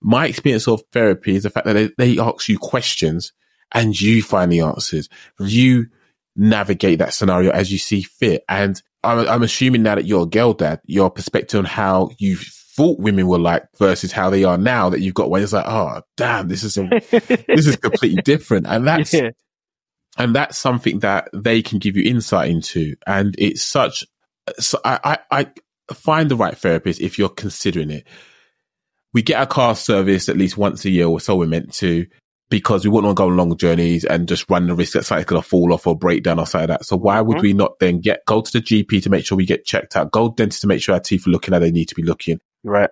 My 0.00 0.26
experience 0.26 0.66
of 0.66 0.82
therapy 0.92 1.36
is 1.36 1.44
the 1.44 1.50
fact 1.50 1.66
that 1.66 1.74
they, 1.74 1.90
they 1.96 2.20
ask 2.20 2.48
you 2.48 2.58
questions 2.58 3.32
and 3.72 3.98
you 3.98 4.22
find 4.22 4.50
the 4.50 4.60
answers. 4.60 5.08
You 5.38 5.86
navigate 6.36 6.98
that 6.98 7.14
scenario 7.14 7.50
as 7.50 7.70
you 7.70 7.78
see 7.78 8.02
fit. 8.02 8.44
And 8.48 8.80
I'm, 9.02 9.28
I'm 9.28 9.42
assuming 9.42 9.82
now 9.82 9.94
that 9.94 10.06
you're 10.06 10.24
a 10.24 10.26
girl 10.26 10.52
dad, 10.52 10.80
your 10.86 11.10
perspective 11.10 11.58
on 11.58 11.64
how 11.64 12.10
you 12.18 12.36
thought 12.36 12.98
women 12.98 13.28
were 13.28 13.38
like 13.38 13.66
versus 13.78 14.12
how 14.12 14.30
they 14.30 14.44
are 14.44 14.58
now 14.58 14.90
that 14.90 15.00
you've 15.00 15.14
got 15.14 15.30
one, 15.30 15.42
it's 15.42 15.52
like, 15.52 15.66
oh, 15.66 16.02
damn, 16.16 16.48
this 16.48 16.64
is 16.64 16.76
a, 16.76 16.88
this 17.48 17.66
is 17.66 17.76
completely 17.76 18.22
different. 18.22 18.66
And 18.66 18.86
that's, 18.86 19.14
yeah. 19.14 19.30
and 20.18 20.34
that's 20.34 20.58
something 20.58 21.00
that 21.00 21.28
they 21.32 21.62
can 21.62 21.78
give 21.78 21.96
you 21.96 22.10
insight 22.10 22.50
into. 22.50 22.96
And 23.06 23.34
it's 23.38 23.62
such, 23.62 24.04
so 24.58 24.78
I, 24.84 25.18
I, 25.30 25.46
I 25.88 25.94
find 25.94 26.30
the 26.30 26.36
right 26.36 26.56
therapist 26.56 27.00
if 27.00 27.18
you're 27.18 27.28
considering 27.28 27.90
it. 27.90 28.06
We 29.12 29.22
get 29.22 29.38
our 29.38 29.46
car 29.46 29.76
service 29.76 30.28
at 30.28 30.36
least 30.36 30.56
once 30.56 30.84
a 30.84 30.90
year 30.90 31.06
or 31.06 31.20
so 31.20 31.36
we're 31.36 31.46
meant 31.46 31.72
to 31.74 32.06
because 32.54 32.84
we 32.84 32.90
wouldn't 32.90 33.06
want 33.06 33.16
to 33.16 33.20
go 33.20 33.28
on 33.28 33.36
long 33.36 33.56
journeys 33.56 34.04
and 34.04 34.28
just 34.28 34.48
run 34.48 34.68
the 34.68 34.76
risk 34.76 34.92
that 34.92 35.04
something's 35.04 35.26
going 35.26 35.42
to 35.42 35.48
fall 35.48 35.72
off 35.72 35.88
or 35.88 35.98
break 35.98 36.22
down 36.22 36.38
or 36.38 36.46
something 36.46 36.68
like 36.68 36.78
that. 36.78 36.86
So 36.86 36.96
why 36.96 37.20
would 37.20 37.38
mm-hmm. 37.38 37.42
we 37.42 37.52
not 37.52 37.80
then 37.80 38.00
get, 38.00 38.24
go 38.26 38.42
to 38.42 38.52
the 38.52 38.60
GP 38.60 39.02
to 39.02 39.10
make 39.10 39.26
sure 39.26 39.36
we 39.36 39.44
get 39.44 39.64
checked 39.64 39.96
out, 39.96 40.12
go 40.12 40.28
to 40.28 40.34
dentist 40.36 40.60
to 40.60 40.68
make 40.68 40.80
sure 40.80 40.94
our 40.94 41.00
teeth 41.00 41.26
are 41.26 41.30
looking 41.30 41.52
how 41.52 41.58
they 41.58 41.72
need 41.72 41.88
to 41.88 41.96
be 41.96 42.04
looking. 42.04 42.38
Right. 42.62 42.90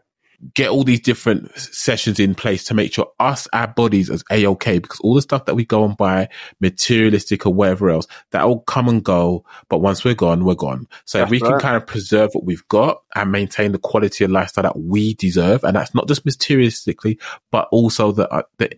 get 0.54 0.70
all 0.70 0.82
these 0.82 1.00
different 1.00 1.56
sessions 1.56 2.18
in 2.18 2.34
place 2.34 2.64
to 2.64 2.74
make 2.74 2.92
sure 2.92 3.12
us, 3.20 3.46
our 3.52 3.68
bodies 3.68 4.10
as 4.10 4.24
A-OK, 4.30 4.80
because 4.80 4.98
all 5.00 5.14
the 5.14 5.22
stuff 5.22 5.44
that 5.44 5.54
we 5.54 5.64
go 5.64 5.84
and 5.84 5.96
buy, 5.96 6.28
materialistic 6.60 7.46
or 7.46 7.54
whatever 7.54 7.90
else, 7.90 8.06
that 8.32 8.46
will 8.46 8.60
come 8.60 8.88
and 8.88 9.04
go. 9.04 9.44
But 9.68 9.78
once 9.78 10.04
we're 10.04 10.14
gone, 10.14 10.44
we're 10.44 10.54
gone. 10.54 10.88
So 11.04 11.18
That's 11.18 11.28
if 11.28 11.30
we 11.30 11.40
right. 11.40 11.52
can 11.52 11.60
kind 11.60 11.76
of 11.76 11.86
preserve 11.86 12.30
what 12.32 12.44
we've 12.44 12.66
got 12.68 13.02
and 13.14 13.30
maintain 13.30 13.72
the 13.72 13.78
quality 13.78 14.24
of 14.24 14.30
lifestyle 14.30 14.62
that 14.62 14.78
we 14.78 15.14
deserve, 15.14 15.62
and 15.64 15.76
that's 15.76 15.94
not 15.94 16.08
just 16.08 16.26
materialistically, 16.26 17.20
but 17.50 17.68
also 17.70 18.10
the, 18.12 18.28
uh, 18.28 18.42
the, 18.58 18.70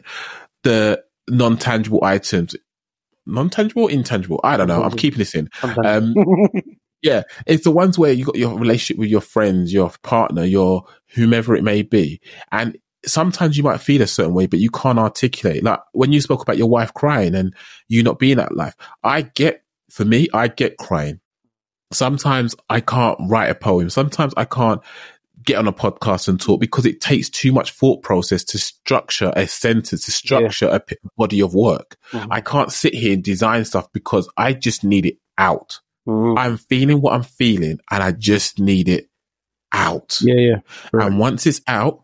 the 0.64 1.02
non-tangible 1.28 2.02
items, 2.02 2.56
non-tangible, 3.26 3.88
intangible. 3.88 4.40
I 4.42 4.56
don't 4.56 4.68
know. 4.68 4.82
I'm 4.82 4.96
keeping 4.96 5.18
this 5.18 5.34
in. 5.34 5.48
Um, 5.84 6.14
yeah, 7.02 7.22
it's 7.46 7.64
the 7.64 7.70
ones 7.70 7.98
where 7.98 8.12
you 8.12 8.24
got 8.24 8.36
your 8.36 8.58
relationship 8.58 8.98
with 8.98 9.08
your 9.08 9.20
friends, 9.20 9.72
your 9.72 9.90
partner, 10.02 10.44
your 10.44 10.84
whomever 11.14 11.54
it 11.54 11.62
may 11.62 11.82
be, 11.82 12.20
and 12.50 12.76
sometimes 13.06 13.56
you 13.56 13.62
might 13.62 13.80
feel 13.80 14.02
a 14.02 14.06
certain 14.06 14.34
way, 14.34 14.46
but 14.46 14.58
you 14.58 14.70
can't 14.70 14.98
articulate. 14.98 15.62
Like 15.62 15.80
when 15.92 16.12
you 16.12 16.20
spoke 16.20 16.42
about 16.42 16.58
your 16.58 16.68
wife 16.68 16.92
crying 16.94 17.34
and 17.34 17.54
you 17.88 18.02
not 18.02 18.18
being 18.18 18.38
that 18.38 18.56
life, 18.56 18.74
I 19.02 19.22
get. 19.22 19.60
For 19.90 20.04
me, 20.04 20.28
I 20.34 20.48
get 20.48 20.76
crying. 20.76 21.20
Sometimes 21.92 22.56
I 22.68 22.80
can't 22.80 23.16
write 23.28 23.50
a 23.50 23.54
poem. 23.54 23.90
Sometimes 23.90 24.34
I 24.36 24.44
can't 24.44 24.80
get 25.44 25.56
on 25.58 25.66
a 25.68 25.72
podcast 25.72 26.28
and 26.28 26.40
talk 26.40 26.60
because 26.60 26.86
it 26.86 27.00
takes 27.00 27.28
too 27.28 27.52
much 27.52 27.72
thought 27.72 28.02
process 28.02 28.44
to 28.44 28.58
structure 28.58 29.32
a 29.36 29.46
sentence, 29.46 30.04
to 30.06 30.12
structure 30.12 30.68
a 30.68 30.82
body 31.16 31.40
of 31.40 31.54
work. 31.54 31.96
Mhm. 32.12 32.26
I 32.30 32.40
can't 32.40 32.72
sit 32.72 32.94
here 32.94 33.12
and 33.14 33.22
design 33.22 33.64
stuff 33.64 33.92
because 33.92 34.28
I 34.36 34.52
just 34.52 34.84
need 34.84 35.06
it 35.06 35.18
out. 35.38 35.80
Mhm. 36.08 36.38
I'm 36.38 36.56
feeling 36.56 37.00
what 37.00 37.14
I'm 37.14 37.22
feeling 37.22 37.78
and 37.90 38.02
I 38.02 38.12
just 38.12 38.58
need 38.58 38.88
it 38.88 39.08
out. 39.72 40.18
Yeah, 40.22 40.34
yeah. 40.34 40.56
Right. 40.92 41.06
And 41.06 41.18
once 41.18 41.46
it's 41.46 41.60
out, 41.66 42.02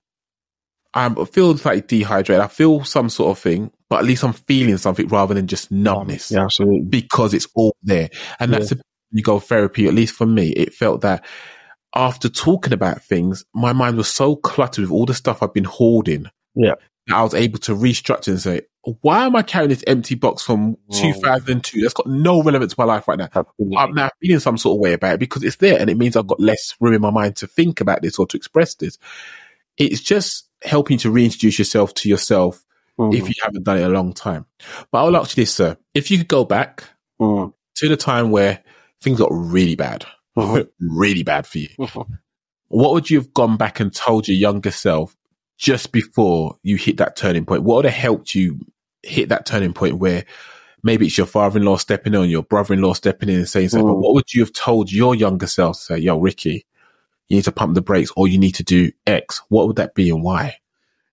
I'm, 0.92 1.18
I 1.18 1.24
feel 1.24 1.56
like 1.64 1.86
dehydrated. 1.86 2.42
I 2.42 2.48
feel 2.48 2.82
some 2.84 3.08
sort 3.10 3.36
of 3.36 3.42
thing, 3.42 3.70
but 3.88 4.00
at 4.00 4.04
least 4.04 4.24
I'm 4.24 4.32
feeling 4.32 4.76
something 4.76 5.06
rather 5.08 5.34
than 5.34 5.46
just 5.46 5.70
numbness 5.70 6.30
Yeah, 6.32 6.44
absolutely. 6.44 6.80
because 6.80 7.32
it's 7.32 7.46
all 7.54 7.76
there. 7.82 8.10
And 8.40 8.52
that's 8.52 8.70
the 8.70 8.80
you 9.12 9.22
go 9.22 9.38
therapy, 9.40 9.86
at 9.86 9.94
least 9.94 10.14
for 10.14 10.26
me, 10.26 10.50
it 10.50 10.72
felt 10.72 11.00
that 11.00 11.24
after 11.94 12.28
talking 12.28 12.72
about 12.72 13.02
things, 13.02 13.44
my 13.54 13.72
mind 13.72 13.96
was 13.96 14.08
so 14.08 14.36
cluttered 14.36 14.82
with 14.84 14.92
all 14.92 15.06
the 15.06 15.14
stuff 15.14 15.42
I've 15.42 15.54
been 15.54 15.64
hoarding. 15.64 16.26
Yeah. 16.54 16.74
That 17.06 17.16
I 17.16 17.22
was 17.22 17.34
able 17.34 17.58
to 17.60 17.74
restructure 17.74 18.28
and 18.28 18.40
say, 18.40 18.62
why 19.02 19.26
am 19.26 19.36
I 19.36 19.42
carrying 19.42 19.70
this 19.70 19.84
empty 19.86 20.14
box 20.14 20.42
from 20.42 20.76
Whoa. 20.86 21.00
2002? 21.12 21.80
That's 21.80 21.92
got 21.94 22.06
no 22.06 22.42
relevance 22.42 22.74
to 22.74 22.80
my 22.80 22.84
life 22.84 23.08
right 23.08 23.18
now. 23.18 23.28
Absolutely. 23.34 23.76
I'm 23.76 23.92
now 23.94 24.10
feeling 24.22 24.38
some 24.40 24.56
sort 24.58 24.76
of 24.76 24.80
way 24.80 24.92
about 24.94 25.14
it 25.14 25.20
because 25.20 25.42
it's 25.42 25.56
there 25.56 25.78
and 25.80 25.90
it 25.90 25.96
means 25.98 26.16
I've 26.16 26.26
got 26.26 26.40
less 26.40 26.74
room 26.80 26.94
in 26.94 27.00
my 27.02 27.10
mind 27.10 27.36
to 27.36 27.46
think 27.46 27.80
about 27.80 28.02
this 28.02 28.18
or 28.18 28.26
to 28.28 28.36
express 28.36 28.74
this. 28.76 28.96
It's 29.76 30.00
just 30.00 30.48
helping 30.62 30.98
to 30.98 31.10
reintroduce 31.10 31.58
yourself 31.58 31.94
to 31.94 32.08
yourself 32.08 32.64
Mhm. 32.98 33.14
if 33.14 33.28
you 33.28 33.34
haven't 33.42 33.64
done 33.64 33.78
it 33.78 33.84
a 33.84 33.88
long 33.88 34.12
time. 34.12 34.44
But 34.92 35.04
I'll 35.04 35.16
ask 35.16 35.36
you 35.36 35.42
this, 35.42 35.54
sir. 35.54 35.76
If 35.94 36.10
you 36.10 36.18
could 36.18 36.28
go 36.28 36.44
back 36.44 36.84
Mhm. 37.20 37.52
to 37.76 37.88
the 37.88 37.96
time 37.96 38.30
where 38.30 38.62
things 39.02 39.18
got 39.18 39.30
really 39.32 39.74
bad. 39.74 40.04
really 40.80 41.22
bad 41.22 41.46
for 41.46 41.58
you, 41.58 41.68
what 42.68 42.92
would 42.94 43.10
you 43.10 43.18
have 43.18 43.34
gone 43.34 43.56
back 43.56 43.80
and 43.80 43.94
told 43.94 44.28
your 44.28 44.36
younger 44.36 44.70
self 44.70 45.16
just 45.58 45.92
before 45.92 46.56
you 46.62 46.76
hit 46.76 46.98
that 46.98 47.16
turning 47.16 47.44
point? 47.44 47.62
What 47.62 47.76
would 47.76 47.84
have 47.84 47.94
helped 47.94 48.34
you 48.34 48.60
hit 49.02 49.28
that 49.30 49.46
turning 49.46 49.72
point 49.72 49.98
where 49.98 50.24
maybe 50.82 51.06
it's 51.06 51.18
your 51.18 51.26
father-in-law 51.26 51.76
stepping 51.76 52.14
in 52.14 52.20
or 52.20 52.24
your 52.24 52.42
brother-in-law 52.42 52.94
stepping 52.94 53.28
in 53.28 53.36
and 53.36 53.48
saying 53.48 53.68
something? 53.68 53.86
Mm. 53.86 53.94
But 53.94 54.00
what 54.00 54.14
would 54.14 54.32
you 54.32 54.42
have 54.42 54.52
told 54.52 54.90
your 54.90 55.14
younger 55.14 55.46
self 55.46 55.76
to 55.76 55.82
say, 55.82 55.98
yo, 55.98 56.20
Riccy, 56.20 56.64
you 57.28 57.36
need 57.36 57.44
to 57.44 57.52
pump 57.52 57.74
the 57.74 57.82
brakes 57.82 58.10
or 58.16 58.28
you 58.28 58.38
need 58.38 58.56
to 58.56 58.64
do 58.64 58.92
X? 59.06 59.42
What 59.48 59.66
would 59.66 59.76
that 59.76 59.94
be 59.94 60.10
and 60.10 60.22
why? 60.22 60.56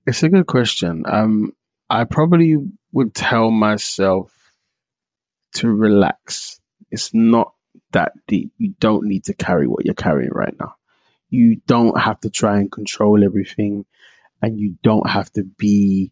It's 0.06 0.23
a 0.23 0.30
good 0.30 0.48
question. 0.48 1.03
Um, 1.06 1.53
I 1.89 2.06
probably 2.06 2.57
would 2.91 3.14
tell 3.14 3.52
myself 3.52 4.31
to 5.56 5.68
relax. 5.68 6.60
It's 6.91 7.14
not 7.14 7.53
that 7.91 8.13
deep. 8.27 8.51
You 8.57 8.73
don't 8.79 9.05
need 9.05 9.25
to 9.25 9.33
carry 9.33 9.67
what 9.67 9.85
you're 9.85 9.93
carrying 9.93 10.31
right 10.31 10.55
now. 10.59 10.75
You 11.29 11.61
don't 11.67 11.99
have 11.99 12.19
to 12.21 12.29
try 12.29 12.59
and 12.59 12.71
control 12.71 13.23
everything, 13.23 13.85
and 14.41 14.59
you 14.59 14.77
don't 14.83 15.09
have 15.09 15.31
to 15.33 15.43
be 15.43 16.11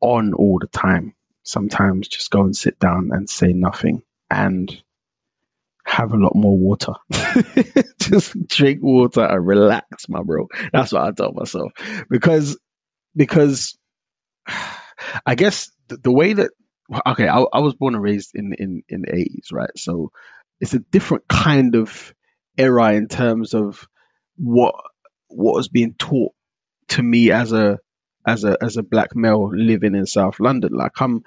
on 0.00 0.34
all 0.34 0.58
the 0.60 0.66
time. 0.66 1.14
Sometimes 1.42 2.08
just 2.08 2.30
go 2.30 2.42
and 2.42 2.56
sit 2.56 2.78
down 2.78 3.10
and 3.12 3.28
say 3.28 3.52
nothing 3.52 4.02
and 4.30 4.82
have 5.84 6.12
a 6.12 6.16
lot 6.16 6.34
more 6.34 6.56
water. 6.56 6.94
just 8.00 8.46
drink 8.46 8.80
water 8.82 9.24
and 9.24 9.46
relax, 9.46 10.08
my 10.08 10.22
bro. 10.22 10.48
That's 10.72 10.92
what 10.92 11.02
I 11.02 11.10
tell 11.12 11.32
myself 11.32 11.72
because 12.08 12.58
because 13.16 13.76
I 15.26 15.34
guess 15.34 15.70
the, 15.88 15.96
the 15.96 16.12
way 16.12 16.32
that 16.34 16.50
okay, 17.06 17.28
I, 17.28 17.40
I 17.40 17.60
was 17.60 17.74
born 17.74 17.94
and 17.94 18.02
raised 18.02 18.32
in 18.34 18.54
in 18.58 18.82
in 18.88 19.02
the 19.02 19.14
eighties, 19.14 19.48
right? 19.52 19.70
So 19.76 20.12
it's 20.60 20.74
a 20.74 20.78
different 20.78 21.28
kind 21.28 21.74
of 21.74 22.14
era 22.56 22.92
in 22.92 23.08
terms 23.08 23.54
of 23.54 23.88
what 24.36 24.74
what 25.28 25.54
was 25.54 25.68
being 25.68 25.94
taught 25.94 26.32
to 26.88 27.02
me 27.02 27.30
as 27.30 27.52
a 27.52 27.78
as 28.26 28.44
a 28.44 28.56
as 28.62 28.76
a 28.76 28.82
black 28.82 29.16
male 29.16 29.50
living 29.52 29.94
in 29.94 30.06
South 30.06 30.40
London. 30.40 30.72
Like 30.72 31.00
I'm 31.00 31.22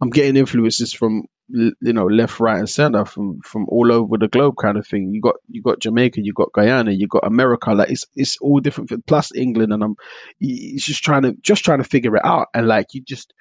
I'm 0.00 0.10
getting 0.10 0.36
influences 0.36 0.92
from 0.92 1.24
you 1.48 1.72
know 1.80 2.06
left, 2.06 2.40
right, 2.40 2.58
and 2.58 2.68
center 2.68 3.04
from 3.04 3.40
from 3.40 3.66
all 3.68 3.90
over 3.90 4.18
the 4.18 4.28
globe, 4.28 4.54
kind 4.60 4.76
of 4.76 4.86
thing. 4.86 5.12
You 5.12 5.20
got 5.20 5.36
you 5.48 5.62
got 5.62 5.80
Jamaica, 5.80 6.20
you 6.22 6.32
got 6.32 6.52
Guyana, 6.52 6.92
you 6.92 7.08
got 7.08 7.26
America. 7.26 7.72
Like 7.72 7.90
it's 7.90 8.06
it's 8.14 8.38
all 8.40 8.60
different. 8.60 9.06
Plus 9.06 9.34
England, 9.34 9.72
and 9.72 9.82
I'm 9.82 9.96
it's 10.40 10.84
just 10.84 11.02
trying 11.02 11.22
to 11.22 11.32
just 11.40 11.64
trying 11.64 11.78
to 11.78 11.88
figure 11.88 12.16
it 12.16 12.24
out. 12.24 12.48
And 12.54 12.68
like 12.68 12.94
you 12.94 13.02
just 13.02 13.32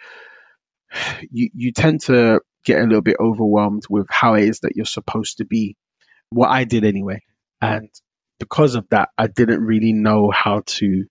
you 1.32 1.50
you 1.54 1.72
tend 1.72 2.02
to 2.02 2.42
get 2.66 2.80
a 2.80 2.84
little 2.84 3.02
bit 3.02 3.18
overwhelmed 3.20 3.84
with 3.90 4.08
how 4.10 4.36
it 4.36 4.44
is 4.44 4.60
that 4.62 4.76
you're 4.76 4.86
supposed 4.86 5.38
to 5.38 5.46
be. 5.46 5.76
What 6.30 6.50
I 6.50 6.66
did 6.66 6.84
anyway, 6.84 7.22
and 7.62 7.90
because 8.40 8.76
of 8.76 8.88
that, 8.90 9.10
I 9.18 9.28
didn't 9.28 9.62
really 9.62 9.94
know 9.94 10.32
how 10.32 10.64
to 10.66 11.06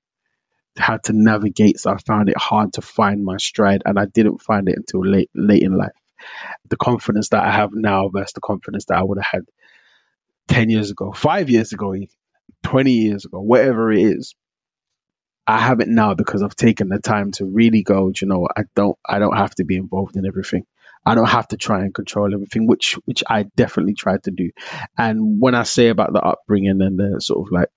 how 0.77 0.99
to 0.99 1.13
navigate. 1.15 1.81
So 1.81 1.91
I 1.91 1.97
found 1.99 2.29
it 2.29 2.37
hard 2.37 2.75
to 2.75 2.83
find 2.83 3.25
my 3.25 3.39
stride, 3.39 3.83
and 3.85 3.99
I 3.99 4.07
didn't 4.07 4.43
find 4.43 4.69
it 4.69 4.77
until 4.77 5.05
late 5.05 5.31
late 5.35 5.63
in 5.63 5.77
life. 5.77 5.93
The 6.69 6.77
confidence 6.77 7.31
that 7.31 7.45
I 7.45 7.51
have 7.51 7.71
now 7.73 8.09
versus 8.09 8.33
the 8.35 8.41
confidence 8.41 8.87
that 8.87 8.99
I 8.99 9.03
would 9.03 9.19
have 9.19 9.41
had 9.41 9.43
ten 10.49 10.71
years 10.71 10.91
ago, 10.91 11.13
five 11.13 11.51
years 11.51 11.73
ago, 11.73 11.95
twenty 12.63 12.93
years 12.93 13.25
ago, 13.25 13.41
whatever 13.41 13.93
it 13.93 14.01
is. 14.01 14.35
I 15.47 15.59
have 15.59 15.81
it 15.81 15.89
now 15.89 16.15
because 16.15 16.43
I've 16.43 16.57
taken 16.57 16.89
the 16.89 16.99
time 16.99 17.31
to 17.33 17.45
really 17.45 17.83
go. 17.83 18.11
"Do 18.11 18.25
You 18.25 18.29
know. 18.29 18.49
I 18.55 18.65
don't. 18.75 18.99
I 19.09 19.19
don't 19.19 19.37
have 19.37 19.55
to 19.57 19.65
be 19.65 19.77
involved 19.77 20.17
in 20.17 20.27
everything. 20.27 20.67
I 21.05 21.15
don't 21.15 21.29
have 21.29 21.49
to 21.49 21.57
try 21.57 21.81
and 21.83 21.95
control 21.95 22.35
everything, 22.35 22.67
which 22.67 22.99
which 23.05 23.23
I 23.29 23.45
definitely 23.45 23.95
tried 23.95 24.25
to 24.25 24.33
do. 24.33 24.51
And 24.99 25.41
when 25.41 25.55
I 25.55 25.63
say 25.63 25.89
about 25.89 26.13
the 26.13 26.21
upbringing 26.21 26.81
and 26.83 26.99
the 26.99 27.21
sort 27.21 27.47
of 27.47 27.53
like 27.53 27.69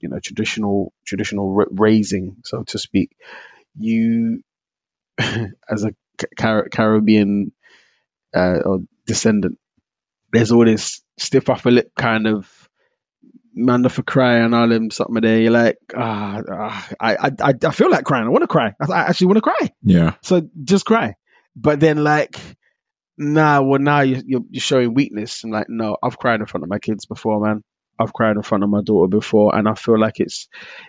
you 0.00 0.10
know 0.10 0.18
traditional 0.20 0.92
traditional 1.06 1.54
raising, 1.70 2.36
so 2.44 2.64
to 2.64 2.78
speak, 2.78 3.16
you 3.78 4.42
as 5.18 5.84
a 5.84 5.92
Car- 6.38 6.68
Caribbean 6.70 7.52
uh, 8.34 8.60
or 8.64 8.80
descendant, 9.06 9.58
there's 10.32 10.52
all 10.52 10.64
this 10.64 11.02
stiff 11.18 11.48
upper 11.48 11.70
lip 11.70 11.92
kind 11.96 12.26
of 12.26 12.65
man 13.56 13.88
for 13.88 14.02
cry 14.02 14.38
and 14.38 14.54
all 14.54 14.68
them 14.68 14.90
something 14.90 15.20
there. 15.22 15.40
You're 15.40 15.50
like, 15.50 15.78
ah, 15.96 16.42
ah, 16.48 16.88
I, 17.00 17.16
I, 17.16 17.30
I 17.40 17.54
I 17.64 17.70
feel 17.70 17.90
like 17.90 18.04
crying. 18.04 18.26
I 18.26 18.30
want 18.30 18.42
to 18.42 18.48
cry. 18.48 18.74
I, 18.80 18.92
I 18.92 19.00
actually 19.08 19.28
want 19.28 19.38
to 19.38 19.42
cry. 19.42 19.70
Yeah. 19.82 20.14
So 20.22 20.42
just 20.62 20.84
cry. 20.84 21.14
But 21.56 21.80
then 21.80 22.04
like, 22.04 22.38
nah, 23.16 23.62
well 23.62 23.80
now 23.80 24.00
you're, 24.00 24.22
you're, 24.24 24.42
you're 24.50 24.60
showing 24.60 24.94
weakness. 24.94 25.42
I'm 25.42 25.50
like, 25.50 25.68
no, 25.68 25.96
I've 26.02 26.18
cried 26.18 26.40
in 26.40 26.46
front 26.46 26.64
of 26.64 26.70
my 26.70 26.78
kids 26.78 27.06
before, 27.06 27.40
man. 27.40 27.62
I've 27.98 28.12
cried 28.12 28.36
in 28.36 28.42
front 28.42 28.62
of 28.62 28.68
my 28.68 28.82
daughter 28.82 29.08
before, 29.08 29.56
and 29.56 29.66
I 29.66 29.72
feel 29.72 29.98
like 29.98 30.20
it's, 30.20 30.48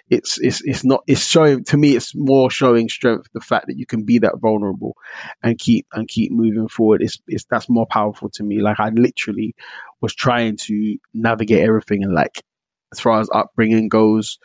it's, 0.10 0.38
it's, 0.40 0.62
it's 0.62 0.84
not. 0.84 1.04
It's 1.08 1.26
showing 1.26 1.64
to 1.66 1.78
me. 1.78 1.96
It's 1.96 2.14
more 2.14 2.52
showing 2.52 2.90
strength. 2.90 3.28
The 3.34 3.40
fact 3.40 3.68
that 3.68 3.78
you 3.78 3.86
can 3.86 4.04
be 4.04 4.20
that 4.20 4.40
vulnerable, 4.42 4.98
and 5.42 5.58
keep 5.58 5.88
and 5.94 6.06
keep 6.06 6.34
moving 6.34 6.68
forward. 6.68 7.02
It's, 7.02 7.18
it's 7.28 7.46
that's 7.50 7.70
more 7.70 7.86
powerful 7.90 8.30
to 8.32 8.44
me. 8.44 8.60
Like 8.60 8.82
I 8.82 8.90
literally 8.90 9.56
was 10.02 10.14
trying 10.14 10.58
to 10.64 10.98
navigate 11.14 11.64
everything, 11.64 12.04
and 12.04 12.14
like 12.14 12.44
as 12.92 13.00
far 13.00 13.20
as 13.20 13.30
upbringing 13.34 13.90
goes, 13.90 14.38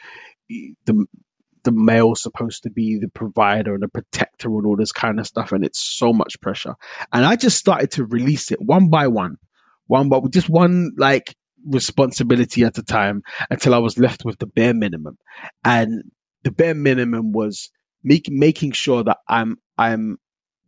the 0.48 1.06
the 1.64 1.73
male's 1.73 2.23
supposed 2.23 2.64
to 2.64 2.70
be 2.70 2.98
the 2.98 3.09
provider 3.09 3.74
and 3.74 3.82
the 3.82 3.89
protector 3.89 4.48
and 4.48 4.66
all 4.66 4.77
this 4.77 4.93
kind 4.93 5.20
of 5.20 5.27
stuff, 5.27 5.52
and 5.52 5.64
it's 5.64 5.81
so 5.81 6.12
much 6.12 6.40
pressure. 6.40 6.74
And 7.12 7.24
I 7.24 7.36
just 7.36 7.56
started 7.56 7.93
to 7.93 8.05
release 8.05 8.51
it 8.51 8.60
one 8.60 8.90
by 8.90 9.09
one, 9.09 9.36
one 9.86 10.09
by 10.09 10.20
just 10.31 10.48
one 10.48 10.93
like 10.97 11.35
responsibility 11.64 12.64
at 12.64 12.78
a 12.78 12.82
time 12.82 13.23
until 13.48 13.74
I 13.74 13.78
was 13.78 13.98
left 13.98 14.24
with 14.24 14.39
the 14.39 14.47
bare 14.47 14.74
minimum. 14.74 15.16
And 15.64 16.10
the 16.43 16.51
bare 16.51 16.74
minimum 16.74 17.32
was 17.32 17.70
make, 18.02 18.28
making 18.28 18.73
sure 18.73 19.05
that 19.05 19.19
I'm 19.28 19.56
I'm 19.78 20.19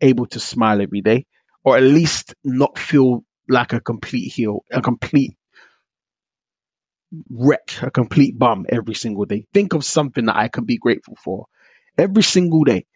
able 0.00 0.26
to 0.26 0.40
smile 0.40 0.80
every 0.80 1.00
day, 1.00 1.26
or 1.64 1.76
at 1.76 1.82
least 1.82 2.34
not 2.44 2.78
feel 2.78 3.24
like 3.48 3.72
a 3.72 3.80
complete 3.80 4.32
heel, 4.32 4.64
a 4.70 4.80
complete 4.80 5.36
wreck, 7.30 7.82
a 7.82 7.90
complete 7.90 8.38
bum 8.38 8.66
every 8.68 8.94
single 8.94 9.24
day. 9.24 9.46
Think 9.52 9.74
of 9.74 9.84
something 9.84 10.26
that 10.26 10.36
I 10.36 10.48
can 10.48 10.64
be 10.64 10.78
grateful 10.78 11.16
for 11.22 11.46
every 11.98 12.22
single 12.22 12.64
day. 12.64 12.86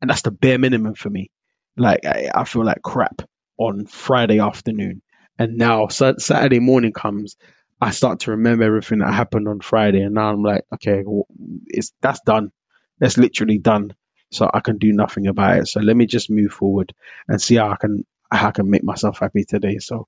And 0.00 0.10
that's 0.10 0.22
the 0.22 0.30
bare 0.30 0.58
minimum 0.58 0.94
for 0.94 1.10
me. 1.10 1.30
Like, 1.76 2.04
I, 2.04 2.30
I 2.34 2.44
feel 2.44 2.64
like 2.64 2.82
crap 2.82 3.22
on 3.58 3.86
Friday 3.86 4.38
afternoon. 4.38 5.02
And 5.38 5.56
now 5.56 5.88
Saturday 5.88 6.60
morning 6.60 6.92
comes, 6.92 7.36
I 7.80 7.90
start 7.90 8.20
to 8.20 8.32
remember 8.32 8.64
everything 8.64 8.98
that 8.98 9.12
happened 9.12 9.48
on 9.48 9.60
Friday. 9.60 10.02
And 10.02 10.14
now 10.14 10.30
I'm 10.30 10.42
like, 10.42 10.64
okay, 10.74 11.02
well, 11.04 11.26
it's, 11.66 11.92
that's 12.00 12.20
done. 12.20 12.52
That's 12.98 13.18
literally 13.18 13.58
done. 13.58 13.94
So 14.30 14.50
I 14.52 14.60
can 14.60 14.78
do 14.78 14.92
nothing 14.92 15.26
about 15.26 15.58
it. 15.58 15.68
So 15.68 15.80
let 15.80 15.96
me 15.96 16.06
just 16.06 16.30
move 16.30 16.52
forward 16.52 16.92
and 17.26 17.40
see 17.40 17.56
how 17.56 17.70
I 17.70 17.76
can, 17.76 18.04
how 18.30 18.48
I 18.48 18.52
can 18.52 18.70
make 18.70 18.84
myself 18.84 19.18
happy 19.18 19.44
today. 19.44 19.78
So 19.78 20.06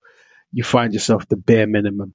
you 0.52 0.64
find 0.64 0.92
yourself 0.92 1.26
the 1.28 1.36
bare 1.36 1.66
minimum 1.66 2.14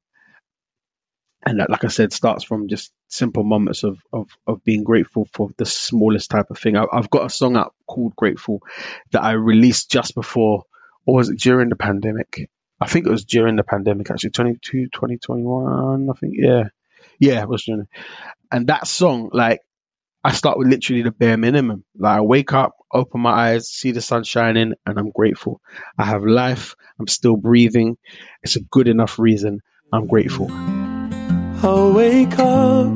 and 1.45 1.59
that, 1.59 1.69
like 1.69 1.83
I 1.83 1.89
said, 1.89 2.11
starts 2.11 2.43
from 2.43 2.67
just 2.67 2.91
simple 3.07 3.43
moments 3.43 3.83
of 3.83 3.99
of, 4.11 4.29
of 4.45 4.63
being 4.63 4.83
grateful 4.83 5.27
for 5.33 5.49
the 5.57 5.65
smallest 5.65 6.31
type 6.31 6.49
of 6.49 6.59
thing. 6.59 6.75
I, 6.75 6.85
have 6.91 7.09
got 7.09 7.25
a 7.25 7.29
song 7.29 7.55
out 7.55 7.73
called 7.85 8.15
"Grateful" 8.15 8.61
that 9.11 9.23
I 9.23 9.33
released 9.33 9.91
just 9.91 10.15
before, 10.15 10.63
or 11.05 11.15
was 11.15 11.29
it 11.29 11.39
during 11.39 11.69
the 11.69 11.75
pandemic? 11.75 12.49
I 12.79 12.87
think 12.87 13.07
it 13.07 13.11
was 13.11 13.25
during 13.25 13.55
the 13.55 13.63
pandemic, 13.63 14.11
actually, 14.11 14.31
22, 14.31 14.85
2021, 14.93 16.09
I 16.09 16.13
think, 16.13 16.33
yeah, 16.37 16.65
yeah, 17.19 17.41
it 17.41 17.49
was 17.49 17.63
during. 17.63 17.87
And 18.51 18.67
that 18.67 18.85
song, 18.87 19.31
like, 19.33 19.61
I 20.23 20.31
start 20.31 20.57
with 20.57 20.67
literally 20.67 21.01
the 21.01 21.11
bare 21.11 21.37
minimum. 21.37 21.83
Like, 21.97 22.17
I 22.17 22.21
wake 22.21 22.53
up, 22.53 22.75
open 22.91 23.21
my 23.21 23.31
eyes, 23.31 23.67
see 23.67 23.91
the 23.91 24.01
sun 24.01 24.23
shining, 24.23 24.73
and 24.85 24.99
I'm 24.99 25.09
grateful. 25.09 25.59
I 25.97 26.05
have 26.05 26.23
life. 26.23 26.75
I'm 26.99 27.07
still 27.07 27.35
breathing. 27.35 27.97
It's 28.43 28.57
a 28.57 28.61
good 28.61 28.87
enough 28.87 29.17
reason. 29.17 29.61
I'm 29.91 30.07
grateful. 30.07 30.51
I'll 31.63 31.91
wake 31.91 32.37
up, 32.37 32.87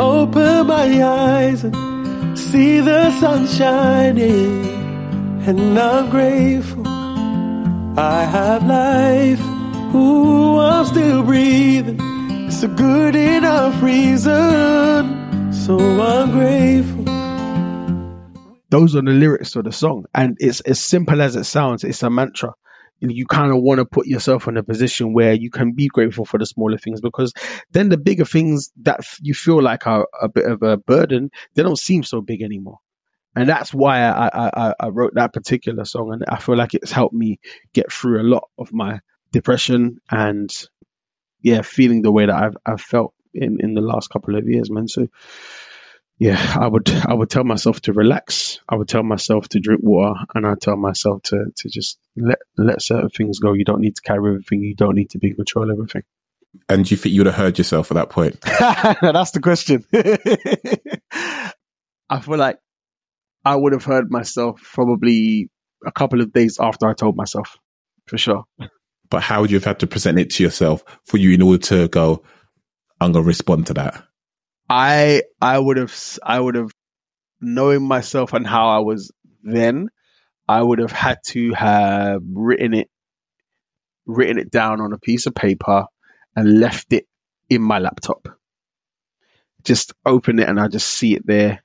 open 0.00 0.66
my 0.66 1.02
eyes 1.02 1.64
and 1.64 2.38
see 2.38 2.80
the 2.80 3.10
sun 3.18 3.46
shining, 3.46 4.66
and 5.46 5.78
I'm 5.78 6.10
grateful 6.10 6.86
I 6.86 8.24
have 8.24 8.66
life. 8.66 9.40
Ooh, 9.94 10.58
I'm 10.58 10.84
still 10.84 11.22
breathing. 11.22 11.98
It's 12.46 12.62
a 12.62 12.68
good 12.68 13.16
enough 13.16 13.82
reason, 13.82 15.52
so 15.52 15.78
I'm 15.78 16.30
grateful. 16.30 17.04
Those 18.68 18.96
are 18.96 19.02
the 19.02 19.12
lyrics 19.12 19.52
to 19.52 19.62
the 19.62 19.72
song, 19.72 20.04
and 20.14 20.36
it's 20.40 20.60
as 20.60 20.80
simple 20.80 21.20
as 21.20 21.36
it 21.36 21.44
sounds. 21.44 21.84
It's 21.84 22.02
a 22.02 22.10
mantra 22.10 22.54
you 23.10 23.26
kind 23.26 23.50
of 23.52 23.60
want 23.60 23.78
to 23.78 23.84
put 23.84 24.06
yourself 24.06 24.46
in 24.46 24.56
a 24.56 24.62
position 24.62 25.12
where 25.12 25.32
you 25.32 25.50
can 25.50 25.72
be 25.72 25.88
grateful 25.88 26.24
for 26.24 26.38
the 26.38 26.46
smaller 26.46 26.78
things 26.78 27.00
because 27.00 27.32
then 27.70 27.88
the 27.88 27.96
bigger 27.96 28.24
things 28.24 28.70
that 28.82 29.00
you 29.20 29.34
feel 29.34 29.60
like 29.60 29.86
are 29.86 30.06
a 30.20 30.28
bit 30.28 30.44
of 30.44 30.62
a 30.62 30.76
burden, 30.76 31.30
they 31.54 31.62
don't 31.62 31.78
seem 31.78 32.02
so 32.02 32.20
big 32.20 32.42
anymore. 32.42 32.78
And 33.34 33.48
that's 33.48 33.72
why 33.72 34.02
I, 34.02 34.28
I, 34.32 34.74
I 34.78 34.88
wrote 34.88 35.14
that 35.14 35.32
particular 35.32 35.84
song. 35.84 36.12
And 36.12 36.24
I 36.28 36.38
feel 36.38 36.56
like 36.56 36.74
it's 36.74 36.92
helped 36.92 37.14
me 37.14 37.40
get 37.72 37.90
through 37.90 38.20
a 38.20 38.28
lot 38.28 38.48
of 38.58 38.72
my 38.72 39.00
depression 39.32 39.98
and, 40.10 40.50
yeah, 41.40 41.62
feeling 41.62 42.02
the 42.02 42.12
way 42.12 42.26
that 42.26 42.36
I've, 42.36 42.56
I've 42.64 42.80
felt 42.80 43.14
in, 43.32 43.58
in 43.60 43.74
the 43.74 43.80
last 43.80 44.10
couple 44.10 44.36
of 44.36 44.46
years, 44.46 44.70
man. 44.70 44.86
So, 44.86 45.06
yeah, 46.22 46.56
I 46.56 46.68
would 46.68 46.88
I 46.88 47.12
would 47.12 47.30
tell 47.30 47.42
myself 47.42 47.80
to 47.80 47.92
relax. 47.92 48.60
I 48.68 48.76
would 48.76 48.86
tell 48.86 49.02
myself 49.02 49.48
to 49.48 49.58
drink 49.58 49.80
water, 49.82 50.20
and 50.36 50.46
I 50.46 50.54
tell 50.54 50.76
myself 50.76 51.24
to 51.24 51.46
to 51.56 51.68
just 51.68 51.98
let 52.16 52.38
let 52.56 52.80
certain 52.80 53.10
things 53.10 53.40
go. 53.40 53.54
You 53.54 53.64
don't 53.64 53.80
need 53.80 53.96
to 53.96 54.02
carry 54.02 54.28
everything. 54.28 54.62
You 54.62 54.76
don't 54.76 54.94
need 54.94 55.10
to 55.10 55.18
be 55.18 55.30
in 55.30 55.34
control 55.34 55.68
of 55.68 55.78
everything. 55.78 56.04
And 56.68 56.84
do 56.84 56.90
you 56.90 56.96
think 56.96 57.12
you 57.12 57.22
would 57.22 57.26
have 57.26 57.34
heard 57.34 57.58
yourself 57.58 57.90
at 57.90 57.94
that 57.94 58.10
point? 58.10 58.40
That's 59.00 59.32
the 59.32 59.40
question. 59.40 59.84
I 62.08 62.20
feel 62.20 62.36
like 62.36 62.60
I 63.44 63.56
would 63.56 63.72
have 63.72 63.84
heard 63.84 64.08
myself 64.08 64.60
probably 64.74 65.50
a 65.84 65.90
couple 65.90 66.20
of 66.20 66.32
days 66.32 66.58
after 66.60 66.86
I 66.86 66.94
told 66.94 67.16
myself, 67.16 67.56
for 68.06 68.16
sure. 68.16 68.44
But 69.10 69.24
how 69.24 69.40
would 69.40 69.50
you 69.50 69.56
have 69.56 69.64
had 69.64 69.80
to 69.80 69.88
present 69.88 70.20
it 70.20 70.30
to 70.30 70.44
yourself 70.44 70.84
for 71.04 71.16
you 71.16 71.32
in 71.32 71.42
order 71.42 71.66
to 71.66 71.88
go, 71.88 72.22
I'm 73.00 73.10
going 73.10 73.24
to 73.24 73.26
respond 73.26 73.66
to 73.66 73.74
that? 73.74 74.04
I 74.74 75.24
I 75.38 75.58
would 75.58 75.76
have 75.76 75.94
I 76.22 76.40
would 76.40 76.54
have 76.54 76.70
knowing 77.42 77.86
myself 77.86 78.32
and 78.32 78.46
how 78.46 78.68
I 78.68 78.78
was 78.78 79.12
then, 79.42 79.88
I 80.48 80.62
would 80.62 80.78
have 80.78 80.92
had 80.92 81.18
to 81.26 81.52
have 81.52 82.22
written 82.32 82.72
it 82.72 82.88
written 84.06 84.38
it 84.38 84.50
down 84.50 84.80
on 84.80 84.94
a 84.94 84.98
piece 84.98 85.26
of 85.26 85.34
paper 85.34 85.84
and 86.34 86.58
left 86.58 86.94
it 86.94 87.06
in 87.50 87.60
my 87.60 87.80
laptop. 87.80 88.28
Just 89.62 89.92
open 90.06 90.38
it 90.38 90.48
and 90.48 90.58
I 90.58 90.68
just 90.68 90.88
see 90.88 91.14
it 91.16 91.26
there. 91.26 91.62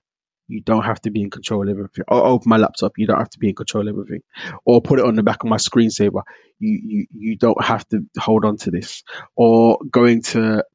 You 0.49 0.61
don't 0.61 0.83
have 0.83 0.99
to 1.01 1.09
be 1.09 1.21
in 1.21 1.29
control 1.29 1.63
of 1.63 1.69
everything. 1.69 2.03
Or 2.09 2.25
open 2.25 2.49
my 2.49 2.57
laptop. 2.57 2.93
You 2.97 3.07
don't 3.07 3.19
have 3.19 3.29
to 3.31 3.39
be 3.39 3.49
in 3.49 3.55
control 3.55 3.87
of 3.87 3.93
everything. 3.93 4.21
Or 4.65 4.81
put 4.81 4.99
it 4.99 5.05
on 5.05 5.15
the 5.15 5.23
back 5.23 5.43
of 5.43 5.49
my 5.49 5.57
screensaver. 5.57 6.23
You 6.59 6.79
you 6.83 7.07
you 7.13 7.37
don't 7.37 7.63
have 7.63 7.87
to 7.89 8.05
hold 8.19 8.43
on 8.43 8.57
to 8.57 8.71
this. 8.71 9.03
Or 9.37 9.79
going 9.89 10.23
to 10.33 10.65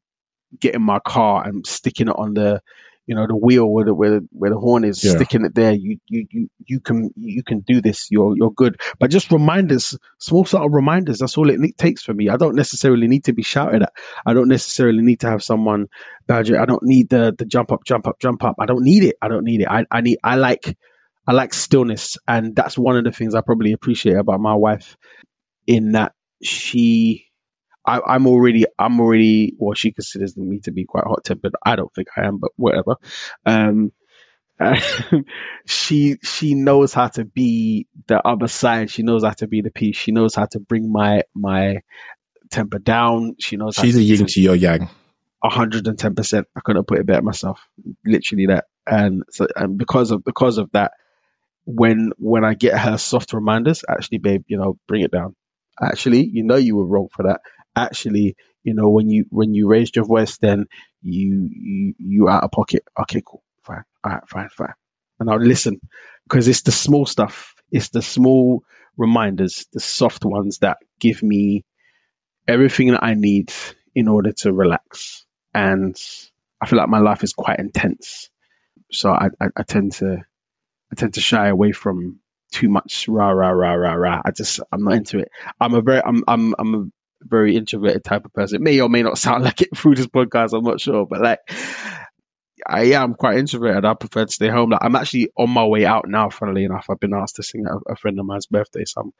get 0.58 0.74
in 0.74 0.82
my 0.82 0.98
car 1.00 1.46
and 1.46 1.66
sticking 1.66 2.08
it 2.08 2.16
on 2.16 2.34
the 2.34 2.60
you 3.06 3.16
know 3.16 3.26
the 3.26 3.36
wheel 3.36 3.66
where 3.68 3.84
the 3.84 3.94
where 3.94 4.10
the, 4.10 4.28
where 4.30 4.50
the 4.50 4.58
horn 4.58 4.84
is 4.84 5.02
yeah. 5.02 5.12
sticking 5.12 5.44
it 5.44 5.54
there 5.54 5.72
you 5.72 5.98
you 6.06 6.26
you 6.30 6.48
you 6.64 6.80
can 6.80 7.10
you 7.16 7.42
can 7.42 7.60
do 7.60 7.80
this 7.80 8.10
you're 8.10 8.36
you're 8.36 8.52
good. 8.52 8.80
But 8.98 9.10
just 9.10 9.32
reminders 9.32 9.98
small 10.18 10.44
sort 10.44 10.64
of 10.64 10.72
reminders 10.72 11.18
that's 11.18 11.36
all 11.36 11.50
it 11.50 11.76
takes 11.76 12.02
for 12.02 12.14
me. 12.14 12.28
I 12.28 12.36
don't 12.36 12.54
necessarily 12.54 13.08
need 13.08 13.24
to 13.24 13.32
be 13.32 13.42
shouted 13.42 13.82
at. 13.82 13.92
I 14.24 14.34
don't 14.34 14.48
necessarily 14.48 15.02
need 15.02 15.20
to 15.20 15.30
have 15.30 15.42
someone 15.42 15.88
badger 16.28 16.60
i 16.60 16.64
don't 16.64 16.84
need 16.84 17.08
the 17.08 17.34
the 17.36 17.44
jump 17.44 17.72
up 17.72 17.84
jump 17.84 18.06
up 18.06 18.20
jump 18.20 18.44
up. 18.44 18.56
I 18.60 18.66
don't 18.66 18.84
need 18.84 19.02
it. 19.02 19.16
I 19.20 19.28
don't 19.28 19.44
need 19.44 19.62
it. 19.62 19.68
I, 19.68 19.84
I 19.90 20.00
need 20.00 20.18
i 20.22 20.36
like 20.36 20.76
i 21.26 21.32
like 21.32 21.54
stillness. 21.54 22.18
And 22.28 22.54
that's 22.54 22.78
one 22.78 22.96
of 22.96 23.04
the 23.04 23.12
things 23.12 23.34
i 23.34 23.40
probably 23.40 23.72
appreciate 23.72 24.16
about 24.16 24.40
my 24.40 24.54
wife 24.54 24.96
in 25.66 25.92
that 25.92 26.12
she 26.42 27.31
I, 27.84 28.14
am 28.14 28.26
already, 28.26 28.64
I'm 28.78 29.00
already, 29.00 29.54
well, 29.58 29.74
she 29.74 29.92
considers 29.92 30.36
me 30.36 30.60
to 30.60 30.72
be 30.72 30.84
quite 30.84 31.04
hot 31.04 31.24
tempered. 31.24 31.54
I 31.64 31.76
don't 31.76 31.92
think 31.94 32.08
I 32.16 32.26
am, 32.26 32.38
but 32.38 32.52
whatever. 32.56 32.96
Um, 33.44 33.92
she, 35.66 36.16
she 36.22 36.54
knows 36.54 36.94
how 36.94 37.08
to 37.08 37.24
be 37.24 37.88
the 38.06 38.26
other 38.26 38.48
side. 38.48 38.90
She 38.90 39.02
knows 39.02 39.24
how 39.24 39.32
to 39.32 39.48
be 39.48 39.62
the 39.62 39.70
peace. 39.70 39.96
She 39.96 40.12
knows 40.12 40.34
how 40.34 40.46
to 40.46 40.60
bring 40.60 40.92
my, 40.92 41.22
my 41.34 41.78
temper 42.50 42.78
down. 42.78 43.36
She 43.40 43.56
knows 43.56 43.74
She's 43.74 43.96
a 43.96 44.02
yin 44.02 44.26
to 44.26 44.40
your 44.40 44.54
yang. 44.54 44.88
110%. 45.44 46.44
I 46.54 46.60
couldn't 46.60 46.86
put 46.86 47.00
it 47.00 47.06
better 47.06 47.22
myself. 47.22 47.60
Literally 48.06 48.46
that. 48.46 48.66
And 48.86 49.24
so, 49.30 49.48
and 49.56 49.76
because 49.76 50.12
of, 50.12 50.24
because 50.24 50.58
of 50.58 50.70
that, 50.72 50.92
when, 51.64 52.10
when 52.18 52.44
I 52.44 52.54
get 52.54 52.78
her 52.78 52.96
soft 52.98 53.32
reminders, 53.32 53.84
actually, 53.88 54.18
babe, 54.18 54.44
you 54.46 54.58
know, 54.58 54.78
bring 54.86 55.02
it 55.02 55.10
down 55.10 55.34
actually 55.80 56.28
you 56.32 56.42
know 56.42 56.56
you 56.56 56.76
were 56.76 56.86
wrong 56.86 57.08
for 57.10 57.24
that 57.24 57.40
actually, 57.74 58.36
you 58.62 58.74
know, 58.74 58.90
when 58.90 59.08
you 59.08 59.26
when 59.30 59.54
you 59.54 59.68
raised 59.68 59.96
your 59.96 60.04
voice, 60.04 60.38
then 60.38 60.66
you 61.02 61.48
you 61.50 61.94
you 61.98 62.28
out 62.28 62.44
of 62.44 62.50
pocket. 62.50 62.84
Okay, 63.00 63.22
cool, 63.24 63.42
fine, 63.62 63.84
all 64.04 64.12
right, 64.12 64.28
fine, 64.28 64.48
fine, 64.50 64.74
and 65.18 65.30
I'll 65.30 65.40
listen 65.40 65.80
because 66.24 66.48
it's 66.48 66.62
the 66.62 66.72
small 66.72 67.06
stuff. 67.06 67.54
It's 67.70 67.88
the 67.88 68.02
small 68.02 68.62
reminders, 68.96 69.66
the 69.72 69.80
soft 69.80 70.24
ones 70.24 70.58
that 70.58 70.78
give 71.00 71.22
me 71.22 71.64
everything 72.46 72.88
that 72.92 73.02
I 73.02 73.14
need 73.14 73.52
in 73.94 74.08
order 74.08 74.32
to 74.32 74.52
relax. 74.52 75.26
And 75.54 75.96
I 76.60 76.66
feel 76.66 76.78
like 76.78 76.88
my 76.88 77.00
life 77.00 77.24
is 77.24 77.32
quite 77.32 77.58
intense, 77.58 78.30
so 78.90 79.10
I, 79.10 79.28
I, 79.40 79.46
I 79.56 79.62
tend 79.62 79.92
to 79.94 80.18
I 80.92 80.94
tend 80.94 81.14
to 81.14 81.20
shy 81.20 81.48
away 81.48 81.72
from 81.72 82.20
too 82.52 82.68
much 82.68 83.08
rah 83.08 83.30
rah 83.30 83.50
rah 83.50 83.72
rah 83.72 83.94
rah. 83.94 84.22
I 84.24 84.30
just 84.30 84.60
I'm 84.70 84.84
not 84.84 84.94
into 84.94 85.18
it. 85.18 85.30
I'm 85.58 85.74
a 85.74 85.80
very 85.80 86.02
I'm 86.04 86.22
I'm 86.28 86.54
I'm 86.58 86.92
very 87.24 87.56
introverted 87.56 88.04
type 88.04 88.24
of 88.24 88.32
person. 88.32 88.56
It 88.56 88.62
may 88.62 88.80
or 88.80 88.88
may 88.88 89.02
not 89.02 89.18
sound 89.18 89.44
like 89.44 89.62
it 89.62 89.76
through 89.76 89.96
this 89.96 90.06
podcast. 90.06 90.56
I'm 90.56 90.64
not 90.64 90.80
sure, 90.80 91.06
but 91.06 91.20
like, 91.20 91.40
I 92.66 92.92
am 92.92 93.14
quite 93.14 93.38
introverted. 93.38 93.84
I 93.84 93.94
prefer 93.94 94.24
to 94.24 94.32
stay 94.32 94.48
home. 94.48 94.70
Like, 94.70 94.80
I'm 94.82 94.96
actually 94.96 95.30
on 95.36 95.50
my 95.50 95.64
way 95.64 95.84
out 95.84 96.08
now. 96.08 96.30
Funnily 96.30 96.64
enough, 96.64 96.86
I've 96.88 97.00
been 97.00 97.14
asked 97.14 97.36
to 97.36 97.42
sing 97.42 97.64
at 97.66 97.92
a, 97.92 97.96
friend 97.96 98.18
of 98.18 98.26
mine's 98.26 98.46
birthday, 98.46 98.84
so 98.84 99.00
I'm 99.02 99.12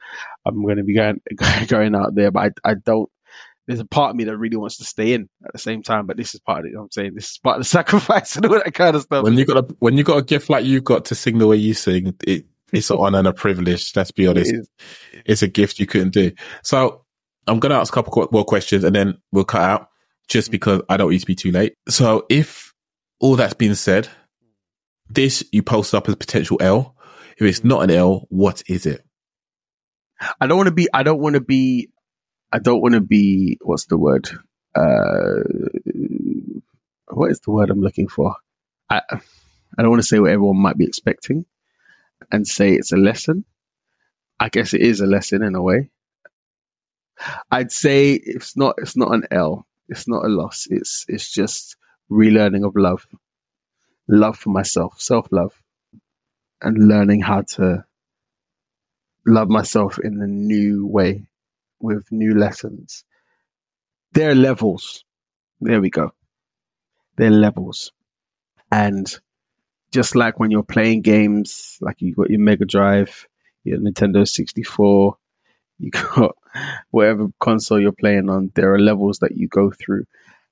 I'm 0.47 0.63
going 0.63 0.77
to 0.77 0.85
be 0.85 0.95
going 0.95 1.21
going 1.67 1.95
out 1.95 2.15
there. 2.15 2.31
But 2.31 2.53
I 2.65 2.71
I 2.71 2.75
don't. 2.75 3.11
There's 3.67 3.81
a 3.81 3.85
part 3.85 4.11
of 4.11 4.17
me 4.17 4.25
that 4.25 4.37
really 4.37 4.57
wants 4.57 4.79
to 4.79 4.85
stay 4.85 5.13
in 5.13 5.29
at 5.45 5.53
the 5.53 5.59
same 5.59 5.83
time, 5.83 6.07
but 6.07 6.17
this 6.17 6.35
is 6.35 6.41
part 6.41 6.61
of 6.61 6.65
it. 6.67 6.71
You 6.71 6.77
know 6.77 6.83
I'm 6.83 6.91
saying 6.91 7.13
this 7.15 7.31
is 7.31 7.39
part 7.39 7.59
of 7.59 7.63
the 7.63 7.69
sacrifice 7.69 8.37
and 8.37 8.47
all 8.47 8.55
that 8.55 8.75
kind 8.75 8.97
of 8.97 9.03
stuff. 9.03 9.25
When 9.25 9.39
you 9.39 9.45
got 9.45 9.57
a 9.59 9.75
when 9.79 9.97
you 9.97 10.05
got 10.05 10.19
a 10.19 10.23
gift 10.23 10.51
like 10.51 10.65
you've 10.65 10.85
got 10.85 11.07
to 11.07 11.15
sing 11.15 11.39
the 11.39 11.47
way 11.47 11.57
you 11.57 11.75
sing, 11.75 12.15
it 12.27 12.47
it's 12.73 12.91
an 12.91 12.97
honor 12.99 13.19
and 13.19 13.29
a 13.29 13.33
privilege. 13.33 13.93
Let's 13.95 14.11
be 14.11 14.27
honest. 14.27 14.53
It 14.53 14.69
it's 15.25 15.43
a 15.43 15.49
gift 15.49 15.79
you 15.79 15.87
couldn't 15.87 16.15
do. 16.15 16.33
So 16.63 17.02
I'm 17.47 17.61
going 17.61 17.71
to 17.71 17.77
ask 17.77 17.93
a 17.93 18.03
couple 18.03 18.29
more 18.31 18.45
questions 18.45 18.85
and 18.85 18.95
then 18.95 19.19
we'll 19.33 19.45
cut 19.45 19.63
out 19.63 19.89
just 20.29 20.49
mm. 20.49 20.53
because 20.53 20.83
I 20.89 20.97
don't 20.97 21.11
need 21.11 21.21
to 21.21 21.27
be 21.27 21.35
too 21.35 21.53
late. 21.53 21.75
So 21.89 22.27
if 22.29 22.73
all 23.21 23.37
that's 23.37 23.55
been 23.55 23.75
said, 23.75 24.09
this 25.09 25.45
you 25.53 25.63
post 25.63 25.95
up 25.95 26.09
as 26.09 26.17
potential 26.17 26.59
L. 26.61 26.97
If 27.37 27.43
it's 27.43 27.65
not 27.65 27.83
an 27.83 27.91
L, 27.91 28.27
what 28.29 28.63
is 28.67 28.87
it? 28.87 29.05
I 30.41 30.47
don't 30.47 30.57
want 30.57 30.69
to 30.69 30.75
be, 30.75 30.89
I 30.93 31.03
don't 31.03 31.21
want 31.21 31.35
to 31.35 31.41
be, 31.41 31.89
I 32.53 32.59
don't 32.59 32.81
want 32.81 32.95
to 32.95 33.01
be, 33.01 33.59
what's 33.63 33.87
the 33.87 33.99
word? 33.99 34.29
uh, 34.75 35.43
what 37.09 37.31
is 37.31 37.41
the 37.41 37.51
word 37.51 37.71
I'm 37.71 37.81
looking 37.81 38.09
for? 38.09 38.37
I, 38.89 39.03
I 39.11 39.83
don't 39.83 39.91
want 39.91 40.03
to 40.03 40.09
say 40.09 40.19
what 40.19 40.31
everyone 40.31 40.61
might 40.61 40.77
be 40.77 40.87
expecting 40.87 41.45
and 42.31 42.47
say 42.47 42.73
it's 42.73 42.93
a 42.93 42.97
lesson. 42.97 43.45
I 44.39 44.49
guess 44.49 44.75
it 44.75 44.81
is 44.81 45.01
a 45.01 45.07
lesson 45.07 45.43
in 45.43 45.55
a 45.55 45.63
way. 45.63 45.91
I'd 47.51 47.73
say 47.73 48.13
it's 48.13 48.57
not 48.57 48.77
it's 48.79 48.97
not 48.97 49.15
an 49.15 49.25
L. 49.31 49.67
It's 49.89 50.09
not 50.09 50.25
a 50.25 50.29
loss. 50.29 50.67
It's 50.71 51.05
it's 51.09 51.31
just 51.31 51.77
relearning 52.11 52.67
of 52.67 52.77
love. 52.77 53.07
Love 54.09 54.39
for 54.39 54.51
myself, 54.51 55.01
self 55.01 55.29
love. 55.31 55.53
And 56.61 56.89
learning 56.89 57.21
how 57.21 57.43
to 57.57 57.85
love 59.27 59.49
myself 59.49 59.99
in 59.99 60.21
a 60.23 60.27
new 60.27 60.87
way 60.87 61.27
with 61.81 62.11
new 62.11 62.35
lessons. 62.35 63.05
There 64.13 64.31
are 64.31 64.35
levels. 64.35 65.05
There 65.61 65.81
we 65.81 65.91
go. 65.91 66.13
There 67.17 67.29
are 67.29 67.31
levels. 67.31 67.93
And 68.71 69.07
just 69.93 70.17
like 70.17 70.39
when 70.39 70.51
you're 70.51 70.63
playing 70.63 71.03
games, 71.03 71.77
like 71.81 72.01
you 72.01 72.15
got 72.15 72.31
your 72.31 72.41
Mega 72.41 72.65
Drive, 72.65 73.27
your 73.65 73.79
Nintendo 73.79 74.27
64, 74.27 75.17
you 75.79 75.91
got 75.91 76.37
whatever 76.91 77.29
console 77.41 77.81
you're 77.81 77.93
playing 77.93 78.29
on, 78.29 78.53
there 78.55 78.75
are 78.75 78.79
levels 78.79 79.19
that 79.19 79.37
you 79.37 79.49
go 79.49 79.71
through. 79.71 80.05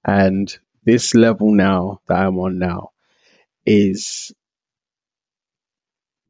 And 0.04 0.54
this 0.84 1.14
level 1.14 1.52
now 1.52 2.00
that 2.08 2.18
I'm 2.18 2.38
on 2.38 2.58
now 2.58 2.90
is 3.66 4.32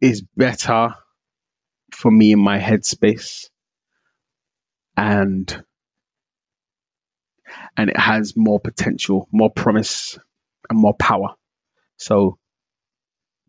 is 0.01 0.23
better 0.37 0.95
for 1.93 2.11
me 2.11 2.33
in 2.33 2.41
my 2.41 2.59
headspace 2.59 3.49
and 4.97 5.65
and 7.77 7.91
it 7.91 7.99
has 7.99 8.37
more 8.37 8.61
potential, 8.61 9.29
more 9.33 9.51
promise 9.51 10.19
and 10.69 10.79
more 10.79 10.95
power. 10.95 11.35
So 11.97 12.39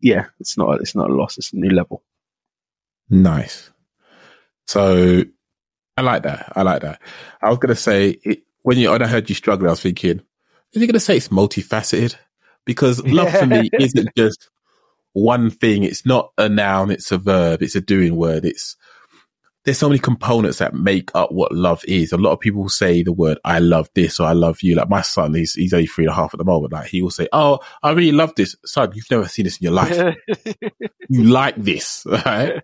yeah, 0.00 0.26
it's 0.40 0.58
not 0.58 0.80
it's 0.80 0.94
not 0.94 1.10
a 1.10 1.14
loss, 1.14 1.38
it's 1.38 1.52
a 1.52 1.56
new 1.56 1.70
level. 1.70 2.02
Nice. 3.08 3.70
So 4.66 5.24
I 5.96 6.02
like 6.02 6.22
that. 6.22 6.52
I 6.56 6.62
like 6.62 6.82
that. 6.82 7.00
I 7.42 7.50
was 7.50 7.58
gonna 7.58 7.74
say 7.74 8.18
it, 8.22 8.42
when 8.62 8.78
you 8.78 8.90
when 8.90 9.02
I 9.02 9.06
heard 9.06 9.28
you 9.28 9.34
struggling, 9.34 9.68
I 9.68 9.72
was 9.72 9.82
thinking, 9.82 10.22
is 10.72 10.80
he 10.80 10.86
gonna 10.86 11.00
say 11.00 11.16
it's 11.16 11.28
multifaceted? 11.28 12.16
Because 12.64 13.04
love 13.06 13.30
for 13.32 13.46
me 13.46 13.68
isn't 13.78 14.08
just 14.16 14.48
one 15.12 15.50
thing. 15.50 15.84
It's 15.84 16.06
not 16.06 16.32
a 16.38 16.48
noun. 16.48 16.90
It's 16.90 17.12
a 17.12 17.18
verb. 17.18 17.62
It's 17.62 17.74
a 17.74 17.80
doing 17.80 18.16
word. 18.16 18.44
It's 18.44 18.76
there's 19.64 19.78
so 19.78 19.88
many 19.88 20.00
components 20.00 20.58
that 20.58 20.74
make 20.74 21.10
up 21.14 21.30
what 21.30 21.52
love 21.52 21.84
is. 21.86 22.12
A 22.12 22.16
lot 22.16 22.32
of 22.32 22.40
people 22.40 22.68
say 22.68 23.02
the 23.02 23.12
word 23.12 23.38
"I 23.44 23.58
love 23.60 23.88
this" 23.94 24.18
or 24.18 24.26
"I 24.26 24.32
love 24.32 24.62
you." 24.62 24.74
Like 24.74 24.88
my 24.88 25.02
son, 25.02 25.34
he's 25.34 25.54
he's 25.54 25.72
only 25.72 25.86
three 25.86 26.04
and 26.04 26.12
a 26.12 26.16
half 26.16 26.34
at 26.34 26.38
the 26.38 26.44
moment. 26.44 26.72
Like 26.72 26.88
he 26.88 27.02
will 27.02 27.10
say, 27.10 27.28
"Oh, 27.32 27.60
I 27.82 27.90
really 27.90 28.12
love 28.12 28.34
this." 28.34 28.56
Son, 28.64 28.90
you've 28.94 29.10
never 29.10 29.28
seen 29.28 29.44
this 29.44 29.58
in 29.58 29.64
your 29.64 29.72
life. 29.72 30.16
you 31.08 31.24
like 31.24 31.56
this, 31.56 32.04
right? 32.26 32.60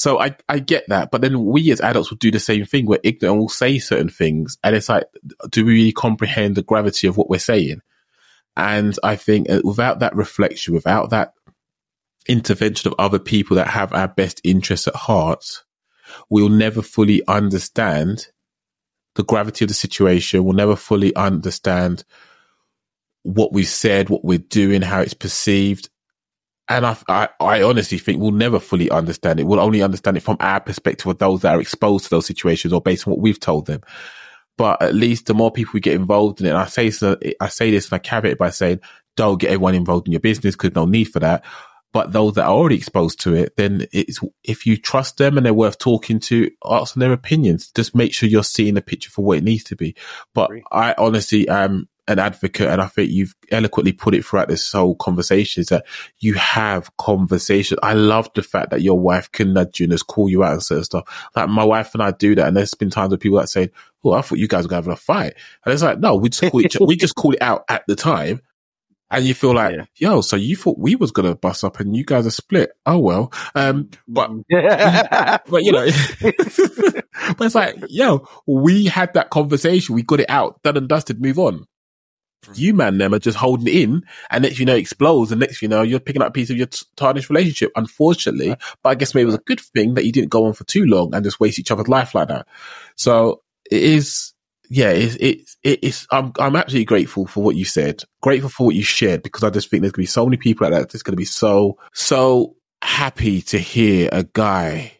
So 0.00 0.18
I 0.18 0.34
I 0.48 0.60
get 0.60 0.88
that, 0.88 1.10
but 1.10 1.20
then 1.20 1.44
we 1.44 1.70
as 1.72 1.80
adults 1.82 2.08
will 2.08 2.16
do 2.16 2.30
the 2.30 2.40
same 2.40 2.64
thing. 2.64 2.86
We're 2.86 3.00
ignorant 3.02 3.32
and 3.32 3.38
we'll 3.38 3.50
say 3.50 3.78
certain 3.78 4.08
things, 4.08 4.56
and 4.64 4.74
it's 4.74 4.88
like, 4.88 5.04
do 5.50 5.62
we 5.62 5.74
really 5.74 5.92
comprehend 5.92 6.56
the 6.56 6.62
gravity 6.62 7.06
of 7.06 7.18
what 7.18 7.28
we're 7.28 7.38
saying? 7.38 7.82
And 8.56 8.98
I 9.04 9.16
think 9.16 9.50
uh, 9.50 9.60
without 9.62 9.98
that 9.98 10.16
reflection, 10.16 10.72
without 10.72 11.10
that 11.10 11.34
intervention 12.26 12.90
of 12.90 12.94
other 12.98 13.18
people 13.18 13.56
that 13.56 13.68
have 13.68 13.92
our 13.92 14.08
best 14.08 14.40
interests 14.42 14.88
at 14.88 14.96
heart, 14.96 15.44
we'll 16.30 16.48
never 16.48 16.80
fully 16.80 17.20
understand 17.28 18.28
the 19.16 19.24
gravity 19.24 19.66
of 19.66 19.68
the 19.68 19.74
situation. 19.74 20.44
We'll 20.44 20.54
never 20.54 20.76
fully 20.76 21.14
understand 21.14 22.04
what 23.22 23.52
we've 23.52 23.68
said, 23.68 24.08
what 24.08 24.24
we're 24.24 24.38
doing, 24.38 24.80
how 24.80 25.02
it's 25.02 25.12
perceived. 25.12 25.89
And 26.70 26.86
I, 26.86 26.96
I, 27.08 27.28
I, 27.40 27.62
honestly 27.62 27.98
think 27.98 28.20
we'll 28.20 28.30
never 28.30 28.60
fully 28.60 28.90
understand 28.90 29.40
it. 29.40 29.46
We'll 29.46 29.58
only 29.58 29.82
understand 29.82 30.16
it 30.16 30.22
from 30.22 30.36
our 30.38 30.60
perspective 30.60 31.08
of 31.08 31.18
those 31.18 31.42
that 31.42 31.56
are 31.56 31.60
exposed 31.60 32.04
to 32.04 32.10
those 32.10 32.26
situations 32.26 32.72
or 32.72 32.80
based 32.80 33.08
on 33.08 33.10
what 33.10 33.20
we've 33.20 33.40
told 33.40 33.66
them. 33.66 33.80
But 34.56 34.80
at 34.80 34.94
least 34.94 35.26
the 35.26 35.34
more 35.34 35.50
people 35.50 35.72
we 35.74 35.80
get 35.80 35.96
involved 35.96 36.40
in 36.40 36.46
it, 36.46 36.50
and 36.50 36.58
I 36.58 36.66
say 36.66 36.92
so, 36.92 37.18
I 37.40 37.48
say 37.48 37.72
this 37.72 37.86
and 37.86 37.94
I 37.94 37.98
caveat 37.98 38.34
it 38.34 38.38
by 38.38 38.50
saying, 38.50 38.80
don't 39.16 39.40
get 39.40 39.48
everyone 39.48 39.74
involved 39.74 40.06
in 40.06 40.12
your 40.12 40.20
business 40.20 40.54
because 40.54 40.76
no 40.76 40.86
need 40.86 41.06
for 41.06 41.18
that. 41.18 41.44
But 41.92 42.12
those 42.12 42.34
that 42.34 42.44
are 42.44 42.52
already 42.52 42.76
exposed 42.76 43.20
to 43.22 43.34
it, 43.34 43.56
then 43.56 43.86
it's, 43.90 44.20
if 44.44 44.64
you 44.64 44.76
trust 44.76 45.16
them 45.16 45.36
and 45.36 45.44
they're 45.44 45.52
worth 45.52 45.78
talking 45.78 46.20
to, 46.20 46.52
ask 46.64 46.94
them 46.94 47.00
their 47.00 47.12
opinions. 47.12 47.72
Just 47.72 47.96
make 47.96 48.14
sure 48.14 48.28
you're 48.28 48.44
seeing 48.44 48.74
the 48.74 48.80
picture 48.80 49.10
for 49.10 49.24
what 49.24 49.38
it 49.38 49.44
needs 49.44 49.64
to 49.64 49.76
be. 49.76 49.96
But 50.34 50.52
I 50.70 50.94
honestly 50.96 51.48
am 51.48 51.88
an 52.10 52.18
advocate 52.18 52.68
and 52.68 52.82
I 52.82 52.86
think 52.86 53.12
you've 53.12 53.36
eloquently 53.52 53.92
put 53.92 54.16
it 54.16 54.24
throughout 54.24 54.48
this 54.48 54.72
whole 54.72 54.96
conversation 54.96 55.60
is 55.60 55.68
that 55.68 55.86
you 56.18 56.34
have 56.34 56.94
conversations. 56.96 57.78
I 57.84 57.94
love 57.94 58.28
the 58.34 58.42
fact 58.42 58.70
that 58.70 58.82
your 58.82 58.98
wife 58.98 59.30
can 59.30 59.52
nudge 59.52 59.78
you 59.78 59.84
and 59.84 59.92
just 59.92 60.08
call 60.08 60.28
you 60.28 60.42
out 60.42 60.54
and 60.54 60.62
certain 60.62 60.84
stuff. 60.84 61.30
Like 61.36 61.48
my 61.48 61.62
wife 61.62 61.94
and 61.94 62.02
I 62.02 62.10
do 62.10 62.34
that. 62.34 62.48
And 62.48 62.56
there's 62.56 62.74
been 62.74 62.90
times 62.90 63.10
where 63.10 63.18
people 63.18 63.38
that 63.38 63.48
say, 63.48 63.70
Oh, 64.02 64.12
I 64.12 64.22
thought 64.22 64.38
you 64.38 64.48
guys 64.48 64.66
were 64.66 64.74
having 64.74 64.92
a 64.92 64.96
fight. 64.96 65.34
And 65.64 65.72
it's 65.72 65.82
like, 65.82 66.00
no, 66.00 66.16
we 66.16 66.30
just 66.30 66.50
call 66.50 66.64
it, 66.64 66.74
we 66.80 66.96
just 66.96 67.14
call 67.14 67.32
it 67.32 67.42
out 67.42 67.64
at 67.68 67.84
the 67.86 67.94
time. 67.94 68.40
And 69.12 69.24
you 69.24 69.34
feel 69.34 69.54
like, 69.54 69.76
yeah. 69.76 69.84
yo, 69.96 70.20
so 70.20 70.36
you 70.36 70.56
thought 70.56 70.78
we 70.78 70.96
was 70.96 71.12
gonna 71.12 71.36
bust 71.36 71.62
up 71.62 71.78
and 71.80 71.94
you 71.94 72.04
guys 72.04 72.26
are 72.26 72.30
split. 72.30 72.70
Oh 72.86 72.98
well. 72.98 73.32
Um, 73.54 73.90
but, 74.08 74.30
but 74.48 75.62
you 75.62 75.72
know, 75.72 75.86
but 76.22 77.40
it's 77.40 77.54
like, 77.54 77.76
yo, 77.88 78.26
we 78.46 78.86
had 78.86 79.14
that 79.14 79.30
conversation. 79.30 79.94
We 79.94 80.02
got 80.02 80.20
it 80.20 80.30
out, 80.30 80.62
done 80.62 80.76
and 80.76 80.88
dusted, 80.88 81.20
move 81.20 81.38
on. 81.38 81.66
You 82.54 82.74
man, 82.74 82.98
them 82.98 83.14
are 83.14 83.18
just 83.18 83.36
holding 83.36 83.68
in, 83.68 84.02
and 84.30 84.42
next 84.42 84.58
you 84.58 84.64
know, 84.64 84.74
explodes, 84.74 85.30
and 85.30 85.40
next 85.40 85.60
you 85.62 85.68
know, 85.68 85.82
you're 85.82 86.00
picking 86.00 86.22
up 86.22 86.28
a 86.28 86.32
piece 86.32 86.50
of 86.50 86.56
your 86.56 86.66
t- 86.66 86.86
tarnished 86.96 87.28
relationship. 87.28 87.70
Unfortunately, 87.76 88.56
but 88.82 88.90
I 88.90 88.94
guess 88.94 89.14
maybe 89.14 89.24
it 89.24 89.26
was 89.26 89.34
a 89.34 89.38
good 89.38 89.60
thing 89.60 89.94
that 89.94 90.04
you 90.04 90.12
didn't 90.12 90.30
go 90.30 90.46
on 90.46 90.54
for 90.54 90.64
too 90.64 90.86
long 90.86 91.14
and 91.14 91.24
just 91.24 91.38
waste 91.38 91.58
each 91.58 91.70
other's 91.70 91.88
life 91.88 92.14
like 92.14 92.28
that. 92.28 92.46
So 92.96 93.42
it 93.70 93.82
is, 93.82 94.32
yeah, 94.68 94.90
it's, 94.90 95.16
it's, 95.20 95.56
it's, 95.62 96.06
I'm, 96.10 96.32
I'm 96.38 96.56
absolutely 96.56 96.86
grateful 96.86 97.26
for 97.26 97.42
what 97.42 97.56
you 97.56 97.64
said, 97.64 98.02
grateful 98.22 98.50
for 98.50 98.66
what 98.66 98.74
you 98.74 98.82
shared, 98.82 99.22
because 99.22 99.44
I 99.44 99.50
just 99.50 99.68
think 99.68 99.82
there's 99.82 99.92
going 99.92 100.04
to 100.04 100.08
be 100.08 100.12
so 100.12 100.24
many 100.24 100.36
people 100.36 100.64
like 100.64 100.72
that 100.72 100.90
that's 100.90 101.02
going 101.02 101.12
to 101.12 101.16
be 101.16 101.24
so, 101.24 101.76
so 101.92 102.56
happy 102.82 103.42
to 103.42 103.58
hear 103.58 104.08
a 104.12 104.24
guy 104.24 104.92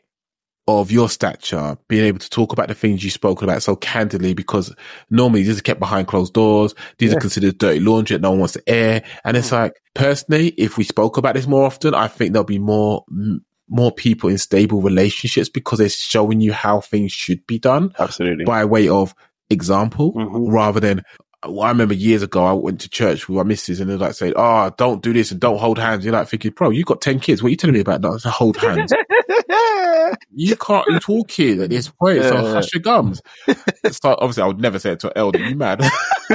of 0.79 0.93
your 0.93 1.09
stature 1.09 1.77
being 1.89 2.05
able 2.05 2.19
to 2.19 2.31
talk 2.31 2.53
about 2.53 2.69
the 2.69 2.75
things 2.75 3.03
you've 3.03 3.13
spoken 3.13 3.49
about 3.49 3.63
so 3.63 3.75
candidly 3.77 4.35
because 4.35 4.75
normally 5.11 5.43
these 5.43 5.59
are 5.59 5.63
kept 5.63 5.81
behind 5.81 6.07
closed 6.07 6.33
doors. 6.33 6.75
These 6.99 7.11
yeah. 7.11 7.17
are 7.17 7.21
considered 7.21 7.59
dirty 7.59 7.81
laundry 7.81 8.17
that 8.17 8.23
no 8.23 8.31
one 8.31 8.41
wants 8.41 8.55
to 8.55 8.63
air. 8.69 9.03
And 9.25 9.37
it's 9.37 9.51
hmm. 9.51 9.57
like, 9.57 9.83
personally, 9.95 10.49
if 10.57 10.77
we 10.77 10.85
spoke 10.85 11.17
about 11.17 11.35
this 11.35 11.47
more 11.47 11.67
often, 11.67 11.95
I 11.95 12.07
think 12.07 12.33
there'll 12.33 12.45
be 12.45 12.59
more 12.59 13.05
more 13.71 13.93
people 13.93 14.29
in 14.29 14.37
stable 14.37 14.83
relationships 14.83 15.49
because 15.49 15.79
it's 15.79 15.97
showing 15.97 16.41
you 16.41 16.53
how 16.53 16.81
things 16.81 17.13
should 17.13 17.47
be 17.47 17.59
done. 17.59 17.95
Absolutely. 17.99 18.45
By 18.45 18.65
way 18.65 18.89
of 18.89 19.15
example, 19.49 20.13
mm-hmm. 20.13 20.53
rather 20.53 20.81
than, 20.81 21.03
I 21.43 21.69
remember 21.69 21.95
years 21.95 22.23
ago, 22.23 22.45
I 22.45 22.53
went 22.53 22.83
to 22.83 22.89
church 22.91 23.29
with 23.29 23.37
my 23.37 23.43
missus 23.45 23.81
and 23.81 23.89
they're 23.89 23.97
like 23.97 24.15
saying, 24.15 24.35
Oh, 24.37 24.71
don't 24.77 25.03
do 25.03 25.12
this 25.12 25.31
and 25.31 25.41
don't 25.41 25.59
hold 25.59 25.79
hands. 25.79 26.05
You're 26.05 26.12
like 26.12 26.29
thinking, 26.29 26.51
bro, 26.51 26.71
you 26.71 26.85
got 26.85 27.01
10 27.01 27.21
kids. 27.21 27.43
What 27.43 27.49
are 27.49 27.51
you 27.51 27.57
telling 27.57 27.75
me 27.75 27.81
about 27.81 28.03
that? 28.03 28.21
To 28.23 28.31
hold 28.31 28.59
hands. 28.59 28.93
you 30.35 30.57
can't, 30.57 30.87
you're 30.89 31.01
talking 31.01 31.62
at 31.62 31.71
this 31.71 31.89
point. 31.89 32.23
So 32.25 32.37
hush 32.37 32.75
your 32.75 32.83
gums. 32.83 33.23
so 33.91 34.17
obviously 34.19 34.43
I 34.43 34.47
would 34.47 34.61
never 34.61 34.79
say 34.79 34.93
it 34.93 35.01
to 35.01 35.09
an 35.09 35.15
elder. 35.17 35.39
You 35.39 35.57
mad? 35.57 35.81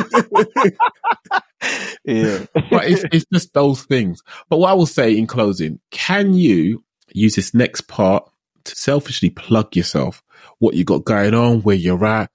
yeah. 2.03 2.45
but 2.53 2.85
it's, 2.85 3.05
it's 3.11 3.25
just 3.31 3.53
those 3.53 3.83
things. 3.83 4.21
But 4.49 4.57
what 4.57 4.71
I 4.71 4.73
will 4.73 4.87
say 4.87 5.15
in 5.15 5.27
closing, 5.27 5.79
can 5.91 6.33
you 6.33 6.83
use 7.13 7.35
this 7.35 7.53
next 7.53 7.81
part 7.81 8.27
to 8.65 8.75
selfishly 8.75 9.29
plug 9.29 9.75
yourself, 9.75 10.21
what 10.59 10.75
you 10.75 10.83
got 10.83 11.05
going 11.05 11.33
on, 11.33 11.61
where 11.61 11.75
you're 11.75 12.05
at. 12.05 12.29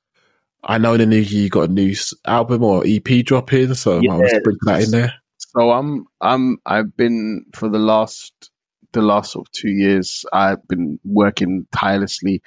I 0.62 0.78
know 0.78 0.94
in 0.94 1.00
the 1.00 1.06
new 1.06 1.16
year 1.16 1.44
you 1.44 1.48
got 1.48 1.70
a 1.70 1.72
new 1.72 1.94
album 2.26 2.62
or 2.62 2.84
EP 2.86 3.24
dropping, 3.24 3.74
so 3.74 4.00
yeah. 4.00 4.14
I 4.14 4.18
was 4.18 4.40
bring 4.44 4.58
that 4.62 4.82
in 4.82 4.90
there. 4.90 5.14
So 5.38 5.70
I'm 5.70 6.06
I'm 6.20 6.58
I've 6.64 6.96
been 6.96 7.46
for 7.54 7.68
the 7.68 7.78
last 7.78 8.50
the 8.92 9.02
last 9.02 9.32
sort 9.32 9.48
of 9.48 9.52
two 9.52 9.70
years 9.70 10.24
I've 10.32 10.66
been 10.66 10.98
working 11.04 11.66
tirelessly 11.72 12.42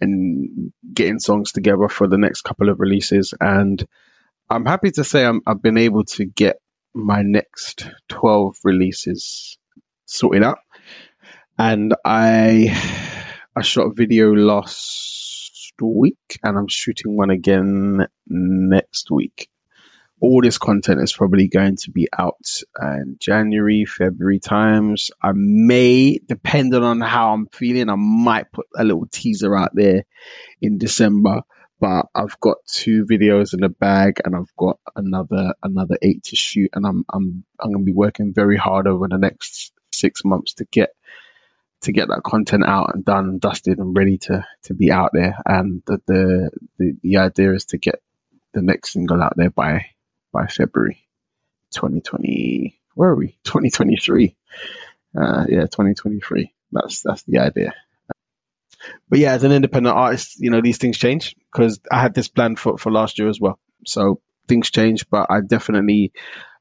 and 0.00 0.72
getting 0.92 1.18
songs 1.18 1.52
together 1.52 1.88
for 1.88 2.06
the 2.06 2.18
next 2.18 2.42
couple 2.42 2.68
of 2.68 2.80
releases 2.80 3.34
and 3.40 3.84
I'm 4.48 4.66
happy 4.66 4.90
to 4.92 5.04
say 5.04 5.24
I'm, 5.24 5.42
I've 5.46 5.62
been 5.62 5.78
able 5.78 6.04
to 6.04 6.24
get 6.24 6.60
my 6.94 7.22
next 7.22 7.88
12 8.08 8.56
releases 8.64 9.58
sorted 10.06 10.42
out 10.42 10.58
and 11.58 11.94
I 12.04 12.76
I 13.54 13.62
shot 13.62 13.86
a 13.86 13.94
video 13.94 14.32
last 14.32 15.29
week, 15.86 16.38
and 16.42 16.56
I'm 16.58 16.68
shooting 16.68 17.16
one 17.16 17.30
again 17.30 18.06
next 18.26 19.10
week. 19.10 19.48
All 20.20 20.42
this 20.42 20.58
content 20.58 21.00
is 21.00 21.14
probably 21.14 21.48
going 21.48 21.76
to 21.76 21.90
be 21.90 22.08
out 22.16 22.44
uh, 22.80 22.92
in 22.96 23.16
January, 23.18 23.86
February 23.86 24.38
times. 24.38 25.10
I 25.22 25.32
may, 25.34 26.18
depending 26.18 26.82
on 26.82 27.00
how 27.00 27.32
I'm 27.32 27.46
feeling, 27.46 27.88
I 27.88 27.94
might 27.96 28.52
put 28.52 28.66
a 28.76 28.84
little 28.84 29.06
teaser 29.10 29.56
out 29.56 29.70
there 29.74 30.04
in 30.60 30.78
December. 30.78 31.42
but 31.80 32.06
I've 32.14 32.38
got 32.40 32.58
two 32.66 33.06
videos 33.10 33.54
in 33.54 33.60
the 33.60 33.70
bag 33.70 34.20
and 34.24 34.36
I've 34.36 34.54
got 34.56 34.78
another 34.94 35.54
another 35.62 35.96
eight 36.02 36.24
to 36.24 36.36
shoot 36.36 36.70
and 36.74 36.86
I'm 36.86 37.04
I'm 37.12 37.44
I'm 37.58 37.72
gonna 37.72 37.84
be 37.84 37.92
working 37.94 38.34
very 38.34 38.56
hard 38.58 38.86
over 38.86 39.08
the 39.08 39.16
next 39.16 39.72
six 39.92 40.22
months 40.24 40.54
to 40.54 40.66
get 40.70 40.90
to 41.82 41.92
get 41.92 42.08
that 42.08 42.22
content 42.24 42.64
out 42.64 42.94
and 42.94 43.04
done, 43.04 43.38
dusted 43.38 43.78
and 43.78 43.96
ready 43.96 44.18
to 44.18 44.46
to 44.64 44.74
be 44.74 44.90
out 44.90 45.10
there. 45.12 45.36
And 45.46 45.82
the 45.86 46.00
the 46.06 46.50
the, 46.78 46.96
the 47.02 47.16
idea 47.18 47.52
is 47.54 47.66
to 47.66 47.78
get 47.78 48.02
the 48.52 48.62
next 48.62 48.92
single 48.92 49.22
out 49.22 49.34
there 49.36 49.50
by 49.50 49.86
by 50.32 50.46
February 50.46 51.06
2020 51.72 52.80
where 52.94 53.10
are 53.10 53.16
we 53.16 53.28
2023 53.44 54.34
uh 55.16 55.44
yeah 55.48 55.62
2023 55.62 56.52
that's 56.72 57.02
that's 57.02 57.22
the 57.22 57.38
idea 57.38 57.72
but 59.08 59.18
yeah, 59.18 59.32
as 59.32 59.44
an 59.44 59.52
independent 59.52 59.96
artist, 59.96 60.40
you 60.40 60.50
know, 60.50 60.60
these 60.60 60.78
things 60.78 60.96
change 60.98 61.36
because 61.52 61.80
I 61.90 62.00
had 62.00 62.14
this 62.14 62.28
plan 62.28 62.56
for, 62.56 62.78
for 62.78 62.90
last 62.90 63.18
year 63.18 63.28
as 63.28 63.40
well. 63.40 63.58
So 63.86 64.20
things 64.48 64.70
change, 64.70 65.08
but 65.10 65.26
I 65.30 65.40
definitely, 65.40 66.12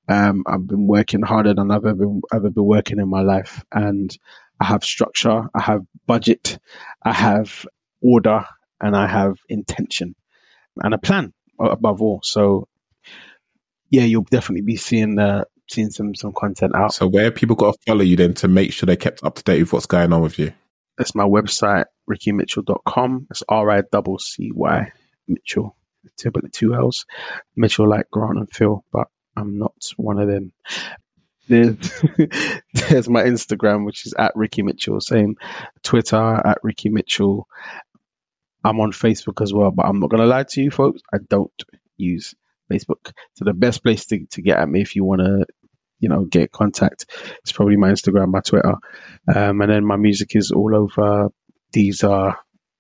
um, 0.08 0.44
I've 0.46 0.68
been 0.68 0.88
working 0.88 1.22
harder 1.22 1.54
than 1.54 1.72
I've 1.72 1.86
ever 1.86 1.94
been, 1.94 2.22
ever 2.34 2.50
been 2.50 2.66
working 2.66 3.00
in 3.00 3.10
my 3.10 3.22
life. 3.22 3.64
And 3.72 4.16
I 4.60 4.66
have 4.66 4.84
structure, 4.84 5.44
I 5.54 5.62
have 5.62 5.82
budget, 6.06 6.60
I 7.04 7.14
have 7.14 7.66
order, 8.02 8.46
and 8.82 8.96
I 8.96 9.08
have 9.08 9.38
intention 9.48 10.16
and 10.78 10.94
a 10.94 10.98
plan 10.98 11.34
above 11.60 12.02
all. 12.02 12.22
So 12.24 12.68
yeah, 13.90 14.04
you'll 14.04 14.24
definitely 14.24 14.62
be 14.62 14.76
seeing, 14.76 15.18
uh, 15.18 15.46
seeing 15.70 15.90
some, 15.90 16.16
some 16.16 16.34
content 16.34 16.76
out. 16.76 16.94
So 16.94 17.08
where 17.08 17.32
people 17.32 17.56
got 17.56 17.74
to 17.74 17.80
follow 17.86 18.02
you 18.02 18.16
then 18.16 18.34
to 18.36 18.48
make 18.48 18.74
sure 18.74 18.88
they 18.88 18.96
kept 18.96 19.24
up 19.24 19.36
to 19.36 19.44
date 19.44 19.62
with 19.62 19.74
what's 19.74 19.86
going 19.86 20.14
on 20.14 20.22
with 20.22 20.40
you? 20.40 20.54
That's 20.98 21.16
my 21.16 21.24
website, 21.24 21.86
riccymitchell.com. 22.10 23.28
It's 23.32 23.44
R 23.48 23.72
I 23.72 23.82
double 23.90 24.20
C 24.20 24.52
Y 24.54 24.92
Mitchell, 25.28 25.76
two, 26.18 26.32
but 26.32 26.44
the 26.44 26.50
two 26.50 26.76
L's. 26.76 27.06
Mitchell 27.56 27.88
like 27.88 28.10
Grant 28.12 28.38
and 28.38 28.50
Phil, 28.52 28.84
but 28.92 29.08
I'm 29.36 29.58
not 29.58 29.74
one 29.96 30.20
of 30.20 30.28
them. 30.28 30.52
There's, 31.50 31.76
there's 32.74 33.10
my 33.10 33.24
Instagram, 33.24 33.86
which 33.86 34.06
is 34.06 34.14
at 34.18 34.36
Riccy 34.36 34.64
Mitchell. 34.64 35.02
Same 35.02 35.36
Twitter 35.84 36.18
at 36.18 36.60
Riccy 36.64 36.92
Mitchell. 36.92 37.48
I'm 38.64 38.80
on 38.80 38.92
Facebook 38.92 39.42
as 39.42 39.54
well, 39.54 39.72
but 39.72 39.86
I'm 39.86 40.00
not 40.00 40.10
gonna 40.10 40.26
lie 40.26 40.44
to 40.44 40.62
you 40.62 40.72
folks. 40.72 41.02
I 41.14 41.18
don't 41.28 41.52
use 41.98 42.36
Facebook. 42.72 43.12
So 43.34 43.46
the 43.46 43.54
best 43.54 43.84
place 43.84 44.06
to, 44.08 44.26
to 44.32 44.42
get 44.42 44.60
at 44.60 44.70
me 44.70 44.82
if 44.82 44.96
you 44.96 45.04
want 45.04 45.22
to 45.22 45.46
you 46.00 46.10
know, 46.10 46.26
get 46.26 46.52
contact. 46.52 47.06
It's 47.42 47.52
probably 47.52 47.78
my 47.78 47.90
Instagram, 47.90 48.30
my 48.30 48.40
Twitter. 48.40 48.76
Um, 49.34 49.62
and 49.62 49.70
then 49.70 49.86
my 49.86 49.98
music 49.98 50.36
is 50.36 50.52
all 50.52 50.76
over 50.76 51.30
Deezer, 51.76 52.36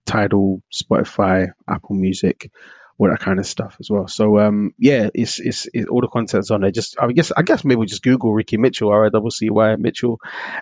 Tidal, 0.06 0.62
Spotify, 0.74 1.50
Apple 1.68 1.96
Music, 1.96 2.50
all 3.00 3.10
that 3.10 3.20
kind 3.20 3.40
of 3.40 3.48
stuff 3.48 3.78
as 3.80 3.90
well. 3.90 4.08
So, 4.08 4.38
um, 4.40 4.74
yeah, 4.78 5.10
it's, 5.14 5.40
it's, 5.40 5.68
it's, 5.74 5.90
all 5.90 6.02
the 6.02 6.08
content's 6.08 6.52
on 6.52 6.62
there. 6.62 6.72
Just, 6.72 6.98
I 7.02 7.12
guess, 7.12 7.32
I 7.32 7.44
guess 7.44 7.64
maybe 7.64 7.86
just 7.86 8.04
Google 8.04 8.32
Riccy 8.32 8.60
Mitchell, 8.60 8.90
R 8.90 9.06
I 9.06 9.10
double 9.10 9.32
C 9.32 9.50
Y 9.50 9.76
Mitchell, 9.78 10.20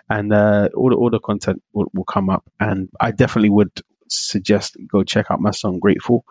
and, 0.08 0.32
uh, 0.32 0.68
all 0.74 0.90
the, 0.90 0.96
all 0.96 1.10
the 1.10 1.18
content 1.18 1.62
will, 1.72 1.90
will 1.92 2.04
come 2.04 2.30
up. 2.30 2.44
And 2.60 2.88
I 2.98 3.10
definitely 3.10 3.50
would 3.50 3.72
suggest 4.08 4.76
go 4.90 5.02
check 5.02 5.26
out 5.30 5.40
my 5.40 5.50
song 5.50 5.80
Grateful. 5.80 6.24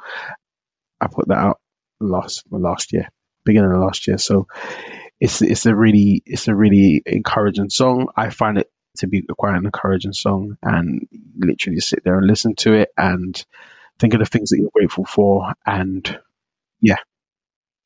I 0.99 1.07
put 1.07 1.27
that 1.27 1.37
out 1.37 1.59
last, 1.99 2.45
last 2.49 2.93
year, 2.93 3.09
beginning 3.43 3.71
of 3.71 3.81
last 3.81 4.07
year. 4.07 4.17
So, 4.17 4.47
it's 5.19 5.41
it's 5.41 5.65
a 5.65 5.75
really 5.75 6.21
it's 6.25 6.47
a 6.47 6.55
really 6.55 7.01
encouraging 7.05 7.71
song. 7.71 8.09
I 8.15 8.29
find 8.29 8.59
it 8.59 8.69
to 8.97 9.07
be 9.07 9.23
quite 9.23 9.55
an 9.55 9.65
encouraging 9.65 10.13
song, 10.13 10.57
and 10.61 11.07
literally 11.35 11.79
sit 11.79 12.03
there 12.03 12.17
and 12.17 12.27
listen 12.27 12.55
to 12.57 12.73
it 12.73 12.89
and 12.95 13.43
think 13.99 14.13
of 14.13 14.19
the 14.19 14.25
things 14.25 14.49
that 14.49 14.57
you're 14.59 14.71
grateful 14.73 15.05
for, 15.05 15.53
and 15.65 16.19
yeah, 16.81 16.97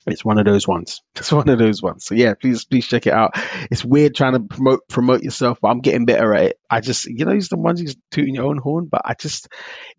it's 0.08 0.26
one 0.26 0.40
of 0.40 0.46
those 0.46 0.68
ones. 0.68 1.02
It's 1.22 1.32
one 1.32 1.50
of 1.50 1.60
those 1.60 1.84
ones. 1.84 2.06
So 2.06 2.16
yeah, 2.16 2.34
please, 2.34 2.66
please 2.66 2.88
check 2.88 3.06
it 3.06 3.14
out. 3.14 3.34
It's 3.70 3.86
weird 3.86 4.16
trying 4.16 4.34
to 4.34 4.40
promote 4.40 4.88
promote 4.88 5.22
yourself, 5.22 5.60
but 5.62 5.68
I'm 5.68 5.82
getting 5.82 6.06
better 6.06 6.34
at 6.34 6.46
it. 6.46 6.60
I 6.68 6.80
just, 6.80 7.06
you 7.06 7.26
know, 7.26 7.32
it's 7.32 7.50
the 7.50 7.58
ones 7.58 7.80
you 7.80 7.90
tooting 8.10 8.34
your 8.34 8.46
own 8.46 8.58
horn, 8.58 8.88
but 8.90 9.04
I 9.06 9.14
just, 9.14 9.50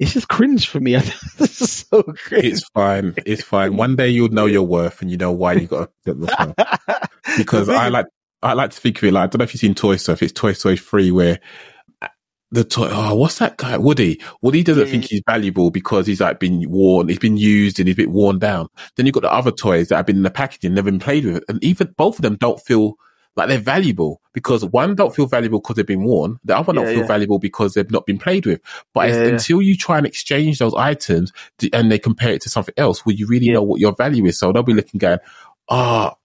it's 0.00 0.14
just 0.14 0.26
cringe 0.26 0.68
for 0.68 0.80
me. 0.80 0.96
this 1.38 1.60
is 1.60 1.70
so 1.70 2.02
cringe. 2.02 2.44
It's 2.44 2.68
fine. 2.70 3.14
It's 3.24 3.44
fine. 3.44 3.76
One 3.76 3.94
day 3.94 4.08
you'll 4.08 4.30
know 4.30 4.46
your 4.46 4.64
worth 4.64 5.00
and 5.00 5.12
you 5.12 5.16
know 5.16 5.30
why 5.30 5.52
you 5.52 5.68
got 5.68 5.90
to 6.06 6.12
get 6.12 6.20
the 6.20 7.08
Because 7.36 7.68
I 7.68 7.88
like, 7.88 8.06
I 8.42 8.54
like 8.54 8.70
to 8.70 8.80
think 8.80 8.98
of 8.98 9.04
it 9.04 9.12
like, 9.12 9.22
I 9.22 9.26
don't 9.28 9.38
know 9.38 9.44
if 9.44 9.54
you've 9.54 9.60
seen 9.60 9.76
Toy 9.76 9.94
Story, 9.96 10.18
it's 10.22 10.32
Toy 10.32 10.54
Story 10.54 10.76
3 10.76 11.12
where 11.12 11.38
the 12.52 12.64
toy. 12.64 12.88
Oh, 12.90 13.14
what's 13.14 13.38
that 13.38 13.56
guy? 13.56 13.76
Woody. 13.78 14.20
Woody 14.42 14.62
doesn't 14.62 14.86
think 14.86 15.04
he's 15.04 15.22
valuable 15.26 15.70
because 15.70 16.06
he's 16.06 16.20
like 16.20 16.38
been 16.38 16.70
worn, 16.70 17.08
he's 17.08 17.18
been 17.18 17.38
used 17.38 17.80
and 17.80 17.88
he's 17.88 17.96
a 17.96 17.96
bit 17.96 18.10
worn 18.10 18.38
down. 18.38 18.68
Then 18.96 19.06
you've 19.06 19.14
got 19.14 19.22
the 19.22 19.32
other 19.32 19.50
toys 19.50 19.88
that 19.88 19.96
have 19.96 20.06
been 20.06 20.18
in 20.18 20.22
the 20.22 20.30
packaging, 20.30 20.74
never 20.74 20.90
been 20.90 21.00
played 21.00 21.24
with. 21.24 21.42
And 21.48 21.62
even 21.64 21.94
both 21.96 22.16
of 22.16 22.22
them 22.22 22.36
don't 22.36 22.60
feel 22.60 22.96
like 23.36 23.48
they're 23.48 23.58
valuable 23.58 24.20
because 24.34 24.62
one 24.66 24.94
don't 24.94 25.16
feel 25.16 25.26
valuable 25.26 25.60
because 25.60 25.76
they've 25.76 25.86
been 25.86 26.04
worn. 26.04 26.38
The 26.44 26.56
other 26.56 26.74
don't 26.74 26.86
feel 26.86 26.98
yeah. 26.98 27.06
valuable 27.06 27.38
because 27.38 27.72
they've 27.72 27.90
not 27.90 28.04
been 28.04 28.18
played 28.18 28.44
with. 28.44 28.60
But 28.92 29.08
yeah, 29.08 29.22
until 29.22 29.62
you 29.62 29.74
try 29.74 29.96
and 29.96 30.06
exchange 30.06 30.58
those 30.58 30.74
items 30.74 31.32
to, 31.58 31.70
and 31.70 31.90
they 31.90 31.98
compare 31.98 32.34
it 32.34 32.42
to 32.42 32.50
something 32.50 32.74
else, 32.76 33.06
will 33.06 33.14
you 33.14 33.26
really 33.26 33.48
know 33.48 33.62
what 33.62 33.80
your 33.80 33.94
value 33.94 34.26
is? 34.26 34.38
So 34.38 34.52
they'll 34.52 34.62
be 34.62 34.74
looking 34.74 34.98
going, 34.98 35.20
ah, 35.70 36.12
oh, 36.12 36.18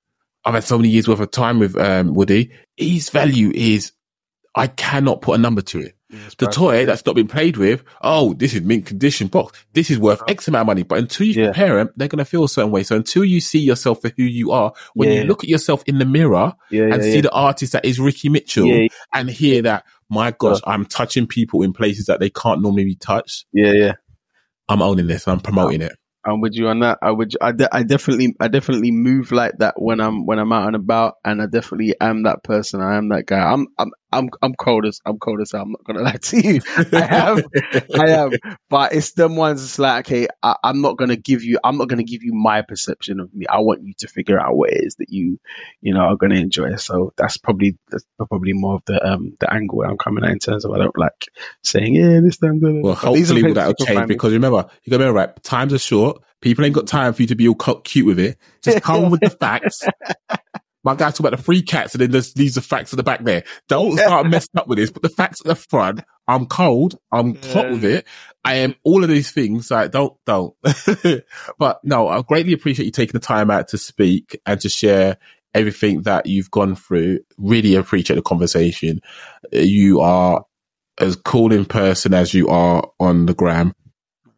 I've 0.44 0.56
had 0.56 0.66
so 0.66 0.78
many 0.78 0.90
years 0.90 1.08
worth 1.08 1.22
of 1.22 1.32
time 1.32 1.60
with 1.60 1.78
um, 1.78 2.14
Woody. 2.14 2.52
His 2.76 3.10
value 3.10 3.52
is 3.56 3.94
I 4.56 4.68
cannot 4.68 5.22
put 5.22 5.36
a 5.36 5.42
number 5.42 5.62
to 5.62 5.80
it 5.80 5.97
the 6.10 6.48
toy 6.48 6.86
that's 6.86 7.06
not 7.06 7.16
been 7.16 7.28
played 7.28 7.58
with, 7.58 7.84
oh, 8.02 8.34
this 8.34 8.54
is 8.54 8.62
mint 8.62 8.86
condition 8.86 9.28
box. 9.28 9.66
This 9.74 9.90
is 9.92 10.00
worth 10.00 10.22
X 10.28 10.48
amount 10.48 10.62
of 10.62 10.68
money. 10.68 10.84
But 10.84 11.00
until 11.00 11.28
you 11.28 11.34
yeah. 11.34 11.46
compare 11.48 11.78
them, 11.78 11.90
they're 11.96 12.08
going 12.08 12.20
to 12.20 12.26
feel 12.26 12.46
a 12.46 12.50
certain 12.50 12.72
way. 12.72 12.84
So 12.84 12.96
until 12.96 13.26
you 13.26 13.42
see 13.42 13.60
yourself 13.60 14.02
for 14.02 14.12
who 14.16 14.24
you 14.24 14.52
are, 14.52 14.74
when 14.94 15.10
yeah. 15.10 15.22
you 15.22 15.24
look 15.26 15.44
at 15.44 15.50
yourself 15.50 15.84
in 15.86 16.00
the 16.00 16.06
mirror 16.06 16.54
yeah, 16.72 16.86
and 16.86 17.04
see 17.04 17.22
the 17.22 17.32
artist 17.32 17.74
that 17.74 17.84
is 17.84 18.00
Riccy 18.00 18.32
Mitchell 18.32 18.88
and 19.14 19.30
hear 19.30 19.62
that, 19.64 19.84
my 20.10 20.32
gosh, 20.32 20.62
I'm 20.66 20.86
touching 20.86 21.28
people 21.28 21.62
in 21.64 21.74
places 21.74 22.06
that 22.06 22.22
they 22.22 22.30
can't 22.30 22.62
normally 22.62 22.86
be 22.86 22.96
touched. 22.96 23.46
Yeah, 23.52 23.74
yeah. 23.74 23.94
I'm 24.70 24.82
owning 24.82 25.08
this. 25.08 25.28
I'm 25.28 25.42
promoting 25.42 25.82
it. 25.82 25.94
I'm 26.26 26.42
with 26.42 26.56
you 26.56 26.68
on 26.68 26.80
that. 26.82 27.00
I 27.02 27.12
would, 27.12 27.34
I, 27.40 27.54
de- 27.54 27.74
I 27.74 27.84
definitely, 27.84 28.36
I 28.40 28.50
definitely 28.50 28.92
move 28.92 29.32
like 29.32 29.60
that 29.60 29.82
when 29.82 30.02
I'm, 30.02 30.26
when 30.26 30.40
I'm 30.40 30.52
out 30.52 30.68
and 30.68 30.76
about, 30.76 31.16
and 31.24 31.42
I 31.42 31.46
definitely 31.46 31.96
am 32.02 32.24
that 32.24 32.44
person. 32.44 32.82
I 32.82 32.98
am 32.98 33.10
that 33.10 33.26
guy. 33.26 33.40
I'm, 33.40 33.68
I'm, 33.78 33.92
I'm, 34.12 34.30
I'm 34.42 34.54
cold 34.56 34.86
as, 34.86 35.02
I'm 35.06 35.20
cold 35.20 35.42
as. 35.42 35.54
I'm 35.54 35.72
not 35.72 35.84
gonna 35.84 36.02
lie 36.04 36.18
to 36.22 36.40
you. 36.40 36.62
I 36.94 37.08
am, 37.12 37.44
I 38.00 38.10
am. 38.12 38.32
But 38.70 38.94
it's 38.94 39.12
them 39.14 39.36
ones. 39.36 39.64
It's 39.64 39.80
like, 39.80 40.06
okay, 40.06 40.28
I, 40.42 40.56
I'm 40.64 40.82
not 40.82 40.98
gonna 40.98 41.16
give 41.16 41.44
you, 41.44 41.60
I'm 41.64 41.78
not 41.78 41.90
gonna 41.90 42.04
give 42.04 42.24
you 42.24 42.34
my 42.34 42.62
perception 42.62 43.20
of 43.20 43.34
me. 43.34 43.46
I 43.48 43.60
want 43.60 43.84
you 43.84 43.94
to 44.00 44.08
figure 44.08 44.40
out 44.40 44.56
what 44.56 44.72
it 44.72 44.84
is 44.84 44.96
that 44.96 45.10
you, 45.10 45.40
you 45.82 45.94
know, 45.94 46.02
are 46.02 46.16
gonna 46.18 46.36
enjoy. 46.36 46.76
So 46.76 47.14
that's 47.18 47.38
probably, 47.38 47.78
that's 47.90 48.06
probably 48.18 48.54
more 48.54 48.76
of 48.76 48.84
the, 48.86 49.06
um, 49.06 49.36
the 49.40 49.54
angle 49.54 49.84
I'm 49.84 49.98
coming 49.98 50.24
at 50.24 50.32
in 50.32 50.40
terms 50.40 50.66
of 50.66 50.72
I 50.72 50.78
don't 50.78 50.98
like 50.98 51.28
saying, 51.64 51.96
yeah, 51.96 52.20
this 52.22 52.38
time. 52.38 52.60
Well, 52.62 52.96
hopefully 52.96 53.54
that'll 53.54 53.74
change 53.74 54.08
because 54.08 54.34
remember, 54.34 54.70
you 54.84 54.92
gotta 54.92 55.04
remember, 55.04 55.20
right? 55.20 55.44
Times 55.44 55.74
are 55.74 55.80
short 55.80 56.22
People 56.40 56.66
ain't 56.66 56.76
got 56.76 56.86
time 56.86 57.14
for 57.14 57.24
you 57.24 57.28
to 57.30 57.36
be 57.36 57.48
all 57.48 57.56
cute 57.56 58.06
with 58.06 58.20
it. 58.20 58.38
Just 58.62 58.84
come 58.84 59.10
with 59.10 59.22
the 59.22 59.30
facts. 59.30 59.84
My 60.88 60.96
guy 60.96 61.10
talk 61.10 61.20
about 61.20 61.36
the 61.36 61.44
free 61.44 61.62
cats 61.62 61.94
and 61.94 62.02
then 62.02 62.12
there's 62.12 62.34
leaves 62.38 62.56
the 62.56 62.62
facts 62.62 62.94
at 62.94 62.98
the 62.98 63.04
back 63.04 63.22
there. 63.22 63.44
Don't 63.68 63.98
start 63.98 64.26
messing 64.30 64.56
up 64.56 64.70
with 64.70 64.78
this. 64.78 64.90
Put 64.90 65.02
the 65.02 65.10
facts 65.10 65.42
at 65.42 65.46
the 65.46 65.56
front. 65.56 66.00
I'm 66.30 66.46
cold. 66.46 66.98
I'm 67.12 67.32
yeah. 67.32 67.54
hot 67.54 67.72
with 67.72 67.84
it. 67.84 68.08
I 68.46 68.54
am 68.60 68.74
all 68.86 69.04
of 69.04 69.10
these 69.10 69.30
things. 69.30 69.70
Like 69.70 69.92
don't, 69.92 70.14
don't. 70.26 70.56
but 71.60 71.82
no, 71.84 72.08
I 72.08 72.22
greatly 72.22 72.54
appreciate 72.54 72.86
you 72.86 72.94
taking 72.94 73.20
the 73.20 73.20
time 73.20 73.52
out 73.52 73.68
to 73.70 73.78
speak 73.78 74.40
and 74.46 74.62
to 74.62 74.70
share 74.70 75.18
everything 75.54 76.04
that 76.04 76.26
you've 76.26 76.52
gone 76.52 76.78
through. 76.78 77.20
Really 77.38 77.76
appreciate 77.76 78.16
the 78.16 78.22
conversation. 78.22 79.02
You 79.52 80.00
are 80.00 80.46
as 81.00 81.18
cool 81.18 81.52
in 81.52 81.66
person 81.66 82.14
as 82.14 82.34
you 82.34 82.48
are 82.48 82.90
on 82.98 83.26
the 83.26 83.34
gram. 83.34 83.74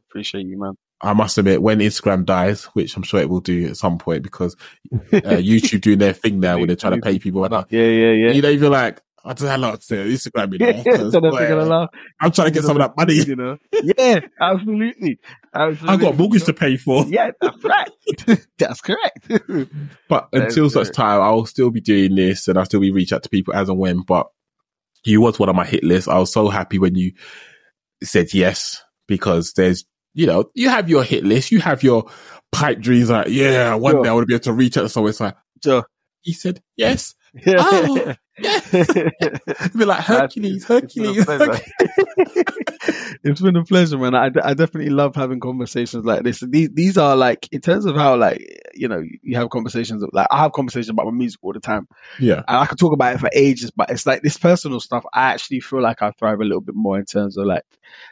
Appreciate 0.10 0.48
you, 0.48 0.60
man. 0.60 0.74
I 1.02 1.14
must 1.14 1.38
admit, 1.38 1.62
when 1.62 1.80
Instagram 1.80 2.26
dies, 2.26 2.66
which 2.66 2.96
I'm 2.98 3.04
sure 3.04 3.22
it 3.22 3.30
will 3.30 3.40
do 3.40 3.68
at 3.68 3.78
some 3.78 3.98
point, 3.98 4.22
because 4.22 4.56
uh, 4.94 4.98
YouTube 5.14 5.82
doing 5.82 6.00
their 6.00 6.14
thing 6.14 6.40
now 6.40 6.58
when 6.58 6.68
they're 6.68 6.76
trying 6.76 6.96
to 6.96 7.02
pay 7.02 7.20
people. 7.20 7.48
Yeah, 7.52 7.64
yeah, 7.70 8.12
yeah. 8.12 8.32
You 8.32 8.42
know, 8.42 8.50
you're 8.50 8.70
like, 8.70 9.02
I 9.24 9.34
don't 9.34 9.48
have 9.48 9.60
a 9.60 9.62
lot 9.62 9.82
to 9.82 9.96
Instagram, 9.96 10.54
you 10.60 11.70
know. 11.70 11.88
I'm 12.20 12.32
trying 12.32 12.48
to 12.48 12.54
get 12.54 12.64
some 12.64 12.80
of 12.80 12.82
that 12.82 12.98
money. 12.98 13.16
You 13.16 13.36
know? 13.36 13.58
Yeah, 13.72 14.22
absolutely. 14.42 15.20
absolutely. 15.54 15.90
I've 15.90 16.00
got 16.00 16.18
mortgage 16.18 16.46
to 16.46 16.54
pay 16.54 16.78
for. 16.78 17.06
Yeah, 17.06 17.32
that's 17.42 17.64
right. 17.64 18.48
that's 18.58 18.82
correct. 18.82 19.30
but 20.08 20.30
until 20.34 20.70
such 20.70 20.92
time, 20.92 21.22
I'll 21.22 21.46
still 21.46 21.70
be 21.70 21.82
doing 21.82 22.16
this 22.16 22.48
and 22.48 22.58
I'll 22.58 22.66
still 22.66 22.80
be 22.80 22.92
reach 22.92 23.14
out 23.14 23.24
to 23.24 23.30
people 23.30 23.54
as 23.54 23.70
and 23.70 23.78
when. 23.78 24.02
But 24.02 24.28
you 25.04 25.22
was 25.22 25.40
one 25.40 25.50
of 25.50 25.56
my 25.56 25.66
hit 25.66 25.84
lists. 25.84 26.08
I 26.08 26.18
was 26.18 26.32
so 26.32 26.50
happy 26.50 26.80
when 26.80 26.96
you 26.96 27.14
said 28.04 28.34
yes 28.34 28.82
because 29.08 29.54
there's 29.54 29.86
you 30.14 30.28
know, 30.28 30.50
you 30.54 30.70
have 30.70 30.90
your 30.90 31.04
hit 31.04 31.24
list, 31.24 31.52
you 31.52 31.60
have 31.60 31.84
your 31.84 32.10
pipe 32.52 32.80
dreams 32.80 33.10
like, 33.10 33.28
yeah, 33.30 33.76
one 33.76 33.94
sure. 33.94 34.04
day 34.04 34.10
I 34.10 34.14
want 34.14 34.24
to 34.24 34.28
be 34.28 34.34
able 34.34 34.44
to 34.44 34.54
reach 34.54 34.78
out 34.78 34.84
to 34.84 34.90
someone. 34.90 35.10
It's 35.10 35.20
like, 35.20 35.36
sure. 35.64 35.86
he 36.22 36.34
said, 36.34 36.62
yes. 36.76 37.16
Oh, 37.48 38.16
be 39.78 39.86
like 39.86 40.04
Hercules, 40.04 40.66
Hercules. 40.66 41.26
Hercules. 41.26 41.62
it's 43.24 43.42
been 43.42 43.56
a 43.56 43.64
pleasure, 43.64 43.98
man. 43.98 44.16
I, 44.16 44.26
I 44.44 44.54
definitely 44.54 44.90
love 44.90 45.16
having 45.16 45.40
conversations 45.40 46.06
like 46.06 46.24
this. 46.24 46.40
These 46.40 46.70
these 46.74 46.98
are 46.98 47.16
like 47.16 47.48
in 47.52 47.62
terms 47.62 47.86
of 47.86 47.96
how 47.96 48.16
like 48.18 48.72
you 48.74 48.88
know 48.88 49.04
you 49.22 49.38
have 49.38 49.50
conversations 49.50 50.04
like 50.12 50.28
I 50.32 50.40
have 50.40 50.52
conversations 50.52 50.90
about 50.90 51.06
my 51.06 51.12
music 51.12 51.40
all 51.42 51.54
the 51.54 51.60
time. 51.60 51.88
Yeah, 52.20 52.44
and 52.48 52.58
I 52.58 52.66
could 52.66 52.80
talk 52.80 52.94
about 52.94 53.16
it 53.16 53.20
for 53.20 53.30
ages, 53.34 53.72
but 53.72 53.90
it's 53.90 54.06
like 54.06 54.22
this 54.22 54.38
personal 54.38 54.80
stuff. 54.80 55.06
I 55.14 55.34
actually 55.34 55.60
feel 55.60 55.82
like 55.82 56.02
I 56.02 56.12
thrive 56.12 56.40
a 56.40 56.44
little 56.44 56.62
bit 56.62 56.76
more 56.76 56.98
in 56.98 57.06
terms 57.06 57.38
of 57.38 57.46
like 57.46 57.64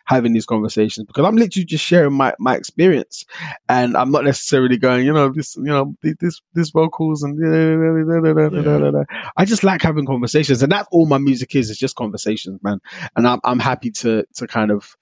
having 0.06 0.34
these 0.34 0.46
conversations 0.46 1.08
because 1.08 1.26
I'm 1.26 1.36
literally 1.36 1.66
just 1.66 1.86
sharing 1.86 2.14
my 2.14 2.34
my 2.40 2.56
experience, 2.56 3.26
and 3.70 3.96
I'm 3.96 4.12
not 4.12 4.24
necessarily 4.24 4.78
going, 4.78 5.06
you 5.06 5.14
know, 5.14 5.30
this 5.30 5.56
you 5.56 5.64
know 5.64 5.96
this 6.02 6.42
this 6.54 6.72
vocals 6.72 7.24
and 7.24 7.38
yeah. 7.38 9.04
I 9.36 9.46
just 9.46 9.64
like 9.64 9.82
having 9.82 10.06
conversations, 10.06 10.17
and 10.24 10.72
that's 10.72 10.88
all 10.92 11.06
my 11.06 11.18
music 11.18 11.56
is. 11.56 11.70
It's 11.70 11.80
just 11.80 11.96
conversations, 11.96 12.62
man. 12.64 12.80
And 13.16 13.28
I'm 13.28 13.40
I'm 13.44 13.60
happy 13.60 13.92
to 13.92 14.26
to 14.36 14.48
kind 14.48 14.72
of 14.72 14.96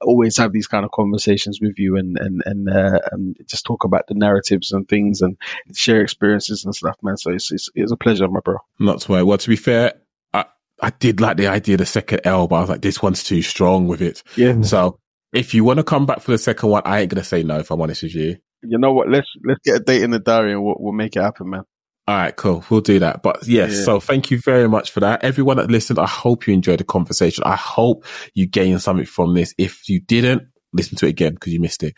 always 0.00 0.36
have 0.36 0.52
these 0.52 0.66
kind 0.66 0.84
of 0.84 0.90
conversations 0.90 1.60
with 1.60 1.78
you 1.78 1.96
and 1.96 2.18
and 2.18 2.42
and, 2.44 2.68
uh, 2.68 3.00
and 3.10 3.36
just 3.46 3.64
talk 3.64 3.84
about 3.84 4.06
the 4.06 4.14
narratives 4.14 4.72
and 4.72 4.88
things 4.88 5.22
and 5.22 5.36
share 5.74 6.02
experiences 6.02 6.64
and 6.64 6.74
stuff, 6.74 6.96
man. 7.02 7.16
So 7.16 7.32
it's 7.32 7.50
it's, 7.52 7.70
it's 7.74 7.92
a 7.92 7.96
pleasure, 7.96 8.28
my 8.28 8.40
bro. 8.40 8.58
Not 8.78 9.00
to 9.00 9.12
worry. 9.12 9.22
Well, 9.22 9.38
to 9.38 9.48
be 9.48 9.56
fair, 9.56 9.94
I 10.32 10.46
I 10.80 10.90
did 10.90 11.20
like 11.20 11.36
the 11.36 11.48
idea 11.48 11.74
of 11.74 11.80
the 11.80 11.86
second 11.86 12.20
L, 12.24 12.46
but 12.46 12.56
I 12.56 12.60
was 12.60 12.70
like, 12.70 12.82
this 12.82 13.02
one's 13.02 13.24
too 13.24 13.42
strong 13.42 13.86
with 13.86 14.02
it. 14.02 14.22
Yeah. 14.36 14.62
So 14.62 14.98
if 15.32 15.54
you 15.54 15.64
want 15.64 15.78
to 15.78 15.84
come 15.84 16.06
back 16.06 16.20
for 16.20 16.32
the 16.32 16.38
second 16.38 16.68
one, 16.68 16.82
I 16.84 17.00
ain't 17.00 17.10
gonna 17.10 17.24
say 17.24 17.42
no. 17.42 17.58
If 17.58 17.70
I'm 17.70 17.80
honest 17.80 18.02
with 18.02 18.14
you. 18.14 18.36
You 18.62 18.78
know 18.78 18.92
what? 18.92 19.08
Let's 19.08 19.28
let's 19.44 19.60
get 19.64 19.76
a 19.76 19.80
date 19.80 20.02
in 20.02 20.10
the 20.10 20.18
diary 20.18 20.52
and 20.52 20.64
we'll, 20.64 20.76
we'll 20.78 20.92
make 20.92 21.14
it 21.14 21.22
happen, 21.22 21.50
man. 21.50 21.64
All 22.08 22.16
right, 22.16 22.36
cool. 22.36 22.64
We'll 22.70 22.82
do 22.82 23.00
that. 23.00 23.22
But 23.22 23.46
yes, 23.48 23.72
yeah. 23.72 23.82
so 23.82 24.00
thank 24.00 24.30
you 24.30 24.38
very 24.38 24.68
much 24.68 24.92
for 24.92 25.00
that. 25.00 25.24
Everyone 25.24 25.56
that 25.56 25.70
listened, 25.70 25.98
I 25.98 26.06
hope 26.06 26.46
you 26.46 26.54
enjoyed 26.54 26.78
the 26.78 26.84
conversation. 26.84 27.42
I 27.44 27.56
hope 27.56 28.04
you 28.32 28.46
gained 28.46 28.80
something 28.80 29.06
from 29.06 29.34
this. 29.34 29.54
If 29.58 29.88
you 29.88 30.00
didn't, 30.00 30.44
listen 30.72 30.96
to 30.98 31.06
it 31.06 31.10
again 31.10 31.34
because 31.34 31.52
you 31.52 31.60
missed 31.60 31.82
it. 31.82 31.94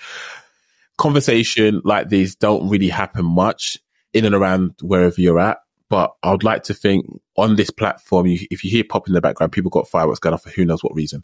Conversation 0.96 1.82
like 1.84 2.08
these 2.08 2.36
don't 2.36 2.70
really 2.70 2.88
happen 2.88 3.26
much 3.26 3.76
in 4.14 4.24
and 4.24 4.34
around 4.34 4.76
wherever 4.80 5.20
you're 5.20 5.38
at. 5.38 5.58
But 5.90 6.14
I 6.22 6.30
would 6.30 6.44
like 6.44 6.64
to 6.64 6.74
think 6.74 7.06
on 7.36 7.56
this 7.56 7.70
platform, 7.70 8.26
you, 8.26 8.46
if 8.50 8.64
you 8.64 8.70
hear 8.70 8.84
pop 8.88 9.08
in 9.08 9.14
the 9.14 9.20
background, 9.20 9.52
people 9.52 9.70
got 9.70 9.88
fireworks 9.88 10.20
going 10.20 10.34
off 10.34 10.42
for 10.42 10.50
who 10.50 10.64
knows 10.64 10.82
what 10.82 10.94
reason. 10.94 11.22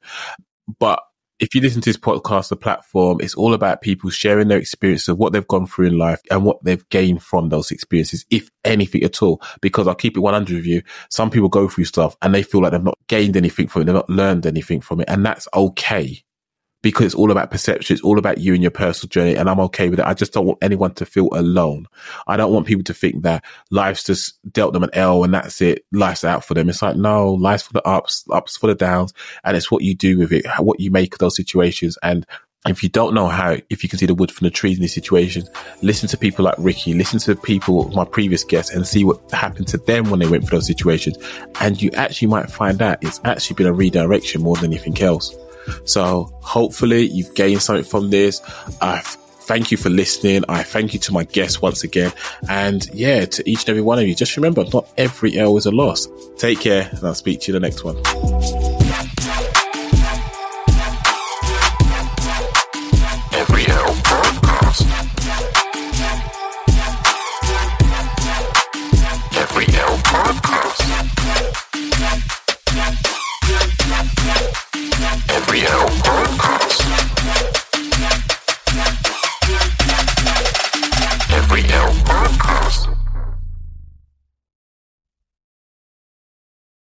But 0.79 1.01
if 1.45 1.55
you 1.55 1.61
listen 1.61 1.83
to 1.83 1.91
this 1.91 1.99
podcast, 1.99 2.49
the 2.49 2.57
platform, 2.57 3.19
it's 3.21 3.35
all 3.35 3.53
about 3.53 3.83
people 3.83 4.09
sharing 4.09 4.49
their 4.49 4.57
experience 4.57 5.09
of 5.09 5.19
what 5.19 5.35
they've 5.35 5.47
gone 5.47 5.67
through 5.67 5.89
in 5.89 5.99
life 5.99 6.19
and 6.31 6.43
what 6.43 6.65
they've 6.65 6.89
gained 6.89 7.23
from 7.23 7.51
those 7.51 7.71
experiences, 7.71 8.25
if 8.31 8.49
anything 8.65 9.03
at 9.05 9.23
all. 9.23 9.43
Because 9.61 9.87
I'll 9.87 9.95
keep 9.95 10.17
it 10.17 10.21
100 10.21 10.57
with 10.57 10.65
you. 10.65 10.81
Some 11.11 11.29
people 11.29 11.51
go 11.51 11.69
through 11.69 11.85
stuff 11.85 12.17
and 12.23 12.35
they 12.35 12.43
feel 12.43 12.63
like 12.63 12.73
they've 12.73 12.83
not 12.83 12.97
gained 13.09 13.37
anything 13.37 13.69
from 13.69 13.83
it. 13.83 13.85
They've 13.85 13.95
not 13.95 14.09
learned 14.09 14.47
anything 14.47 14.81
from 14.81 15.01
it. 15.01 15.09
And 15.11 15.25
that's 15.25 15.47
okay 15.55 16.25
because 16.85 17.07
it's 17.07 17.15
all 17.15 17.31
about 17.31 17.51
perception. 17.51 17.95
It's 17.95 18.03
all 18.03 18.19
about 18.19 18.39
you 18.39 18.53
and 18.53 18.63
your 18.63 18.71
personal 18.71 19.09
journey. 19.09 19.37
And 19.37 19.49
I'm 19.49 19.59
okay 19.61 19.89
with 19.89 20.01
it. 20.01 20.05
I 20.05 20.13
just 20.13 20.35
don't 20.35 20.45
want 20.45 20.59
anyone 20.61 20.93
to 20.97 21.07
feel 21.07 21.31
alone. 21.33 21.87
I 22.27 22.37
don't 22.37 22.53
want 22.53 22.67
people 22.67 22.85
to 22.85 22.95
think 22.95 23.23
that 23.23 23.43
life's 23.71 24.05
just 24.05 24.39
dealt 24.53 24.75
them 24.75 24.83
an 24.83 24.91
L 24.93 25.25
and 25.25 25.33
that's 25.33 25.63
it. 25.63 25.87
Life's 25.93 26.25
out 26.25 26.45
for 26.45 26.53
them. 26.53 26.69
It's 26.69 26.83
like, 26.83 26.97
no, 26.97 27.33
life's 27.33 27.63
for 27.63 27.73
the 27.73 27.89
ups, 27.89 28.27
ups 28.31 28.59
for 28.59 28.67
the 28.67 28.75
downs. 28.75 29.15
And 29.45 29.57
it's 29.57 29.71
what 29.71 29.83
you 29.83 29.95
do 29.95 30.19
with 30.19 30.31
it, 30.31 30.45
what 30.59 30.79
you 30.79 30.91
make 30.91 31.15
of 31.15 31.21
those 31.21 31.37
situations. 31.37 31.97
And 32.03 32.27
if 32.67 32.83
you 32.83 32.91
don't 32.91 33.15
know 33.15 33.29
how, 33.29 33.57
if 33.71 33.83
you 33.83 33.89
can 33.89 33.99
see 33.99 34.05
the 34.05 34.15
wood 34.15 34.31
from 34.31 34.45
the 34.45 34.51
trees 34.51 34.77
in 34.77 34.83
these 34.83 34.95
situations, 34.95 35.49
listen 35.81 36.07
to 36.11 36.19
people 36.19 36.45
like 36.45 36.57
Riccy, 36.57 36.95
listen 36.95 37.19
to 37.21 37.35
people, 37.35 37.89
my 37.93 38.05
previous 38.05 38.45
guests 38.45 38.75
and 38.75 38.87
see 38.87 39.05
what 39.05 39.23
happened 39.33 39.69
to 39.69 39.79
them 39.79 40.11
when 40.11 40.21
they 40.21 40.29
went 40.29 40.47
through 40.47 40.59
those 40.59 40.67
situations. 40.67 41.17
And 41.63 41.81
you 41.81 41.91
actually 41.93 42.29
might 42.29 42.51
find 42.51 42.83
out 42.83 43.03
it's 43.03 43.23
actually 43.25 43.55
been 43.55 43.69
a 43.69 43.73
redirection 43.73 44.43
more 44.43 44.57
than 44.57 44.67
anything 44.67 45.01
else. 45.01 45.35
So 45.85 46.31
hopefully 46.41 47.07
you've 47.07 47.35
gained 47.35 47.63
something 47.63 47.85
from 47.85 48.11
this. 48.11 48.41
I 48.81 49.01
thank 49.01 49.71
you 49.71 49.77
for 49.77 49.91
listening. 49.91 50.45
I 50.49 50.63
thank 50.63 50.95
you 50.95 51.01
to 51.01 51.13
my 51.13 51.25
guests 51.25 51.61
once 51.61 51.85
again. 51.85 52.13
And 52.49 52.87
yeah, 52.93 53.25
to 53.27 53.49
each 53.49 53.61
and 53.61 53.71
every 53.71 53.83
one 53.83 53.99
of 53.99 54.07
you, 54.07 54.15
just 54.15 54.37
remember, 54.37 54.65
not 54.73 54.89
every 54.97 55.39
L 55.39 55.57
is 55.57 55.67
a 55.67 55.71
loss. 55.71 56.09
Take 56.37 56.61
care 56.61 56.89
and 56.91 57.05
I'll 57.05 57.15
speak 57.15 57.41
to 57.43 57.53
you 57.53 57.59
the 57.59 57.61
next 57.61 57.85
one. 57.85 58.74